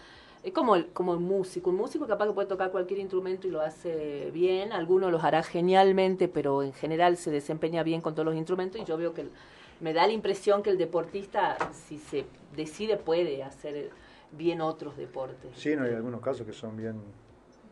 es 0.44 0.54
como 0.54 0.76
el, 0.76 0.88
como 0.94 1.14
el 1.14 1.20
músico, 1.20 1.70
un 1.72 1.76
músico 1.76 2.08
capaz 2.08 2.28
que 2.28 2.34
puede 2.34 2.48
tocar 2.48 2.72
cualquier 2.72 3.00
instrumento 3.00 3.48
y 3.48 3.52
lo 3.52 3.62
hace 3.62 4.32
bien, 4.32 4.72
algunos 4.72 5.12
los 5.12 5.24
hará 5.24 5.44
genialmente, 5.44 6.28
pero 6.28 6.64
en 6.64 6.74
general 6.74 7.18
se 7.18 7.32
desempeña 7.32 7.84
bien 7.84 8.02
con 8.02 8.14
todos 8.14 8.26
los 8.26 8.36
instrumentos 8.36 8.80
y 8.82 8.86
yo 8.86 8.98
veo 8.98 9.14
que 9.14 9.22
el- 9.22 9.32
me 9.80 9.94
da 9.94 10.08
la 10.08 10.14
impresión 10.14 10.64
que 10.64 10.70
el 10.70 10.78
deportista, 10.78 11.58
si 11.74 11.98
se 11.98 12.26
decide, 12.56 12.98
puede 12.98 13.44
hacer 13.44 13.90
bien 14.32 14.62
otros 14.62 14.96
deportes. 14.98 15.52
Sí, 15.56 15.76
no, 15.76 15.84
hay 15.84 15.94
algunos 15.94 16.22
casos 16.22 16.46
que 16.48 16.54
son 16.54 16.76
bien 16.78 17.00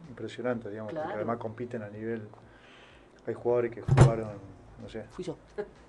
impresionantes, 0.09 0.69
digamos, 0.72 0.91
porque 0.91 1.03
Claro. 1.03 1.17
además 1.17 1.38
compiten 1.38 1.81
a 1.81 1.89
nivel... 1.89 2.27
Hay 3.27 3.34
jugadores 3.34 3.72
que 3.72 3.81
jugaron, 3.81 4.27
no 4.81 4.88
sé... 4.89 5.03
Fui 5.11 5.23
yo. 5.23 5.35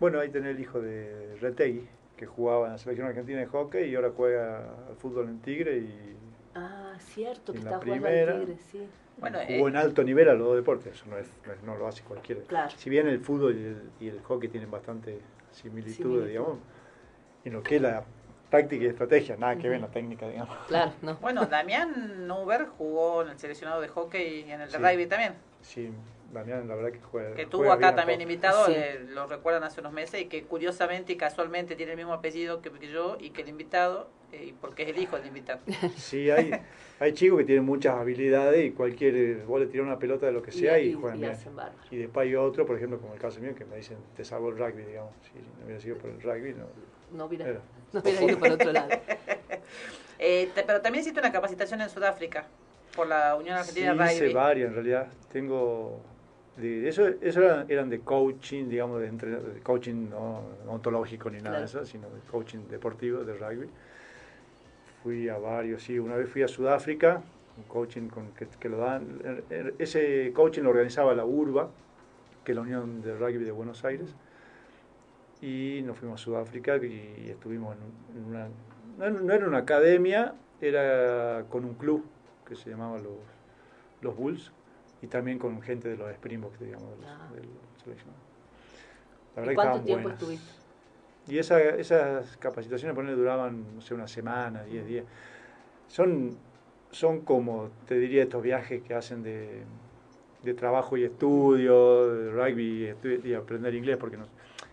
Bueno, 0.00 0.18
ahí 0.18 0.30
tenés 0.30 0.56
el 0.56 0.60
hijo 0.60 0.80
de 0.80 1.36
Retegui, 1.40 1.86
que 2.16 2.24
jugaba 2.26 2.66
en 2.66 2.72
la 2.72 2.78
selección 2.78 3.06
argentina 3.06 3.38
de 3.38 3.46
hockey 3.46 3.90
y 3.90 3.94
ahora 3.94 4.10
juega 4.16 4.60
al 4.88 4.96
fútbol 4.96 5.28
en 5.28 5.40
Tigre 5.40 5.76
y 5.76 6.16
Ah, 6.54 6.94
cierto, 6.98 7.52
que 7.52 7.58
En 7.58 7.64
está 7.64 7.70
la 7.76 7.82
jugando 7.84 8.02
primera. 8.06 8.32
al 8.32 8.40
Tigre, 8.40 8.58
sí. 8.72 8.88
Bueno, 9.18 9.38
jugó 9.46 9.66
eh, 9.66 9.70
en 9.70 9.76
alto 9.76 10.02
nivel 10.02 10.28
a 10.30 10.34
los 10.34 10.46
dos 10.48 10.56
deportes, 10.56 10.94
eso 10.94 11.04
no, 11.08 11.18
es, 11.18 11.28
no, 11.46 11.52
es- 11.52 11.62
no 11.62 11.76
lo 11.76 11.86
hace 11.86 12.02
cualquiera. 12.02 12.40
Claro. 12.48 12.70
Si 12.76 12.88
bien 12.90 13.06
el 13.06 13.20
fútbol 13.20 13.54
y 13.56 13.64
el, 13.64 13.90
y 14.00 14.08
el 14.08 14.22
hockey 14.22 14.48
tienen 14.48 14.70
bastante 14.70 15.20
similitudes, 15.52 15.96
Similitud. 15.96 16.26
digamos, 16.26 16.58
en 17.44 17.52
lo 17.52 17.62
que 17.62 17.76
es 17.76 17.82
la 17.82 18.02
táctica 18.48 18.82
y 18.84 18.86
estrategia, 18.88 19.36
nada 19.36 19.56
que 19.56 19.68
ver 19.68 19.74
en 19.76 19.82
Ujú. 19.84 19.88
la 19.88 19.92
técnica, 19.92 20.28
digamos. 20.28 20.56
Claro, 20.66 20.92
no. 21.02 21.16
Bueno, 21.16 21.44
Damián 21.46 22.26
Nuber 22.26 22.66
jugó 22.78 23.22
en 23.22 23.28
el 23.28 23.38
seleccionado 23.38 23.80
de 23.82 23.88
hockey 23.88 24.40
y 24.48 24.50
en 24.50 24.62
el 24.62 24.72
de 24.72 24.78
Sí. 24.78 24.82
rugby 24.82 25.06
también. 25.06 25.34
Sí, 25.60 25.90
Damián, 26.32 26.68
la 26.68 26.74
verdad 26.76 26.92
que 26.92 27.00
juega. 27.00 27.34
Que 27.34 27.46
tuvo 27.46 27.62
juega 27.64 27.74
acá 27.74 27.86
bien 27.88 27.96
también 27.96 28.18
todo. 28.20 28.22
invitado, 28.28 28.66
Sí. 28.66 28.72
eh, 28.76 29.00
lo 29.08 29.26
recuerdan 29.26 29.64
hace 29.64 29.80
unos 29.80 29.92
meses, 29.92 30.20
y 30.22 30.26
que 30.26 30.44
curiosamente 30.44 31.12
y 31.12 31.16
casualmente 31.16 31.74
tiene 31.76 31.92
el 31.92 31.98
mismo 31.98 32.12
apellido 32.12 32.60
que, 32.62 32.70
yo 32.88 33.16
y 33.20 33.30
que 33.30 33.42
el 33.42 33.48
invitado, 33.48 34.08
eh, 34.32 34.54
porque 34.60 34.84
es 34.84 34.90
el 34.90 34.98
hijo 34.98 35.16
del 35.16 35.26
invitado. 35.26 35.58
Sí, 35.96 36.30
hay, 36.30 36.52
hay 37.00 37.12
chicos 37.14 37.38
que 37.40 37.44
tienen 37.46 37.64
muchas 37.64 37.96
habilidades 37.96 38.64
y 38.64 38.70
cualquier, 38.70 39.16
eh, 39.16 39.42
vos 39.44 39.58
le 39.60 39.66
tirás 39.66 39.86
una 39.86 39.98
pelota 39.98 40.26
de 40.26 40.32
lo 40.32 40.40
que 40.42 40.52
sea 40.52 40.78
y, 40.78 40.90
y- 40.90 40.92
juegan 40.94 41.18
y 41.18 41.22
bien. 41.22 41.32
hacen 41.32 41.56
bárbaro. 41.56 41.78
Y 41.90 41.96
después 41.96 42.26
hay 42.28 42.36
otro, 42.36 42.64
por 42.64 42.76
ejemplo, 42.76 43.00
como 43.00 43.12
el 43.14 43.18
caso 43.20 43.40
mío, 43.40 43.54
que 43.56 43.64
me 43.64 43.76
dicen, 43.76 43.98
te 44.14 44.24
salvo 44.24 44.50
el 44.50 44.56
rugby, 44.58 44.82
digamos. 44.84 45.12
Si 45.24 45.32
no 45.38 45.64
hubiera 45.64 45.80
sido 45.80 45.96
por 45.98 46.10
el 46.10 46.20
rugby, 46.22 46.54
no. 46.54 46.66
No 47.16 47.24
hubiera, 47.24 47.48
Era. 47.48 47.60
no 47.92 48.00
hubiera 48.00 48.22
ido 48.22 48.38
por 48.38 48.50
otro 48.52 48.72
lado. 48.72 48.88
Eh, 50.22 50.50
te- 50.54 50.62
pero 50.64 50.80
también 50.82 51.00
hiciste 51.00 51.18
una 51.18 51.32
capacitación 51.32 51.80
en 51.80 51.88
Sudáfrica 51.88 52.44
por 52.94 53.06
la 53.06 53.34
Unión 53.36 53.56
Argentina 53.56 53.92
Sí, 53.92 53.98
de 53.98 54.12
hice 54.12 54.24
Rugby. 54.24 54.34
varias 54.34 54.68
en 54.68 54.74
realidad. 54.74 55.06
Tengo. 55.32 56.00
De, 56.60 56.88
eso 56.88 57.06
eso 57.20 57.42
eran, 57.42 57.66
eran 57.70 57.88
de 57.90 58.00
coaching, 58.00 58.68
digamos, 58.68 59.00
de, 59.00 59.06
entre- 59.08 59.40
de 59.40 59.60
coaching 59.60 60.10
no, 60.10 60.42
ontológico 60.68 61.30
ni 61.30 61.38
nada 61.38 61.50
Claro. 61.50 61.60
de 61.60 61.64
eso, 61.66 61.84
sino 61.84 62.08
de 62.10 62.20
coaching 62.30 62.60
deportivo, 62.68 63.24
de 63.24 63.34
rugby. 63.34 63.68
Fui 65.02 65.28
a 65.28 65.38
varios, 65.38 65.82
sí. 65.82 65.98
Una 65.98 66.16
vez 66.16 66.28
fui 66.28 66.42
a 66.42 66.48
Sudáfrica, 66.48 67.22
un 67.56 67.62
coaching 67.64 68.08
con, 68.08 68.32
que, 68.32 68.46
que 68.46 68.68
lo 68.68 68.78
dan. 68.78 69.20
er- 69.24 69.44
er- 69.50 69.74
Ese 69.78 70.32
coaching 70.34 70.62
lo 70.62 70.70
organizaba 70.70 71.14
la 71.14 71.24
URBA, 71.24 71.70
que 72.44 72.52
es 72.52 72.56
la 72.56 72.62
Unión 72.62 73.00
de 73.02 73.16
Rugby 73.16 73.44
de 73.44 73.50
Buenos 73.52 73.84
Aires. 73.84 74.14
Y 75.40 75.80
nos 75.86 75.96
fuimos 75.96 76.20
a 76.20 76.24
Sudáfrica 76.24 76.76
y 76.76 77.28
estuvimos 77.30 77.76
en, 77.76 78.18
en 78.18 78.24
una. 78.28 78.48
No, 78.98 79.08
no 79.08 79.32
era 79.32 79.46
una 79.48 79.58
academia, 79.58 80.34
era 80.60 81.44
con 81.48 81.64
un 81.64 81.74
club 81.74 82.04
que 82.46 82.54
se 82.56 82.68
llamaba 82.68 82.98
los, 82.98 83.14
los 84.02 84.14
Bulls 84.14 84.52
y 85.02 85.06
también 85.06 85.38
con 85.38 85.60
gente 85.62 85.88
de 85.88 85.96
los 85.96 86.10
Springboks, 86.12 86.60
digamos, 86.60 86.90
de 86.90 86.96
los, 87.02 87.10
Ah. 87.10 87.28
de 87.34 87.40
los 87.42 87.82
seleccionados. 87.82 88.22
La 89.36 89.42
¿Y 89.42 89.46
verdad 89.46 89.50
que 89.50 89.54
cuánto 89.68 89.84
tiempo 89.84 90.02
buenas. 90.02 90.22
estuviste? 90.22 90.52
Y 91.28 91.38
esa, 91.38 91.60
esas 91.60 92.36
capacitaciones 92.38 92.94
ponele, 92.94 93.16
duraban, 93.16 93.74
no 93.76 93.80
sé, 93.80 93.94
una 93.94 94.08
semana, 94.08 94.64
10 94.64 94.86
días. 94.86 95.04
Son, 95.86 96.36
son 96.90 97.20
como, 97.20 97.70
te 97.86 97.96
diría, 97.98 98.22
estos 98.22 98.42
viajes 98.42 98.82
que 98.82 98.94
hacen 98.94 99.22
de, 99.22 99.62
de 100.42 100.54
trabajo 100.54 100.96
y 100.96 101.04
estudio, 101.04 102.08
de 102.12 102.30
rugby 102.32 102.62
y, 102.62 102.86
estu- 102.88 103.24
y 103.24 103.34
aprender 103.34 103.74
inglés, 103.74 103.96
porque 103.96 104.16
nos 104.16 104.28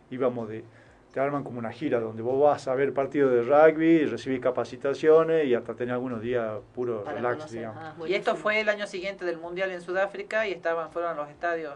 íbamos 0.10 0.48
de, 0.50 0.64
te 1.14 1.20
arman 1.20 1.44
como 1.44 1.60
una 1.60 1.72
gira 1.72 2.00
donde 2.00 2.22
vos 2.22 2.40
vas 2.42 2.68
a 2.68 2.76
ver 2.76 2.94
partidos 2.94 3.32
de 3.32 3.42
rugby, 3.44 4.06
recibís 4.06 4.40
capacitaciones 4.40 5.46
y 5.48 5.56
hasta 5.56 5.74
tenés 5.74 5.94
algunos 5.94 6.22
días 6.22 6.60
puro 6.76 7.04
Para 7.04 7.18
relax, 7.18 7.36
conocer. 7.38 7.60
digamos. 7.60 7.84
Ah, 7.84 7.96
Y 8.08 8.14
esto 8.14 8.36
fue 8.36 8.60
el 8.62 8.70
año 8.70 8.86
siguiente 8.88 9.26
del 9.26 9.38
Mundial 9.38 9.72
en 9.72 9.82
Sudáfrica 9.82 10.48
y 10.48 10.52
estaban 10.52 10.92
fueron 10.92 11.12
a 11.12 11.16
los 11.16 11.30
estadios. 11.30 11.76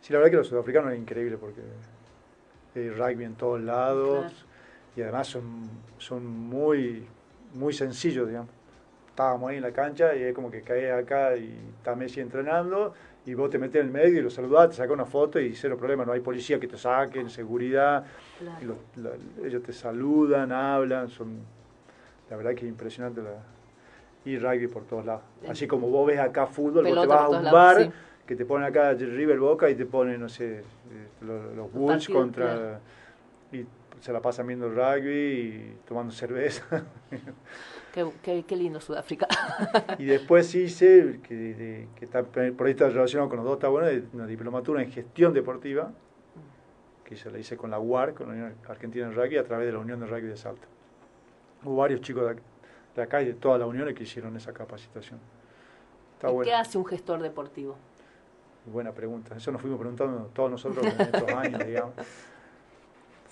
Sí, 0.00 0.12
la 0.12 0.20
verdad 0.20 0.30
que 0.30 0.36
los 0.38 0.46
sudafricanos 0.48 0.92
es 0.92 0.98
increíble 0.98 1.36
porque 1.36 1.60
hay 2.74 2.90
rugby 2.90 3.24
en 3.24 3.34
todos 3.34 3.60
lados 3.60 4.20
Claro. 4.20 4.34
y 4.96 5.02
además 5.02 5.26
son, 5.26 5.68
son 5.98 6.26
muy, 6.26 7.06
muy 7.54 7.72
sencillos, 7.74 8.28
digamos. 8.28 8.50
estábamos 9.10 9.50
ahí 9.50 9.56
en 9.56 9.62
la 9.62 9.72
cancha 9.72 10.14
y 10.14 10.22
es 10.22 10.34
como 10.34 10.50
que 10.50 10.62
caes 10.62 10.92
acá 10.92 11.36
y 11.36 11.58
está 11.78 11.94
Messi 11.94 12.20
entrenando 12.20 12.94
y 13.26 13.34
vos 13.34 13.50
te 13.50 13.58
metes 13.58 13.80
en 13.80 13.88
el 13.88 13.92
medio 13.92 14.20
y 14.20 14.22
lo 14.22 14.30
saludás, 14.30 14.70
te 14.70 14.76
sacas 14.76 14.92
una 14.94 15.04
foto 15.04 15.40
y 15.40 15.54
cero 15.54 15.76
problema, 15.76 16.04
no 16.04 16.12
hay 16.12 16.20
policía 16.20 16.60
que 16.60 16.68
te 16.68 16.78
saquen, 16.78 17.28
seguridad, 17.28 18.04
Claro. 18.38 18.58
y 18.62 18.64
los- 18.64 18.78
la- 18.96 19.46
ellos 19.46 19.62
te 19.64 19.72
saludan, 19.72 20.52
hablan, 20.52 21.08
son, 21.08 21.40
la 22.30 22.36
verdad 22.36 22.52
que 22.54 22.60
es 22.64 22.68
impresionante 22.68 23.20
la, 23.22 23.42
y 24.24 24.38
rugby 24.38 24.68
por 24.68 24.84
todos 24.84 25.04
lados. 25.04 25.22
Así 25.48 25.66
como 25.66 25.88
vos 25.88 26.06
ves 26.06 26.18
acá 26.20 26.46
fútbol, 26.46 26.84
vos 26.86 27.00
te 27.00 27.06
vas 27.06 27.20
a 27.22 27.28
un 27.28 27.44
bar 27.50 27.82
sí. 27.82 27.90
que 28.26 28.36
te 28.36 28.44
ponen 28.44 28.66
acá 28.68 28.92
River 28.92 29.38
Boca 29.38 29.68
y 29.70 29.74
te 29.74 29.86
ponen, 29.86 30.20
no 30.20 30.28
sé, 30.28 30.58
eh, 30.58 30.62
los, 31.20 31.54
los 31.56 31.72
Bulls 31.72 32.08
contra... 32.08 32.54
claro. 32.54 32.78
Y 33.52 33.64
se 34.00 34.12
la 34.12 34.20
pasan 34.20 34.46
viendo 34.46 34.68
rugby 34.68 35.10
y 35.10 35.76
tomando 35.86 36.12
cerveza. 36.12 36.64
Qué, 37.96 38.06
qué- 38.22 38.44
qué 38.46 38.56
lindo 38.56 38.78
Sudáfrica. 38.78 39.26
y 39.98 40.04
después 40.04 40.54
hice, 40.54 41.18
que, 41.26 41.34
de- 41.34 41.88
que 41.96 42.04
está, 42.04 42.22
por 42.24 42.66
ahí 42.66 42.72
está 42.72 42.90
relacionado 42.90 43.30
con 43.30 43.38
los 43.38 43.46
dos, 43.46 43.54
está 43.54 43.68
bueno, 43.68 43.88
una 44.12 44.26
diplomatura 44.26 44.82
en 44.82 44.92
gestión 44.92 45.32
deportiva, 45.32 45.92
que 47.04 47.16
se 47.16 47.30
la 47.30 47.38
hice 47.38 47.56
con 47.56 47.70
la 47.70 47.78
UAR, 47.78 48.12
con 48.12 48.26
la 48.28 48.34
Unión 48.34 48.54
Argentina 48.68 49.08
de 49.08 49.14
Rugby, 49.14 49.38
a 49.38 49.44
través 49.44 49.66
de 49.68 49.72
la 49.72 49.78
Unión 49.78 49.98
de 49.98 50.04
Rugby 50.06 50.26
de 50.28 50.36
Salta. 50.36 50.66
Hubo 51.64 51.76
varios 51.76 52.02
chicos 52.02 52.28
de, 52.28 52.36
de 52.94 53.02
acá 53.02 53.22
y 53.22 53.24
de 53.28 53.32
todas 53.32 53.58
las 53.58 53.66
uniones 53.66 53.94
que 53.94 54.02
hicieron 54.02 54.36
esa 54.36 54.52
capacitación. 54.52 55.18
Está 56.16 56.28
¿Y 56.28 56.34
bueno. 56.34 56.50
¿Qué 56.50 56.54
hace 56.54 56.76
un 56.76 56.84
gestor 56.84 57.22
deportivo? 57.22 57.76
Buena 58.66 58.92
pregunta. 58.92 59.34
Eso 59.36 59.50
nos 59.52 59.62
fuimos 59.62 59.78
preguntando 59.80 60.30
todos 60.34 60.50
nosotros 60.50 60.84
en 60.84 61.00
estos 61.00 61.30
años, 61.32 61.64
digamos. 61.66 61.94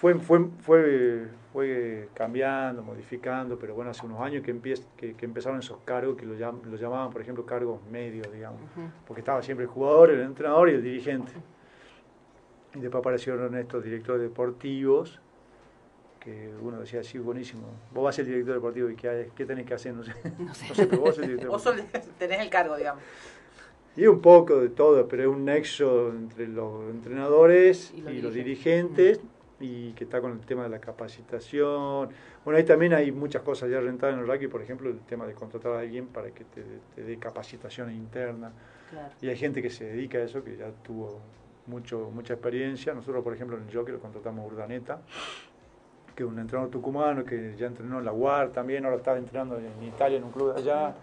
Fue, 0.04 0.14
fue, 0.16 0.46
fue, 0.60 1.28
fue 1.50 2.08
cambiando, 2.12 2.82
modificando, 2.82 3.58
pero 3.58 3.74
bueno, 3.74 3.90
hace 3.90 4.04
unos 4.04 4.20
años 4.20 4.42
que, 4.44 4.54
empiez- 4.54 4.84
que, 4.98 5.14
que 5.14 5.24
empezaron 5.24 5.60
esos 5.60 5.78
cargos 5.86 6.14
que 6.18 6.26
lo, 6.26 6.34
llam- 6.34 6.62
lo 6.62 6.76
llamaban, 6.76 7.10
por 7.10 7.22
ejemplo, 7.22 7.46
cargos 7.46 7.80
medios, 7.90 8.30
digamos. 8.30 8.60
Porque 9.06 9.20
estaba 9.22 9.42
siempre 9.42 9.64
el 9.64 9.70
jugador, 9.70 10.10
el 10.10 10.20
entrenador 10.20 10.68
y 10.68 10.74
el 10.74 10.82
dirigente. 10.82 11.32
Y 12.74 12.80
después 12.80 13.00
aparecieron 13.00 13.56
estos 13.56 13.82
directores 13.82 14.20
deportivos, 14.20 15.20
que 16.20 16.52
uno 16.60 16.80
decía, 16.80 17.02
sí, 17.02 17.16
buenísimo. 17.16 17.62
Vos 17.94 18.04
vas 18.04 18.14
a 18.14 18.16
ser 18.16 18.26
el 18.26 18.32
director 18.32 18.56
deportivo 18.56 18.90
y 18.90 18.96
¿qué, 18.96 19.08
hay- 19.08 19.30
qué 19.34 19.46
tenés 19.46 19.64
que 19.64 19.72
hacer? 19.72 19.94
No 19.94 20.04
sé. 20.04 20.12
No 20.38 20.52
sé, 20.52 20.66
pero 20.76 21.00
vos 21.00 21.14
sos 21.14 21.20
el 21.20 21.28
director 21.30 21.48
Vos 21.48 21.64
deportivo. 21.64 21.98
sos- 22.04 22.18
tenés 22.18 22.40
el 22.40 22.50
cargo, 22.50 22.76
digamos. 22.76 23.02
Y 23.96 24.06
un 24.06 24.20
poco 24.20 24.60
de 24.60 24.68
todo, 24.68 25.08
pero 25.08 25.22
es 25.22 25.28
un 25.28 25.46
nexo 25.46 26.10
entre 26.10 26.46
los 26.46 26.90
entrenadores 26.90 27.94
y 27.96 28.02
los 28.20 28.34
dirigentes 28.34 29.20
y 29.64 29.92
que 29.92 30.04
está 30.04 30.20
con 30.20 30.32
el 30.32 30.40
tema 30.40 30.64
de 30.64 30.68
la 30.68 30.78
capacitación. 30.78 32.10
Bueno, 32.44 32.58
ahí 32.58 32.64
también 32.64 32.92
hay 32.92 33.10
muchas 33.10 33.42
cosas 33.42 33.70
ya 33.70 33.80
rentadas 33.80 34.14
en 34.14 34.20
el 34.20 34.26
rugby, 34.26 34.48
por 34.48 34.62
ejemplo, 34.62 34.90
el 34.90 35.00
tema 35.00 35.26
de 35.26 35.34
contratar 35.34 35.72
a 35.72 35.80
alguien 35.80 36.06
para 36.08 36.30
que 36.30 36.44
te, 36.44 36.62
te 36.94 37.02
dé 37.02 37.18
capacitación 37.18 37.90
interna. 37.92 38.52
Claro. 38.90 39.08
Y 39.22 39.28
hay 39.28 39.36
gente 39.36 39.62
que 39.62 39.70
se 39.70 39.84
dedica 39.84 40.18
a 40.18 40.22
eso, 40.22 40.44
que 40.44 40.56
ya 40.56 40.70
tuvo 40.82 41.20
mucho, 41.66 42.10
mucha 42.12 42.34
experiencia. 42.34 42.94
Nosotros, 42.94 43.24
por 43.24 43.34
ejemplo, 43.34 43.56
en 43.56 43.68
el 43.68 43.74
Jockey 43.74 43.92
lo 43.92 44.00
contratamos 44.00 44.44
a 44.44 44.46
Urdaneta, 44.46 45.00
que 46.14 46.22
es 46.22 46.28
un 46.28 46.38
entrenador 46.38 46.70
tucumano 46.70 47.24
que 47.24 47.54
ya 47.56 47.66
entrenó 47.66 47.98
en 47.98 48.04
la 48.04 48.12
UAR 48.12 48.50
también, 48.50 48.84
ahora 48.84 48.98
está 48.98 49.16
entrenando 49.16 49.58
en 49.58 49.82
Italia 49.82 50.18
en 50.18 50.24
un 50.24 50.30
club 50.30 50.54
de 50.54 50.60
allá. 50.60 50.94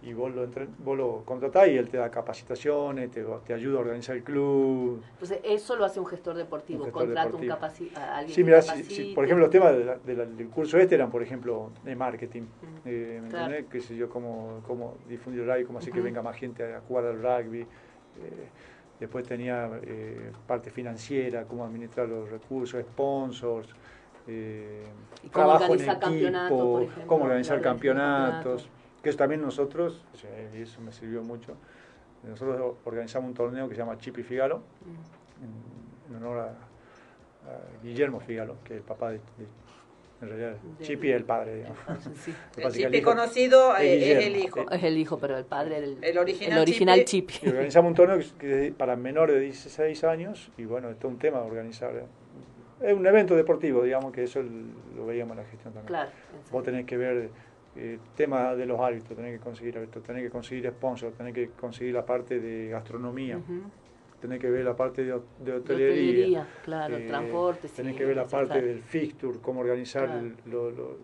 Y 0.00 0.12
vos 0.12 0.32
lo, 0.32 0.46
vos 0.78 0.96
lo 0.96 1.22
contratás 1.24 1.66
y 1.68 1.76
él 1.76 1.88
te 1.88 1.96
da 1.96 2.08
capacitaciones, 2.08 3.10
te, 3.10 3.24
te 3.44 3.52
ayuda 3.52 3.78
a 3.78 3.80
organizar 3.80 4.16
el 4.16 4.22
club. 4.22 5.02
Entonces, 5.14 5.40
eso 5.42 5.74
lo 5.74 5.84
hace 5.84 5.98
un 5.98 6.06
gestor 6.06 6.36
deportivo, 6.36 6.78
Un 6.80 6.84
gestor 6.84 7.02
contrata 7.06 7.26
deportivo. 7.26 7.54
Un 7.54 7.60
capaci- 7.60 7.96
a 7.96 8.18
alguien 8.18 8.34
Sí, 8.36 8.44
mira, 8.44 8.62
si, 8.62 8.84
si, 8.84 9.14
por 9.14 9.24
ejemplo, 9.24 9.46
los 9.46 9.50
temas 9.52 9.76
de 9.76 9.84
la- 9.84 9.96
de 9.96 10.14
la- 10.14 10.24
del 10.24 10.48
curso 10.50 10.78
este 10.78 10.94
eran, 10.94 11.10
por 11.10 11.22
ejemplo, 11.22 11.72
de 11.82 11.96
marketing. 11.96 12.42
eh, 12.84 13.18
¿Me 13.22 13.28
claro. 13.28 13.46
entendés? 13.46 13.70
Qué 13.72 13.80
sé 13.80 13.96
yo, 13.96 14.08
cómo, 14.08 14.62
cómo 14.66 14.94
difundir 15.08 15.42
el 15.42 15.48
rugby, 15.48 15.64
cómo 15.64 15.78
hacer 15.80 15.92
que 15.92 16.00
venga 16.00 16.22
más 16.22 16.36
gente 16.36 16.62
a 16.74 16.80
jugar 16.80 17.06
al 17.06 17.20
rugby. 17.20 17.66
eh, 18.20 18.48
después 19.00 19.26
tenía 19.26 19.68
eh, 19.82 20.32
parte 20.46 20.70
financiera, 20.70 21.44
cómo 21.44 21.64
administrar 21.64 22.08
los 22.08 22.30
recursos, 22.30 22.80
sponsors. 22.82 23.68
Y 24.26 25.28
cómo 25.30 25.30
trabajo 25.32 25.64
en 25.64 25.70
organizar 25.70 25.98
campeonatos, 26.00 26.50
equipo, 26.58 26.72
por 26.72 26.82
ejemplo, 26.82 27.06
cómo 27.06 27.24
organizar 27.24 27.60
campeonatos. 27.60 28.68
Que 29.10 29.16
también 29.16 29.40
nosotros, 29.42 30.02
y 30.54 30.62
eso 30.62 30.80
me 30.80 30.92
sirvió 30.92 31.22
mucho, 31.22 31.54
nosotros 32.22 32.76
organizamos 32.84 33.28
un 33.28 33.34
torneo 33.34 33.68
que 33.68 33.74
se 33.74 33.80
llama 33.80 33.98
Chip 33.98 34.18
y 34.18 34.22
Figaro, 34.22 34.62
en, 36.10 36.16
en 36.16 36.22
honor 36.22 36.38
a, 36.40 36.44
a 36.46 37.82
Guillermo 37.82 38.20
Figaro, 38.20 38.56
que 38.64 38.74
es 38.74 38.78
el 38.80 38.84
papá 38.84 39.10
de, 39.10 39.18
de- 39.18 39.68
en 40.20 40.28
realidad, 40.30 40.56
De- 40.80 40.84
Chipi 40.84 41.10
es 41.10 41.16
el 41.16 41.22
padre, 41.24 41.54
digamos. 41.58 41.78
Sí. 42.24 42.34
El 42.56 42.66
es 42.66 42.72
Chipi 42.74 42.96
hijo- 42.96 43.08
conocido, 43.10 43.76
es 43.76 43.82
eh, 43.82 44.18
es 44.18 44.26
el 44.26 44.36
hijo. 44.36 44.68
Es 44.68 44.82
el 44.82 44.98
hijo, 44.98 45.16
pero 45.20 45.38
el 45.38 45.44
padre 45.44 45.78
el, 45.78 45.98
El 46.02 46.18
original 46.18 46.58
original 46.58 47.04
Chipi. 47.04 47.34
Chipi. 47.34 47.46
Y 47.46 47.50
organizamos 47.50 47.90
un 47.90 47.94
torneo 47.94 48.18
que- 48.18 48.32
que 48.36 48.66
es 48.66 48.74
para 48.74 48.96
menores 48.96 49.36
de 49.36 49.42
16 49.42 50.02
años 50.02 50.50
y 50.58 50.64
bueno, 50.64 50.90
es 50.90 50.98
todo 50.98 51.12
un 51.12 51.18
tema 51.18 51.38
de 51.38 51.46
organizar. 51.46 51.94
eh. 51.94 52.04
Es 52.80 52.94
un 52.96 53.06
evento 53.06 53.36
deportivo, 53.36 53.84
digamos 53.84 54.10
que 54.12 54.24
eso 54.24 54.42
lo 54.96 55.06
veíamos 55.06 55.36
en 55.36 55.44
la 55.44 55.48
gestión 55.48 55.72
también. 55.72 55.86
Claro, 55.86 56.10
Vos 56.50 56.64
tenés 56.64 56.84
que 56.84 56.96
ver 56.96 57.30
eh, 57.80 57.98
tema 58.16 58.54
de 58.54 58.66
los 58.66 58.80
árbitros, 58.80 59.16
tenés 59.16 59.38
que 59.38 59.44
conseguir 59.44 59.76
árbitros, 59.78 60.04
tenés 60.04 60.22
que 60.24 60.30
conseguir 60.30 60.68
sponsors, 60.70 61.16
tenés 61.16 61.32
que 61.34 61.50
conseguir 61.50 61.94
la 61.94 62.04
parte 62.04 62.40
de 62.40 62.68
gastronomía, 62.70 63.38
Ujú. 63.38 63.70
tenés 64.20 64.40
que 64.40 64.50
ver 64.50 64.64
la 64.64 64.74
parte 64.76 65.04
de, 65.04 65.12
ho- 65.12 65.24
de 65.38 65.52
De 65.52 65.58
hotelería, 65.58 65.86
hotelería, 65.86 66.46
claro, 66.64 66.96
eh, 66.96 67.06
transporte, 67.08 67.68
tenés 67.68 67.92
sí, 67.92 67.98
que 67.98 68.04
ver 68.04 68.16
la 68.16 68.24
parte 68.26 68.60
del 68.60 68.82
fixture, 68.82 69.38
cómo 69.40 69.60
organizar 69.60 70.04
Claro. 70.06 70.20
el- 70.20 70.36
lo- 70.50 70.70
lo- 70.70 70.96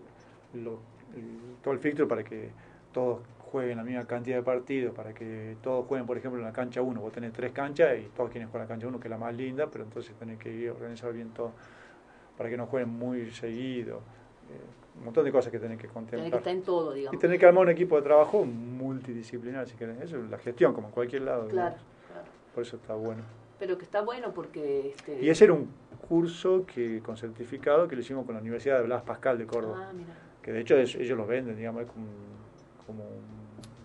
lo- 0.54 0.80
el- 1.16 1.56
todo 1.62 1.74
el 1.74 1.80
fixture 1.80 2.08
para 2.08 2.24
que 2.24 2.50
todos 2.92 3.20
jueguen 3.38 3.76
la 3.78 3.84
misma 3.84 4.04
cantidad 4.06 4.36
de 4.36 4.42
partidos, 4.42 4.94
para 4.94 5.12
que 5.14 5.56
todos 5.62 5.86
jueguen, 5.86 6.06
por 6.06 6.16
ejemplo, 6.18 6.40
en 6.40 6.46
la 6.46 6.52
cancha 6.52 6.82
1. 6.82 7.00
Vos 7.00 7.12
tenés 7.12 7.32
tres 7.32 7.52
canchas 7.52 7.96
y 7.98 8.08
todos 8.16 8.30
quieren 8.30 8.48
jugar 8.48 8.62
en 8.62 8.68
la 8.68 8.74
cancha 8.74 8.86
1, 8.88 8.98
que 8.98 9.06
es 9.08 9.10
la 9.10 9.18
más 9.18 9.34
linda, 9.36 9.68
pero 9.70 9.84
entonces 9.84 10.14
tenés 10.16 10.38
que 10.38 10.70
organizar 10.70 11.12
bien 11.12 11.30
todo 11.30 11.52
para 12.36 12.50
que 12.50 12.56
no 12.56 12.66
jueguen 12.66 12.90
muy 12.90 13.30
seguido. 13.30 13.98
Eh, 14.50 14.83
un 14.98 15.04
montón 15.04 15.24
de 15.24 15.32
cosas 15.32 15.50
que 15.50 15.58
tenés 15.58 15.76
que 15.78 15.82
Tiene 15.88 15.94
contemplar. 15.94 16.30
que 16.30 16.36
estar 16.38 16.52
en 16.54 16.62
todo, 16.62 16.92
Y 16.94 17.00
digamos. 17.00 17.20
tener 17.20 17.38
que 17.38 17.46
armar 17.46 17.64
un 17.64 17.70
equipo 17.70 17.96
de 17.96 18.02
trabajo 18.02 18.44
multidisciplinar, 18.44 19.66
si 19.68 19.74
querés. 19.76 20.00
Eso 20.00 20.18
es 20.18 20.30
la 20.30 20.38
gestión, 20.38 20.72
como 20.72 20.88
en 20.88 20.92
cualquier 20.94 21.22
lado. 21.22 21.48
Claro, 21.48 21.76
claro. 22.08 22.26
Por 22.54 22.62
eso 22.62 22.76
está 22.76 22.94
bueno. 22.94 23.22
Pero 23.58 23.76
que 23.78 23.84
está 23.84 24.02
bueno 24.02 24.32
porque... 24.32 24.88
Este, 24.94 25.20
Y 25.22 25.28
ese 25.30 25.44
era 25.44 25.52
un 25.54 25.68
curso 26.08 26.64
que 26.66 27.00
con 27.00 27.16
certificado 27.16 27.88
que 27.88 27.94
lo 27.96 28.02
hicimos 28.02 28.24
con 28.26 28.34
la 28.34 28.40
Universidad 28.40 28.78
de 28.78 28.84
Blas 28.84 29.02
Pascal 29.02 29.38
de 29.38 29.46
Córdoba. 29.46 29.88
Ah, 29.88 29.92
mira. 29.92 30.14
Que 30.42 30.52
de 30.52 30.60
hecho 30.60 30.76
es- 30.76 30.94
ellos 30.96 31.16
lo 31.16 31.26
venden, 31.26 31.56
digamos, 31.56 31.82
es 31.82 31.88
como, 31.90 32.06
como 32.86 33.04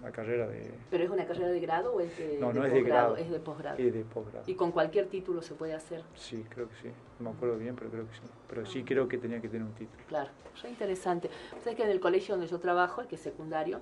una 0.01 0.11
carrera 0.11 0.47
de... 0.47 0.71
¿Pero 0.89 1.03
es 1.03 1.09
una 1.09 1.25
carrera 1.25 1.47
de 1.49 1.59
grado 1.59 1.93
o 1.93 1.99
es 1.99 2.17
de 2.17 2.37
No, 2.39 2.53
no 2.53 2.61
de 2.61 2.67
es 2.67 2.73
de 2.73 2.79
posgrado? 2.81 3.09
grado. 3.13 3.17
Es 3.17 3.29
de 3.31 3.39
posgrado. 3.39 3.77
Es 3.77 3.93
de 3.93 4.03
posgrado. 4.05 4.43
Y 4.47 4.55
con 4.55 4.71
cualquier 4.71 5.07
título 5.07 5.41
se 5.41 5.55
puede 5.55 5.73
hacer. 5.73 6.03
Sí, 6.15 6.45
creo 6.49 6.69
que 6.69 6.75
sí. 6.75 6.89
No 7.19 7.29
me 7.31 7.35
acuerdo 7.35 7.57
bien, 7.57 7.75
pero 7.75 7.89
creo 7.89 8.07
que 8.07 8.13
sí. 8.15 8.21
Pero 8.47 8.65
sí 8.65 8.83
creo 8.83 9.07
que 9.07 9.17
tenía 9.17 9.41
que 9.41 9.49
tener 9.49 9.63
un 9.67 9.73
título. 9.73 10.01
Claro, 10.07 10.29
es 10.55 10.63
interesante. 10.69 11.29
Sabes 11.63 11.75
que 11.75 11.83
en 11.83 11.89
el 11.89 11.99
colegio 11.99 12.35
donde 12.35 12.47
yo 12.49 12.59
trabajo, 12.59 13.01
el 13.01 13.07
que 13.07 13.15
es 13.15 13.21
secundario, 13.21 13.81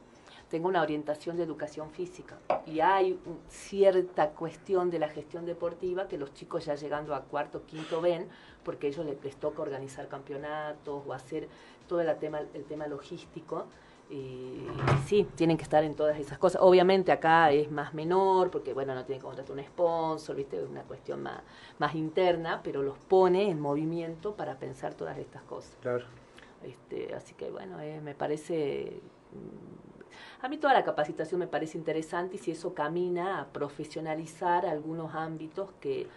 tengo 0.50 0.68
una 0.70 0.82
orientación 0.82 1.36
de 1.38 1.44
educación 1.44 1.92
física 1.92 2.38
y 2.66 2.80
hay 2.80 3.20
un- 3.26 3.40
cierta 3.50 4.30
cuestión 4.30 4.90
de 4.90 4.98
la 4.98 5.10
gestión 5.10 5.46
deportiva 5.46 6.08
que 6.08 6.18
los 6.18 6.34
chicos 6.34 6.66
ya 6.66 6.76
llegando 6.76 7.14
a 7.16 7.24
cuarto, 7.26 7.64
quinto 7.66 8.00
ven, 8.02 8.28
porque 8.64 8.88
a 8.88 8.90
ellos 8.90 9.06
les, 9.06 9.22
les 9.24 9.36
toca 9.36 9.62
organizar 9.62 10.08
campeonatos 10.08 11.04
o 11.06 11.14
hacer 11.14 11.48
todo 11.88 12.00
el 12.02 12.16
tema, 12.18 12.40
el 12.54 12.64
tema 12.64 12.88
logístico. 12.88 13.66
Y 14.10 14.66
sí, 15.06 15.28
tienen 15.36 15.58
que 15.58 15.64
estar 15.64 15.84
en 15.84 15.94
todas 15.96 16.18
esas 16.18 16.38
cosas. 16.38 16.62
Obviamente 16.62 17.12
acá 17.12 17.52
es 17.52 17.70
más 17.72 17.94
menor, 17.94 18.50
porque 18.52 18.74
bueno, 18.74 18.96
no 18.96 19.04
tienen 19.04 19.20
que 19.20 19.26
contratar 19.28 19.52
un 19.58 19.64
sponsor, 19.64 20.36
¿viste? 20.36 20.62
Es 20.64 20.70
una 20.70 20.84
cuestión 20.84 21.22
más, 21.24 21.42
más 21.78 21.94
interna, 21.94 22.62
pero 22.64 22.82
los 22.84 22.98
pone 22.98 23.50
en 23.50 23.60
movimiento 23.60 24.34
para 24.36 24.56
pensar 24.60 24.94
todas 24.94 25.18
estas 25.18 25.42
cosas. 25.44 25.76
Claro. 25.82 26.06
Este, 26.64 27.14
así 27.16 27.34
que 27.36 27.50
bueno, 27.52 27.80
eh, 27.82 28.00
me 28.02 28.16
parece... 28.16 29.02
mm, 29.34 30.46
A 30.46 30.48
mí 30.48 30.58
toda 30.58 30.74
la 30.74 30.84
capacitación 30.86 31.40
me 31.42 31.48
parece 31.48 31.78
interesante 31.78 32.38
y 32.38 32.40
si 32.40 32.52
eso 32.52 32.74
camina 32.74 33.42
a 33.42 33.48
profesionalizar 33.48 34.66
algunos 34.66 35.14
ámbitos 35.16 35.70
que, 35.82 36.08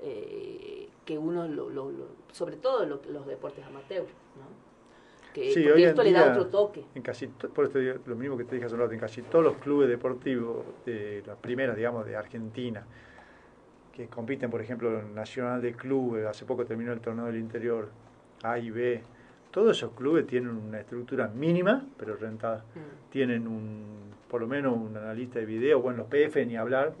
eh, 0.00 0.88
que 1.04 1.18
uno, 1.18 1.46
lo, 1.46 1.68
lo- 1.68 1.90
lo- 1.90 2.08
sobre 2.32 2.56
todo 2.56 2.86
lo- 2.86 3.00
los 3.10 3.26
deportes 3.26 3.64
amateur, 3.66 4.04
¿no? 4.04 4.63
Que, 5.34 5.52
Sí, 5.52 5.68
hoy 5.68 5.82
en 5.82 5.88
esto 5.90 6.02
le 6.02 6.12
da 6.12 6.22
día, 6.22 6.30
otro 6.30 6.46
toque. 6.46 6.84
En 6.94 7.02
casi, 7.02 7.26
por 7.26 7.66
esto 7.66 7.78
digo 7.78 7.96
lo 8.06 8.16
mismo 8.16 8.36
que 8.36 8.44
te 8.44 8.54
dije 8.54 8.66
hace 8.66 8.74
un 8.74 8.80
rato, 8.80 8.92
en 8.92 9.00
casi 9.00 9.20
todos 9.22 9.44
los 9.44 9.56
clubes 9.56 9.88
deportivos 9.88 10.64
de 10.86 11.22
las 11.26 11.36
primeras, 11.36 11.76
digamos, 11.76 12.06
de 12.06 12.16
Argentina, 12.16 12.86
que 13.92 14.06
compiten, 14.06 14.50
por 14.50 14.60
ejemplo, 14.60 15.00
en 15.00 15.14
Nacional 15.14 15.60
de 15.60 15.74
Clubes, 15.74 16.24
hace 16.24 16.44
poco 16.44 16.64
terminó 16.64 16.92
el 16.92 17.00
torneo 17.00 17.26
del 17.26 17.36
interior, 17.36 17.88
A 18.42 18.58
y 18.58 18.70
B, 18.70 19.02
todos 19.54 19.76
esos 19.76 19.92
clubes 19.92 20.26
tienen 20.26 20.50
una 20.50 20.80
estructura 20.80 21.28
mínima, 21.28 21.86
pero 21.96 22.16
rentada. 22.16 22.64
Mm. 22.74 23.10
Tienen 23.10 23.46
un, 23.46 23.84
por 24.28 24.40
lo 24.40 24.48
menos 24.48 24.76
un 24.76 24.96
analista 24.96 25.38
de 25.38 25.46
video, 25.46 25.80
bueno, 25.80 25.98
los 25.98 26.06
PF 26.08 26.44
ni 26.44 26.56
hablar. 26.56 26.94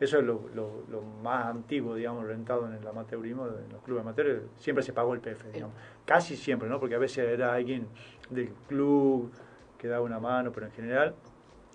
Eso 0.00 0.18
es 0.18 0.24
lo, 0.24 0.48
lo- 0.54 0.84
lo 0.88 1.02
más 1.02 1.46
antiguo, 1.46 1.94
digamos, 1.96 2.24
rentado 2.26 2.66
en 2.66 2.74
el 2.74 2.86
amateurismo, 2.86 3.46
en 3.48 3.72
los 3.72 3.82
clubes 3.82 4.02
amateurs, 4.02 4.42
siempre 4.56 4.82
se 4.84 4.92
pagó 4.92 5.12
el 5.14 5.20
PF, 5.20 5.50
digamos. 5.52 5.74
Casi 6.04 6.36
siempre, 6.36 6.68
¿no? 6.68 6.78
Porque 6.78 6.94
a 6.94 6.98
veces 6.98 7.28
era 7.28 7.52
alguien 7.54 7.88
del 8.30 8.50
club 8.68 9.32
que 9.76 9.88
da 9.88 10.00
una 10.00 10.20
mano, 10.20 10.52
pero 10.52 10.66
en 10.66 10.72
general, 10.72 11.14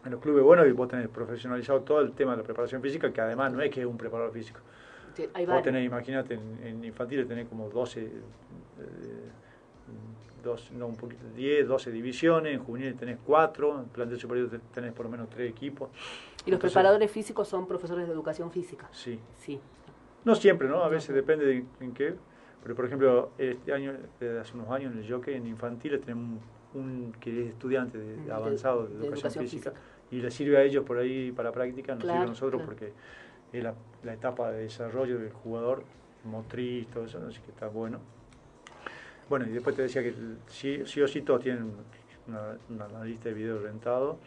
en 0.06 0.12
los 0.12 0.22
clubes 0.22 0.44
buenos 0.44 0.74
vos 0.74 0.88
tenés 0.88 1.08
profesionalizado 1.10 1.82
todo 1.82 2.00
el 2.00 2.14
tema 2.14 2.32
de 2.32 2.38
la 2.38 2.44
preparación 2.44 2.82
física, 2.82 3.12
que 3.12 3.20
además 3.22 3.52
no 3.52 3.62
es 3.62 3.70
que 3.72 3.82
es 3.82 3.86
un 3.88 3.98
preparador 3.98 4.32
físico. 4.34 4.60
Vos 5.56 5.64
tenés, 5.64 5.86
imagínate, 5.86 6.34
en, 6.36 6.60
en 6.66 6.84
infantiles 6.84 7.28
tenés 7.28 7.48
como 7.48 7.70
12, 7.70 8.04
eh, 8.06 8.12
dos, 10.44 10.72
no, 10.74 10.88
un 10.88 10.96
poquito, 10.96 11.24
10, 11.36 11.68
12 11.68 11.92
divisiones, 11.92 12.54
en 12.54 12.60
juveniles 12.64 12.98
tenés 12.98 13.18
4, 13.26 13.80
en 13.80 13.86
plantel 13.86 14.20
superior 14.20 14.50
te- 14.50 14.60
tenés 14.60 14.92
por 14.94 15.06
lo 15.06 15.12
menos 15.12 15.30
3 15.30 15.50
equipos. 15.50 15.90
Y 16.46 16.52
los 16.52 16.58
Entonces, 16.58 16.74
preparadores 16.74 17.10
físicos 17.12 17.48
son 17.48 17.66
profesores 17.68 18.06
de 18.08 18.14
educación 18.14 18.52
física. 18.52 18.88
Sí. 18.92 19.20
Sí. 19.38 19.60
No 20.26 20.36
siempre, 20.36 20.68
¿no? 20.68 20.84
A 20.84 20.90
veces 20.90 21.16
depende 21.16 21.46
de 21.46 21.66
en 21.80 21.94
qué. 21.94 22.14
Pero, 22.62 22.76
por 22.76 22.86
ejemplo, 22.86 23.32
este 23.38 23.74
año, 23.74 23.94
desde 24.20 24.40
hace 24.40 24.54
unos 24.56 24.70
años 24.70 24.94
en 24.94 25.00
el 25.04 25.12
jockey, 25.12 25.34
en 25.36 25.48
infantiles, 25.48 26.00
tenemos 26.02 26.40
un, 26.74 26.82
un 26.82 27.12
que 27.20 27.42
es 27.44 27.50
estudiante 27.50 27.98
de, 27.98 28.18
De- 28.18 28.32
avanzado 28.32 28.84
de, 28.84 28.90
de 28.90 28.96
educación, 29.06 29.14
educación 29.16 29.44
física, 29.46 29.72
física. 29.72 29.88
y 30.12 30.22
le 30.22 30.32
sirve 30.32 30.58
a 30.58 30.64
ellos 30.64 30.84
por 30.86 30.98
ahí 30.98 31.32
para 31.34 31.52
práctica, 31.52 31.94
nos 31.96 32.04
sirve 32.04 32.18
a 32.18 32.26
nosotros 32.26 32.62
claro. 32.62 32.66
porque 32.66 32.94
es 33.52 33.64
la, 33.64 33.74
la 34.04 34.14
etapa 34.14 34.50
de 34.52 34.62
desarrollo 34.64 35.20
del 35.20 35.32
jugador, 35.34 35.84
motriz, 36.24 36.88
todo 36.88 37.04
eso, 37.06 37.20
así 37.28 37.42
que 37.42 37.52
está 37.52 37.68
bueno. 37.68 38.00
Bueno, 39.30 39.46
y 39.46 39.50
después 39.50 39.76
te 39.76 39.84
decía 39.84 40.04
que 40.04 40.14
sí, 40.48 40.84
sí 40.86 41.02
o 41.02 41.08
sí 41.08 41.22
todos 41.22 41.42
tienen 41.42 41.72
una, 42.28 42.58
una 42.70 42.86
analista 42.86 43.30
de 43.30 43.36
video 43.36 43.60
rentado, 43.60 44.18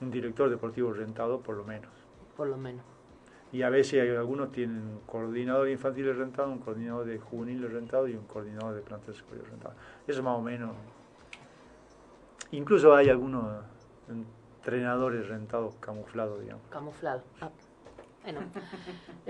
un 0.00 0.10
director 0.10 0.48
deportivo 0.50 0.92
rentado 0.92 1.40
por 1.40 1.56
lo 1.56 1.64
menos. 1.64 1.90
Por 2.36 2.48
lo 2.48 2.56
menos. 2.56 2.84
Y 3.50 3.62
a 3.62 3.70
veces 3.70 4.02
hay, 4.02 4.10
algunos 4.10 4.52
tienen 4.52 4.76
un 4.76 5.00
coordinador 5.06 5.68
infantil 5.68 6.14
rentado, 6.14 6.50
un 6.50 6.58
coordinador 6.58 7.06
de 7.06 7.18
juvenil 7.18 7.70
rentado 7.70 8.06
y 8.06 8.14
un 8.14 8.26
coordinador 8.26 8.74
de 8.74 8.82
plantel 8.82 9.14
superior 9.14 9.48
rentado. 9.48 9.74
Eso 10.06 10.22
más 10.22 10.36
o 10.36 10.42
menos. 10.42 10.74
Incluso 12.50 12.94
hay 12.94 13.08
algunos 13.08 13.64
entrenadores 14.08 15.28
rentados 15.28 15.76
camuflados, 15.76 16.40
digamos. 16.40 16.66
Camuflado. 16.68 17.22
Ah, 17.40 17.50
bueno. 18.22 18.40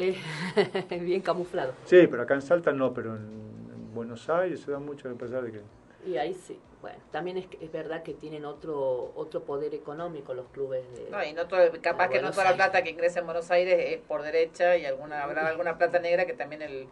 Eh, 0.00 0.16
bien 1.02 1.20
camuflado. 1.22 1.72
Sí, 1.84 2.06
pero 2.08 2.22
acá 2.22 2.34
en 2.34 2.42
Salta 2.42 2.70
no, 2.70 2.94
pero 2.94 3.16
en 3.16 3.67
Buenos 3.92 4.28
Aires 4.30 4.60
se 4.60 4.70
da 4.70 4.78
mucho 4.78 5.08
a 5.08 5.14
pesar 5.14 5.42
de 5.44 5.52
que... 5.52 5.62
Y 6.06 6.16
ahí 6.16 6.34
sí. 6.34 6.58
Bueno, 6.80 6.98
también 7.10 7.36
es, 7.38 7.46
que- 7.48 7.64
es 7.64 7.72
verdad 7.72 8.04
que 8.04 8.14
tienen 8.14 8.44
otro 8.44 9.12
otro 9.16 9.42
poder 9.42 9.74
económico 9.74 10.32
los 10.32 10.46
clubes 10.48 10.84
de... 10.94 11.10
No, 11.10 11.24
y 11.24 11.32
no 11.32 11.46
todo, 11.48 11.60
capaz 11.82 12.08
de 12.08 12.14
que 12.14 12.22
no 12.22 12.30
toda 12.30 12.44
la 12.44 12.54
plata 12.54 12.82
que 12.82 12.90
ingresa 12.90 13.18
en 13.20 13.26
Buenos 13.26 13.50
Aires 13.50 13.76
es 13.78 13.98
por 14.06 14.22
derecha 14.22 14.76
y 14.76 14.84
alguna 14.86 15.24
habrá 15.24 15.48
alguna 15.48 15.76
plata 15.76 15.98
negra 15.98 16.24
que 16.24 16.34
también 16.34 16.62
el, 16.62 16.86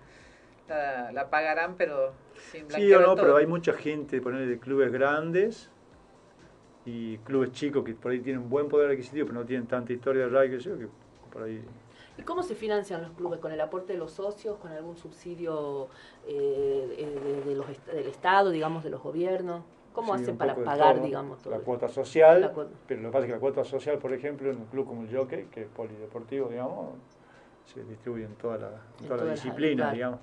la, 0.68 1.12
la 1.12 1.31
pagarán, 1.31 1.77
pero 1.77 2.12
sin 2.51 2.68
Sí 2.70 2.93
o 2.93 3.01
no, 3.01 3.14
todo. 3.14 3.23
pero 3.23 3.36
hay 3.36 3.47
mucha 3.47 3.73
gente, 3.74 4.20
ponerle 4.20 4.47
de 4.47 4.59
clubes 4.59 4.90
grandes 4.90 5.70
y 6.85 7.18
clubes 7.18 7.52
chicos 7.52 7.85
que 7.85 7.94
por 7.94 8.10
ahí 8.12 8.20
tienen 8.20 8.43
un 8.43 8.51
buen 8.51 8.68
poder 8.68 8.90
adquisitivo, 8.90 9.27
pero 9.28 9.40
no 9.40 9.47
tienen 9.47 9.66
tanta 9.68 9.93
historia 9.93 10.27
de 10.27 10.28
rugby, 10.31 10.51
que, 10.56 10.60
sé 10.62 10.70
yo, 10.70 10.78
que 10.78 10.89
por 11.32 11.43
ahí... 11.44 11.62
¿Y 12.18 12.22
cómo 12.22 12.43
se 12.43 12.55
financian 12.55 13.02
los 13.02 13.12
clubes? 13.12 13.40
¿Con 13.40 13.52
el 13.52 13.60
aporte 13.60 13.93
de 13.93 13.98
los 13.98 14.12
socios? 14.12 14.56
¿Con 14.59 14.72
algún 14.72 14.97
subsidio 14.97 15.88
eh, 16.26 17.12
de, 17.24 17.43
de 17.51 17.55
los, 17.55 17.68
est- 17.68 17.86
del 17.86 18.06
Estado, 18.06 18.51
digamos, 18.51 18.84
de 18.84 18.90
los 18.90 19.02
gobiernos? 19.02 19.64
¿Cómo 19.93 20.12
Sí, 20.12 20.14
hacen 20.14 20.36
para 20.36 20.55
pagar, 20.56 20.94
todo. 20.94 21.02
digamos, 21.02 21.43
todo? 21.43 21.55
La 21.55 21.59
cuota 21.60 21.88
social, 21.88 22.40
La 22.40 22.52
cuota. 22.52 22.70
pero 22.86 23.02
lo 23.02 23.09
que 23.09 23.12
pasa 23.12 23.24
es 23.24 23.28
que 23.28 23.32
la 23.34 23.40
cuota 23.40 23.64
social, 23.64 23.98
por 23.98 24.12
ejemplo, 24.12 24.51
en 24.51 24.59
un 24.59 24.66
club 24.66 24.86
como 24.86 25.02
el 25.02 25.14
Jockey, 25.16 25.47
que 25.47 25.62
es 25.62 25.68
polideportivo, 25.68 26.48
digamos, 26.48 26.94
se 27.64 27.82
distribuye 27.84 28.24
en 28.24 28.34
toda 28.36 28.59
la, 28.59 28.68
en 29.01 29.06
En 29.06 29.09
toda 29.09 29.18
la 29.18 29.24
todas 29.24 29.38
las 29.38 29.38
disciplina, 29.44 29.84
áreas, 29.84 29.90
digamos. 29.90 30.20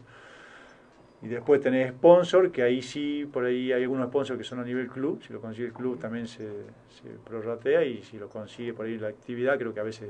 Y 1.22 1.28
después 1.30 1.62
tenés 1.62 1.92
sponsor, 1.94 2.52
que 2.52 2.64
ahí 2.64 2.82
sí, 2.82 3.26
por 3.32 3.46
ahí 3.46 3.72
hay 3.72 3.84
algunos 3.84 4.08
sponsors 4.10 4.38
que 4.38 4.44
son 4.44 4.60
a 4.60 4.64
nivel 4.66 4.88
club, 4.90 5.22
si 5.26 5.32
lo 5.32 5.40
consigue 5.40 5.68
el 5.68 5.74
club 5.74 5.98
también 5.98 6.28
se, 6.28 6.44
se 6.90 7.10
prorratea 7.24 7.84
y 7.86 8.04
si 8.04 8.18
lo 8.18 8.28
consigue 8.28 8.74
por 8.74 8.86
ahí 8.88 8.98
la 8.98 9.08
actividad, 9.08 9.58
creo 9.58 9.74
que 9.74 9.80
a 9.80 9.84
veces 9.84 10.10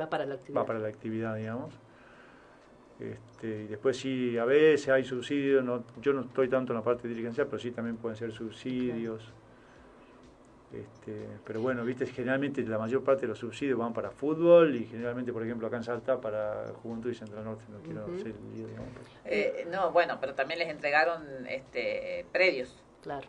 Va 0.00 0.08
para 0.10 0.26
la 0.26 0.34
actividad. 0.34 0.60
va 0.60 0.66
para 0.66 0.78
la 0.78 0.88
actividad, 0.88 1.36
digamos. 1.36 1.74
Este, 3.00 3.64
y 3.64 3.66
después 3.66 3.96
sí, 3.96 4.38
a 4.38 4.44
veces 4.44 4.88
hay 4.88 5.04
subsidios, 5.04 5.64
no, 5.64 5.84
yo 6.00 6.12
no 6.12 6.22
estoy 6.22 6.48
tanto 6.48 6.72
en 6.72 6.78
la 6.78 6.84
parte 6.84 7.08
dirigencial, 7.08 7.46
pero 7.48 7.58
sí 7.58 7.70
también 7.72 7.96
pueden 7.96 8.16
ser 8.16 8.32
subsidios. 8.32 9.32
Este, 10.72 11.28
pero 11.44 11.60
bueno, 11.60 11.84
viste, 11.84 12.04
generalmente 12.06 12.60
la 12.62 12.78
mayor 12.78 13.04
parte 13.04 13.22
de 13.22 13.28
los 13.28 13.38
subsidios 13.38 13.78
van 13.78 13.92
para 13.92 14.10
fútbol 14.10 14.74
y 14.74 14.86
generalmente, 14.86 15.32
por 15.32 15.44
ejemplo, 15.44 15.68
acá 15.68 15.76
en 15.76 15.84
Salta 15.84 16.20
para 16.20 16.72
Juventud 16.82 17.10
y 17.10 17.14
Central 17.14 17.44
Norte, 17.44 17.64
no 17.70 17.78
quiero 17.78 18.02
hacer 18.06 18.28
el 18.34 18.54
lío, 18.56 18.66
digamos. 18.66 18.88
pero- 19.22 19.34
Eh, 19.36 19.68
no, 19.70 19.92
bueno, 19.92 20.18
pero 20.20 20.34
también 20.34 20.58
les 20.58 20.68
entregaron 20.68 21.46
este 21.48 22.26
predios. 22.32 22.76
Claro. 23.02 23.26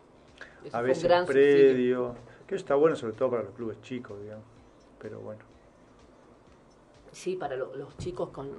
a 0.72 0.82
veces 0.82 1.06
predio, 1.28 2.16
que 2.48 2.56
eso 2.56 2.64
está 2.64 2.76
bueno 2.76 2.96
sobre 2.96 3.14
todo 3.14 3.30
para 3.30 3.44
los 3.44 3.54
clubes 3.54 3.80
chicos, 3.82 4.20
digamos. 4.22 4.46
Pero 5.00 5.20
bueno. 5.20 5.42
Sí, 7.16 7.36
para 7.38 7.56
lo- 7.56 7.74
los 7.76 7.98
chicos 7.98 8.30
con... 8.30 8.50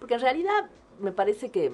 Porque 0.00 0.14
en 0.14 0.20
realidad 0.20 0.68
me 0.98 1.12
parece 1.12 1.50
que 1.50 1.72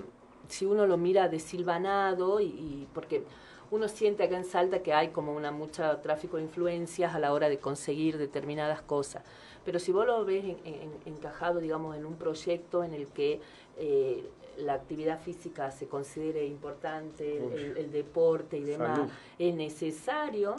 si 0.49 0.67
uno 0.67 0.87
lo 0.87 0.97
mira 0.99 1.29
desilvanado 1.29 2.41
y, 2.41 2.45
y 2.47 2.89
porque 2.93 3.25
uno 3.71 3.89
siente 3.89 4.23
acá 4.23 4.37
en 4.37 4.45
Salta 4.45 4.83
que 4.83 4.93
hay 4.93 5.09
como 5.09 5.35
una 5.35 5.51
mucha 5.51 6.01
tráfico 6.03 6.37
de 6.37 6.43
influencias 6.45 7.15
a 7.15 7.19
la 7.19 7.33
hora 7.33 7.49
de 7.49 7.59
conseguir 7.59 8.19
determinadas 8.19 8.83
cosas. 8.83 9.25
Pero 9.65 9.79
si 9.79 9.93
vos 9.93 10.07
lo 10.07 10.25
ves 10.27 10.45
en- 10.45 10.61
en- 10.67 10.93
encajado, 11.07 11.59
digamos, 11.59 11.97
en 11.97 12.05
un 12.07 12.17
proyecto 12.17 12.85
en 12.85 12.93
el 12.93 13.09
que 13.09 13.41
eh, 13.79 14.29
la 14.59 14.75
actividad 14.75 15.19
física 15.21 15.71
se 15.71 15.89
considere 15.89 16.47
importante, 16.47 17.39
el, 17.39 17.77
el 17.79 17.91
deporte 17.93 18.59
y 18.59 18.63
demás, 18.65 18.97
Salud. 18.99 19.11
es 19.39 19.55
necesario, 19.55 20.55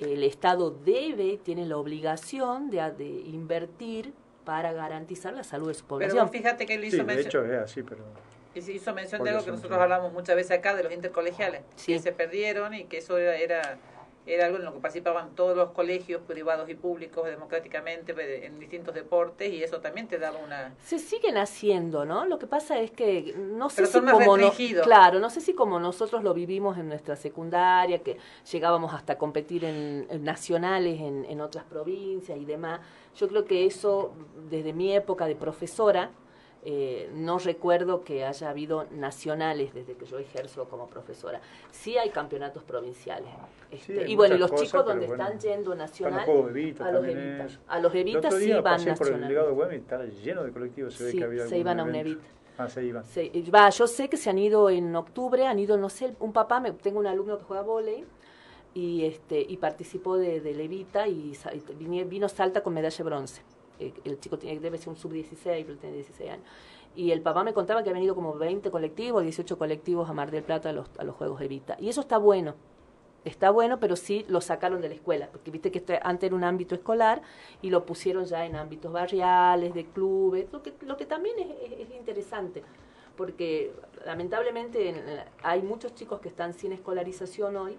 el 0.00 0.22
Estado 0.24 0.70
debe, 0.70 1.38
tiene 1.38 1.66
la 1.66 1.78
obligación 1.78 2.68
de, 2.68 2.90
de 2.92 3.08
invertir 3.08 4.12
para 4.44 4.72
garantizar 4.72 5.32
la 5.34 5.44
salud 5.44 5.68
de 5.68 5.74
su 5.74 5.80
Pero 5.84 5.88
población. 5.88 6.24
vos 6.26 6.30
fíjate 6.32 6.66
que 6.66 6.74
él 6.74 6.80
Sí, 6.82 6.86
hizo 6.88 6.96
de 6.98 7.04
mención, 7.04 7.26
hecho 7.26 7.44
es 7.44 7.60
así, 7.60 7.82
pero... 7.82 8.02
y 8.54 8.60
se 8.62 8.72
hizo 8.72 8.92
mención 8.94 9.22
de 9.24 9.30
algo 9.30 9.40
que 9.42 9.46
son- 9.46 9.56
nosotros 9.56 9.78
hablamos 9.80 10.12
muchas 10.12 10.36
veces 10.36 10.58
acá, 10.58 10.74
de 10.74 10.82
los 10.84 10.92
intercolegiales, 10.92 11.62
que 11.84 11.98
se 11.98 12.12
perdieron 12.12 12.74
y 12.74 12.84
que 12.84 12.98
eso 12.98 13.18
era, 13.18 13.36
era, 13.36 13.78
era 14.26 14.46
algo 14.46 14.56
en 14.58 14.64
lo 14.64 14.72
que 14.72 14.80
participaban 14.80 15.34
todos 15.34 15.54
los 15.54 15.72
colegios 15.72 16.22
privados 16.22 16.70
y 16.70 16.74
públicos 16.74 17.26
democráticamente 17.26 18.14
pe- 18.14 18.46
en 18.46 18.58
distintos 18.58 18.94
deportes 18.94 19.52
y 19.52 19.62
eso 19.62 19.80
también 19.80 20.08
te 20.08 20.18
daba 20.18 20.38
una... 20.38 20.72
Se 20.82 20.98
siguen 20.98 21.36
haciendo, 21.36 22.06
¿no? 22.06 22.24
Lo 22.24 22.38
que 22.38 22.46
pasa 22.46 22.78
es 22.80 22.90
que 22.90 23.34
no 23.36 23.68
sé 23.68 23.76
Pero 23.76 23.86
si 23.88 23.92
son 23.92 24.04
más 24.06 24.14
como 24.14 24.36
no- 24.38 24.52
claro, 24.82 25.18
no 25.20 25.28
sé 25.28 25.40
si 25.42 25.52
como 25.52 25.78
nosotros 25.78 26.22
lo 26.22 26.32
vivimos 26.32 26.78
en 26.78 26.88
nuestra 26.88 27.16
secundaria, 27.16 27.98
que 28.02 28.16
llegábamos 28.50 28.94
hasta 28.94 29.18
competir 29.18 29.64
en, 29.64 30.06
en 30.08 30.24
nacionales 30.24 31.00
en, 31.00 31.26
en 31.26 31.40
otras 31.42 31.64
provincias 31.64 32.38
y 32.38 32.44
demás. 32.46 32.80
Yo 33.16 33.28
creo 33.28 33.44
que 33.44 33.66
eso 33.66 34.12
desde 34.50 34.72
mi 34.72 34.94
época 34.94 35.26
de 35.26 35.36
profesora 35.36 36.10
eh, 36.66 37.10
no 37.12 37.38
recuerdo 37.38 38.04
que 38.04 38.24
haya 38.24 38.48
habido 38.48 38.86
nacionales 38.90 39.74
desde 39.74 39.96
que 39.96 40.06
yo 40.06 40.18
ejerzo 40.18 40.66
como 40.66 40.88
profesora. 40.88 41.42
Sí 41.70 41.98
hay 41.98 42.08
campeonatos 42.08 42.62
provinciales. 42.62 43.28
Este, 43.70 44.04
hay 44.04 44.12
y 44.12 44.16
bueno, 44.16 44.38
los 44.38 44.50
cosas, 44.50 44.66
chicos 44.68 44.86
donde 44.86 45.06
bueno, 45.06 45.24
están 45.24 45.38
yendo 45.40 45.74
nacional, 45.74 46.20
a 46.22 46.26
los 46.26 46.48
evitas. 46.48 47.52
es. 47.52 47.60
A 47.68 47.80
los 47.80 47.94
evitas 47.94 48.34
sí 48.36 48.50
van 48.50 48.62
pasé 48.62 48.94
por 48.94 49.06
el 49.08 49.12
nacional. 49.12 49.28
legado 49.28 49.46
de 49.48 49.52
Güemes 49.52 49.74
y 49.74 49.80
estaba 49.80 50.04
lleno 50.06 50.42
de 50.42 50.52
colectivos, 50.52 50.94
se 50.94 51.04
ve 51.04 51.10
Sí, 51.10 51.18
que 51.18 51.24
había 51.24 51.46
se 51.46 51.58
iban 51.58 51.80
a 51.80 51.84
un 51.84 51.94
evita. 51.94 52.24
Ah, 52.56 52.68
se 52.70 52.82
iban. 52.82 53.04
Sí, 53.04 53.50
va, 53.54 53.68
yo 53.68 53.86
sé 53.86 54.08
que 54.08 54.16
se 54.16 54.30
han 54.30 54.38
ido 54.38 54.70
en 54.70 54.96
octubre, 54.96 55.46
han 55.46 55.58
ido, 55.58 55.76
no 55.76 55.90
sé, 55.90 56.14
un 56.18 56.32
papá, 56.32 56.60
me, 56.60 56.72
tengo 56.72 56.98
un 56.98 57.06
alumno 57.06 57.36
que 57.36 57.44
juega 57.44 57.62
volei 57.62 58.06
y 58.74 59.04
este 59.04 59.40
y 59.40 59.56
participó 59.56 60.16
de, 60.16 60.40
Levita 60.40 61.06
y, 61.08 61.32
y 61.80 62.04
vino 62.04 62.28
Salta 62.28 62.62
con 62.62 62.74
medalla 62.74 62.96
de 62.96 63.04
bronce. 63.04 63.42
Eh, 63.78 63.92
El 64.04 64.18
chico 64.20 64.38
tiene, 64.38 64.60
debe 64.60 64.78
ser 64.78 64.88
un 64.90 64.96
sub-16, 64.96 65.64
pero 65.64 65.76
tiene 65.78 65.96
16 65.96 66.30
años. 66.30 66.44
Y 66.96 67.10
el 67.10 67.22
papá 67.22 67.42
me 67.44 67.52
contaba 67.52 67.82
que 67.82 67.90
habían 67.90 68.04
ido 68.04 68.14
como 68.14 68.34
20 68.34 68.70
colectivos, 68.70 69.22
18 69.24 69.58
colectivos 69.58 70.08
a 70.08 70.12
Mar 70.12 70.30
del 70.30 70.42
Plata 70.44 70.70
a 70.70 70.72
los, 70.72 70.88
a 70.98 71.04
los 71.04 71.16
Juegos 71.16 71.40
Evita. 71.40 71.76
Y 71.80 71.88
eso 71.88 72.00
está 72.00 72.18
bueno. 72.18 72.54
Está 73.24 73.50
bueno, 73.50 73.80
pero 73.80 73.96
sí 73.96 74.24
lo 74.28 74.40
sacaron 74.42 74.82
de 74.82 74.88
la 74.90 74.94
escuela, 74.96 75.28
porque 75.32 75.50
viste 75.50 75.70
que 75.72 75.82
antes 76.02 76.26
era 76.26 76.36
un 76.36 76.44
ámbito 76.44 76.74
escolar 76.74 77.22
y 77.62 77.70
lo 77.70 77.86
pusieron 77.86 78.26
ya 78.26 78.44
en 78.44 78.54
ámbitos 78.54 78.92
barriales, 78.92 79.72
de 79.72 79.86
clubes, 79.86 80.46
lo 80.52 80.62
que, 80.62 80.74
lo 80.82 80.96
que 80.98 81.06
también 81.06 81.34
es, 81.38 81.72
es- 81.72 81.88
es 81.88 81.94
interesante, 81.96 82.62
porque 83.16 83.72
lamentablemente 84.04 84.90
en- 84.90 85.02
hay 85.42 85.62
muchos 85.62 85.94
chicos 85.94 86.20
que 86.20 86.28
están 86.28 86.52
sin 86.52 86.72
escolarización 86.72 87.56
hoy, 87.56 87.78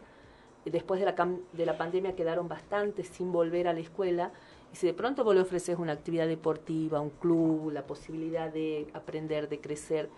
después 0.71 0.99
de 0.99 1.05
la, 1.05 1.15
de 1.53 1.65
la 1.65 1.77
pandemia 1.77 2.15
quedaron 2.15 2.47
bastantes 2.47 3.07
sin 3.07 3.31
volver 3.31 3.67
a 3.67 3.73
la 3.73 3.79
escuela, 3.79 4.31
y 4.73 4.75
si 4.75 4.87
de 4.87 4.93
pronto 4.93 5.23
vos 5.23 5.35
le 5.35 5.41
ofreces 5.41 5.77
una 5.77 5.93
actividad 5.93 6.27
deportiva, 6.27 6.99
un 6.99 7.11
club, 7.11 7.71
la 7.71 7.83
posibilidad 7.87 8.51
de 8.51 8.87
aprender, 8.93 9.47
de 9.49 9.59
crecer, 9.59 10.09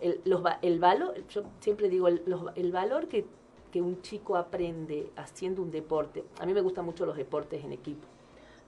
el, 0.00 0.20
los, 0.24 0.42
el 0.62 0.78
valor, 0.78 1.14
yo 1.28 1.42
siempre 1.60 1.88
digo, 1.88 2.08
el, 2.08 2.22
los- 2.26 2.52
el 2.56 2.72
valor 2.72 3.08
que, 3.08 3.24
que 3.72 3.80
un 3.82 4.00
chico 4.02 4.36
aprende 4.36 5.10
haciendo 5.16 5.62
un 5.62 5.70
deporte, 5.70 6.24
a 6.40 6.46
mí 6.46 6.54
me 6.54 6.60
gustan 6.62 6.84
mucho 6.84 7.06
los 7.06 7.16
deportes 7.16 7.64
en 7.64 7.72
equipo, 7.72 8.06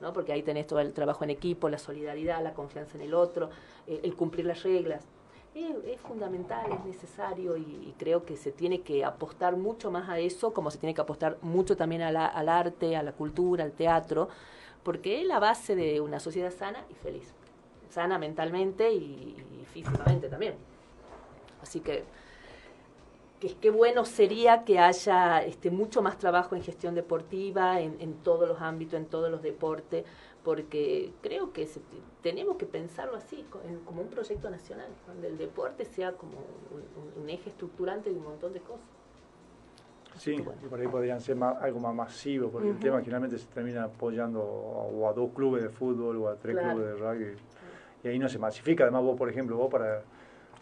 ¿no? 0.01 0.13
porque 0.13 0.33
ahí 0.33 0.43
tenés 0.43 0.67
todo 0.67 0.81
el 0.81 0.93
trabajo 0.93 1.25
en 1.25 1.31
equipo, 1.31 1.69
la 1.69 1.79
solidaridad, 1.79 2.43
la 2.43 2.55
confianza 2.55 2.97
en 2.97 3.03
el 3.05 3.15
otro, 3.15 3.51
eh, 3.87 4.01
el 4.03 4.15
cumplir 4.15 4.47
las 4.47 4.63
reglas. 4.63 5.05
Es, 5.55 5.77
es 5.85 6.01
fundamental, 6.01 6.73
es 6.73 6.85
necesario 6.85 7.57
y, 7.57 7.95
creo 7.99 8.25
que 8.25 8.37
se 8.37 8.53
tiene 8.53 8.81
que 8.81 9.05
apostar 9.05 9.57
mucho 9.57 9.91
más 9.91 10.09
a 10.09 10.19
eso, 10.19 10.53
como 10.53 10.71
se 10.71 10.79
tiene 10.79 10.95
que 10.95 11.01
apostar 11.01 11.39
mucho 11.43 11.77
también 11.77 12.03
a 12.03 12.11
la- 12.11 12.27
al 12.27 12.49
arte, 12.49 12.97
a 12.97 13.03
la 13.03 13.13
cultura, 13.13 13.65
al 13.65 13.73
teatro, 13.73 14.29
porque 14.83 15.21
es 15.21 15.27
la 15.27 15.39
base 15.39 15.77
de 15.77 16.01
una 16.01 16.21
sociedad 16.21 16.51
sana 16.51 16.85
y 16.91 16.95
feliz. 16.95 17.33
Sana 17.91 18.19
mentalmente 18.19 18.93
y, 18.93 19.37
físicamente 19.73 20.29
también. 20.29 20.55
Así 21.63 21.81
que 21.81 22.05
que 23.41 23.55
qué 23.55 23.71
bueno 23.71 24.05
sería 24.05 24.65
que 24.65 24.79
haya 24.79 25.43
este, 25.43 25.71
mucho 25.71 26.01
más 26.01 26.17
trabajo 26.17 26.55
en 26.55 26.63
gestión 26.63 26.95
deportiva, 26.95 27.81
en, 27.81 27.97
en 28.01 28.15
todos 28.23 28.49
los 28.49 28.61
ámbitos, 28.61 28.95
en 28.95 29.07
todos 29.07 29.33
los 29.33 29.43
deportes, 29.43 30.05
porque 30.45 31.13
creo 31.23 31.53
que 31.53 31.67
se- 31.67 31.81
tenemos 32.23 32.57
que 32.57 32.67
pensarlo 32.67 33.17
así, 33.17 33.45
como 33.85 34.01
un 34.03 34.09
proyecto 34.09 34.51
nacional, 34.51 34.89
donde 35.07 35.29
el 35.29 35.39
deporte 35.39 35.85
sea 35.85 36.13
como 36.13 36.39
un, 37.21 37.29
eje 37.31 37.51
estructurante 37.51 38.11
de 38.11 38.17
un 38.17 38.25
montón 38.25 38.53
de 38.53 38.61
cosas. 38.61 38.81
Sí, 40.19 40.35
y 40.37 40.43
por 40.69 40.79
ahí 40.81 40.89
podrían 40.89 41.21
ser 41.21 41.37
más- 41.37 41.57
algo 41.63 41.81
más 41.81 41.95
masivo, 41.95 42.51
porque 42.51 42.69
el 42.71 42.79
tema 42.79 42.99
generalmente 43.01 43.39
se 43.39 43.47
termina 43.47 43.85
apoyando 43.85 44.41
a, 44.41 44.43
o 44.95 45.09
a 45.09 45.13
dos 45.13 45.31
clubes 45.35 45.63
de 45.63 45.71
fútbol 45.71 46.17
o 46.19 46.29
a 46.29 46.37
tres 46.37 46.55
Claro. 46.57 46.75
clubes 46.77 46.87
de 46.87 46.95
rugby, 46.97 47.37
y 48.05 48.09
ahí 48.09 48.19
no 48.19 48.29
se 48.29 48.39
masifica. 48.39 48.85
Además, 48.85 49.03
vos, 49.05 49.17
por 49.17 49.31
ejemplo, 49.31 49.57
vos 49.57 49.71
para, 49.71 50.03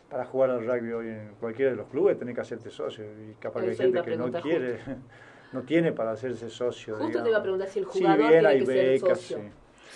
para 0.09 0.25
jugar 0.27 0.51
al 0.51 0.65
rugby 0.67 0.93
hoy 0.93 1.09
en 1.09 1.35
cualquiera 1.41 1.73
de 1.73 1.77
los 1.79 1.89
clubes 1.89 2.19
tenés 2.19 2.35
que 2.35 2.43
hacerte 2.43 2.71
socio, 2.71 3.05
y 3.05 3.35
capaz 3.41 3.63
que 3.63 3.71
hay 3.71 3.77
gente 3.77 4.03
que 4.03 4.17
no 4.17 4.31
quiere, 4.31 4.79
no 5.53 5.63
tiene 5.63 5.93
para 5.93 6.13
hacerse 6.13 6.49
socio. 6.49 6.95
Justo 6.97 7.07
te 7.09 7.09
digamos. 7.09 7.29
iba 7.31 7.39
a 7.39 7.43
preguntar 7.43 7.69
si 7.69 7.79
el 7.81 7.87
Sí, 7.87 7.99
jugador 7.99 8.19
bien, 8.29 8.41
tiene 8.41 8.59
que 8.59 8.67
ser 8.67 9.01
socio. 9.01 9.37
sí. 9.39 9.43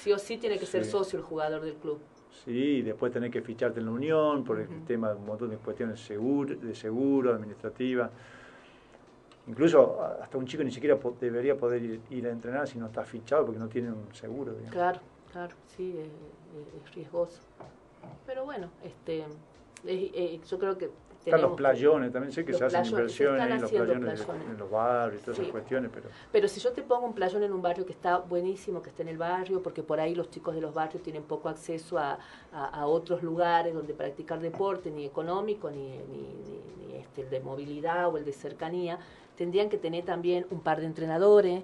Sí 0.04 0.12
o 0.12 0.18
sí 0.18 0.36
tiene 0.36 0.58
que 0.58 0.66
ser 0.66 0.84
socio 0.84 1.18
el 1.18 1.24
jugador 1.24 1.62
del 1.62 1.76
club. 1.76 1.98
Sí, 2.44 2.50
y 2.52 2.82
después 2.82 3.10
tenés 3.10 3.30
que 3.30 3.40
ficharte 3.40 3.80
en 3.80 3.86
la 3.86 3.92
unión 3.92 4.44
por 4.44 4.60
el 4.60 4.68
tema 4.86 5.08
de 5.08 5.14
un 5.14 5.24
montón 5.24 5.48
de 5.48 5.56
cuestiones 5.56 5.98
seguro, 5.98 6.54
de 6.56 6.74
seguro, 6.74 7.32
administrativa. 7.32 8.10
Incluso 9.46 10.02
hasta 10.22 10.36
un 10.36 10.44
chico 10.46 10.62
ni 10.62 10.70
siquiera 10.70 10.98
po- 10.98 11.16
debería 11.18 11.56
poder 11.56 11.82
ir, 11.82 12.00
ir 12.10 12.26
a 12.26 12.30
entrenar 12.30 12.68
si 12.68 12.78
no 12.78 12.84
está 12.86 13.02
fichado 13.04 13.46
porque 13.46 13.58
no 13.58 13.68
tiene 13.68 13.88
un 13.92 14.14
seguro. 14.14 14.52
digamos. 14.52 14.72
Claro, 14.72 15.00
claro, 15.32 15.54
sí, 15.74 15.94
es, 15.98 16.06
es- 16.06 16.82
es 16.86 16.94
riesgoso. 16.94 17.40
Pero 18.26 18.44
bueno, 18.44 18.68
este, 18.82 19.20
es- 19.20 19.26
eh, 19.86 20.38
yo 20.46 20.58
creo 20.58 20.76
que 20.76 20.90
Están 21.24 21.40
los 21.40 21.52
playones, 21.52 22.12
también 22.12 22.32
sé 22.32 22.44
que 22.44 22.52
se 22.52 22.64
hacen 22.64 22.84
inversiones 22.84 23.42
en 23.42 23.60
los 23.62 23.70
playones, 23.70 24.18
de- 24.20 24.24
playones. 24.26 24.50
en 24.50 24.58
los 24.58 24.70
barrios 24.70 25.22
y 25.22 25.24
todas 25.24 25.36
Sí. 25.36 25.42
esas 25.42 25.52
cuestiones, 25.52 25.90
pero 25.94 26.08
Pero 26.30 26.48
si 26.48 26.60
yo 26.60 26.72
te 26.72 26.82
pongo 26.82 27.06
un 27.06 27.14
playón 27.14 27.42
en 27.42 27.52
un 27.52 27.62
barrio 27.62 27.86
que 27.86 27.92
está 27.92 28.18
buenísimo, 28.18 28.82
que 28.82 28.90
está 28.90 29.02
en 29.02 29.08
el 29.08 29.16
barrio, 29.18 29.62
porque 29.62 29.82
por 29.82 30.00
ahí 30.00 30.14
los 30.14 30.28
chicos 30.30 30.54
de 30.54 30.60
los 30.60 30.74
barrios 30.74 31.02
tienen 31.02 31.22
poco 31.22 31.48
acceso 31.48 31.98
a, 31.98 32.18
a- 32.52 32.64
a 32.80 32.86
otros 32.86 33.22
lugares 33.22 33.72
donde 33.72 33.94
practicar 33.94 34.38
deporte, 34.40 34.90
ni 34.90 35.06
económico, 35.06 35.70
ni, 35.70 35.96
ni, 36.10 36.34
ni- 36.46 36.86
ni 36.88 36.96
este, 36.96 37.22
el 37.22 37.30
de 37.30 37.40
movilidad 37.40 38.08
o 38.12 38.18
el 38.18 38.24
de 38.26 38.32
cercanía, 38.32 38.98
tendrían 39.36 39.68
que 39.70 39.78
tener 39.78 40.04
también 40.04 40.46
un 40.50 40.60
par 40.60 40.80
de 40.80 40.86
entrenadores 40.86 41.62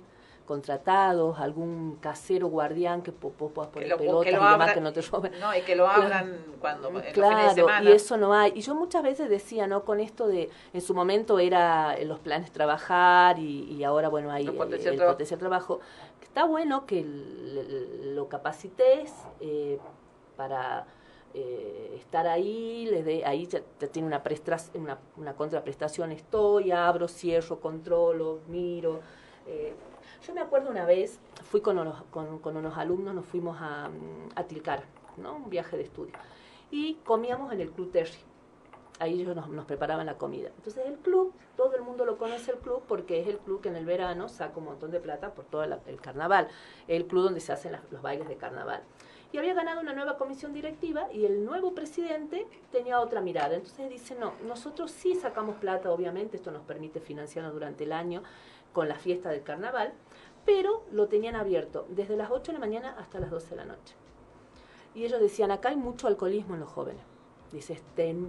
contratados, 0.50 1.38
algún 1.38 1.96
casero 2.00 2.48
guardián 2.48 3.02
que 3.02 3.12
puedas 3.12 3.68
Que 3.68 3.72
poner 3.72 3.88
lo, 3.90 3.96
pelotas 3.98 4.24
que 4.24 4.32
lo 4.32 4.42
y 4.48 4.50
demás 4.50 4.72
que 4.72 4.80
no 4.80 4.92
te 4.92 5.00
roben. 5.02 5.32
no, 5.40 5.54
y 5.56 5.62
que 5.62 5.76
lo 5.76 5.84
Claro. 5.84 6.02
abran 6.02 6.36
cuando 6.60 6.88
en 6.88 6.94
los 6.94 7.02
fines 7.04 7.12
de 7.12 7.22
Claro, 7.22 7.54
semana. 7.54 7.88
y 7.88 7.92
eso 7.92 8.16
no 8.16 8.34
hay. 8.34 8.52
Y 8.56 8.60
yo 8.62 8.74
muchas 8.74 9.02
veces 9.04 9.30
decía, 9.30 9.68
¿no? 9.68 9.84
Con 9.84 10.00
esto 10.00 10.26
de, 10.26 10.50
en 10.72 10.80
su 10.80 10.92
momento 10.92 11.38
era 11.38 11.96
en 11.96 12.08
los 12.08 12.18
planes 12.18 12.50
trabajar 12.50 13.38
y, 13.38 13.62
y 13.72 13.84
ahora, 13.84 14.08
bueno, 14.08 14.32
hay 14.32 14.42
El 14.46 14.54
eh, 14.54 14.58
potencial 14.58 14.92
el 14.94 14.98
trabajo. 14.98 15.14
potencial 15.14 15.38
trabajo. 15.38 15.80
Está 16.20 16.44
bueno 16.44 16.84
que 16.84 17.04
lo 18.16 18.28
capacites 18.28 19.12
eh, 19.40 19.78
para 20.36 20.84
eh, 21.34 21.94
estar 21.96 22.26
ahí, 22.26 22.86
le 22.90 23.02
dé, 23.04 23.24
ahí 23.24 23.46
ya, 23.46 23.60
ya 23.80 23.86
tiene 23.88 24.08
una, 24.08 24.20
una, 24.74 24.98
una 25.16 25.34
contraprestación, 25.34 26.10
estoy, 26.12 26.72
abro, 26.72 27.06
cierro, 27.08 27.60
controlo, 27.60 28.40
miro. 28.48 29.00
eh, 29.46 29.72
yo 30.26 30.34
me 30.34 30.40
acuerdo 30.40 30.70
una 30.70 30.84
vez, 30.84 31.18
fui 31.44 31.60
con 31.60 31.78
unos, 31.78 32.02
con, 32.10 32.38
con 32.38 32.56
unos 32.56 32.76
alumnos, 32.76 33.14
nos 33.14 33.24
fuimos 33.26 33.56
a, 33.60 33.88
mm, 33.88 34.30
a 34.36 34.44
¿no? 35.16 35.36
Un 35.36 35.50
viaje 35.50 35.76
de 35.76 35.82
estudio. 35.84 36.12
Y 36.70 36.94
comíamos 37.04 37.52
en 37.52 37.60
el 37.60 37.70
Club 37.70 37.90
Terry. 37.90 38.18
Ahí 38.98 39.20
ellos 39.22 39.34
nos, 39.34 39.48
nos 39.48 39.64
preparaban 39.64 40.04
la 40.04 40.18
comida. 40.18 40.50
Entonces 40.56 40.84
el 40.86 40.98
club, 40.98 41.32
todo 41.56 41.74
el 41.74 41.80
mundo 41.82 42.04
lo 42.04 42.18
conoce 42.18 42.50
el 42.52 42.58
club 42.58 42.82
porque 42.86 43.20
es 43.20 43.28
el 43.28 43.38
club 43.38 43.62
que 43.62 43.70
en 43.70 43.76
el 43.76 43.86
verano 43.86 44.28
saca 44.28 44.58
un 44.58 44.66
montón 44.66 44.90
de 44.90 45.00
plata 45.00 45.32
por 45.32 45.46
todo 45.46 45.64
la- 45.64 45.80
el 45.86 46.00
carnaval. 46.00 46.48
El 46.86 47.06
club 47.06 47.24
donde 47.24 47.40
se 47.40 47.50
hacen 47.52 47.74
los 47.90 48.02
bailes 48.02 48.28
de 48.28 48.36
carnaval. 48.36 48.82
Y 49.32 49.38
había 49.38 49.54
ganado 49.54 49.80
una 49.80 49.94
nueva 49.94 50.18
comisión 50.18 50.52
directiva 50.52 51.10
y 51.12 51.24
el 51.24 51.44
nuevo 51.46 51.72
presidente 51.74 52.46
tenía 52.72 53.00
otra 53.00 53.22
mirada. 53.22 53.54
Entonces 53.54 53.88
dice, 53.88 54.16
no, 54.16 54.34
nosotros 54.46 54.90
sí 54.90 55.14
sacamos 55.14 55.56
plata, 55.56 55.90
obviamente, 55.90 56.36
esto 56.36 56.50
nos 56.50 56.62
permite 56.62 57.00
financiarnos 57.00 57.54
durante 57.54 57.84
el 57.84 57.92
año 57.92 58.22
con 58.72 58.88
la 58.88 58.96
fiesta 58.96 59.30
del 59.30 59.42
carnaval, 59.42 59.92
pero 60.44 60.82
lo 60.92 61.06
tenían 61.08 61.36
abierto 61.36 61.86
desde 61.90 62.16
las 62.16 62.30
8 62.30 62.52
de 62.52 62.58
la 62.58 62.64
mañana 62.66 62.96
hasta 62.98 63.20
las 63.20 63.30
12 63.30 63.50
de 63.50 63.56
la 63.56 63.64
noche. 63.64 63.94
Y 64.94 65.04
ellos 65.04 65.20
decían, 65.20 65.50
acá 65.50 65.68
hay 65.68 65.76
mucho 65.76 66.06
alcoholismo 66.08 66.54
en 66.54 66.60
los 66.60 66.68
jóvenes. 66.68 67.02
Dice, 67.52 67.74
es 67.74 67.82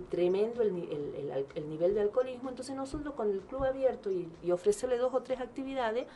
tremendo 0.10 0.62
el, 0.62 0.70
el- 0.70 1.46
el 1.56 1.70
nivel 1.70 1.94
de 1.94 2.02
alcoholismo. 2.02 2.50
Entonces 2.50 2.76
nosotros 2.76 3.14
con 3.16 3.30
el 3.32 3.42
club 3.42 3.64
abierto 3.64 4.10
y, 4.12 4.28
y 4.44 4.52
ofrecerle 4.52 4.98
dos 4.98 5.14
o 5.14 5.22
tres 5.22 5.40
actividades, 5.40 6.08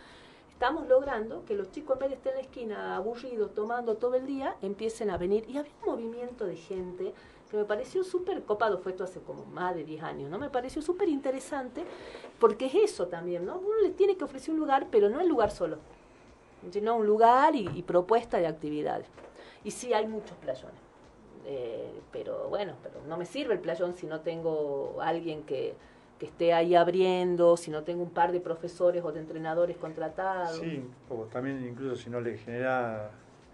estamos 0.52 0.88
logrando 0.88 1.44
que 1.46 1.54
los 1.56 1.72
chicos 1.72 1.96
en 1.96 2.00
vez 2.00 2.10
de 2.10 2.16
estar 2.16 2.32
en 2.34 2.38
la 2.40 2.44
esquina 2.44 2.96
aburridos, 2.96 3.54
tomando 3.54 3.96
todo 3.98 4.16
el 4.16 4.26
día, 4.26 4.56
empiecen 4.62 5.10
a 5.10 5.18
venir. 5.18 5.46
Y 5.50 5.58
había 5.58 5.72
un 5.84 5.92
movimiento 5.92 6.46
de 6.46 6.56
gente 6.56 7.14
que 7.50 7.58
me 7.58 7.66
pareció 7.66 8.04
súper 8.04 8.44
copado, 8.44 8.80
fue 8.80 8.92
esto 8.92 9.04
hace 9.04 9.20
como 9.20 9.46
más 9.46 9.76
de 9.76 9.84
10 9.84 10.04
años, 10.04 10.30
¿no? 10.30 10.38
Me 10.38 10.50
pareció 10.50 10.82
súper 10.82 11.10
interesante, 11.10 11.84
porque 12.40 12.66
es 12.66 12.76
eso 12.76 13.08
también, 13.08 13.46
¿no? 13.46 13.58
Uno 13.58 13.82
le 13.82 13.92
tiene 13.92 14.18
que 14.18 14.24
ofrecer 14.24 14.54
un 14.54 14.60
lugar, 14.60 14.88
pero 14.92 15.10
no 15.10 15.22
el 15.22 15.28
lugar 15.28 15.52
solo, 15.52 15.78
sino 16.72 16.96
un 16.96 17.06
lugar 17.06 17.56
y, 17.56 17.70
y 17.76 17.84
propuesta 17.84 18.38
de 18.38 18.48
actividades. 18.48 19.08
Y 19.64 19.72
sí, 19.72 19.94
hay 19.94 20.08
muchos 20.08 20.38
playones. 20.38 20.86
Eh, 21.48 22.02
pero 22.12 22.50
bueno, 22.50 22.74
pero 22.82 22.96
no 23.08 23.18
me 23.18 23.26
sirve 23.26 23.54
el 23.54 23.60
playón 23.60 23.94
si 23.94 24.08
no 24.08 24.22
tengo 24.22 24.98
alguien 25.00 25.44
que, 25.44 25.76
que 26.20 26.26
esté 26.26 26.54
ahí 26.54 26.74
abriendo, 26.74 27.56
si 27.56 27.70
no 27.70 27.84
tengo 27.84 28.02
un 28.02 28.10
par 28.10 28.32
de 28.32 28.40
profesores 28.40 29.04
o 29.04 29.12
de 29.12 29.20
entrenadores 29.20 29.78
contratados. 29.78 30.58
sí, 30.58 30.84
o 31.08 31.26
también 31.26 31.64
incluso 31.64 31.96
si 31.96 32.10
no 32.10 32.20
le 32.20 32.38
genera 32.40 33.12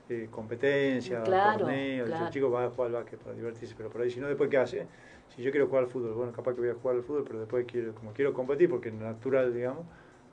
eh, 0.09 0.27
competencia, 0.29 1.23
Claro, 1.23 1.59
torneos, 1.59 2.07
claro. 2.09 2.25
el 2.25 2.31
chico 2.31 2.51
va 2.51 2.65
a 2.65 2.69
jugar 2.69 2.87
al 2.87 2.93
básquet 2.93 3.19
para 3.19 3.35
divertirse, 3.35 3.73
pero 3.77 3.89
por 3.89 4.01
ahí 4.01 4.11
si 4.11 4.19
no, 4.19 4.27
después 4.27 4.49
¿qué 4.49 4.57
hace? 4.57 4.87
Si 5.35 5.41
yo 5.41 5.51
quiero 5.51 5.67
jugar 5.67 5.85
al 5.85 5.89
fútbol, 5.89 6.13
bueno, 6.13 6.31
capaz 6.33 6.53
que 6.55 6.61
voy 6.61 6.69
a 6.69 6.73
jugar 6.73 6.97
al 6.97 7.03
fútbol, 7.03 7.23
pero 7.25 7.39
después 7.39 7.65
quiero, 7.65 7.95
como 7.95 8.11
quiero 8.11 8.33
competir, 8.33 8.69
porque 8.69 8.91
natural, 8.91 9.53
digamos, 9.53 9.85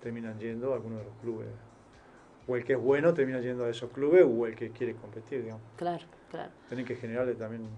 terminan 0.02 0.38
yendo 0.38 0.72
a 0.72 0.76
algunos 0.76 0.98
de 0.98 1.04
los 1.04 1.14
clubes. 1.20 1.48
O 2.48 2.56
el 2.56 2.64
que 2.64 2.72
es 2.72 2.78
bueno 2.80 3.12
termina 3.14 3.40
yendo 3.40 3.64
a 3.64 3.68
esos 3.68 3.90
clubes, 3.90 4.24
o 4.26 4.46
el 4.46 4.56
que 4.56 4.70
quiere 4.70 4.94
competir, 4.94 5.42
digamos. 5.42 5.62
Claro, 5.76 6.04
claro. 6.30 6.50
Tienen 6.68 6.86
que 6.86 6.96
generarle 6.96 7.34
también 7.34 7.68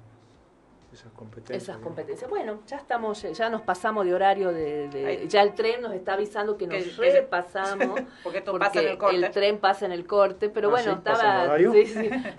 esas 0.92 1.12
competencias. 1.12 1.62
Esas 1.62 1.76
competencias. 1.78 2.28
Bueno, 2.28 2.60
ya 2.66 2.76
estamos, 2.76 3.22
ya 3.22 3.48
nos 3.48 3.62
pasamos 3.62 4.04
de 4.04 4.14
horario 4.14 4.52
de, 4.52 4.88
de- 4.88 5.28
ya 5.28 5.42
el 5.42 5.54
tren 5.54 5.80
nos 5.82 5.92
está 5.92 6.14
avisando 6.14 6.56
que 6.56 6.66
nos 6.66 6.82
Que- 6.84 7.10
repasamos 7.12 8.00
Porque 8.22 8.38
esto 8.38 8.58
pasa 8.58 8.80
en 8.82 8.88
el 8.88 8.98
corte. 8.98 9.30
tren 9.30 9.58
pasa 9.58 9.86
en 9.86 9.92
el 9.92 10.06
corte, 10.06 10.48
pero 10.48 10.68
Ah, 10.68 10.70
bueno, 10.72 10.94
¿sí? 10.94 11.00
¿Pasa 11.04 11.44
en 11.56 11.64
estaba 11.64 11.72
sí, 11.74 11.86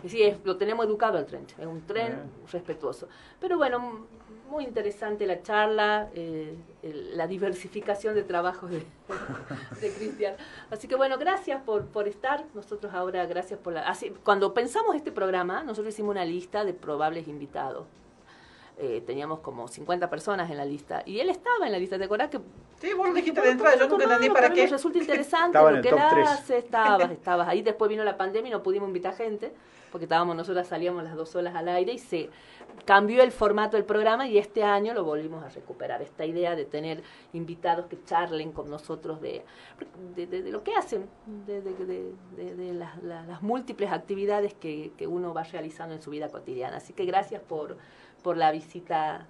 sí, 0.03 0.09
sí, 0.09 0.23
es- 0.23 0.37
lo 0.43 0.57
tenemos 0.57 0.85
educado 0.85 1.17
al 1.17 1.25
tren, 1.25 1.45
es 1.57 1.65
un 1.65 1.81
tren 1.85 2.13
Ah. 2.23 2.47
respetuoso. 2.51 3.07
Pero 3.39 3.57
bueno, 3.57 4.05
muy 4.49 4.65
interesante 4.65 5.25
la 5.25 5.41
charla, 5.41 6.09
eh, 6.13 6.53
el- 6.83 7.15
la 7.17 7.25
diversificación 7.27 8.15
de 8.15 8.23
trabajos 8.23 8.69
de, 8.69 8.83
de 9.81 9.93
Cristian. 9.93 10.35
Así 10.69 10.89
que 10.89 10.95
bueno, 10.95 11.17
gracias 11.17 11.61
por, 11.63 11.85
por 11.85 12.09
estar. 12.09 12.43
Nosotros 12.53 12.93
ahora, 12.93 13.25
gracias 13.27 13.57
por 13.59 13.71
la... 13.71 13.87
así- 13.87 14.13
cuando 14.25 14.53
pensamos 14.53 14.93
este 14.97 15.13
programa, 15.13 15.63
nosotros 15.63 15.93
hicimos 15.93 16.11
una 16.11 16.25
lista 16.25 16.65
de 16.65 16.73
probables 16.73 17.29
invitados. 17.29 17.85
Eh, 18.83 19.03
teníamos 19.05 19.41
como 19.41 19.67
50 19.67 20.09
personas 20.09 20.49
en 20.49 20.57
la 20.57 20.65
lista. 20.65 21.03
Y 21.05 21.19
él 21.19 21.29
estaba 21.29 21.67
en 21.67 21.71
la 21.71 21.77
lista, 21.77 21.99
¿te 21.99 22.05
acordás 22.05 22.29
que 22.29 22.39
Sí, 22.79 22.91
vos 22.93 23.07
lo 23.07 23.13
dijiste 23.13 23.39
de 23.39 23.51
entrada, 23.51 23.75
yo 23.77 23.87
nunca 23.87 24.05
entendí 24.05 24.29
para 24.33 24.49
qué. 24.55 24.65
Resulta 24.67 24.97
interesante 25.01 25.53
lo 25.59 25.81
que 25.83 25.89
él 25.89 25.95
hace, 26.27 26.57
estabas, 26.57 27.11
estabas 27.11 27.47
ahí. 27.47 27.61
Después 27.61 27.89
vino 27.89 28.03
la 28.03 28.17
pandemia 28.17 28.49
y 28.49 28.51
no 28.51 28.63
pudimos 28.63 28.87
invitar 28.87 29.13
gente, 29.15 29.53
porque 29.91 30.05
estábamos, 30.05 30.35
nosotras 30.35 30.67
salíamos 30.67 31.03
las 31.03 31.15
dos 31.15 31.35
horas 31.35 31.53
al 31.53 31.67
aire 31.69 31.93
y 31.93 31.99
se 31.99 32.29
cambió 32.85 33.21
el 33.21 33.31
formato 33.31 33.77
del 33.77 33.85
programa 33.85 34.25
y 34.27 34.39
este 34.39 34.63
año 34.63 34.95
lo 34.95 35.03
volvimos 35.03 35.43
a 35.43 35.49
recuperar. 35.49 36.01
Esta 36.01 36.25
idea 36.25 36.55
de 36.55 36.65
tener 36.65 37.03
invitados 37.33 37.85
que 37.85 38.03
charlen 38.03 38.51
con 38.51 38.67
nosotros 38.67 39.21
de, 39.21 39.43
de, 40.15 40.25
de- 40.25 40.41
de 40.41 40.51
lo 40.51 40.63
que 40.63 40.73
hacen, 40.73 41.07
de, 41.45 41.61
de- 41.61 41.73
de- 41.85 42.13
de- 42.35 42.55
de 42.55 42.73
las, 42.73 43.03
las- 43.03 43.27
las 43.27 43.43
múltiples 43.43 43.91
actividades 43.91 44.55
que, 44.55 44.91
que 44.97 45.05
uno 45.05 45.35
va 45.35 45.43
realizando 45.43 45.93
en 45.93 46.01
su 46.01 46.09
vida 46.09 46.29
cotidiana. 46.29 46.77
Así 46.77 46.93
que 46.93 47.05
gracias 47.05 47.41
por, 47.43 47.77
por 48.21 48.37
la 48.37 48.51
visita, 48.51 49.25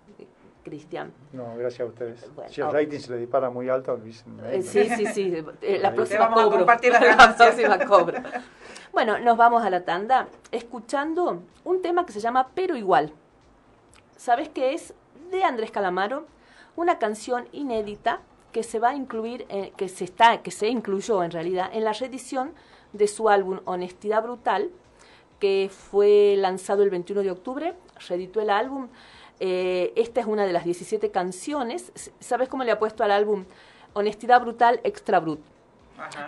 Cristian. 0.64 1.12
No, 1.34 1.56
gracias 1.58 1.82
a 1.82 1.86
ustedes. 1.86 2.30
Bueno, 2.36 2.52
si 2.52 2.62
el 2.62 2.72
rating 2.72 3.00
se 3.00 3.12
le 3.12 3.18
dispara 3.18 3.50
muy 3.50 3.68
alto, 3.70 3.92
avísenme. 3.92 4.56
Eh, 4.58 4.62
sí, 4.62 4.88
sí, 4.96 5.06
sí. 5.08 5.34
eh, 5.62 5.80
la 5.82 5.94
próxima 5.94 6.20
Te 6.20 6.24
vamos 6.26 6.40
a 6.40 6.44
cobro. 6.44 6.58
compartir 6.60 6.92
las 6.94 7.02
La 7.02 7.08
ganancias. 7.16 7.56
próxima 7.56 7.80
cobro. 7.86 8.20
Bueno, 8.94 9.18
nos 9.20 9.38
vamos 9.38 9.64
a 9.64 9.70
la 9.70 9.84
tanda 9.86 10.28
escuchando 10.52 11.42
un 11.64 11.82
tema 11.82 12.06
que 12.06 12.12
se 12.14 12.20
llama 12.20 12.50
Pero 12.54 12.76
Igual. 12.76 13.14
¿Sabes 14.18 14.50
qué 14.50 14.74
es? 14.74 14.94
de 15.32 15.46
Andrés 15.46 15.72
Calamaro, 15.72 16.26
una 16.76 17.00
canción 17.00 17.48
inédita 17.54 18.20
que 18.52 18.64
se 18.64 18.80
va 18.80 18.90
a 18.90 18.96
incluir, 18.96 19.46
eh, 19.48 19.72
que 19.78 19.88
se 19.88 20.04
está, 20.04 20.42
que 20.42 20.52
se 20.52 20.68
incluyó 20.68 21.24
en 21.24 21.32
realidad 21.32 21.70
en 21.72 21.86
la 21.86 21.94
reedición 21.94 22.52
de 22.92 23.08
su 23.08 23.30
álbum 23.30 23.62
Honestidad 23.64 24.22
Brutal, 24.24 24.70
que 25.40 25.70
fue 25.72 26.36
lanzado 26.38 26.84
el 26.84 26.90
21 26.90 27.24
de 27.24 27.32
octubre, 27.32 27.74
reeditó 28.08 28.42
el 28.42 28.50
álbum. 28.50 28.90
Eh, 29.40 29.94
esta 29.96 30.22
es 30.22 30.28
una 30.28 30.46
de 30.46 30.54
las 30.54 30.66
17 30.66 31.12
canciones. 31.12 31.92
¿Sabes 32.20 32.50
cómo 32.50 32.64
le 32.64 32.72
ha 32.72 32.80
puesto 32.80 33.04
al 33.04 33.12
álbum 33.12 33.46
Honestidad 33.94 34.42
Brutal 34.42 34.80
Extra 34.84 35.20
Brut? 35.20 35.40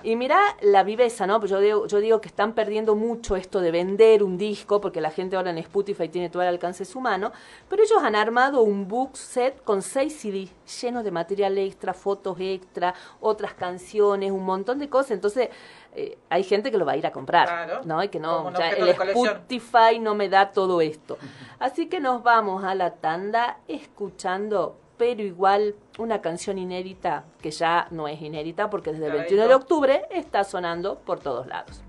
Y 0.03 0.15
mira 0.15 0.39
la 0.61 0.83
viveza, 0.83 1.25
¿no? 1.25 1.43
Yo 1.45 1.59
digo, 1.59 1.87
yo 1.87 1.99
digo 1.99 2.21
que 2.21 2.27
están 2.27 2.53
perdiendo 2.53 2.95
mucho 2.95 3.35
esto 3.35 3.61
de 3.61 3.71
vender 3.71 4.23
un 4.23 4.37
disco, 4.37 4.81
porque 4.81 5.01
la 5.01 5.09
gente 5.09 5.35
ahora 5.35 5.51
en 5.51 5.57
Spotify 5.59 6.09
tiene 6.09 6.29
todo 6.29 6.41
el 6.41 6.49
alcance 6.49 6.83
humano, 6.95 7.31
pero 7.69 7.83
ellos 7.83 8.03
han 8.03 8.15
armado 8.15 8.61
un 8.61 8.87
book 8.87 9.17
set 9.17 9.63
con 9.63 9.81
seis 9.81 10.13
CDs 10.13 10.51
lleno 10.81 11.03
de 11.03 11.11
material 11.11 11.57
extra, 11.57 11.93
fotos 11.93 12.37
extra, 12.39 12.93
otras 13.19 13.53
canciones, 13.53 14.31
un 14.31 14.45
montón 14.45 14.79
de 14.79 14.89
cosas. 14.89 15.11
Entonces, 15.11 15.49
eh, 15.95 16.17
hay 16.29 16.43
gente 16.43 16.71
que 16.71 16.77
lo 16.77 16.85
va 16.85 16.93
a 16.93 16.97
ir 16.97 17.05
a 17.05 17.11
comprar, 17.11 17.85
¿no? 17.85 18.03
Y 18.03 18.09
que 18.09 18.19
no, 18.19 18.51
ya 18.57 18.69
el 18.69 18.89
Spotify 18.89 19.99
no 19.99 20.15
me 20.15 20.29
da 20.29 20.51
todo 20.51 20.81
esto. 20.81 21.17
Así 21.59 21.87
que 21.87 21.99
nos 21.99 22.23
vamos 22.23 22.63
a 22.63 22.75
la 22.75 22.91
tanda 22.95 23.59
escuchando 23.67 24.77
pero 24.97 25.23
igual 25.23 25.75
una 25.97 26.21
canción 26.21 26.57
inédita 26.57 27.25
que 27.41 27.51
ya 27.51 27.87
no 27.91 28.07
es 28.07 28.21
inédita 28.21 28.69
porque 28.69 28.91
desde 28.91 29.07
el 29.07 29.13
21 29.13 29.47
de 29.47 29.55
octubre 29.55 30.05
está 30.11 30.43
sonando 30.43 30.99
por 30.99 31.19
todos 31.19 31.47
lados. 31.47 31.81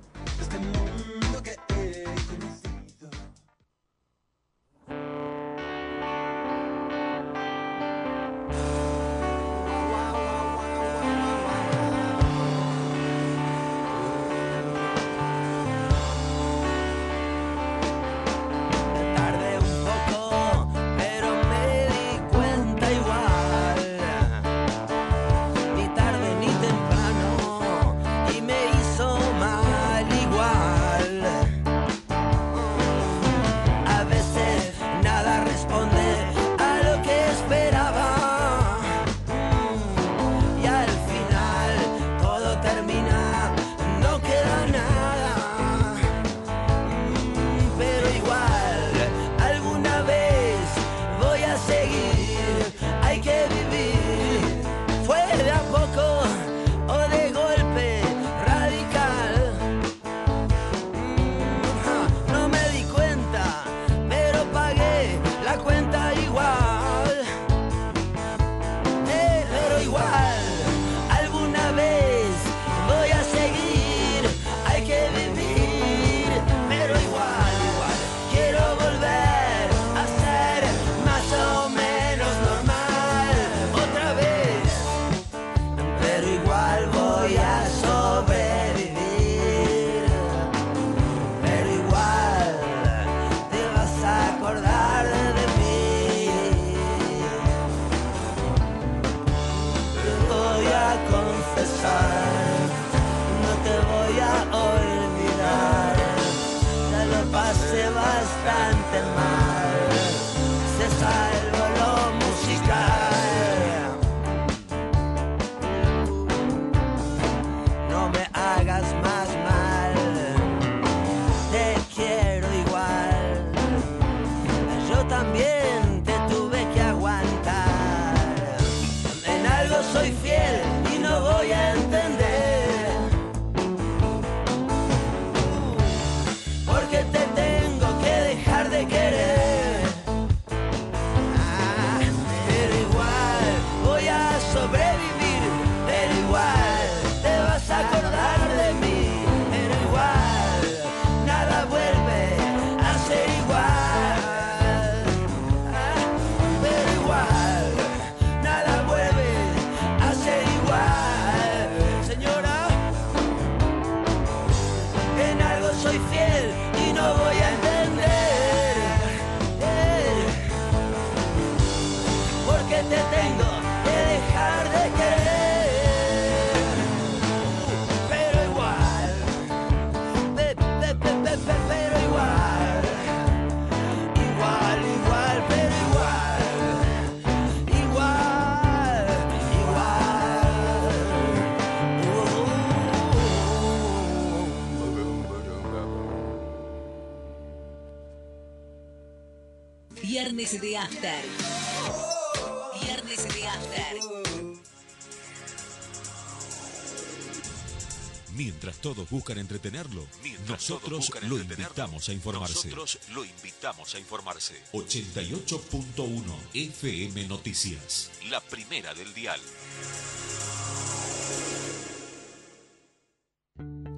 Todos 208.84 209.08
buscan 209.08 209.38
entretenerlo, 209.38 210.06
nosotros 210.46 211.10
lo 211.26 211.38
invitamos 211.38 212.06
a 212.10 212.12
informarse. 212.12 212.68
Nosotros 212.68 212.98
lo 213.14 213.24
invitamos 213.24 213.94
a 213.94 213.98
informarse. 213.98 214.62
88.1 214.74 216.22
FM 216.52 217.26
Noticias. 217.28 218.10
La 218.28 218.42
primera 218.42 218.92
del 218.92 219.14
dial. 219.14 219.40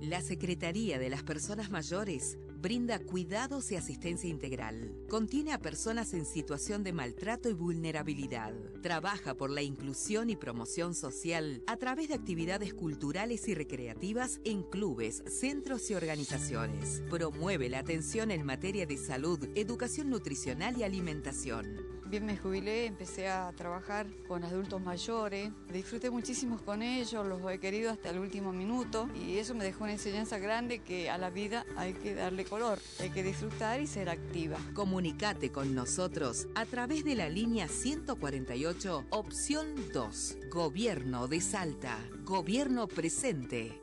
La 0.02 0.22
Secretaría 0.22 1.00
de 1.00 1.10
las 1.10 1.24
Personas 1.24 1.70
Mayores 1.70 2.38
brinda 2.66 2.98
cuidados 2.98 3.70
y 3.70 3.76
asistencia 3.76 4.28
integral. 4.28 4.92
Contiene 5.08 5.52
a 5.52 5.60
personas 5.60 6.12
en 6.14 6.26
situación 6.26 6.82
de 6.82 6.92
maltrato 6.92 7.48
y 7.48 7.52
vulnerabilidad. 7.52 8.52
Trabaja 8.82 9.36
por 9.36 9.50
la 9.50 9.62
inclusión 9.62 10.30
y 10.30 10.34
promoción 10.34 10.96
social 10.96 11.62
a 11.68 11.76
través 11.76 12.08
de 12.08 12.14
actividades 12.14 12.74
culturales 12.74 13.46
y 13.46 13.54
recreativas 13.54 14.40
en 14.42 14.64
clubes, 14.64 15.22
centros 15.28 15.88
y 15.92 15.94
organizaciones. 15.94 17.04
Promueve 17.08 17.68
la 17.68 17.78
atención 17.78 18.32
en 18.32 18.44
materia 18.44 18.84
de 18.84 18.96
salud, 18.96 19.38
educación 19.54 20.10
nutricional 20.10 20.76
y 20.76 20.82
alimentación 20.82 21.95
bien 22.08 22.26
me 22.26 22.36
jubilé, 22.36 22.86
empecé 22.86 23.28
a 23.28 23.52
trabajar 23.56 24.06
con 24.28 24.44
adultos 24.44 24.80
mayores. 24.80 25.50
Disfruté 25.72 26.10
muchísimo 26.10 26.58
con 26.64 26.82
ellos, 26.82 27.26
los 27.26 27.40
he 27.50 27.58
querido 27.58 27.90
hasta 27.90 28.10
el 28.10 28.18
último 28.18 28.52
minuto 28.52 29.08
y 29.14 29.38
eso 29.38 29.54
me 29.54 29.64
dejó 29.64 29.84
una 29.84 29.92
enseñanza 29.92 30.38
grande 30.38 30.80
que 30.80 31.10
a 31.10 31.18
la 31.18 31.30
vida 31.30 31.64
hay 31.76 31.94
que 31.94 32.14
darle 32.14 32.44
color, 32.44 32.78
hay 33.00 33.10
que 33.10 33.22
disfrutar 33.22 33.80
y 33.80 33.86
ser 33.86 34.08
activa. 34.08 34.58
Comunicate 34.74 35.50
con 35.50 35.74
nosotros 35.74 36.48
a 36.54 36.66
través 36.66 37.04
de 37.04 37.14
la 37.14 37.28
línea 37.28 37.68
148, 37.68 39.06
opción 39.10 39.66
2, 39.92 40.38
Gobierno 40.50 41.28
de 41.28 41.40
Salta, 41.40 41.98
Gobierno 42.24 42.88
presente. 42.88 43.80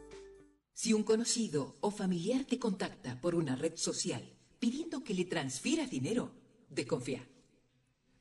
Si 0.74 0.94
un 0.94 1.04
conocido 1.04 1.78
o 1.82 1.92
familiar 1.92 2.46
te 2.46 2.58
contacta 2.58 3.22
por 3.22 3.36
una 3.36 3.56
red 3.56 3.76
social 3.76 4.34
pidiendo 4.60 5.04
que 5.04 5.14
le 5.14 5.26
transfieras 5.26 5.90
dinero, 5.90 6.32
desconfía. 6.70 7.28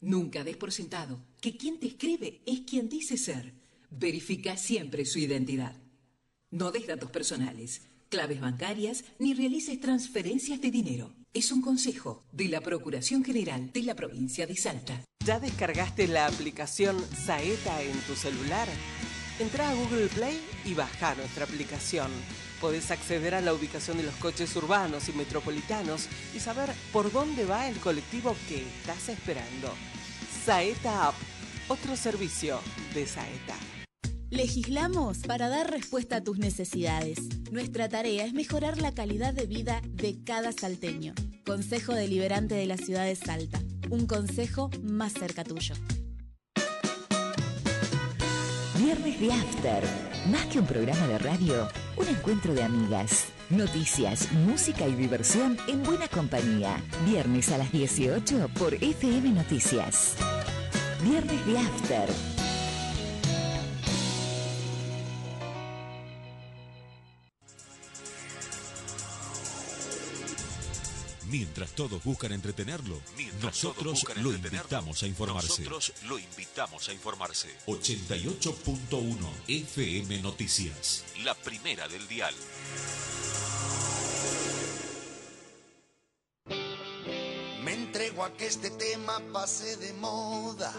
Nunca 0.02 0.42
des 0.42 0.56
por 0.56 0.72
sentado 0.72 1.24
que 1.40 1.56
quien 1.56 1.78
te 1.78 1.86
escribe 1.86 2.42
es 2.44 2.62
quien 2.62 2.88
dice 2.88 3.16
ser. 3.16 3.54
Verifica 3.88 4.56
siempre 4.56 5.04
su 5.04 5.20
identidad. 5.20 5.76
No 6.50 6.72
des 6.72 6.88
datos 6.88 7.10
personales, 7.12 7.82
claves 8.08 8.40
bancarias 8.40 9.04
ni 9.20 9.32
realices 9.32 9.80
transferencias 9.80 10.60
de 10.60 10.72
dinero. 10.72 11.14
Es 11.32 11.52
un 11.52 11.62
consejo 11.62 12.24
de 12.32 12.48
la 12.48 12.60
Procuración 12.60 13.24
General 13.24 13.72
de 13.72 13.82
la 13.84 13.94
provincia 13.94 14.44
de 14.44 14.56
Salta. 14.56 15.04
¿Ya 15.24 15.38
descargaste 15.38 16.08
la 16.08 16.26
aplicación 16.26 17.00
Saeta 17.14 17.80
en 17.80 17.96
tu 18.00 18.16
celular? 18.16 18.66
Entra 19.38 19.70
a 19.70 19.74
Google 19.74 20.08
Play 20.08 20.40
y 20.64 20.74
baja 20.74 21.14
nuestra 21.14 21.44
aplicación. 21.44 22.10
Podés 22.60 22.90
acceder 22.90 23.36
a 23.36 23.40
la 23.40 23.54
ubicación 23.54 23.98
de 23.98 24.02
los 24.02 24.16
coches 24.16 24.54
urbanos 24.56 25.08
y 25.08 25.12
metropolitanos 25.12 26.08
y 26.34 26.40
saber 26.40 26.70
por 26.92 27.12
dónde 27.12 27.44
va 27.44 27.68
el 27.68 27.76
colectivo 27.78 28.34
que 28.48 28.62
estás 28.62 29.08
esperando. 29.08 29.72
Saeta 30.44 31.06
App, 31.06 31.14
otro 31.68 31.94
servicio 31.94 32.58
de 32.94 33.06
Saeta. 33.06 33.54
Legislamos 34.28 35.18
para 35.18 35.48
dar 35.48 35.70
respuesta 35.70 36.16
a 36.16 36.24
tus 36.24 36.38
necesidades. 36.38 37.20
Nuestra 37.52 37.88
tarea 37.88 38.24
es 38.24 38.32
mejorar 38.32 38.80
la 38.80 38.92
calidad 38.92 39.32
de 39.34 39.46
vida 39.46 39.80
de 39.84 40.18
cada 40.24 40.50
salteño. 40.50 41.14
Consejo 41.46 41.94
Deliberante 41.94 42.56
de 42.56 42.66
la 42.66 42.76
Ciudad 42.76 43.04
de 43.04 43.14
Salta. 43.14 43.60
Un 43.88 44.08
consejo 44.08 44.68
más 44.82 45.12
cerca 45.12 45.44
tuyo. 45.44 45.76
Viernes 48.78 49.20
de 49.20 49.32
After. 49.32 49.84
Más 50.28 50.46
que 50.46 50.58
un 50.58 50.66
programa 50.66 51.06
de 51.06 51.18
radio, 51.18 51.68
un 51.96 52.08
encuentro 52.08 52.52
de 52.52 52.64
amigas. 52.64 53.26
Noticias, 53.52 54.32
música 54.32 54.86
y 54.88 54.94
diversión 54.94 55.58
en 55.68 55.82
buena 55.82 56.08
compañía. 56.08 56.82
Viernes 57.04 57.52
a 57.52 57.58
las 57.58 57.70
18 57.70 58.48
por 58.58 58.72
FM 58.72 59.30
Noticias. 59.30 60.16
Viernes 61.04 61.44
de 61.44 61.58
After. 61.58 62.41
Mientras 71.32 71.72
todos 71.72 72.04
buscan 72.04 72.30
entretenerlo, 72.32 73.00
nosotros 73.40 74.04
lo 74.16 74.34
invitamos 74.34 75.02
a 75.02 75.06
informarse. 75.06 75.62
Nosotros 75.62 75.92
lo 76.06 76.18
invitamos 76.18 76.86
a 76.90 76.92
informarse. 76.92 77.48
88.1 77.66 79.16
FM 79.48 80.20
Noticias. 80.20 81.04
La 81.24 81.34
primera 81.34 81.88
del 81.88 82.06
dial. 82.06 82.34
Me 87.64 87.72
entrego 87.72 88.24
a 88.24 88.34
que 88.34 88.46
este 88.46 88.68
tema 88.68 89.18
pase 89.32 89.78
de 89.78 89.94
moda. 89.94 90.74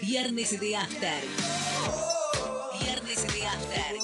Viernes 0.00 0.58
de 0.58 0.76
After. 0.76 1.22
Viernes 2.80 3.34
de 3.34 3.46
After. 3.46 4.03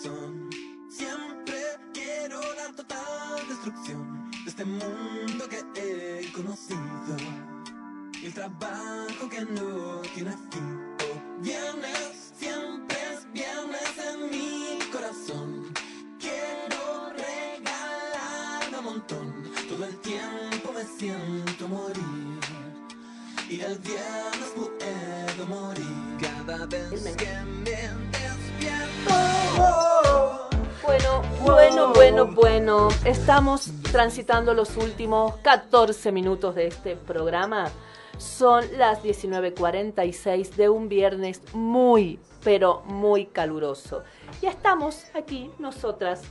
Corazón. 0.00 0.50
Siempre 0.88 1.62
quiero 1.92 2.40
la 2.40 2.72
total 2.74 3.48
destrucción 3.48 4.30
de 4.44 4.50
este 4.50 4.64
mundo 4.64 5.48
que 5.48 5.60
he 5.76 6.32
conocido. 6.32 7.16
Y 8.20 8.26
el 8.26 8.34
trabajo 8.34 9.28
que 9.30 9.40
no 9.42 10.00
tiene 10.14 10.32
fin. 10.50 10.96
Oh, 11.00 11.42
viernes, 11.42 12.32
siempre 12.38 12.96
es 13.12 13.32
viernes 13.32 13.92
en 14.12 14.30
mi 14.30 14.78
corazón. 14.90 15.72
Quiero 16.18 17.10
regalarme 17.10 18.78
un 18.78 18.84
montón. 18.84 19.52
Todo 19.68 19.84
el 19.84 19.96
tiempo 19.98 20.72
me 20.74 20.84
siento 20.84 21.68
morir. 21.68 22.40
Y 23.48 23.60
el 23.60 23.78
viernes 23.78 24.50
puedo 24.54 25.46
morir 25.46 26.18
cada 26.20 26.66
vez 26.66 27.02
que 27.16 27.42
me. 27.64 28.19
Bueno, 30.82 31.22
bueno, 31.42 31.92
bueno, 31.92 32.26
bueno. 32.26 32.88
Estamos 33.04 33.70
transitando 33.90 34.54
los 34.54 34.76
últimos 34.76 35.36
14 35.36 36.12
minutos 36.12 36.54
de 36.54 36.66
este 36.66 36.96
programa. 36.96 37.70
Son 38.18 38.64
las 38.76 39.02
19.46 39.02 40.54
de 40.54 40.68
un 40.68 40.88
viernes 40.88 41.42
muy, 41.54 42.18
pero 42.44 42.82
muy 42.86 43.26
caluroso. 43.26 44.02
Y 44.42 44.46
estamos 44.46 45.06
aquí 45.14 45.50
nosotras, 45.58 46.22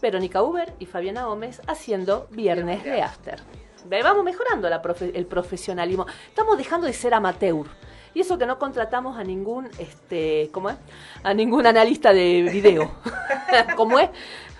Verónica 0.00 0.42
Uber 0.42 0.72
y 0.78 0.86
Fabiana 0.86 1.26
Gómez, 1.26 1.60
haciendo 1.66 2.26
Viernes 2.30 2.82
de 2.82 3.02
After. 3.02 3.40
Vamos 4.02 4.24
mejorando 4.24 4.68
el 4.68 5.26
profesionalismo. 5.26 6.06
Estamos 6.28 6.56
dejando 6.56 6.86
de 6.86 6.92
ser 6.92 7.14
amateur. 7.14 7.66
Y 8.14 8.20
eso 8.20 8.36
que 8.38 8.46
no 8.46 8.58
contratamos 8.58 9.16
a 9.18 9.24
ningún, 9.24 9.68
este, 9.78 10.50
¿cómo 10.52 10.70
es? 10.70 10.76
A 11.22 11.32
ningún 11.34 11.66
analista 11.66 12.12
de 12.12 12.48
video. 12.52 12.90
¿Cómo 13.76 13.98
es? 13.98 14.10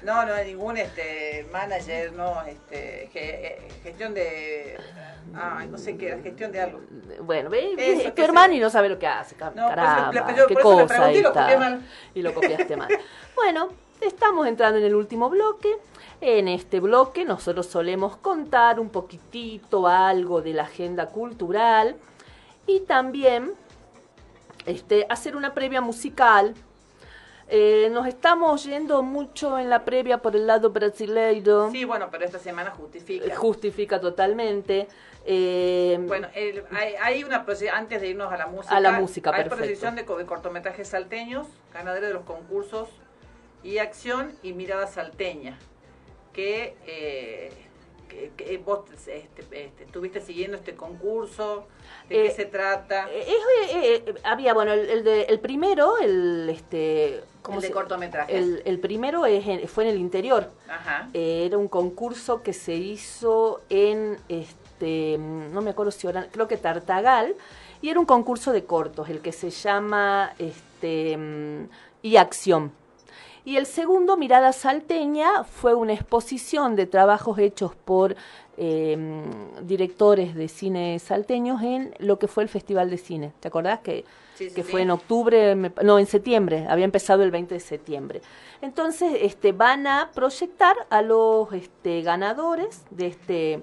No, 0.03 0.27
no 0.27 0.35
ningún 0.43 0.77
este 0.79 1.47
manager, 1.53 2.13
no, 2.15 2.43
este 2.43 3.09
ge- 3.13 3.47
eh, 3.47 3.69
gestión 3.85 4.15
de 4.15 4.77
ay, 5.35 5.69
no 5.69 5.79
sé 5.79 5.97
qué, 5.97 6.09
era, 6.09 6.19
gestión 6.23 6.51
de 6.51 6.61
algo. 6.61 6.81
Bueno, 7.21 7.51
ve, 7.51 8.13
tu 8.17 8.23
hermano 8.23 8.53
y 8.55 8.59
no 8.59 8.69
sabe 8.69 8.89
lo 8.89 8.99
que 8.99 9.07
hace, 9.07 9.37
car- 9.37 9.55
No, 9.55 9.69
por 9.69 9.79
eso 9.79 9.85
caramba, 9.85 10.31
le- 10.33 10.37
yo 10.39 10.47
qué 10.49 10.55
por 10.55 10.63
eso 10.63 10.77
le 10.77 10.83
cosa 10.89 11.13
y 11.13 11.23
lo 11.23 11.33
copié 11.33 11.57
mal. 11.57 11.83
Y 12.15 12.23
lo 12.23 12.35
copiaste 12.35 12.77
mal. 12.77 12.89
Bueno, 13.37 13.69
estamos 14.01 14.47
entrando 14.49 14.79
en 14.79 14.85
el 14.87 14.95
último 14.97 15.31
bloque. 15.31 15.69
En 16.21 16.49
este 16.49 16.81
bloque 16.81 17.25
nosotros 17.25 17.67
solemos 17.67 18.17
contar 18.17 18.81
un 18.81 18.89
poquitito 18.91 19.87
algo 19.87 20.43
de 20.43 20.53
la 20.55 20.65
agenda 20.65 21.07
cultural 21.07 21.95
y 22.67 22.81
también 22.81 23.53
este, 24.67 25.07
hacer 25.09 25.37
una 25.37 25.55
previa 25.55 25.81
musical. 25.81 26.55
Eh, 27.55 27.91
nos 27.93 28.07
estamos 28.07 28.65
yendo 28.65 29.03
mucho 29.03 29.59
en 29.59 29.69
la 29.69 29.85
previa 29.85 30.19
por 30.19 30.35
el 30.37 30.47
lado 30.47 30.71
brasileiro. 30.71 31.71
Sí, 31.71 31.85
bueno, 31.85 32.09
pero 32.11 32.25
esta 32.25 32.39
semana 32.39 32.71
justifica. 32.71 33.37
Justifica 33.37 34.01
totalmente. 34.01 34.89
Eh, 35.27 35.99
Bueno, 36.07 36.29
el- 36.35 36.65
hay, 36.71 36.95
hay 36.95 37.25
una 37.25 37.45
antes 37.75 38.01
de 38.01 38.09
irnos 38.09 38.33
a 38.33 38.37
la 38.39 38.47
música. 38.47 38.75
A 38.77 38.81
la 38.81 38.93
música, 38.93 39.31
hay 39.31 39.37
perfecto. 39.43 39.57
proyección 39.59 39.97
de, 39.97 40.03
de 40.05 40.27
cortometrajes 40.27 40.89
salteños, 40.89 41.47
ganadores 41.75 42.09
de 42.09 42.15
los 42.15 42.25
concursos 42.25 42.89
y 43.63 43.79
acción 43.79 44.33
y 44.43 44.55
mirada 44.55 44.87
salteña, 44.87 45.59
eh, 46.35 47.53
que 47.53 47.53
vos 48.65 48.81
este, 48.93 49.43
este, 49.65 49.85
estuviste 49.85 50.21
siguiendo 50.21 50.57
este 50.57 50.75
concurso, 50.75 51.67
de 52.09 52.21
Eh, 52.21 52.29
qué 52.29 52.31
se 52.35 52.45
trata. 52.47 53.09
Eh, 53.11 53.25
eh, 53.29 54.03
eh, 54.07 54.15
había, 54.25 54.55
bueno, 54.55 54.73
el, 54.73 54.89
el 54.91 55.05
de- 55.05 55.23
el 55.23 55.41
primero, 55.41 55.99
el 55.99 56.49
este 56.51 57.23
¿cómo 57.43 57.59
El 57.59 57.63
de 57.63 57.69
se- 57.69 57.73
cortometrajes. 57.75 58.35
El, 58.37 58.63
el 58.65 58.79
primero 58.81 59.27
es 59.27 59.47
en- 59.47 59.67
fue 59.69 59.85
en 59.85 59.91
el 59.91 59.99
interior. 59.99 60.51
Ajá. 60.69 61.09
Eh, 61.15 61.45
era 61.47 61.59
un 61.59 61.69
concurso 61.69 62.43
que 62.43 62.53
se 62.53 62.75
hizo 62.75 63.61
en 63.71 64.19
este 64.29 65.17
no 65.19 65.61
me 65.63 65.71
acuerdo 65.71 65.93
si 65.93 66.07
ahora, 66.09 66.27
creo 66.33 66.49
que 66.49 66.57
Tartagal, 66.57 67.37
y 67.83 67.89
era 67.91 68.01
un 68.01 68.07
concurso 68.07 68.51
de 68.53 68.65
cortos, 68.65 69.09
el 69.09 69.21
que 69.21 69.31
se 69.33 69.51
llama 69.51 70.35
este 70.39 71.17
mm, 71.17 71.69
y 72.03 72.17
acción. 72.17 72.73
Y 73.45 73.57
el 73.57 73.67
segundo, 73.67 74.17
Mirada 74.17 74.53
Salteña, 74.53 75.43
fue 75.45 75.75
una 75.75 75.93
exposición 75.95 76.77
de 76.77 76.87
trabajos 76.87 77.39
hechos 77.39 77.73
por 77.75 78.15
eh, 78.57 78.97
directores 79.63 80.35
de 80.37 80.47
cine 80.49 80.99
salteños 81.01 81.61
en 81.63 81.93
lo 81.99 82.19
que 82.19 82.29
fue 82.29 82.45
el 82.45 82.49
Festival 82.49 82.89
de 82.91 82.99
Cine. 82.99 83.33
¿Te 83.41 83.49
acordás 83.49 83.81
que, 83.81 84.05
Sí, 84.35 84.49
sí, 84.49 84.55
que 84.55 84.63
sí. 84.63 84.71
fue 84.71 84.83
en 84.83 84.91
octubre, 84.93 85.55
me- 85.57 85.73
no, 85.83 85.99
en 85.99 86.07
septiembre, 86.07 86.67
había 86.69 86.85
empezado 86.85 87.23
el 87.25 87.31
20 87.33 87.55
de 87.55 87.61
septiembre? 87.61 88.23
Entonces, 88.61 89.13
este, 89.23 89.51
van 89.53 89.87
a 89.89 90.11
proyectar 90.15 90.77
a 90.89 91.03
los 91.03 91.53
este, 91.53 92.03
ganadores 92.03 92.85
de 92.91 93.07
este 93.09 93.63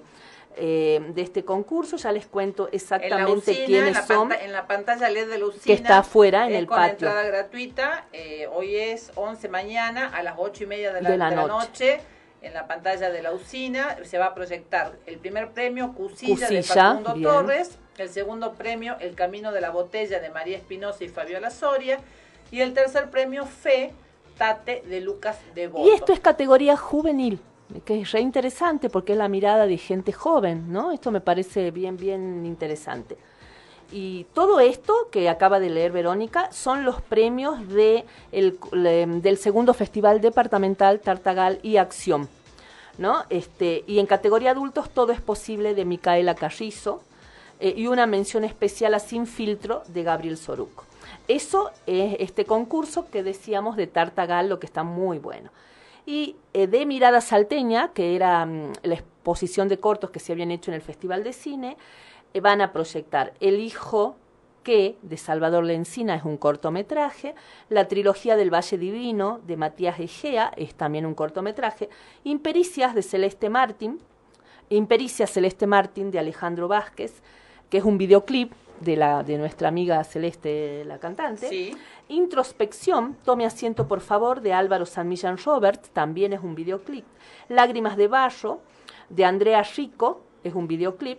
eh, 0.60 1.00
de 1.14 1.22
este 1.22 1.44
concurso. 1.44 1.96
Ya 1.96 2.12
les 2.12 2.26
cuento 2.26 2.68
exactamente 2.70 3.50
usina, 3.50 3.66
quiénes 3.66 3.88
en 3.88 3.94
la 3.94 4.06
son. 4.06 4.32
en 4.32 4.52
la 4.52 4.66
pantalla 4.66 5.08
LED 5.08 5.28
de 5.28 5.38
la 5.38 5.46
usina. 5.46 5.64
Que 5.64 5.72
está 5.72 5.98
afuera, 5.98 6.46
en 6.46 6.54
el 6.54 6.66
con 6.66 6.76
patio. 6.76 6.92
entrada 7.08 7.22
gratuita. 7.22 8.06
eh, 8.12 8.46
hoy 8.52 8.76
es 8.76 9.10
11 9.14 9.48
mañana 9.48 10.08
a 10.14 10.22
las 10.22 10.34
8 10.36 10.64
y 10.64 10.66
media 10.66 10.92
de 10.92 11.02
la, 11.02 11.10
De 11.10 11.16
la 11.16 11.30
de 11.30 11.36
la 11.36 11.46
noche. 11.46 12.00
En 12.42 12.54
la 12.54 12.66
pantalla 12.66 13.10
de 13.10 13.22
la 13.22 13.32
usina 13.32 13.98
se 14.04 14.16
va 14.16 14.26
a 14.26 14.34
proyectar 14.34 14.92
el 15.06 15.18
primer 15.18 15.50
premio 15.50 15.92
Cusilla, 15.92 16.48
de 16.48 16.62
Facundo 16.62 17.12
bien. 17.12 17.28
Torres, 17.28 17.78
el 17.98 18.08
segundo 18.08 18.54
premio 18.54 18.96
El 18.98 19.14
Camino 19.14 19.52
de 19.52 19.60
la 19.60 19.68
Botella 19.70 20.20
de 20.20 20.30
María 20.30 20.56
Espinosa 20.56 21.04
y 21.04 21.08
Fabiola 21.08 21.50
Soria 21.50 21.98
y 22.50 22.62
el 22.62 22.72
tercer 22.72 23.10
premio 23.10 23.44
Fe 23.44 23.92
Tate 24.38 24.82
de 24.86 25.02
Lucas 25.02 25.38
de 25.54 25.68
Boto. 25.68 25.86
Y 25.86 25.92
esto 25.92 26.14
es 26.14 26.20
categoría 26.20 26.78
juvenil, 26.78 27.40
que 27.84 28.00
es 28.00 28.12
re 28.12 28.20
interesante 28.20 28.90
porque 28.90 29.12
es 29.12 29.18
la 29.18 29.28
mirada 29.28 29.66
de 29.66 29.78
gente 29.78 30.12
joven, 30.12 30.72
¿no? 30.72 30.92
Esto 30.92 31.10
me 31.10 31.20
parece 31.20 31.70
bien, 31.70 31.96
bien 31.96 32.44
interesante. 32.46 33.16
Y 33.92 34.24
todo 34.34 34.60
esto 34.60 34.94
que 35.10 35.28
acaba 35.28 35.58
de 35.58 35.70
leer 35.70 35.90
Verónica 35.92 36.52
son 36.52 36.84
los 36.84 37.00
premios 37.02 37.66
de 37.68 38.04
el- 38.30 38.58
del 39.22 39.36
segundo 39.36 39.74
Festival 39.74 40.20
Departamental 40.20 41.00
Tartagal 41.00 41.58
y 41.62 41.76
Acción. 41.76 42.28
¿no? 42.98 43.24
Este, 43.30 43.82
y 43.86 43.98
en 43.98 44.04
categoría 44.06 44.50
adultos 44.50 44.90
todo 44.90 45.12
es 45.12 45.22
posible 45.22 45.74
de 45.74 45.86
Micaela 45.86 46.34
Carrizo 46.34 47.00
eh, 47.58 47.72
y 47.74 47.86
una 47.86 48.06
mención 48.06 48.44
especial 48.44 48.92
a 48.92 48.98
Sin 48.98 49.26
Filtro 49.26 49.82
de 49.88 50.02
Gabriel 50.02 50.36
Soruco. 50.36 50.84
Eso 51.26 51.70
es 51.86 52.16
este 52.18 52.44
concurso 52.44 53.08
que 53.10 53.22
decíamos 53.22 53.76
de 53.76 53.86
Tartagal, 53.86 54.50
lo 54.50 54.58
que 54.60 54.66
está 54.66 54.82
muy 54.82 55.18
bueno. 55.18 55.50
Y 56.06 56.36
eh, 56.54 56.66
de 56.66 56.86
Mirada 56.86 57.20
Salteña, 57.20 57.92
que 57.92 58.16
era 58.16 58.46
mm, 58.46 58.72
la 58.82 58.94
exposición 58.94 59.68
de 59.68 59.78
cortos 59.78 60.10
que 60.10 60.20
se 60.20 60.32
habían 60.32 60.50
hecho 60.50 60.70
en 60.70 60.76
el 60.76 60.82
Festival 60.82 61.24
de 61.24 61.32
Cine, 61.32 61.76
eh, 62.32 62.40
van 62.40 62.60
a 62.60 62.72
proyectar 62.72 63.34
El 63.40 63.60
Hijo 63.60 64.16
que 64.62 64.96
de 65.02 65.16
Salvador 65.16 65.64
Lencina 65.64 66.14
es 66.14 66.24
un 66.24 66.36
cortometraje, 66.36 67.34
la 67.68 67.88
trilogía 67.88 68.36
del 68.36 68.52
Valle 68.52 68.76
Divino 68.76 69.40
de 69.46 69.56
Matías 69.56 69.98
Egea 69.98 70.52
es 70.56 70.74
también 70.74 71.06
un 71.06 71.14
cortometraje, 71.14 71.88
Impericias 72.24 72.94
de 72.94 73.02
Celeste 73.02 73.48
Martín, 73.48 74.00
Impericia 74.68 75.26
Celeste 75.26 75.66
Martín 75.66 76.10
de 76.10 76.18
Alejandro 76.18 76.68
Vázquez, 76.68 77.22
que 77.70 77.78
es 77.78 77.84
un 77.84 77.98
videoclip 77.98 78.52
de, 78.80 78.96
la, 78.96 79.22
de 79.22 79.38
nuestra 79.38 79.68
amiga 79.68 80.02
Celeste, 80.04 80.84
la 80.86 80.98
cantante. 80.98 81.48
Sí. 81.48 81.76
Introspección, 82.08 83.16
Tome 83.24 83.46
asiento 83.46 83.86
por 83.88 84.00
favor, 84.00 84.40
de 84.40 84.52
Álvaro 84.52 84.86
San 84.86 85.08
Millán 85.08 85.38
Robert, 85.38 85.86
también 85.92 86.32
es 86.32 86.40
un 86.42 86.54
videoclip. 86.54 87.04
Lágrimas 87.48 87.96
de 87.96 88.08
Barro, 88.08 88.60
de 89.08 89.24
Andrea 89.24 89.62
Rico, 89.76 90.20
es 90.44 90.54
un 90.54 90.66
videoclip. 90.68 91.18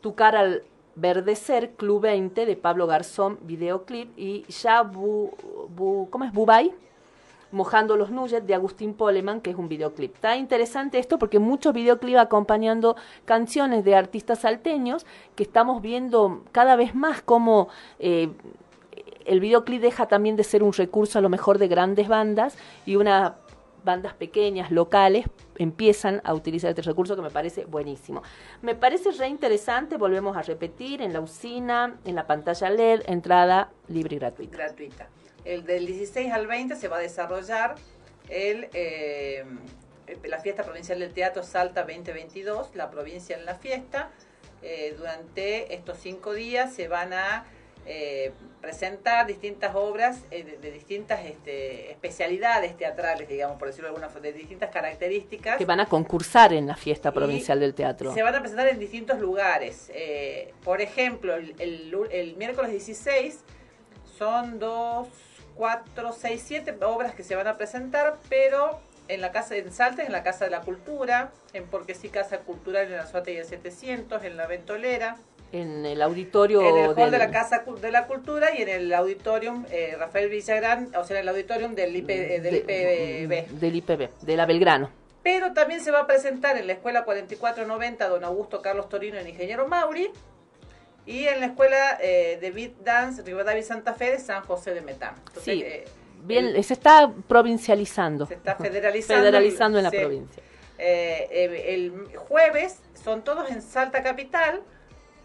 Tu 0.00 0.14
cara 0.14 0.40
al 0.40 0.62
verdecer, 0.94 1.70
Club 1.72 2.02
20, 2.02 2.44
de 2.46 2.56
Pablo 2.56 2.86
Garzón, 2.86 3.38
videoclip. 3.42 4.16
Y 4.18 4.44
Ya 4.48 4.82
Bu, 4.82 5.30
Bu- 5.76 6.08
¿cómo 6.10 6.24
es? 6.24 6.32
Bubay, 6.32 6.72
Mojando 7.52 7.96
los 7.96 8.10
Nugget 8.10 8.44
de 8.44 8.54
Agustín 8.54 8.94
Poleman, 8.94 9.40
que 9.40 9.50
es 9.50 9.56
un 9.56 9.68
videoclip. 9.68 10.14
Está 10.14 10.36
interesante 10.36 10.98
esto 10.98 11.18
porque 11.18 11.38
muchos 11.38 11.72
videoclips 11.72 12.18
acompañando 12.18 12.96
canciones 13.24 13.84
de 13.84 13.94
artistas 13.94 14.40
salteños 14.40 15.06
que 15.36 15.42
estamos 15.42 15.82
viendo 15.82 16.42
cada 16.52 16.76
vez 16.76 16.94
más 16.94 17.22
como 17.22 17.68
eh, 17.98 18.30
el 19.24 19.40
videoclip 19.40 19.80
deja 19.80 20.06
también 20.06 20.36
de 20.36 20.44
ser 20.44 20.62
un 20.62 20.72
recurso 20.72 21.18
a 21.18 21.22
lo 21.22 21.28
mejor 21.28 21.58
de 21.58 21.68
grandes 21.68 22.08
bandas 22.08 22.56
y 22.86 22.96
unas 22.96 23.32
bandas 23.84 24.14
pequeñas, 24.14 24.70
locales, 24.70 25.26
empiezan 25.58 26.20
a 26.24 26.34
utilizar 26.34 26.70
este 26.70 26.82
recurso 26.82 27.16
que 27.16 27.22
me 27.22 27.30
parece 27.30 27.64
buenísimo. 27.64 28.22
Me 28.62 28.74
parece 28.74 29.10
re 29.12 29.28
interesante, 29.28 29.96
volvemos 29.96 30.36
a 30.36 30.42
repetir, 30.42 31.02
en 31.02 31.12
la 31.12 31.20
usina, 31.20 31.96
en 32.04 32.14
la 32.14 32.26
pantalla 32.26 32.70
LED, 32.70 33.02
entrada 33.06 33.70
libre 33.88 34.16
y 34.16 34.18
gratuita. 34.18 35.08
El 35.44 35.64
del 35.64 35.86
16 35.86 36.32
al 36.32 36.46
20 36.46 36.76
se 36.76 36.88
va 36.88 36.98
a 36.98 37.00
desarrollar 37.00 37.74
el, 38.28 38.68
eh, 38.74 39.44
la 40.24 40.38
fiesta 40.40 40.62
provincial 40.62 40.98
del 40.98 41.12
teatro 41.12 41.42
Salta 41.42 41.82
2022, 41.82 42.74
la 42.74 42.90
provincia 42.90 43.36
en 43.36 43.44
la 43.44 43.54
fiesta. 43.56 44.10
Eh, 44.62 44.94
durante 44.96 45.74
estos 45.74 45.98
cinco 45.98 46.32
días 46.34 46.72
se 46.72 46.86
van 46.86 47.12
a 47.12 47.44
eh, 47.84 48.32
presentar 48.60 49.26
distintas 49.26 49.74
obras 49.74 50.20
eh, 50.30 50.44
de, 50.44 50.58
de 50.58 50.70
distintas 50.70 51.24
este, 51.24 51.90
especialidades 51.90 52.76
teatrales, 52.76 53.28
digamos, 53.28 53.58
por 53.58 53.66
decirlo 53.66 53.88
de 53.88 53.96
alguna 53.96 54.08
forma, 54.08 54.28
de 54.28 54.34
distintas 54.34 54.70
características. 54.70 55.56
Que 55.58 55.64
van 55.64 55.80
a 55.80 55.86
concursar 55.86 56.52
en 56.52 56.68
la 56.68 56.76
fiesta 56.76 57.10
provincial 57.10 57.58
del 57.58 57.74
teatro. 57.74 58.14
Se 58.14 58.22
van 58.22 58.36
a 58.36 58.40
presentar 58.40 58.68
en 58.68 58.78
distintos 58.78 59.18
lugares. 59.18 59.90
Por 60.62 60.80
ejemplo, 60.80 61.34
el, 61.34 61.56
el 61.58 61.92
el 62.12 62.36
miércoles 62.36 62.70
16 62.70 63.40
son 64.16 64.60
dos, 64.60 65.08
cuatro, 65.54 66.12
seis, 66.12 66.42
siete 66.44 66.74
obras 66.84 67.14
que 67.14 67.22
se 67.22 67.34
van 67.36 67.46
a 67.46 67.56
presentar, 67.56 68.16
pero 68.28 68.78
en 69.08 69.20
la 69.20 69.32
casa 69.32 69.56
en 69.56 69.72
Salta, 69.72 70.02
en 70.04 70.12
la 70.12 70.22
Casa 70.22 70.44
de 70.46 70.50
la 70.50 70.60
Cultura, 70.60 71.30
en 71.52 71.64
Porque 71.66 71.94
sí 71.94 72.08
Casa 72.08 72.38
Cultural 72.38 72.86
en 72.86 72.96
la 72.96 73.06
Suate 73.06 73.32
y 73.32 73.36
el 73.36 73.44
700, 73.44 74.22
en 74.24 74.36
la 74.36 74.46
Ventolera, 74.46 75.16
En 75.52 75.84
el 75.84 76.00
auditorio 76.00 76.62
en 76.62 76.76
el 76.78 76.86
hall 76.90 76.96
del- 76.96 77.10
de 77.10 77.18
la 77.18 77.30
Casa 77.30 77.64
de 77.80 77.90
la 77.90 78.06
Cultura 78.06 78.56
y 78.56 78.62
en 78.62 78.68
el 78.70 78.94
auditorium 78.94 79.66
eh, 79.70 79.96
Rafael 79.98 80.30
Villagrán, 80.30 80.94
o 80.96 81.04
sea, 81.04 81.16
en 81.18 81.22
el 81.22 81.28
auditorium 81.28 81.74
del, 81.74 81.94
IP, 81.94 82.08
eh, 82.10 82.40
del 82.40 82.56
IPB. 82.56 83.48
del 83.60 83.76
IPB, 83.76 84.08
de 84.22 84.36
la 84.36 84.46
Belgrano. 84.46 84.88
Pero 85.22 85.52
también 85.52 85.80
se 85.80 85.90
va 85.90 86.00
a 86.00 86.06
presentar 86.06 86.56
en 86.56 86.66
la 86.66 86.72
Escuela 86.72 87.04
4490 87.04 88.08
Don 88.08 88.24
Augusto 88.24 88.62
Carlos 88.62 88.88
Torino, 88.88 89.18
el 89.18 89.28
ingeniero 89.28 89.68
Mauri, 89.68 90.10
y 91.06 91.26
en 91.26 91.40
la 91.40 91.46
Escuela 91.46 91.98
eh, 92.00 92.38
de 92.40 92.50
Beat 92.50 92.72
Dance 92.84 93.22
Rivadavia 93.22 93.62
Santa 93.62 93.94
Fe 93.94 94.12
de 94.12 94.18
San 94.18 94.42
José 94.44 94.72
de 94.74 94.80
Metán. 94.82 95.14
Entonces, 95.18 95.44
Sí, 95.44 95.62
eh, 95.64 95.84
bien, 96.22 96.62
se 96.62 96.72
está 96.74 97.12
provincializando. 97.28 98.26
se 98.26 98.34
está 98.34 98.54
federalizando. 98.56 99.22
Federalizando 99.24 99.78
en 99.78 99.84
la 99.84 99.90
Sí. 99.90 99.96
provincia. 99.98 100.42
Eh, 100.78 101.28
eh, 101.30 101.74
el 101.74 101.92
jueves 102.16 102.78
son 103.04 103.22
todos 103.22 103.50
en 103.50 103.62
Salta 103.62 104.02
Capital, 104.02 104.62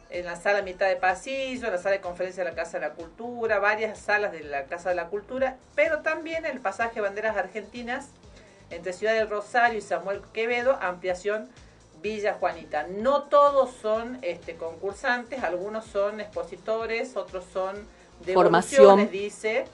en 0.10 0.26
la 0.26 0.36
sala 0.36 0.62
mitad 0.62 0.88
de 0.88 0.96
pasillo, 0.96 1.66
en 1.68 1.74
la 1.74 1.78
sala 1.80 1.96
de 1.96 2.02
conferencia 2.02 2.44
de 2.44 2.50
la 2.52 2.56
Casa 2.56 2.80
de 2.80 2.88
la 2.88 2.94
Cultura, 2.94 3.60
varias 3.60 4.00
salas 4.00 4.32
de 4.32 4.42
la 4.42 4.66
Casa 4.66 4.90
de 4.90 4.96
la 4.96 5.08
Cultura, 5.08 5.58
pero 5.76 6.00
también 6.00 6.46
el 6.46 6.60
pasaje 6.60 7.02
Banderas 7.02 7.36
Argentinas 7.36 8.10
entre 8.70 8.94
Ciudad 8.94 9.14
del 9.14 9.30
Rosario 9.30 9.78
y 9.78 9.82
Samuel 9.82 10.22
Quevedo, 10.34 10.78
ampliación 10.82 11.50
Villa 12.02 12.34
Juanita. 12.34 12.86
No 12.88 13.24
todos 13.24 13.72
son 13.82 14.20
este, 14.22 14.56
concursantes, 14.56 15.44
algunos 15.44 15.86
son 15.86 16.20
expositores, 16.22 17.16
otros 17.18 17.46
son 17.52 17.76
Formación. 18.34 18.82
devoluciones, 18.98 19.12
dice. 19.12 19.66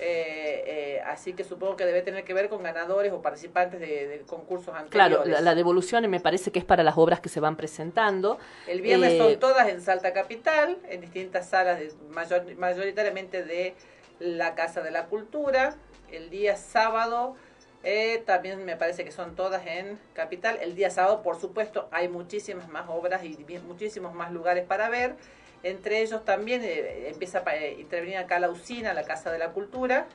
Eh, 0.00 0.62
eh, 0.66 1.02
así 1.06 1.32
que 1.32 1.42
supongo 1.42 1.74
que 1.74 1.84
debe 1.84 2.02
tener 2.02 2.22
que 2.24 2.32
ver 2.32 2.48
con 2.48 2.62
ganadores 2.62 3.12
o 3.12 3.20
participantes 3.20 3.80
de, 3.80 4.06
de 4.06 4.20
concursos 4.20 4.72
anteriores. 4.72 5.16
Claro, 5.18 5.24
la, 5.24 5.40
la 5.40 5.54
devolución 5.56 6.08
me 6.08 6.20
parece 6.20 6.52
que 6.52 6.60
es 6.60 6.64
para 6.64 6.84
las 6.84 6.96
obras 6.96 7.18
que 7.18 7.28
se 7.28 7.40
van 7.40 7.56
presentando. 7.56 8.38
El 8.68 8.80
viernes 8.80 9.14
Eh, 9.14 9.18
son 9.18 9.40
todas 9.40 9.68
en 9.68 9.80
Salta 9.82 10.12
Capital, 10.12 10.78
en 10.88 11.00
distintas 11.00 11.48
salas, 11.48 11.80
de, 11.80 11.92
mayor- 12.10 12.54
mayoritariamente 12.56 13.42
de 13.42 13.74
la 14.20 14.54
Casa 14.54 14.82
de 14.82 14.92
la 14.92 15.06
Cultura. 15.06 15.74
El 16.12 16.30
día 16.30 16.56
sábado 16.56 17.34
eh, 17.84 18.22
también 18.26 18.64
me 18.64 18.76
parece 18.76 19.04
que 19.04 19.12
son 19.12 19.36
todas 19.36 19.64
en 19.66 19.98
Capital. 20.12 20.58
El 20.60 20.74
día 20.74 20.90
sábado, 20.90 21.22
por 21.22 21.40
supuesto, 21.40 21.88
hay 21.92 22.08
muchísimas 22.08 22.68
más 22.68 22.88
obras 22.88 23.24
y 23.24 23.36
muchísimos 23.66 24.14
más 24.14 24.32
lugares 24.32 24.64
para 24.66 24.88
ver. 24.88 25.14
Entre 25.62 26.02
ellos 26.02 26.24
también 26.24 26.62
eh, 26.64 27.08
empieza 27.08 27.42
a 27.44 27.56
eh, 27.56 27.76
intervenir 27.78 28.18
acá 28.18 28.38
la 28.40 28.50
usina, 28.50 28.94
la 28.94 29.04
Casa 29.04 29.30
de 29.30 29.38
la 29.38 29.50
Cultura 29.52 30.06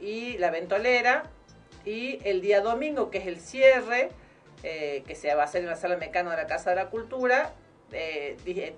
y 0.00 0.38
la 0.38 0.50
Ventolera. 0.50 1.24
Y 1.84 2.18
el 2.24 2.40
día 2.40 2.60
domingo, 2.60 3.10
que 3.10 3.18
es 3.18 3.26
el 3.26 3.38
cierre, 3.38 4.08
que 4.62 5.14
se 5.14 5.34
va 5.34 5.42
a 5.42 5.44
hacer 5.44 5.62
en 5.62 5.68
la 5.68 5.76
sala 5.76 5.96
mecano 5.96 6.30
de 6.30 6.36
la 6.36 6.46
Casa 6.46 6.70
de 6.70 6.76
la 6.76 6.88
Cultura, 6.88 7.52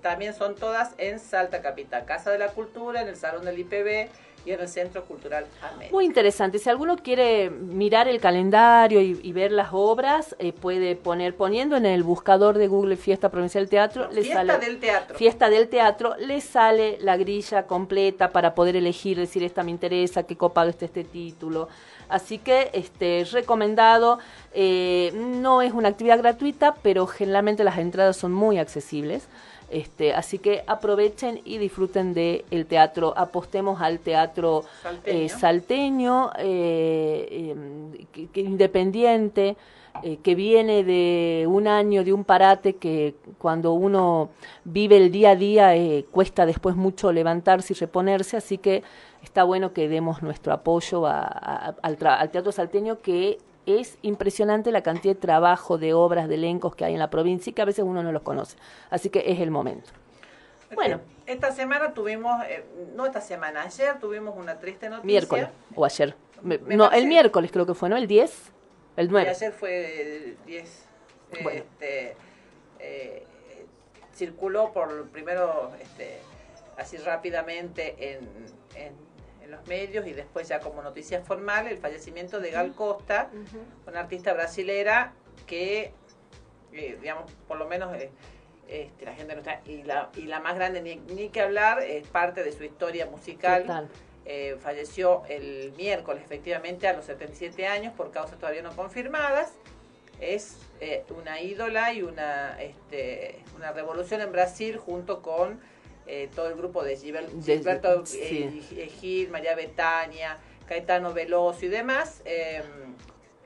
también 0.01 0.33
son 0.33 0.55
todas 0.55 0.93
en 0.97 1.19
Salta 1.19 1.61
Capital. 1.61 2.03
Casa 2.05 2.31
de 2.31 2.39
la 2.39 2.49
Cultura, 2.49 3.01
en 3.01 3.07
el 3.07 3.15
Salón 3.15 3.45
del 3.45 3.59
IPB 3.59 4.09
y 4.45 4.51
en 4.51 4.59
el 4.59 4.67
Centro 4.67 5.03
Cultural 5.05 5.45
América. 5.61 5.91
Muy 5.91 6.05
interesante. 6.05 6.59
Si 6.59 6.69
alguno 6.69 6.97
quiere 6.97 7.49
mirar 7.49 8.07
el 8.07 8.19
calendario 8.21 9.01
y, 9.01 9.19
y 9.23 9.31
ver 9.33 9.51
las 9.51 9.69
obras, 9.71 10.35
eh, 10.39 10.53
puede 10.53 10.95
poner, 10.95 11.35
poniendo 11.35 11.75
en 11.75 11.85
el 11.85 12.03
buscador 12.03 12.57
de 12.57 12.67
Google 12.67 12.95
Fiesta 12.95 13.29
Provincial 13.29 13.63
del 13.63 13.69
Teatro, 13.69 14.09
le 14.11 14.21
Fiesta 14.21 14.45
sale 14.45 14.65
del 14.65 14.79
Teatro. 14.79 15.17
Fiesta 15.17 15.49
del 15.49 15.67
Teatro, 15.67 16.15
le 16.17 16.41
sale 16.41 16.97
la 17.01 17.17
grilla 17.17 17.65
completa 17.65 18.29
para 18.29 18.53
poder 18.53 18.75
elegir, 18.75 19.17
decir 19.17 19.43
esta 19.43 19.63
me 19.63 19.71
interesa, 19.71 20.23
qué 20.23 20.37
copado 20.37 20.69
está 20.69 20.85
este 20.85 21.03
título. 21.03 21.67
Así 22.07 22.37
que 22.37 22.69
este 22.73 23.25
recomendado, 23.31 24.19
eh, 24.53 25.11
no 25.15 25.63
es 25.63 25.73
una 25.73 25.89
actividad 25.89 26.19
gratuita, 26.19 26.75
pero 26.83 27.07
generalmente 27.07 27.63
las 27.63 27.79
entradas 27.79 28.15
son 28.15 28.31
muy 28.31 28.59
accesibles. 28.59 29.27
Este, 29.69 30.13
así 30.13 30.37
que 30.39 30.63
aprovechen 30.67 31.41
y 31.43 31.57
disfruten 31.57 32.13
del 32.13 32.45
el 32.51 32.65
teatro, 32.65 33.13
apostemos 33.17 33.81
al 33.81 33.99
teatro 33.99 34.63
Salteño. 34.83 35.17
eh, 35.25 35.29
salteño, 35.29 36.29
eh, 36.37 37.27
eh, 37.31 38.05
que- 38.11 38.27
que 38.27 38.41
independiente, 38.41 39.57
eh, 40.03 40.17
que 40.21 40.35
viene 40.35 40.83
de 40.83 41.45
un 41.49 41.67
año, 41.67 42.03
de 42.03 42.13
un 42.13 42.25
parate 42.25 42.75
que 42.75 43.15
cuando 43.37 43.73
uno 43.73 44.29
vive 44.65 44.97
el 44.97 45.11
día 45.11 45.31
a 45.31 45.35
día 45.35 45.73
cuesta 46.11 46.45
después 46.45 46.75
mucho 46.75 47.11
levantarse 47.11 47.73
y 47.73 47.75
reponerse, 47.77 48.35
así 48.37 48.57
que 48.57 48.83
está 49.23 49.43
bueno 49.45 49.71
que 49.73 49.87
demos 49.87 50.21
nuestro 50.21 50.53
apoyo 50.53 51.07
al, 51.07 51.75
al 51.81 52.29
Teatro 52.29 52.51
Salteño 52.51 52.99
que 53.01 53.37
es 53.65 53.97
impresionante 54.01 54.71
la 54.71 54.83
cantidad 54.83 55.15
de 55.15 55.21
trabajo, 55.21 55.77
de 55.77 55.93
obras, 55.93 56.27
de 56.27 56.35
elencos 56.35 56.75
que 56.75 56.85
hay 56.85 56.93
en 56.93 56.99
la 56.99 57.09
provincia 57.09 57.49
y 57.49 57.53
que 57.53 57.61
a 57.61 57.65
veces 57.65 57.83
uno 57.85 58.03
no 58.03 58.11
los 58.11 58.21
conoce. 58.21 58.57
Así 58.89 59.09
que 59.09 59.23
es 59.31 59.39
el 59.39 59.51
momento. 59.51 59.91
Bueno. 60.73 61.01
Esta 61.25 61.51
semana 61.51 61.93
tuvimos, 61.93 62.43
eh, 62.45 62.63
no 62.95 63.05
esta 63.07 63.19
semana, 63.19 63.63
ayer 63.63 63.99
tuvimos 63.99 64.35
una 64.37 64.59
triste 64.59 64.89
noticia. 64.89 65.07
Miércoles 65.07 65.47
o 65.73 65.83
ayer. 65.83 66.15
no, 66.43 66.91
el 66.91 67.07
miércoles 67.07 67.51
creo 67.51 67.65
que 67.65 67.73
fue, 67.73 67.89
¿no? 67.89 67.97
El 67.97 68.05
10, 68.05 68.51
el 68.97 69.09
9. 69.09 69.27
Y 69.27 69.29
ayer 69.29 69.51
fue 69.51 70.01
el 70.01 70.37
10. 70.45 70.85
Este, 71.51 72.15
eh, 72.79 73.25
circuló 74.13 74.71
por 74.71 75.09
primero, 75.09 75.71
este, 75.81 76.19
así 76.77 76.97
rápidamente 76.97 77.95
en, 78.13 78.29
en 78.75 79.04
en 79.45 79.51
los 79.51 79.65
medios 79.67 80.05
y 80.07 80.13
después 80.13 80.47
ya 80.47 80.59
como 80.59 80.81
noticia 80.81 81.21
formal 81.21 81.67
el 81.67 81.77
fallecimiento 81.77 82.39
de 82.39 82.51
Gal 82.51 82.73
Costa, 82.73 83.29
una 83.87 84.01
artista 84.01 84.33
brasilera 84.33 85.13
que, 85.45 85.93
eh, 86.73 86.97
digamos, 86.99 87.31
por 87.47 87.57
lo 87.57 87.67
menos 87.67 87.95
eh, 87.95 88.09
este, 88.67 89.05
la 89.05 89.13
gente 89.13 89.35
no 89.35 89.41
está, 89.41 89.61
y 89.65 89.83
la, 89.83 90.09
y 90.15 90.23
la 90.23 90.39
más 90.39 90.55
grande 90.55 90.81
ni, 90.81 90.95
ni 90.95 91.29
que 91.29 91.41
hablar, 91.41 91.81
es 91.83 92.07
parte 92.07 92.43
de 92.43 92.51
su 92.51 92.63
historia 92.63 93.05
musical. 93.05 93.89
Eh, 94.27 94.57
falleció 94.59 95.21
el 95.29 95.71
miércoles, 95.77 96.23
efectivamente, 96.25 96.87
a 96.87 96.93
los 96.93 97.05
77 97.05 97.67
años 97.67 97.93
por 97.93 98.09
causas 98.09 98.39
todavía 98.39 98.63
no 98.63 98.75
confirmadas. 98.75 99.53
Es 100.19 100.57
una 101.15 101.41
ídola 101.41 101.93
y 101.93 102.01
una, 102.01 102.59
este, 102.59 103.43
una 103.55 103.71
revolución 103.71 104.21
en 104.21 104.31
Brasil 104.31 104.77
junto 104.77 105.21
con 105.21 105.59
eh, 106.07 106.29
todo 106.35 106.47
el 106.47 106.55
grupo 106.55 106.83
de 106.83 106.97
Gilberto 106.97 108.03
eh, 108.13 108.61
eh, 108.71 108.91
Gil, 108.99 109.29
María 109.29 109.55
Betania, 109.55 110.37
Caetano 110.67 111.13
Veloso 111.13 111.65
y 111.65 111.67
demás, 111.67 112.21
em, 112.25 112.93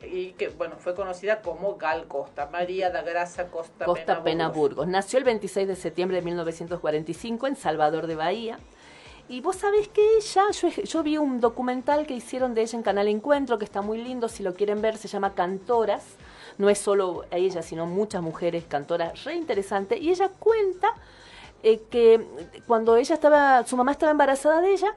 y 0.02 0.32
que 0.34 0.50
bueno 0.50 0.76
fue 0.78 0.94
conocida 0.94 1.42
como 1.42 1.78
Gal 1.78 2.08
Costa, 2.08 2.48
María 2.52 2.90
da 2.90 3.02
Grasa 3.02 3.48
Costa, 3.48 3.86
Costa 3.86 4.24
Penaburgos. 4.24 4.88
Nació 4.88 5.20
el 5.20 5.26
26 5.26 5.68
de 5.70 5.76
septiembre 5.76 6.18
de 6.18 6.24
1945 6.24 7.48
en 7.48 7.56
Salvador 7.56 8.08
de 8.08 8.16
Bahía. 8.16 8.60
Y 9.30 9.42
vos 9.42 9.58
sabés 9.58 9.88
que 9.88 10.02
ella, 10.18 10.46
yo, 10.52 10.70
yo, 10.70 11.04
vi 11.04 11.18
un 11.18 11.40
documental 11.40 12.08
que 12.08 12.16
hicieron 12.16 12.56
de 12.56 12.64
ella 12.64 12.78
en 12.78 12.84
Canal 12.84 13.08
Encuentro, 13.08 13.60
que 13.60 13.66
está 13.66 13.84
muy 13.84 14.02
lindo, 14.02 14.28
si 14.28 14.42
lo 14.42 14.56
quieren 14.56 14.82
ver, 14.82 14.98
se 14.98 15.08
llama 15.08 15.36
Cantoras. 15.36 16.04
No 16.58 16.68
es 16.68 16.80
solo 16.80 17.26
ella, 17.30 17.62
sino 17.62 17.86
muchas 17.86 18.24
mujeres 18.24 18.66
cantoras, 18.68 19.24
re 19.24 19.36
interesante. 19.36 19.98
Y 19.98 20.10
ella 20.10 20.30
cuenta 20.40 20.96
eh, 21.64 21.82
que 21.90 22.26
cuando 22.68 22.96
ella 22.96 23.16
estaba, 23.16 23.66
su 23.66 23.76
mamá 23.78 23.92
estaba 23.92 24.12
embarazada 24.12 24.62
de 24.62 24.74
ella, 24.74 24.96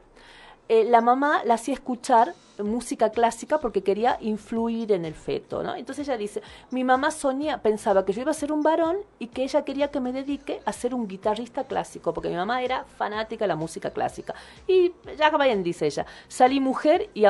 eh, 0.68 0.84
la 0.84 1.00
mamá 1.00 1.42
la 1.44 1.54
hacía 1.54 1.74
escuchar 1.74 2.34
música 2.58 3.10
clásica 3.10 3.58
porque 3.58 3.82
quería 3.82 4.18
influir 4.20 4.92
en 4.92 5.04
el 5.04 5.14
feto, 5.14 5.62
¿no? 5.62 5.74
Entonces 5.74 6.08
ella 6.08 6.16
dice, 6.16 6.42
mi 6.70 6.84
mamá 6.84 7.10
soñaba, 7.10 7.62
pensaba 7.62 8.04
que 8.04 8.12
yo 8.12 8.22
iba 8.22 8.30
a 8.30 8.34
ser 8.34 8.52
un 8.52 8.62
varón 8.62 8.98
y 9.18 9.28
que 9.28 9.44
ella 9.44 9.64
quería 9.64 9.90
que 9.90 10.00
me 10.00 10.12
dedique 10.12 10.60
a 10.64 10.72
ser 10.72 10.94
un 10.94 11.08
guitarrista 11.08 11.64
clásico, 11.64 12.12
porque 12.12 12.28
mi 12.28 12.36
mamá 12.36 12.62
era 12.62 12.84
fanática 12.84 13.44
de 13.44 13.48
la 13.48 13.56
música 13.56 13.90
clásica. 13.90 14.34
Y 14.66 14.92
ya 15.18 15.30
bien 15.44 15.62
dice 15.62 15.86
ella, 15.86 16.06
salí 16.28 16.60
mujer 16.60 17.10
y, 17.14 17.24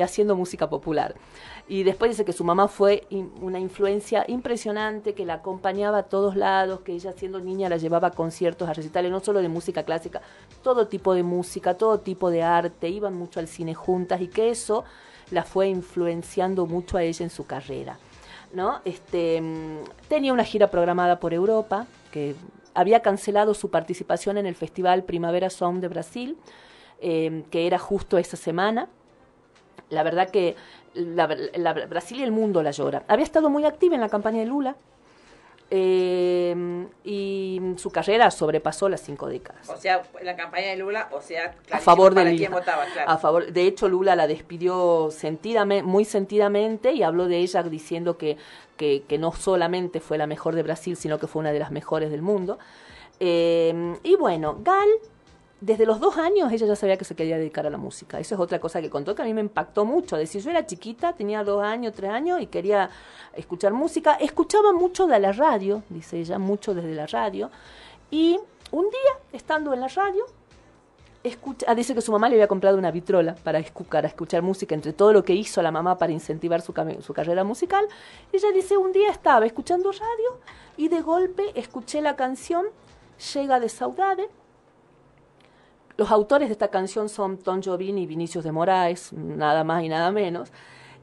haciendo 0.00 0.36
música 0.36 0.68
popular. 0.68 1.14
Y 1.70 1.82
después 1.82 2.10
dice 2.10 2.24
que 2.24 2.32
su 2.32 2.44
mamá 2.44 2.66
fue 2.66 3.06
una 3.42 3.60
influencia 3.60 4.24
impresionante, 4.26 5.14
que 5.14 5.26
la 5.26 5.34
acompañaba 5.34 5.98
a 5.98 6.02
todos 6.04 6.34
lados, 6.34 6.80
que 6.80 6.92
ella 6.92 7.12
siendo 7.12 7.40
niña 7.40 7.68
la 7.68 7.76
llevaba 7.76 8.08
a 8.08 8.10
conciertos, 8.12 8.68
a 8.68 8.72
recitales, 8.72 9.10
no 9.10 9.20
solo 9.20 9.42
de 9.42 9.48
música 9.48 9.82
clásica, 9.82 10.22
todo 10.62 10.88
tipo 10.88 11.12
de 11.12 11.22
música, 11.22 11.74
todo 11.74 12.00
tipo 12.00 12.30
de 12.30 12.42
arte, 12.42 12.88
iban 12.88 13.14
mucho 13.14 13.38
al 13.38 13.48
cine 13.48 13.74
y 14.20 14.28
que 14.28 14.50
eso 14.50 14.84
la 15.30 15.44
fue 15.44 15.68
influenciando 15.68 16.66
mucho 16.66 16.96
a 16.96 17.02
ella 17.02 17.24
en 17.24 17.30
su 17.30 17.46
carrera. 17.46 17.98
¿no? 18.52 18.80
Este, 18.84 19.42
tenía 20.08 20.32
una 20.32 20.44
gira 20.44 20.68
programada 20.68 21.20
por 21.20 21.34
Europa, 21.34 21.86
que 22.10 22.34
había 22.74 23.02
cancelado 23.02 23.54
su 23.54 23.70
participación 23.70 24.38
en 24.38 24.46
el 24.46 24.54
Festival 24.54 25.04
Primavera 25.04 25.50
Sound 25.50 25.80
de 25.80 25.88
Brasil, 25.88 26.36
eh, 27.00 27.44
que 27.50 27.66
era 27.66 27.78
justo 27.78 28.18
esa 28.18 28.36
semana. 28.36 28.88
La 29.90 30.02
verdad 30.02 30.30
que 30.30 30.56
Brasil 31.88 32.18
y 32.18 32.22
el 32.22 32.32
mundo 32.32 32.62
la 32.62 32.70
llora. 32.70 33.04
Había 33.08 33.24
estado 33.24 33.50
muy 33.50 33.64
activa 33.64 33.94
en 33.94 34.00
la 34.00 34.08
campaña 34.08 34.40
de 34.40 34.46
Lula 34.46 34.76
eh, 35.70 36.86
y 37.04 37.60
su 37.76 37.90
carrera 37.90 38.30
sobrepasó 38.30 38.88
las 38.88 39.02
cinco 39.02 39.28
décadas. 39.28 39.68
O 39.68 39.76
sea, 39.76 40.02
la 40.22 40.34
campaña 40.34 40.68
de 40.68 40.76
Lula, 40.76 41.08
o 41.12 41.20
sea, 41.20 41.54
a 41.70 41.78
favor 41.78 42.14
de 42.14 42.36
quién 42.36 42.52
votaba, 42.52 42.84
A 43.06 43.18
favor, 43.18 43.52
de 43.52 43.66
hecho, 43.66 43.88
Lula 43.88 44.16
la 44.16 44.26
despidió 44.26 45.10
sentidamente, 45.10 45.82
muy 45.82 46.04
sentidamente 46.04 46.92
y 46.92 47.02
habló 47.02 47.28
de 47.28 47.38
ella 47.38 47.62
diciendo 47.62 48.16
que, 48.16 48.38
que, 48.76 49.18
no 49.18 49.32
solamente 49.32 50.00
fue 50.00 50.16
la 50.16 50.26
mejor 50.26 50.54
de 50.54 50.62
Brasil, 50.62 50.96
sino 50.96 51.18
que 51.18 51.26
fue 51.26 51.40
una 51.40 51.52
de 51.52 51.58
las 51.58 51.70
mejores 51.70 52.10
del 52.10 52.22
mundo. 52.22 52.58
Eh, 53.20 53.96
y 54.04 54.16
bueno, 54.16 54.58
Gal 54.62 54.88
desde 55.60 55.86
los 55.86 55.98
dos 55.98 56.16
años 56.18 56.52
ella 56.52 56.66
ya 56.66 56.76
sabía 56.76 56.96
que 56.96 57.04
se 57.04 57.16
quería 57.16 57.36
dedicar 57.36 57.66
a 57.66 57.70
la 57.70 57.78
música. 57.78 58.20
Eso 58.20 58.34
es 58.34 58.40
otra 58.40 58.60
cosa 58.60 58.80
que 58.80 58.90
contó 58.90 59.14
que 59.14 59.22
a 59.22 59.24
mí 59.24 59.34
me 59.34 59.40
impactó 59.40 59.84
mucho. 59.84 60.16
Decir, 60.16 60.42
yo 60.42 60.50
era 60.50 60.66
chiquita, 60.66 61.14
tenía 61.14 61.42
dos 61.42 61.62
años, 61.62 61.94
tres 61.94 62.10
años 62.10 62.40
y 62.40 62.46
quería 62.46 62.90
escuchar 63.34 63.72
música. 63.72 64.14
Escuchaba 64.14 64.72
mucho 64.72 65.06
de 65.06 65.18
la 65.18 65.32
radio, 65.32 65.82
dice 65.88 66.18
ella, 66.18 66.38
mucho 66.38 66.74
desde 66.74 66.94
la 66.94 67.06
radio. 67.06 67.50
Y 68.10 68.38
un 68.70 68.84
día, 68.84 69.12
estando 69.32 69.74
en 69.74 69.80
la 69.80 69.88
radio, 69.88 70.24
escucha, 71.24 71.66
ah, 71.68 71.74
dice 71.74 71.92
que 71.94 72.00
su 72.02 72.12
mamá 72.12 72.28
le 72.28 72.36
había 72.36 72.46
comprado 72.46 72.78
una 72.78 72.92
vitrola 72.92 73.34
para, 73.34 73.58
escuchar 73.58 74.42
música, 74.42 74.76
entre 74.76 74.92
todo 74.92 75.12
lo 75.12 75.24
que 75.24 75.34
hizo 75.34 75.60
la 75.60 75.72
mamá 75.72 75.98
para 75.98 76.12
incentivar 76.12 76.60
su, 76.60 76.72
su 77.00 77.14
carrera 77.14 77.42
musical. 77.42 77.86
Ella 78.32 78.52
dice, 78.52 78.76
un 78.76 78.92
día 78.92 79.10
estaba 79.10 79.44
escuchando 79.44 79.90
radio 79.90 80.38
y 80.76 80.88
de 80.88 81.00
golpe 81.00 81.50
escuché 81.54 82.00
la 82.00 82.14
canción 82.14 82.66
Llega 83.34 83.58
de 83.58 83.68
Saudade 83.68 84.28
los 85.98 86.12
autores 86.12 86.48
de 86.48 86.52
esta 86.52 86.68
canción 86.68 87.08
son 87.08 87.38
Tom 87.38 87.60
Jobim 87.60 87.98
y 87.98 88.06
Vinicius 88.06 88.44
de 88.44 88.52
Moraes, 88.52 89.12
nada 89.12 89.64
más 89.64 89.82
y 89.82 89.88
nada 89.88 90.12
menos, 90.12 90.52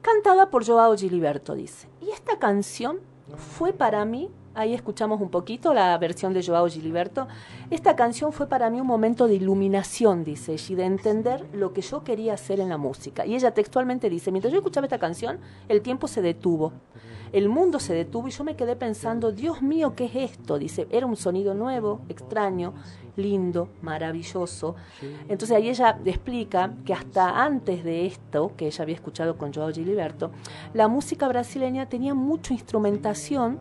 cantada 0.00 0.48
por 0.48 0.66
Joao 0.66 0.96
Giliberto, 0.96 1.54
dice. 1.54 1.86
Y 2.00 2.10
esta 2.10 2.38
canción 2.38 3.00
fue 3.36 3.74
para 3.74 4.06
mí, 4.06 4.30
ahí 4.54 4.72
escuchamos 4.72 5.20
un 5.20 5.28
poquito 5.28 5.74
la 5.74 5.98
versión 5.98 6.32
de 6.32 6.42
Joao 6.42 6.66
Giliberto, 6.68 7.28
esta 7.70 7.94
canción 7.94 8.32
fue 8.32 8.46
para 8.46 8.70
mí 8.70 8.80
un 8.80 8.86
momento 8.86 9.26
de 9.26 9.34
iluminación, 9.34 10.24
dice 10.24 10.56
y 10.66 10.74
de 10.74 10.86
entender 10.86 11.44
lo 11.52 11.74
que 11.74 11.82
yo 11.82 12.02
quería 12.02 12.32
hacer 12.32 12.58
en 12.58 12.70
la 12.70 12.78
música. 12.78 13.26
Y 13.26 13.34
ella 13.34 13.52
textualmente 13.52 14.08
dice, 14.08 14.32
mientras 14.32 14.50
yo 14.50 14.60
escuchaba 14.60 14.86
esta 14.86 14.98
canción, 14.98 15.40
el 15.68 15.82
tiempo 15.82 16.08
se 16.08 16.22
detuvo 16.22 16.72
el 17.32 17.48
mundo 17.48 17.80
se 17.80 17.94
detuvo 17.94 18.28
y 18.28 18.30
yo 18.30 18.44
me 18.44 18.56
quedé 18.56 18.76
pensando, 18.76 19.32
Dios 19.32 19.62
mío, 19.62 19.94
¿qué 19.96 20.06
es 20.06 20.32
esto? 20.32 20.58
Dice, 20.58 20.86
era 20.90 21.06
un 21.06 21.16
sonido 21.16 21.54
nuevo, 21.54 22.00
extraño, 22.08 22.74
lindo, 23.16 23.68
maravilloso. 23.82 24.76
Entonces 25.28 25.56
ahí 25.56 25.68
ella 25.68 25.98
explica 26.04 26.74
que 26.84 26.92
hasta 26.92 27.42
antes 27.42 27.82
de 27.84 28.06
esto, 28.06 28.52
que 28.56 28.66
ella 28.66 28.82
había 28.82 28.94
escuchado 28.94 29.36
con 29.36 29.52
Joao 29.52 29.72
Giliberto, 29.72 30.30
la 30.74 30.88
música 30.88 31.26
brasileña 31.28 31.88
tenía 31.88 32.14
mucha 32.14 32.52
instrumentación 32.52 33.58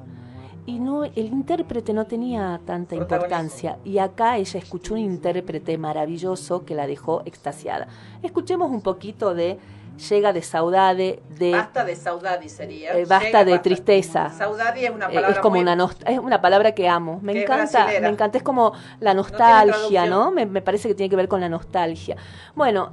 y 0.68 0.80
no 0.80 1.04
el 1.04 1.14
intérprete 1.16 1.94
no 1.94 2.06
tenía 2.06 2.60
tanta 2.66 2.96
importancia 2.96 3.78
y 3.86 4.00
acá 4.00 4.38
ella 4.38 4.60
escuchó 4.60 4.96
un 4.96 5.00
intérprete 5.00 5.78
maravilloso 5.78 6.66
que 6.66 6.76
la 6.76 6.88
dejó 6.88 7.22
extasiada. 7.26 7.88
Escuchemos 8.24 8.72
un 8.72 8.82
poquito 8.82 9.36
de 9.36 9.60
llega 9.98 10.34
de 10.34 10.42
saudade, 10.42 11.22
de... 11.38 11.52
Basta 11.52 11.86
de 11.86 11.96
saudade 11.96 12.50
sería. 12.50 12.98
Eh, 12.98 13.06
basta 13.06 13.46
de 13.46 13.60
tristeza. 13.60 14.30
Saudade 14.30 14.86
es 14.86 14.92
una 14.92 15.08
palabra 15.08 15.30
Es 15.30 15.40
como 15.40 15.60
una 15.60 15.90
es 16.06 16.20
una 16.20 16.42
palabra 16.42 16.72
que 16.74 16.88
amo. 16.88 17.20
Me 17.22 17.42
encanta, 17.42 17.88
me 17.88 18.08
encanta, 18.08 18.38
es 18.38 18.44
como 18.44 18.74
la 19.00 19.14
nostalgia, 19.14 20.06
¿no? 20.06 20.32
Me, 20.32 20.46
me, 20.46 20.62
parece 20.62 20.88
que 20.88 20.96
tiene 20.96 21.10
que 21.10 21.16
ver 21.16 21.28
con 21.28 21.42
la 21.42 21.50
nostalgia. 21.50 22.16
Bueno, 22.56 22.92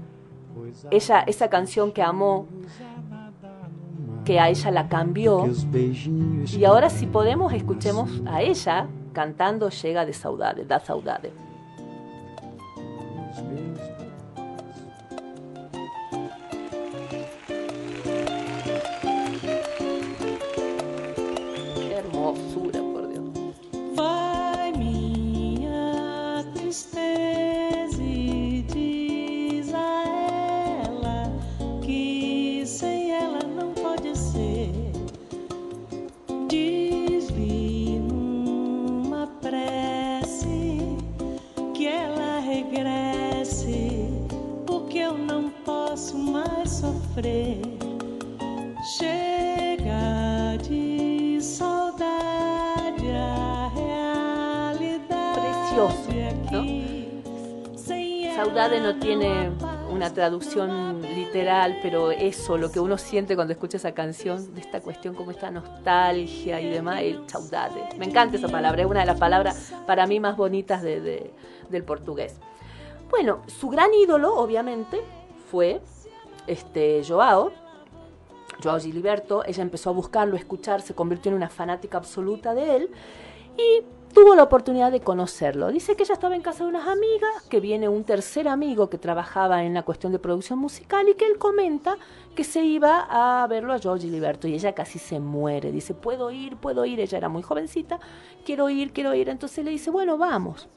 ella, 0.90 1.20
esa 1.26 1.48
canción 1.48 1.92
que 1.92 2.02
amó, 2.02 2.46
que 4.24 4.38
a 4.38 4.48
ella 4.48 4.70
la 4.70 4.88
cambió, 4.88 5.46
y 6.46 6.64
ahora 6.64 6.90
si 6.90 7.06
podemos, 7.06 7.52
escuchemos 7.52 8.10
a 8.26 8.42
ella 8.42 8.86
cantando 9.12 9.68
Llega 9.68 10.06
de 10.06 10.12
saudade, 10.12 10.64
da 10.64 10.80
saudade. 10.80 11.32
Sofrer. 47.12 47.58
Chega 48.98 50.56
de 50.68 51.38
saudade 51.40 53.16
a. 53.16 54.72
Precioso, 55.34 56.10
aqui. 56.28 57.22
Saudade 58.34 58.80
no 58.80 58.96
tiene 58.98 59.50
una 59.90 60.12
traducción 60.12 61.02
literal, 61.02 61.78
pero 61.82 62.10
eso, 62.10 62.56
lo 62.56 62.70
que 62.72 62.80
uno 62.80 62.96
siente 62.98 63.34
cuando 63.36 63.52
escucha 63.52 63.76
esa 63.76 63.92
canción, 63.92 64.54
de 64.54 64.60
esta 64.62 64.80
cuestión 64.80 65.14
como 65.14 65.30
esta 65.30 65.50
nostalgia 65.50 66.60
y 66.60 66.68
demás, 66.70 67.02
el 67.02 67.20
saudade. 67.28 67.82
Me 67.98 68.06
encanta 68.06 68.36
esa 68.36 68.48
palabra, 68.48 68.82
es 68.82 68.88
una 68.88 69.00
de 69.00 69.06
las 69.06 69.18
palabras 69.18 69.72
para 69.86 70.06
mí 70.06 70.18
más 70.18 70.36
bonitas 70.36 70.82
de- 70.82 71.00
de- 71.00 71.30
del 71.68 71.84
portugués. 71.84 72.36
Bueno, 73.10 73.42
su 73.46 73.68
gran 73.68 73.92
ídolo, 73.94 74.34
obviamente, 74.34 75.00
fue 75.50 75.80
este, 76.46 77.02
Joao, 77.06 77.52
Joao 78.62 78.80
Giliberto. 78.80 79.44
Ella 79.44 79.62
empezó 79.62 79.90
a 79.90 79.92
buscarlo, 79.92 80.36
a 80.36 80.38
escuchar, 80.38 80.82
se 80.82 80.94
convirtió 80.94 81.30
en 81.30 81.36
una 81.36 81.48
fanática 81.48 81.98
absoluta 81.98 82.54
de 82.54 82.76
él 82.76 82.90
y 83.56 83.84
tuvo 84.12 84.34
la 84.34 84.42
oportunidad 84.42 84.92
de 84.92 85.00
conocerlo. 85.00 85.68
Dice 85.68 85.96
que 85.96 86.02
ella 86.02 86.14
estaba 86.14 86.36
en 86.36 86.42
casa 86.42 86.64
de 86.64 86.70
unas 86.70 86.86
amigas, 86.86 87.30
que 87.48 87.60
viene 87.60 87.88
un 87.88 88.04
tercer 88.04 88.46
amigo 88.46 88.90
que 88.90 88.98
trabajaba 88.98 89.64
en 89.64 89.74
la 89.74 89.82
cuestión 89.82 90.12
de 90.12 90.18
producción 90.18 90.58
musical 90.58 91.08
y 91.08 91.14
que 91.14 91.26
él 91.26 91.38
comenta 91.38 91.96
que 92.34 92.44
se 92.44 92.62
iba 92.62 93.06
a 93.10 93.46
verlo 93.46 93.72
a 93.72 93.78
Joao 93.78 93.98
Giliberto 93.98 94.48
y 94.48 94.54
ella 94.54 94.74
casi 94.74 94.98
se 94.98 95.18
muere. 95.18 95.72
Dice, 95.72 95.94
puedo 95.94 96.30
ir, 96.30 96.56
puedo 96.56 96.84
ir. 96.84 97.00
Ella 97.00 97.18
era 97.18 97.28
muy 97.28 97.42
jovencita, 97.42 98.00
quiero 98.44 98.68
ir, 98.68 98.92
quiero 98.92 99.14
ir. 99.14 99.28
Entonces 99.28 99.64
le 99.64 99.70
dice, 99.70 99.90
bueno, 99.90 100.18
vamos. 100.18 100.68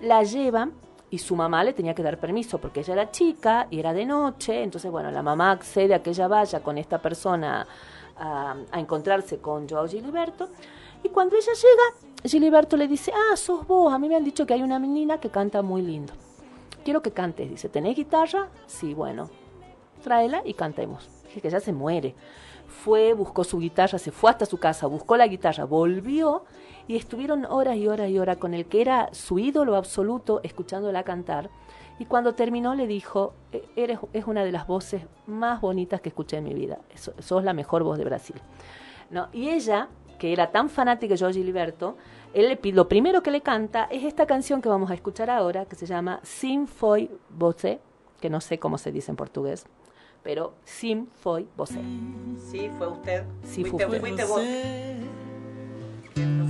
La 0.00 0.22
llevan 0.22 0.72
y 1.10 1.18
su 1.18 1.34
mamá 1.34 1.64
le 1.64 1.72
tenía 1.72 1.94
que 1.94 2.02
dar 2.02 2.18
permiso 2.18 2.58
porque 2.58 2.80
ella 2.80 2.94
era 2.94 3.10
chica 3.10 3.66
y 3.70 3.80
era 3.80 3.92
de 3.92 4.06
noche. 4.06 4.62
Entonces, 4.62 4.90
bueno, 4.90 5.10
la 5.10 5.22
mamá 5.22 5.50
accede 5.50 5.94
a 5.94 6.02
que 6.02 6.10
ella 6.10 6.28
vaya 6.28 6.60
con 6.60 6.78
esta 6.78 6.98
persona 6.98 7.66
a, 8.16 8.54
a 8.70 8.80
encontrarse 8.80 9.38
con 9.38 9.68
Joao 9.68 9.88
Giliberto. 9.88 10.48
Y 11.02 11.08
cuando 11.08 11.36
ella 11.36 11.52
llega, 11.52 12.10
Giliberto 12.24 12.76
le 12.76 12.86
dice, 12.86 13.12
ah, 13.12 13.36
sos 13.36 13.66
vos, 13.66 13.92
a 13.92 13.98
mí 13.98 14.08
me 14.08 14.16
han 14.16 14.24
dicho 14.24 14.46
que 14.46 14.54
hay 14.54 14.62
una 14.62 14.78
menina 14.78 15.18
que 15.18 15.30
canta 15.30 15.62
muy 15.62 15.82
lindo. 15.82 16.12
Quiero 16.84 17.02
que 17.02 17.10
cantes, 17.10 17.48
dice, 17.50 17.68
¿tenés 17.68 17.96
guitarra? 17.96 18.48
Sí, 18.66 18.94
bueno, 18.94 19.30
tráela 20.02 20.42
y 20.44 20.54
cantemos. 20.54 21.08
Dije 21.24 21.40
que 21.40 21.48
ella 21.48 21.60
se 21.60 21.72
muere. 21.72 22.14
Fue, 22.84 23.14
buscó 23.14 23.44
su 23.44 23.58
guitarra, 23.58 23.98
se 23.98 24.12
fue 24.12 24.30
hasta 24.30 24.46
su 24.46 24.58
casa, 24.58 24.86
buscó 24.86 25.16
la 25.16 25.26
guitarra, 25.26 25.64
volvió 25.64 26.44
y 26.90 26.96
estuvieron 26.96 27.44
horas 27.44 27.76
y 27.76 27.86
horas 27.86 28.10
y 28.10 28.18
horas 28.18 28.38
con 28.38 28.52
el 28.52 28.66
que 28.66 28.80
era 28.80 29.10
su 29.12 29.38
ídolo 29.38 29.76
absoluto 29.76 30.40
escuchándola 30.42 31.04
cantar. 31.04 31.48
Y 32.00 32.06
cuando 32.06 32.34
terminó 32.34 32.74
le 32.74 32.88
dijo, 32.88 33.32
"E- 33.52 33.62
eres, 33.76 34.00
es 34.12 34.26
una 34.26 34.42
de 34.42 34.50
las 34.50 34.66
voces 34.66 35.02
más 35.28 35.60
bonitas 35.60 36.00
que 36.00 36.08
escuché 36.08 36.38
en 36.38 36.44
mi 36.44 36.52
vida. 36.54 36.78
So- 36.96 37.12
sos 37.20 37.44
la 37.44 37.52
mejor 37.52 37.84
voz 37.84 37.96
de 37.96 38.04
Brasil. 38.04 38.34
¿no? 39.08 39.28
Y 39.32 39.50
ella, 39.50 39.86
que 40.18 40.32
era 40.32 40.50
tan 40.50 40.68
fanática 40.68 41.14
de 41.14 41.20
Jorge 41.20 41.38
Gilberto, 41.40 41.96
él 42.34 42.48
le 42.48 42.72
lo 42.72 42.88
primero 42.88 43.22
que 43.22 43.30
le 43.30 43.40
canta 43.40 43.84
es 43.84 44.02
esta 44.02 44.26
canción 44.26 44.60
que 44.60 44.68
vamos 44.68 44.90
a 44.90 44.94
escuchar 44.94 45.30
ahora, 45.30 45.66
que 45.66 45.76
se 45.76 45.86
llama 45.86 46.18
Sim 46.24 46.66
foi 46.66 47.08
você, 47.38 47.78
que 48.20 48.28
no 48.30 48.40
sé 48.40 48.58
cómo 48.58 48.78
se 48.78 48.90
dice 48.90 49.12
en 49.12 49.16
portugués, 49.16 49.64
pero 50.24 50.54
Sim 50.64 51.06
foi 51.22 51.46
você. 51.56 51.80
Sí, 52.50 52.68
fue 52.78 52.88
usted. 52.88 53.22
Sí, 53.44 53.62
fuiste, 53.64 53.86
fue 53.86 54.00
fuiste 54.00 54.24
vos. 54.24 54.40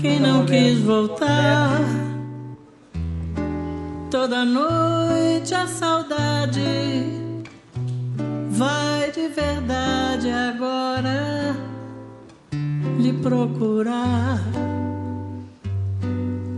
Quem 0.00 0.18
não 0.18 0.46
quis 0.46 0.78
voltar, 0.78 1.78
toda 4.10 4.46
noite 4.46 5.54
a 5.54 5.66
saudade 5.66 6.62
vai 8.48 9.12
de 9.12 9.28
verdade 9.28 10.30
agora 10.30 11.54
lhe 12.98 13.12
procurar. 13.12 14.40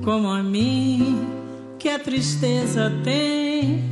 Como 0.05 0.29
a 0.29 0.41
mim, 0.41 1.27
que 1.81 1.89
a 1.89 1.99
tristeza 1.99 2.93
tem 3.03 3.83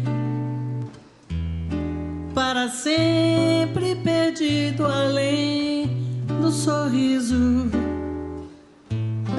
para 2.33 2.69
sempre 2.69 3.97
perdido 3.97 4.87
além 4.87 5.89
do 6.41 6.53
sorriso 6.53 7.69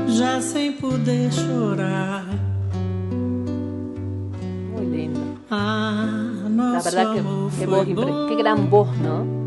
já 0.07 0.41
sem 0.41 0.73
poder 0.73 1.31
chorar. 1.31 2.25
Muy 4.71 4.85
lindo. 4.85 5.19
Ah, 5.49 6.47
La 6.49 6.81
verdad 6.81 7.13
que, 7.13 7.21
qué, 7.59 7.65
voz 7.65 7.85
qué 8.29 8.35
gran 8.35 8.69
voz, 8.69 8.89
¿no? 8.97 9.41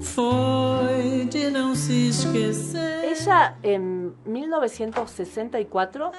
foi 0.00 1.24
de 1.30 1.50
não 1.50 1.74
se 1.74 2.08
esquecer. 2.08 3.04
Ella 3.04 3.56
en 3.62 4.12
1964 4.26 6.12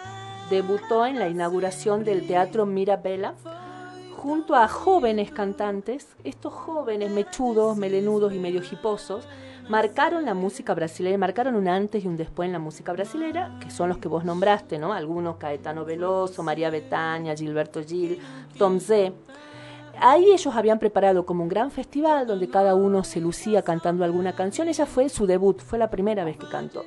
debutó 0.49 1.05
en 1.05 1.19
la 1.19 1.27
inauguración 1.29 2.03
del 2.03 2.25
Teatro 2.25 2.65
Mirabella 2.65 3.35
junto 4.17 4.55
a 4.55 4.67
jóvenes 4.67 5.29
cantantes. 5.31 6.07
Estos 6.23 6.53
jóvenes 6.53 7.11
mechudos, 7.11 7.77
melenudos 7.77 8.33
y 8.33 8.39
medio 8.39 8.61
hiposos 8.63 9.27
marcaron 9.69 10.25
la 10.25 10.33
música 10.33 10.73
brasileña, 10.73 11.17
marcaron 11.17 11.55
un 11.55 11.67
antes 11.67 12.03
y 12.03 12.07
un 12.07 12.17
después 12.17 12.47
en 12.47 12.53
la 12.53 12.59
música 12.59 12.91
brasileña, 12.93 13.57
que 13.59 13.71
son 13.71 13.89
los 13.89 13.97
que 13.97 14.07
vos 14.07 14.25
nombraste, 14.25 14.77
¿no? 14.77 14.93
Algunos, 14.93 15.37
Caetano 15.37 15.85
Veloso, 15.85 16.43
María 16.43 16.69
Betaña, 16.69 17.35
Gilberto 17.35 17.83
Gil, 17.83 18.19
Tom 18.57 18.79
Zé. 18.79 19.13
Ahí 19.99 20.31
ellos 20.31 20.55
habían 20.55 20.79
preparado 20.79 21.25
como 21.25 21.43
un 21.43 21.49
gran 21.49 21.69
festival 21.71 22.25
donde 22.25 22.49
cada 22.49 22.75
uno 22.75 23.03
se 23.03 23.21
lucía 23.21 23.61
cantando 23.61 24.03
alguna 24.03 24.33
canción. 24.33 24.67
Ella 24.67 24.85
fue 24.85 25.07
su 25.07 25.27
debut, 25.27 25.61
fue 25.61 25.77
la 25.77 25.89
primera 25.89 26.23
vez 26.23 26.37
que 26.37 26.47
cantó. 26.47 26.83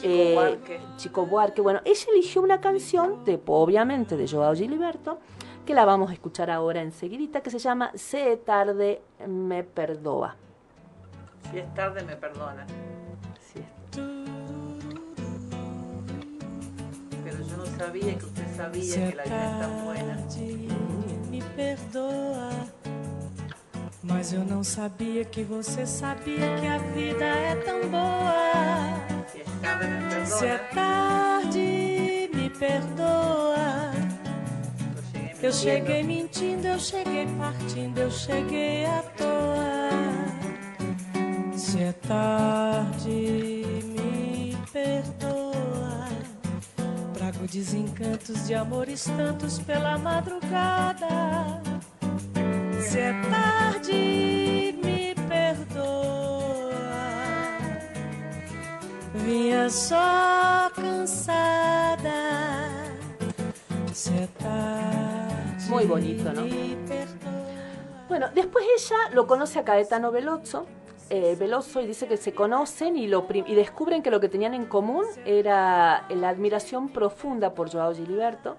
Chico 0.00 0.34
Buarque. 0.34 0.80
Chico 0.96 1.26
Buarque. 1.26 1.60
Bueno, 1.62 1.80
ella 1.84 2.04
eligió 2.12 2.42
una 2.42 2.60
canción, 2.60 3.24
de, 3.24 3.40
obviamente, 3.46 4.16
de 4.16 4.28
Joao 4.28 4.54
Giliberto, 4.54 5.18
que 5.64 5.72
la 5.72 5.86
vamos 5.86 6.10
a 6.10 6.12
escuchar 6.12 6.50
ahora 6.50 6.82
enseguidita, 6.82 7.40
que 7.40 7.50
se 7.50 7.58
llama 7.58 7.90
Se 7.94 8.36
tarde 8.36 9.00
me 9.26 9.64
perdoa. 9.64 10.36
Si 11.54 11.60
es 11.60 11.72
tarde, 11.72 12.02
me 12.02 12.16
perdona. 12.16 12.66
Pero 17.22 17.38
yo 17.48 17.56
no 17.56 17.66
sabía 17.78 18.18
que 18.18 18.24
usted 18.24 18.56
sabía 18.56 19.10
que 19.10 19.14
la 19.14 19.22
vida 19.22 19.44
es 19.44 19.60
tan 19.60 19.84
buena. 19.84 20.18
Me 21.30 21.40
perdoa, 21.54 22.50
mas 24.02 24.32
eu 24.32 24.44
não 24.44 24.64
sabia 24.64 25.24
que 25.24 25.44
você 25.44 25.86
sabia 25.86 26.56
que 26.58 26.66
a 26.66 26.78
vida 26.92 27.24
é 27.24 27.54
tão 27.64 27.88
boa. 27.88 28.98
Si 29.28 29.38
es 29.38 29.50
tarde, 29.62 29.86
me 29.86 30.00
perdona. 30.10 30.26
Se 30.26 30.46
é 30.46 30.58
tarde, 30.74 32.30
me 32.34 32.50
perdoa. 32.50 33.92
Eu 35.40 35.52
cheguei 35.52 36.02
mentindo, 36.02 36.66
eu 36.66 36.80
cheguei 36.80 37.28
partindo, 37.38 37.98
eu 37.98 38.10
cheguei 38.10 38.86
à 38.86 39.02
toa. 39.16 40.13
Se 41.56 41.82
é 41.82 41.92
tarde, 41.92 43.64
me 43.84 44.56
perdoa. 44.72 46.08
Trago 47.14 47.46
desencantos 47.50 48.46
de 48.46 48.54
amores 48.54 49.04
tantos 49.04 49.58
pela 49.60 49.96
madrugada. 49.98 51.62
Se 52.80 52.98
é 52.98 53.12
tarde, 53.30 54.78
me 54.82 55.14
perdoa. 55.28 56.74
Vinha 59.14 59.70
só 59.70 60.70
cansada. 60.74 62.10
Se 63.92 64.10
é 64.10 64.26
tarde, 64.38 65.68
Muy 65.68 65.86
bonito, 65.86 66.32
¿no? 66.32 66.42
Bueno, 68.08 68.28
después 68.34 68.64
ella 68.76 68.96
lo 69.12 69.26
conoce 69.26 69.58
a 69.58 69.64
Caetano 69.64 70.12
Veloso, 70.12 70.66
eh, 71.10 71.36
Veloso 71.38 71.80
y 71.80 71.86
dice 71.86 72.06
que 72.06 72.16
se 72.16 72.32
conocen 72.32 72.96
y, 72.96 73.06
lo 73.06 73.26
y 73.30 73.54
descubren 73.54 74.02
que 74.02 74.10
lo 74.10 74.20
que 74.20 74.28
tenían 74.28 74.54
en 74.54 74.64
común 74.64 75.04
era 75.26 76.06
la 76.08 76.28
admiración 76.28 76.88
profunda 76.88 77.54
por 77.54 77.70
Joao 77.70 77.94
Giliberto. 77.94 78.56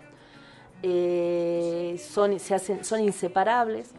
Eh, 0.84 2.00
son, 2.00 2.40
se 2.40 2.54
hacen, 2.54 2.84
son 2.86 3.00
inseparables, 3.02 3.94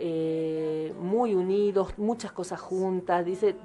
eh, 0.00 0.92
muy 1.00 1.34
unidos, 1.34 1.94
muchas 1.96 2.30
cosas 2.30 2.60
juntas. 2.60 3.24
Dice, 3.24 3.56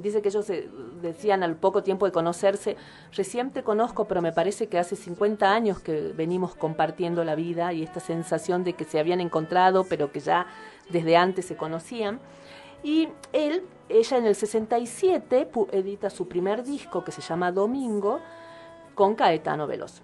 dice 0.00 0.22
que 0.22 0.28
ellos 0.28 0.46
se 0.46 0.68
decían 1.02 1.42
al 1.42 1.56
poco 1.56 1.82
tiempo 1.82 2.06
de 2.06 2.12
conocerse, 2.12 2.76
recién 3.12 3.50
te 3.50 3.62
conozco, 3.64 4.06
pero 4.06 4.22
me 4.22 4.32
parece 4.32 4.68
que 4.68 4.78
hace 4.78 4.94
50 4.94 5.52
años 5.52 5.80
que 5.80 6.12
venimos 6.16 6.54
compartiendo 6.54 7.24
la 7.24 7.34
vida 7.34 7.72
y 7.72 7.82
esta 7.82 8.00
sensación 8.00 8.62
de 8.62 8.74
que 8.74 8.84
se 8.84 9.00
habían 9.00 9.20
encontrado, 9.20 9.84
pero 9.84 10.12
que 10.12 10.20
ya 10.20 10.46
desde 10.90 11.16
antes 11.16 11.46
se 11.46 11.56
conocían. 11.56 12.20
Y 12.82 13.08
él, 13.32 13.64
ella 13.88 14.16
en 14.18 14.26
el 14.26 14.34
67 14.34 15.50
pu- 15.50 15.68
edita 15.72 16.10
su 16.10 16.26
primer 16.28 16.64
disco 16.64 17.04
que 17.04 17.12
se 17.12 17.20
llama 17.22 17.52
Domingo 17.52 18.20
con 18.94 19.14
Caetano 19.14 19.66
Veloso. 19.66 20.02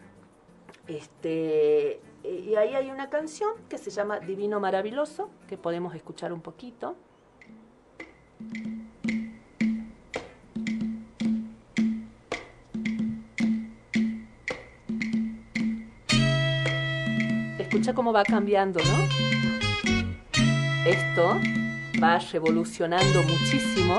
Este, 0.86 2.00
y 2.24 2.54
ahí 2.54 2.74
hay 2.74 2.90
una 2.90 3.10
canción 3.10 3.50
que 3.68 3.78
se 3.78 3.90
llama 3.90 4.20
Divino 4.20 4.60
Maravilloso, 4.60 5.28
que 5.48 5.58
podemos 5.58 5.94
escuchar 5.94 6.32
un 6.32 6.40
poquito. 6.40 6.94
Escucha 17.58 17.92
cómo 17.94 18.12
va 18.12 18.24
cambiando, 18.24 18.80
¿no? 18.80 19.08
Esto 20.86 21.38
va 22.00 22.18
revolucionando 22.18 23.22
muchísimo. 23.22 23.98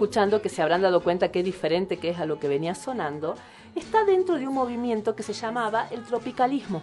Escuchando, 0.00 0.40
que 0.40 0.48
se 0.48 0.62
habrán 0.62 0.80
dado 0.80 1.02
cuenta 1.02 1.30
que 1.30 1.42
diferente 1.42 1.98
que 1.98 2.08
es 2.08 2.18
a 2.18 2.24
lo 2.24 2.40
que 2.40 2.48
venía 2.48 2.74
sonando, 2.74 3.34
está 3.74 4.02
dentro 4.02 4.36
de 4.36 4.48
un 4.48 4.54
movimiento 4.54 5.14
que 5.14 5.22
se 5.22 5.34
llamaba 5.34 5.88
el 5.90 6.02
tropicalismo. 6.04 6.82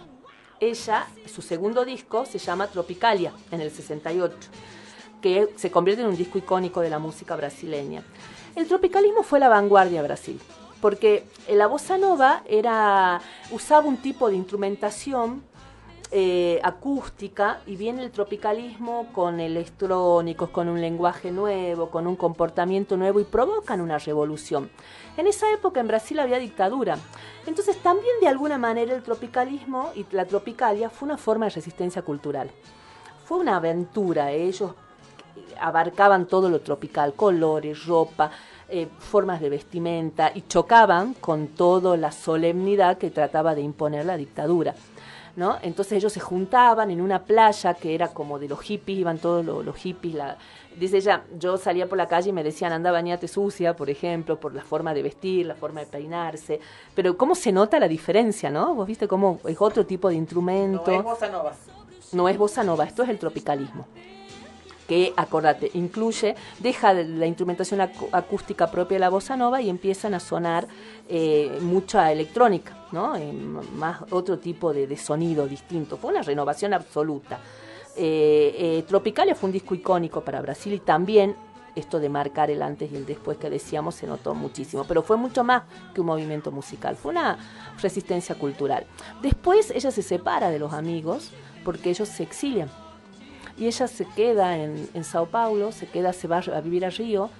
Ella, 0.60 1.04
su 1.26 1.42
segundo 1.42 1.84
disco 1.84 2.24
se 2.26 2.38
llama 2.38 2.68
Tropicalia, 2.68 3.32
en 3.50 3.60
el 3.60 3.72
68, 3.72 4.36
que 5.20 5.48
se 5.56 5.68
convierte 5.68 6.02
en 6.02 6.10
un 6.10 6.16
disco 6.16 6.38
icónico 6.38 6.80
de 6.80 6.90
la 6.90 7.00
música 7.00 7.34
brasileña. 7.34 8.04
El 8.54 8.68
tropicalismo 8.68 9.24
fue 9.24 9.40
la 9.40 9.48
vanguardia 9.48 10.00
de 10.00 10.06
Brasil, 10.06 10.40
porque 10.80 11.24
la 11.50 11.66
bossa 11.66 11.98
nova 11.98 12.44
era, 12.48 13.20
usaba 13.50 13.88
un 13.88 13.96
tipo 13.96 14.30
de 14.30 14.36
instrumentación 14.36 15.42
eh, 16.10 16.58
acústica 16.62 17.60
y 17.66 17.76
viene 17.76 18.02
el 18.02 18.10
tropicalismo 18.10 19.08
con 19.12 19.40
electrónicos, 19.40 20.48
con 20.48 20.68
un 20.68 20.80
lenguaje 20.80 21.30
nuevo, 21.30 21.90
con 21.90 22.06
un 22.06 22.16
comportamiento 22.16 22.96
nuevo 22.96 23.20
y 23.20 23.24
provocan 23.24 23.80
una 23.82 23.98
revolución. 23.98 24.70
En 25.18 25.26
esa 25.26 25.52
época 25.52 25.80
en 25.80 25.88
Brasil 25.88 26.18
había 26.18 26.38
dictadura, 26.38 26.96
entonces 27.46 27.76
también 27.82 28.14
de 28.20 28.28
alguna 28.28 28.56
manera 28.56 28.94
el 28.94 29.02
tropicalismo 29.02 29.90
y 29.94 30.06
la 30.12 30.24
tropicalia 30.24 30.88
fue 30.88 31.06
una 31.06 31.18
forma 31.18 31.46
de 31.46 31.50
resistencia 31.50 32.02
cultural. 32.02 32.50
Fue 33.26 33.38
una 33.38 33.56
aventura, 33.56 34.32
ellos 34.32 34.72
abarcaban 35.60 36.26
todo 36.26 36.48
lo 36.48 36.60
tropical, 36.60 37.14
colores, 37.14 37.84
ropa, 37.84 38.30
eh, 38.70 38.88
formas 38.98 39.40
de 39.40 39.48
vestimenta 39.48 40.30
y 40.34 40.42
chocaban 40.42 41.14
con 41.14 41.48
toda 41.48 41.96
la 41.96 42.12
solemnidad 42.12 42.98
que 42.98 43.10
trataba 43.10 43.54
de 43.54 43.62
imponer 43.62 44.06
la 44.06 44.16
dictadura. 44.16 44.74
¿No? 45.38 45.56
Entonces 45.62 45.92
ellos 45.92 46.12
se 46.12 46.18
juntaban 46.18 46.90
en 46.90 47.00
una 47.00 47.22
playa 47.22 47.72
que 47.74 47.94
era 47.94 48.08
como 48.08 48.40
de 48.40 48.48
los 48.48 48.60
hippies, 48.60 48.98
iban 48.98 49.18
todos 49.18 49.44
los, 49.44 49.64
los 49.64 49.76
hippies. 49.76 50.16
La, 50.16 50.36
dice 50.76 50.96
ella, 50.96 51.22
yo 51.38 51.56
salía 51.56 51.88
por 51.88 51.96
la 51.96 52.08
calle 52.08 52.30
y 52.30 52.32
me 52.32 52.42
decían, 52.42 52.72
anda, 52.72 52.90
bañate 52.90 53.28
sucia, 53.28 53.76
por 53.76 53.88
ejemplo, 53.88 54.40
por 54.40 54.52
la 54.52 54.62
forma 54.62 54.92
de 54.92 55.02
vestir, 55.02 55.46
la 55.46 55.54
forma 55.54 55.78
de 55.78 55.86
peinarse. 55.86 56.58
Pero 56.92 57.16
cómo 57.16 57.36
se 57.36 57.52
nota 57.52 57.78
la 57.78 57.86
diferencia, 57.86 58.50
¿no? 58.50 58.74
Vos 58.74 58.88
viste 58.88 59.06
cómo 59.06 59.38
es 59.46 59.56
otro 59.60 59.86
tipo 59.86 60.08
de 60.08 60.16
instrumento. 60.16 60.90
No 60.90 60.98
es 60.98 61.04
bossa 61.04 61.28
nova. 61.28 61.52
No 62.10 62.28
es 62.28 62.36
bossa 62.36 62.64
nova, 62.64 62.84
esto 62.84 63.04
es 63.04 63.08
el 63.08 63.18
tropicalismo 63.20 63.86
que, 64.88 65.12
acordate, 65.16 65.70
incluye, 65.74 66.34
deja 66.58 66.94
la 66.94 67.26
instrumentación 67.26 67.80
acústica 67.82 68.70
propia 68.70 68.96
de 68.96 69.00
la 69.00 69.10
bossa 69.10 69.36
nova 69.36 69.60
y 69.60 69.68
empiezan 69.68 70.14
a 70.14 70.20
sonar 70.20 70.66
eh, 71.08 71.58
mucha 71.60 72.10
electrónica, 72.10 72.86
¿no? 72.90 73.12
Más 73.74 74.00
otro 74.10 74.38
tipo 74.38 74.72
de, 74.72 74.86
de 74.86 74.96
sonido 74.96 75.46
distinto. 75.46 75.98
Fue 75.98 76.10
una 76.10 76.22
renovación 76.22 76.72
absoluta. 76.72 77.38
Eh, 77.96 78.54
eh, 78.58 78.84
Tropicalia 78.88 79.34
fue 79.34 79.48
un 79.48 79.52
disco 79.52 79.74
icónico 79.74 80.22
para 80.22 80.40
Brasil 80.40 80.72
y 80.72 80.78
también 80.78 81.36
esto 81.74 82.00
de 82.00 82.08
marcar 82.08 82.50
el 82.50 82.62
antes 82.62 82.90
y 82.90 82.96
el 82.96 83.04
después 83.04 83.36
que 83.36 83.50
decíamos 83.50 83.94
se 83.94 84.06
notó 84.06 84.34
muchísimo, 84.34 84.84
pero 84.88 85.02
fue 85.02 85.18
mucho 85.18 85.44
más 85.44 85.64
que 85.94 86.00
un 86.00 86.06
movimiento 86.06 86.50
musical, 86.50 86.96
fue 86.96 87.10
una 87.10 87.38
resistencia 87.82 88.36
cultural. 88.36 88.86
Después 89.20 89.70
ella 89.70 89.90
se 89.90 90.02
separa 90.02 90.48
de 90.50 90.58
los 90.58 90.72
amigos 90.72 91.32
porque 91.62 91.90
ellos 91.90 92.08
se 92.08 92.22
exilian 92.22 92.70
y 93.58 93.66
ella 93.66 93.86
se 93.88 94.04
queda 94.06 94.56
en, 94.56 94.88
en 94.94 95.04
Sao 95.04 95.26
Paulo, 95.26 95.72
se 95.72 95.86
queda, 95.86 96.12
se 96.12 96.28
va 96.28 96.38
a 96.38 96.60
vivir 96.60 96.84
a 96.84 96.90
Río 96.90 97.30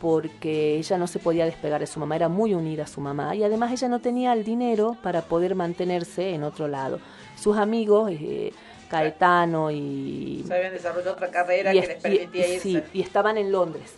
porque 0.00 0.76
ella 0.76 0.98
no 0.98 1.06
se 1.06 1.18
podía 1.18 1.44
despegar 1.46 1.80
de 1.80 1.86
su 1.86 1.98
mamá, 1.98 2.16
era 2.16 2.28
muy 2.28 2.54
unida 2.54 2.84
a 2.84 2.86
su 2.86 3.00
mamá 3.00 3.34
y 3.34 3.42
además 3.42 3.72
ella 3.72 3.88
no 3.88 4.00
tenía 4.00 4.32
el 4.34 4.44
dinero 4.44 4.96
para 5.02 5.22
poder 5.22 5.54
mantenerse 5.54 6.34
en 6.34 6.42
otro 6.44 6.68
lado. 6.68 7.00
Sus 7.36 7.56
amigos, 7.56 8.10
eh, 8.12 8.52
Caetano 8.90 9.70
y, 9.70 10.44
Se 10.46 10.54
habían 10.54 10.72
desarrollado 10.72 11.12
otra 11.14 11.30
carrera 11.30 11.74
y 11.74 11.80
que 11.80 11.84
es- 11.84 11.88
les 11.88 12.02
permitía 12.02 12.46
y- 12.46 12.52
irse. 12.52 12.60
sí, 12.60 12.82
y 12.92 13.00
estaban 13.02 13.36
en 13.38 13.50
Londres. 13.50 13.94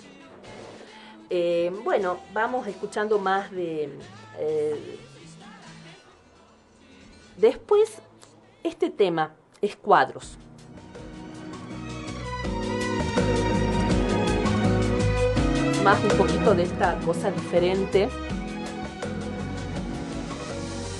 Eh, 1.30 1.70
bueno, 1.84 2.18
vamos 2.32 2.66
escuchando 2.66 3.18
más 3.18 3.50
de... 3.50 3.90
eh, 4.38 4.98
después, 7.36 7.98
este 8.62 8.88
tema 8.90 9.34
es 9.60 9.76
cuadros. 9.76 10.38
Más 15.88 16.04
un 16.04 16.18
poquito 16.18 16.54
de 16.54 16.64
esta 16.64 16.96
cosa 16.96 17.30
diferente. 17.30 18.10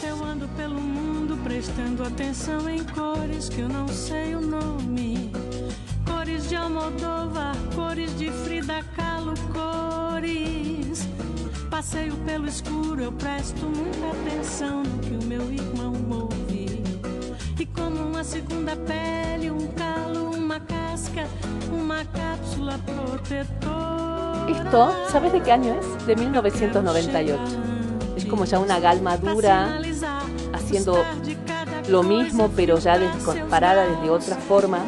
Eu 0.02 0.24
ando 0.24 0.48
pelo 0.56 0.80
mundo 0.80 1.36
prestando 1.44 2.02
atenção 2.04 2.66
em 2.70 2.82
cores 2.84 3.50
que 3.50 3.60
eu 3.60 3.68
não 3.68 3.86
sei 3.86 4.34
o 4.34 4.40
nome. 4.40 5.30
Cores 6.06 6.48
de 6.48 6.56
Almodóvar, 6.56 7.54
cores 7.74 8.16
de 8.16 8.30
Frida 8.30 8.82
Kahlo, 8.96 9.34
cores. 9.52 11.06
Passeio 11.68 12.16
pelo 12.24 12.46
escuro, 12.46 13.02
eu 13.02 13.12
presto 13.12 13.66
muita 13.66 14.06
atenção 14.18 14.82
no 14.84 14.98
que 15.00 15.22
o 15.22 15.28
meu 15.28 15.52
irmão 15.52 15.92
ouve. 16.08 16.82
E 17.60 17.66
como 17.66 18.06
uma 18.06 18.24
segunda 18.24 18.74
pele, 18.74 19.50
um 19.50 19.66
calo, 19.72 20.30
uma 20.34 20.58
casca, 20.58 21.26
uma 21.70 22.02
cápsula 22.06 22.78
protetora. 22.78 23.97
Esto, 24.48 24.94
¿sabes 25.10 25.32
de 25.32 25.42
qué 25.42 25.52
año 25.52 25.76
es? 25.78 26.06
De 26.06 26.16
1998. 26.16 27.42
Es 28.16 28.24
como 28.24 28.46
ya 28.46 28.58
una 28.58 28.80
gal 28.80 29.02
madura 29.02 29.80
haciendo 30.52 31.04
lo 31.88 32.02
mismo, 32.02 32.50
pero 32.56 32.78
ya 32.78 32.98
parada 33.50 33.86
desde 33.86 34.10
otra 34.10 34.36
forma. 34.36 34.80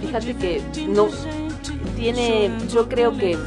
Fíjate 0.00 0.36
que 0.36 0.62
no 0.88 1.08
tiene, 1.96 2.50
yo 2.68 2.88
creo 2.88 3.16
que, 3.16 3.38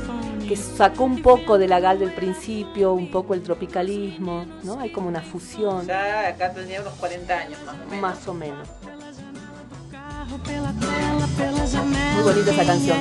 que 0.47 0.55
sacó 0.55 1.03
un 1.03 1.21
poco 1.21 1.57
de 1.57 1.67
la 1.67 1.81
gal 1.81 1.99
del 1.99 2.13
principio, 2.13 2.93
un 2.93 3.11
poco 3.11 3.33
el 3.33 3.43
tropicalismo, 3.43 4.45
¿no? 4.63 4.79
Hay 4.79 4.91
como 4.91 5.09
una 5.09 5.21
fusión. 5.21 5.85
Ya 5.85 6.27
acá 6.27 6.53
tenía 6.53 6.81
unos 6.81 6.93
40 6.93 7.37
años 7.37 7.59
más 7.65 7.75
o 7.75 7.89
menos. 7.89 8.01
Más 8.01 8.27
o 8.27 8.33
menos. 8.33 8.69
Muy 12.15 12.23
bonita 12.23 12.51
esa 12.51 12.65
canción. 12.65 12.97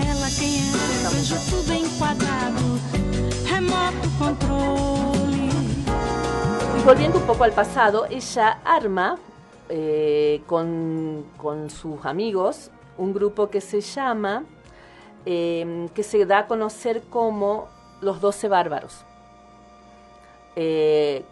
Y 6.78 6.84
volviendo 6.84 7.18
un 7.18 7.26
poco 7.26 7.44
al 7.44 7.52
pasado, 7.52 8.06
ella 8.10 8.58
arma 8.64 9.18
eh, 9.68 10.42
con, 10.46 11.24
con 11.36 11.70
sus 11.70 12.04
amigos 12.04 12.70
un 12.98 13.14
grupo 13.14 13.50
que 13.50 13.60
se 13.60 13.80
llama, 13.80 14.44
eh, 15.24 15.88
que 15.94 16.02
se 16.02 16.26
da 16.26 16.40
a 16.40 16.46
conocer 16.46 17.02
como 17.08 17.68
Los 18.00 18.20
Doce 18.20 18.48
Bárbaros. 18.48 19.04
Eh, 20.56 21.24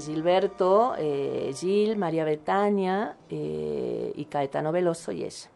Gilberto, 0.00 0.94
eh, 0.98 1.52
Gil, 1.54 1.96
María 1.96 2.24
Betania 2.24 3.16
eh, 3.30 4.12
y 4.14 4.24
Caetano 4.26 4.72
Veloso 4.72 5.12
y 5.12 5.24
ella. 5.24 5.50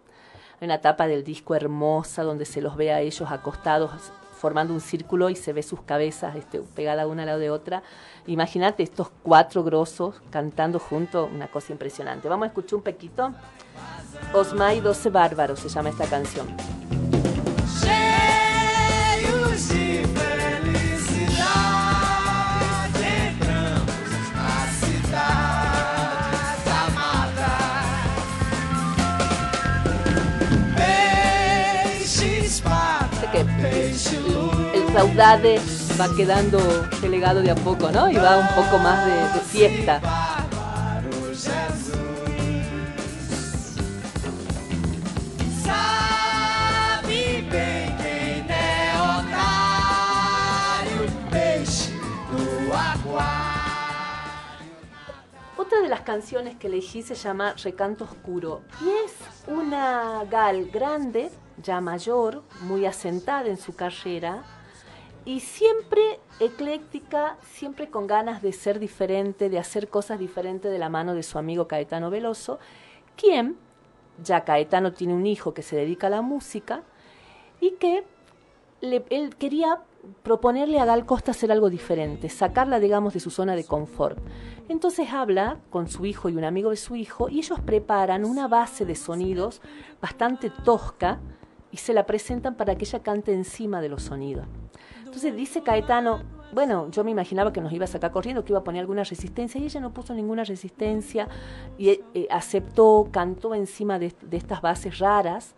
Hay 0.61 0.67
una 0.67 0.81
tapa 0.81 1.07
del 1.07 1.25
disco 1.25 1.55
hermosa 1.55 2.23
donde 2.23 2.45
se 2.45 2.61
los 2.61 2.77
ve 2.77 2.93
a 2.93 3.01
ellos 3.01 3.31
acostados 3.31 3.93
formando 4.39 4.73
un 4.73 4.81
círculo 4.81 5.29
y 5.29 5.37
se 5.37 5.53
ve 5.53 5.63
sus 5.63 5.83
cabezas 5.83 6.37
este, 6.37 6.61
pegadas 6.61 7.07
una 7.07 7.23
al 7.23 7.27
lado 7.27 7.41
de 7.41 7.51
otra. 7.51 7.83
Imagínate 8.27 8.83
estos 8.83 9.11
cuatro 9.23 9.65
grosos 9.65 10.23
cantando 10.31 10.79
juntos, 10.79 11.29
una 11.33 11.49
cosa 11.49 11.73
impresionante. 11.73 12.29
Vamos 12.29 12.45
a 12.45 12.49
escuchar 12.49 12.77
un 12.77 12.83
poquito. 12.83 13.33
Osmay 14.33 14.81
12 14.81 15.11
Bárbaros 15.11 15.61
se 15.61 15.69
llama 15.69 15.91
esta 15.91 16.07
canción. 16.07 16.47
El 34.07 34.93
saudade 34.93 35.61
va 36.01 36.15
quedando 36.17 36.59
delegado 37.01 37.43
de 37.43 37.51
a 37.51 37.57
poco, 37.57 37.91
¿no? 37.91 38.09
Y 38.09 38.15
va 38.15 38.39
un 38.39 38.47
poco 38.55 38.79
más 38.79 39.05
de, 39.05 39.41
fiesta. 39.41 40.01
Otra 55.57 55.81
de 55.81 55.89
las 55.89 56.01
canciones 56.03 56.57
que 56.57 56.69
elegí 56.69 57.03
se 57.03 57.17
llama 57.17 57.55
Recanto 57.65 58.05
Oscuro 58.05 58.63
y 58.81 58.89
es 59.05 59.49
una 59.49 60.25
gal 60.31 60.71
grande, 60.73 61.31
ya 61.63 61.81
mayor, 61.81 62.43
muy 62.63 62.87
asentada 62.87 63.49
en 63.49 63.57
su 63.57 63.75
carrera 63.75 64.45
y 65.25 65.41
siempre 65.41 66.21
ecléctica, 66.41 67.37
siempre 67.43 67.91
con 67.91 68.07
ganas 68.07 68.43
de 68.43 68.53
ser 68.53 68.79
diferente, 68.79 69.51
de 69.51 69.59
hacer 69.59 69.89
cosas 69.89 70.19
diferentes 70.19 70.71
de 70.71 70.79
la 70.79 70.89
mano 70.89 71.15
de 71.15 71.23
su 71.23 71.39
amigo 71.39 71.69
Caetano 71.69 72.11
Veloso, 72.11 72.59
quien, 73.17 73.57
ya 74.23 74.45
Caetano 74.45 74.93
tiene 74.93 75.15
un 75.15 75.27
hijo 75.27 75.55
que 75.55 75.63
se 75.63 75.77
dedica 75.77 76.07
a 76.07 76.11
la 76.11 76.23
música 76.23 76.83
y 77.61 77.73
que 77.73 78.05
él 78.81 79.37
quería 79.37 79.83
proponerle 80.23 80.79
a 80.79 80.85
Gal 80.85 81.05
Costa 81.05 81.33
hacer 81.33 81.51
algo 81.51 81.71
diferente, 81.71 82.29
sacarla, 82.29 82.79
digamos, 82.79 83.15
de 83.15 83.21
su 83.21 83.31
zona 83.31 83.57
de 83.57 83.65
confort. 83.65 84.19
Entonces 84.69 85.13
habla 85.13 85.59
con 85.71 85.89
su 85.89 86.07
hijo 86.07 86.29
y 86.29 86.37
un 86.37 86.45
amigo 86.45 86.71
de 86.71 86.77
su 86.77 86.97
hijo 86.97 87.29
y 87.29 87.39
ellos 87.39 87.61
preparan 87.61 88.25
una 88.25 88.49
base 88.49 88.85
de 88.85 88.95
sonidos 88.95 89.61
bastante 90.01 90.51
tosca 90.51 91.21
y 91.71 91.77
se 91.79 91.93
la 91.93 92.07
presentan 92.07 92.57
para 92.57 92.77
que 92.77 92.85
ella 92.85 93.03
cante 93.03 93.33
encima 93.33 93.81
de 93.81 93.89
los 93.89 94.03
sonidos. 94.03 94.47
Entonces 95.05 95.35
dice 95.35 95.63
Caetano, 95.63 96.23
bueno, 96.53 96.91
yo 96.91 97.05
me 97.05 97.11
imaginaba 97.11 97.53
que 97.53 97.61
nos 97.61 97.73
iba 97.73 97.85
a 97.85 97.89
sacar 97.89 98.11
corriendo, 98.11 98.45
que 98.45 98.53
iba 98.53 98.61
a 98.61 98.65
poner 98.65 98.81
alguna 98.81 99.05
resistencia, 99.05 99.61
y 99.61 99.65
ella 99.65 99.81
no 99.81 99.93
puso 99.93 100.15
ninguna 100.15 100.45
resistencia, 100.45 101.29
y 101.77 101.91
eh, 101.91 102.05
eh, 102.15 102.27
aceptó, 102.31 103.09
cantó 103.11 103.55
encima 103.55 103.99
de, 103.99 104.15
de 104.23 104.37
estas 104.37 104.63
bases 104.63 104.99
raras, 104.99 105.55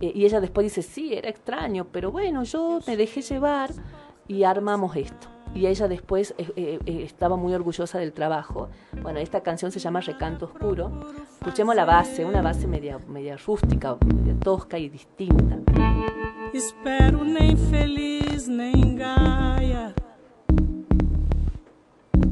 eh, 0.00 0.12
y 0.14 0.24
ella 0.24 0.40
después 0.40 0.64
dice, 0.64 0.82
sí, 0.82 1.14
era 1.14 1.28
extraño, 1.28 1.86
pero 1.90 2.10
bueno, 2.10 2.42
yo 2.44 2.80
me 2.86 2.96
dejé 2.96 3.22
llevar 3.22 3.70
y 4.26 4.44
armamos 4.44 4.96
esto. 4.96 5.33
Y 5.54 5.66
ella 5.66 5.86
después 5.86 6.34
eh, 6.36 6.52
eh, 6.56 6.78
eh, 6.84 7.02
estaba 7.04 7.36
muy 7.36 7.54
orgullosa 7.54 7.98
del 7.98 8.12
trabajo. 8.12 8.68
Bueno, 9.02 9.20
esta 9.20 9.42
canción 9.42 9.70
se 9.70 9.78
llama 9.78 10.00
Recanto 10.00 10.46
Oscuro. 10.46 10.90
Escuchemos 11.40 11.76
la 11.76 11.84
base, 11.84 12.24
una 12.24 12.42
base 12.42 12.66
media, 12.66 12.98
media 13.08 13.36
rústica, 13.36 13.96
media 14.04 14.34
tosca 14.40 14.78
y 14.78 14.88
distinta. 14.88 15.58
Espero 16.52 17.24
nem 17.24 17.56
feliz 17.56 18.48
nem 18.48 18.96
gaia 18.96 19.94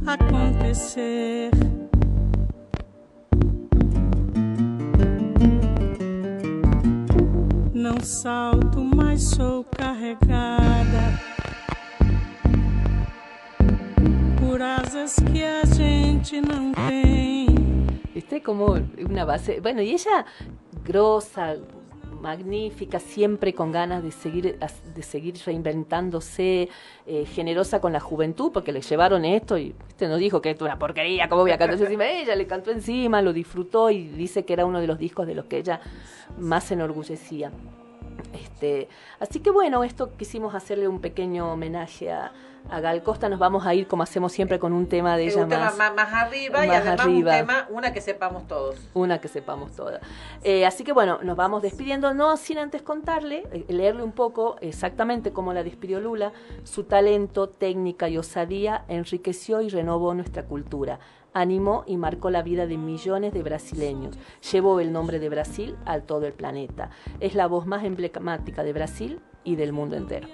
acontecer. 0.07 1.51
Não 7.73 8.01
salto, 8.01 8.81
mas 8.81 9.23
sou 9.23 9.65
carregada 9.65 11.32
por 14.43 14.59
que 15.33 15.45
a 15.45 15.65
gente 15.67 16.41
não 16.41 16.73
tem. 16.73 17.47
¿Viste? 18.15 18.41
Como 18.43 18.75
una 18.99 19.25
base. 19.25 19.61
Bueno, 19.61 19.81
y 19.83 19.93
ella, 19.93 20.27
grosa, 20.85 21.57
magnífica, 22.21 22.99
siempre 22.99 23.55
con 23.55 23.73
ganas 23.73 24.03
de 24.03 24.11
seguir, 24.11 24.59
de 24.59 25.03
seguir 25.03 25.35
reinventándose, 25.45 26.69
eh, 27.07 27.25
generosa 27.27 27.81
con 27.81 27.93
la 27.93 28.01
juventud, 28.01 28.53
porque 28.53 28.73
le 28.73 28.81
llevaron 28.81 29.25
esto 29.25 29.59
y 29.59 29.75
este 29.89 30.09
no 30.09 30.17
dijo 30.17 30.41
que 30.41 30.51
esto 30.51 30.65
es 30.65 30.71
una 30.71 30.79
porquería, 30.79 31.29
¿cómo 31.29 31.43
voy 31.43 31.53
a 31.53 31.59
cantar 31.59 31.81
encima? 31.81 32.07
Ella 32.07 32.37
le 32.37 32.47
cantó 32.47 32.71
encima, 32.71 33.23
lo 33.23 33.33
disfrutó 33.33 33.91
y 33.91 34.09
dice 34.09 34.45
que 34.45 34.53
era 34.53 34.67
uno 34.67 34.81
de 34.81 34.87
los 34.87 34.99
discos 34.99 35.27
de 35.27 35.35
los 35.35 35.47
que 35.47 35.59
ella 35.59 35.81
más 36.39 36.65
se 36.65 36.75
enorgullecía. 36.75 37.51
Este, 38.33 38.89
así 39.19 39.41
que 39.41 39.51
bueno, 39.51 39.83
esto 39.83 40.13
quisimos 40.17 40.55
hacerle 40.55 40.87
un 40.87 41.01
pequeño 41.01 41.53
homenaje 41.53 42.13
a, 42.13 42.33
a 42.71 42.81
Gal 42.81 43.03
Costa. 43.03 43.29
Nos 43.29 43.39
vamos 43.39 43.67
a 43.67 43.75
ir, 43.75 43.87
como 43.87 44.03
hacemos 44.03 44.33
siempre, 44.33 44.59
con 44.59 44.73
un 44.73 44.87
tema 44.87 45.17
de 45.17 45.25
ella 45.25 45.43
un 45.43 45.49
tema 45.49 45.65
más. 45.67 45.77
más, 45.77 45.95
más 45.95 46.13
arriba 46.13 46.65
y 46.65 46.69
más 46.69 46.77
además 46.79 47.01
arriba. 47.01 47.33
un 47.33 47.39
tema, 47.39 47.67
una 47.71 47.93
que 47.93 48.01
sepamos 48.01 48.47
todos. 48.49 48.77
Una 48.95 49.21
que 49.21 49.29
sepamos 49.29 49.73
toda. 49.73 50.01
Eh, 50.43 50.67
así 50.67 50.85
que 50.85 50.93
bueno, 50.93 51.19
nos 51.23 51.37
vamos 51.37 51.63
despidiendo, 51.63 52.15
no 52.15 52.37
sin 52.37 52.59
antes 52.59 52.83
contarle, 52.83 53.45
eh, 53.53 53.65
leerle 53.69 54.03
un 54.03 54.13
poco 54.13 54.57
exactamente 54.61 55.33
cómo 55.33 55.53
la 55.53 55.63
despidió 55.63 56.01
Lula. 56.01 56.33
Su 56.65 56.85
talento, 56.85 57.49
técnica 57.49 58.09
y 58.09 58.19
osadía 58.19 58.85
enriqueció 58.89 59.61
y 59.61 59.69
renovó 59.69 60.15
nuestra 60.15 60.45
cultura. 60.45 60.99
Animó 61.35 61.85
y 61.87 61.97
marcó 61.97 62.29
la 62.29 62.43
vida 62.43 62.67
de 62.67 62.77
millones 62.77 63.33
de 63.33 63.43
brasileños. 63.43 64.19
Llevó 64.51 64.81
el 64.81 64.93
nombre 64.93 65.19
de 65.19 65.31
Brasil 65.31 65.77
al 65.87 66.03
todo 66.03 66.27
el 66.27 66.35
planeta. 66.35 66.91
Es 67.21 67.35
la 67.35 67.47
voz 67.47 67.67
más 67.67 67.85
emblemática 67.85 68.63
de 68.63 68.73
Brasil 68.75 69.21
y 69.45 69.57
del 69.57 69.73
mundo 69.73 69.97
entero. 69.97 70.29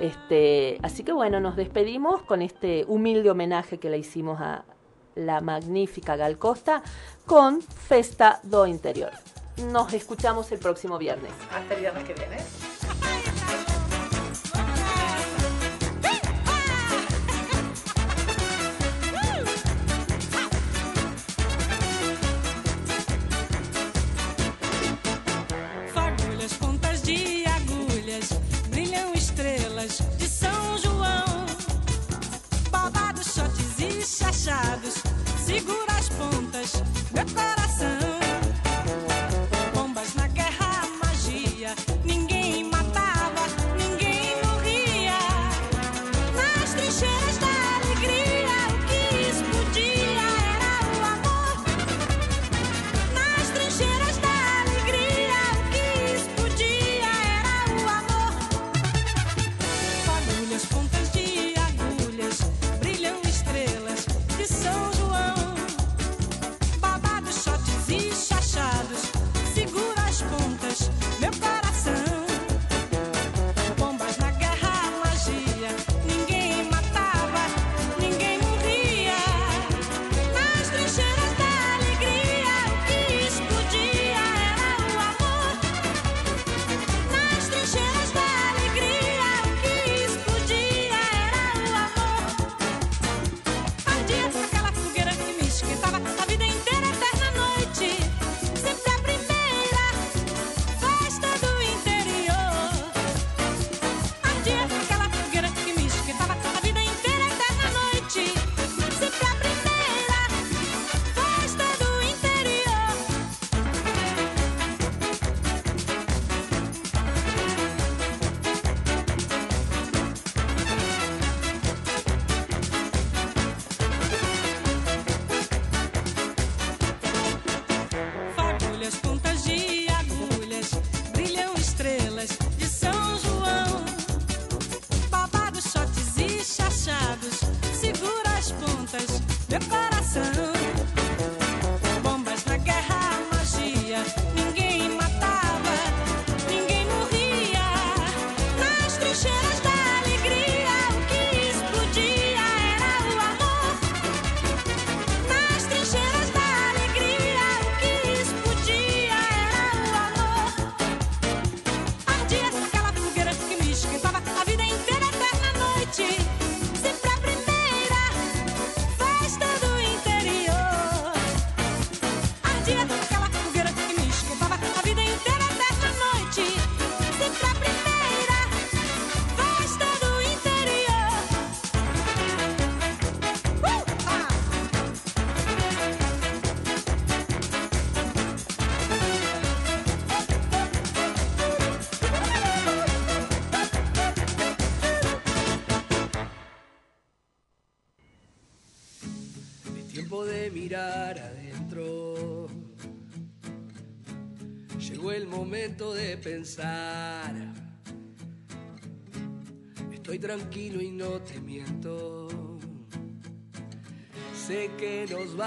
Este, 0.00 0.78
así 0.82 1.04
que 1.04 1.12
bueno, 1.12 1.40
nos 1.40 1.56
despedimos 1.56 2.22
con 2.22 2.42
este 2.42 2.84
humilde 2.88 3.30
homenaje 3.30 3.78
que 3.78 3.90
le 3.90 3.98
hicimos 3.98 4.40
a 4.40 4.64
la 5.14 5.40
magnífica 5.40 6.16
Gal 6.16 6.38
Costa 6.38 6.82
con 7.26 7.62
Festa 7.62 8.40
do 8.42 8.66
Interior. 8.66 9.12
Nos 9.70 9.92
escuchamos 9.92 10.50
el 10.50 10.58
próximo 10.58 10.98
viernes. 10.98 11.32
Hasta 11.52 11.74
el 11.74 11.80
viernes 11.80 12.04
que 12.04 12.14
viene. 12.14 12.36
Chachados, 34.44 34.94
segura 35.38 35.92
as 35.98 36.08
pontas, 36.10 36.82
meu 37.14 37.24
coração. 37.24 38.13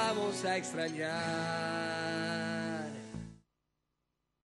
Vamos 0.08 0.46
a 0.46 0.56
extrañar. 0.58 1.57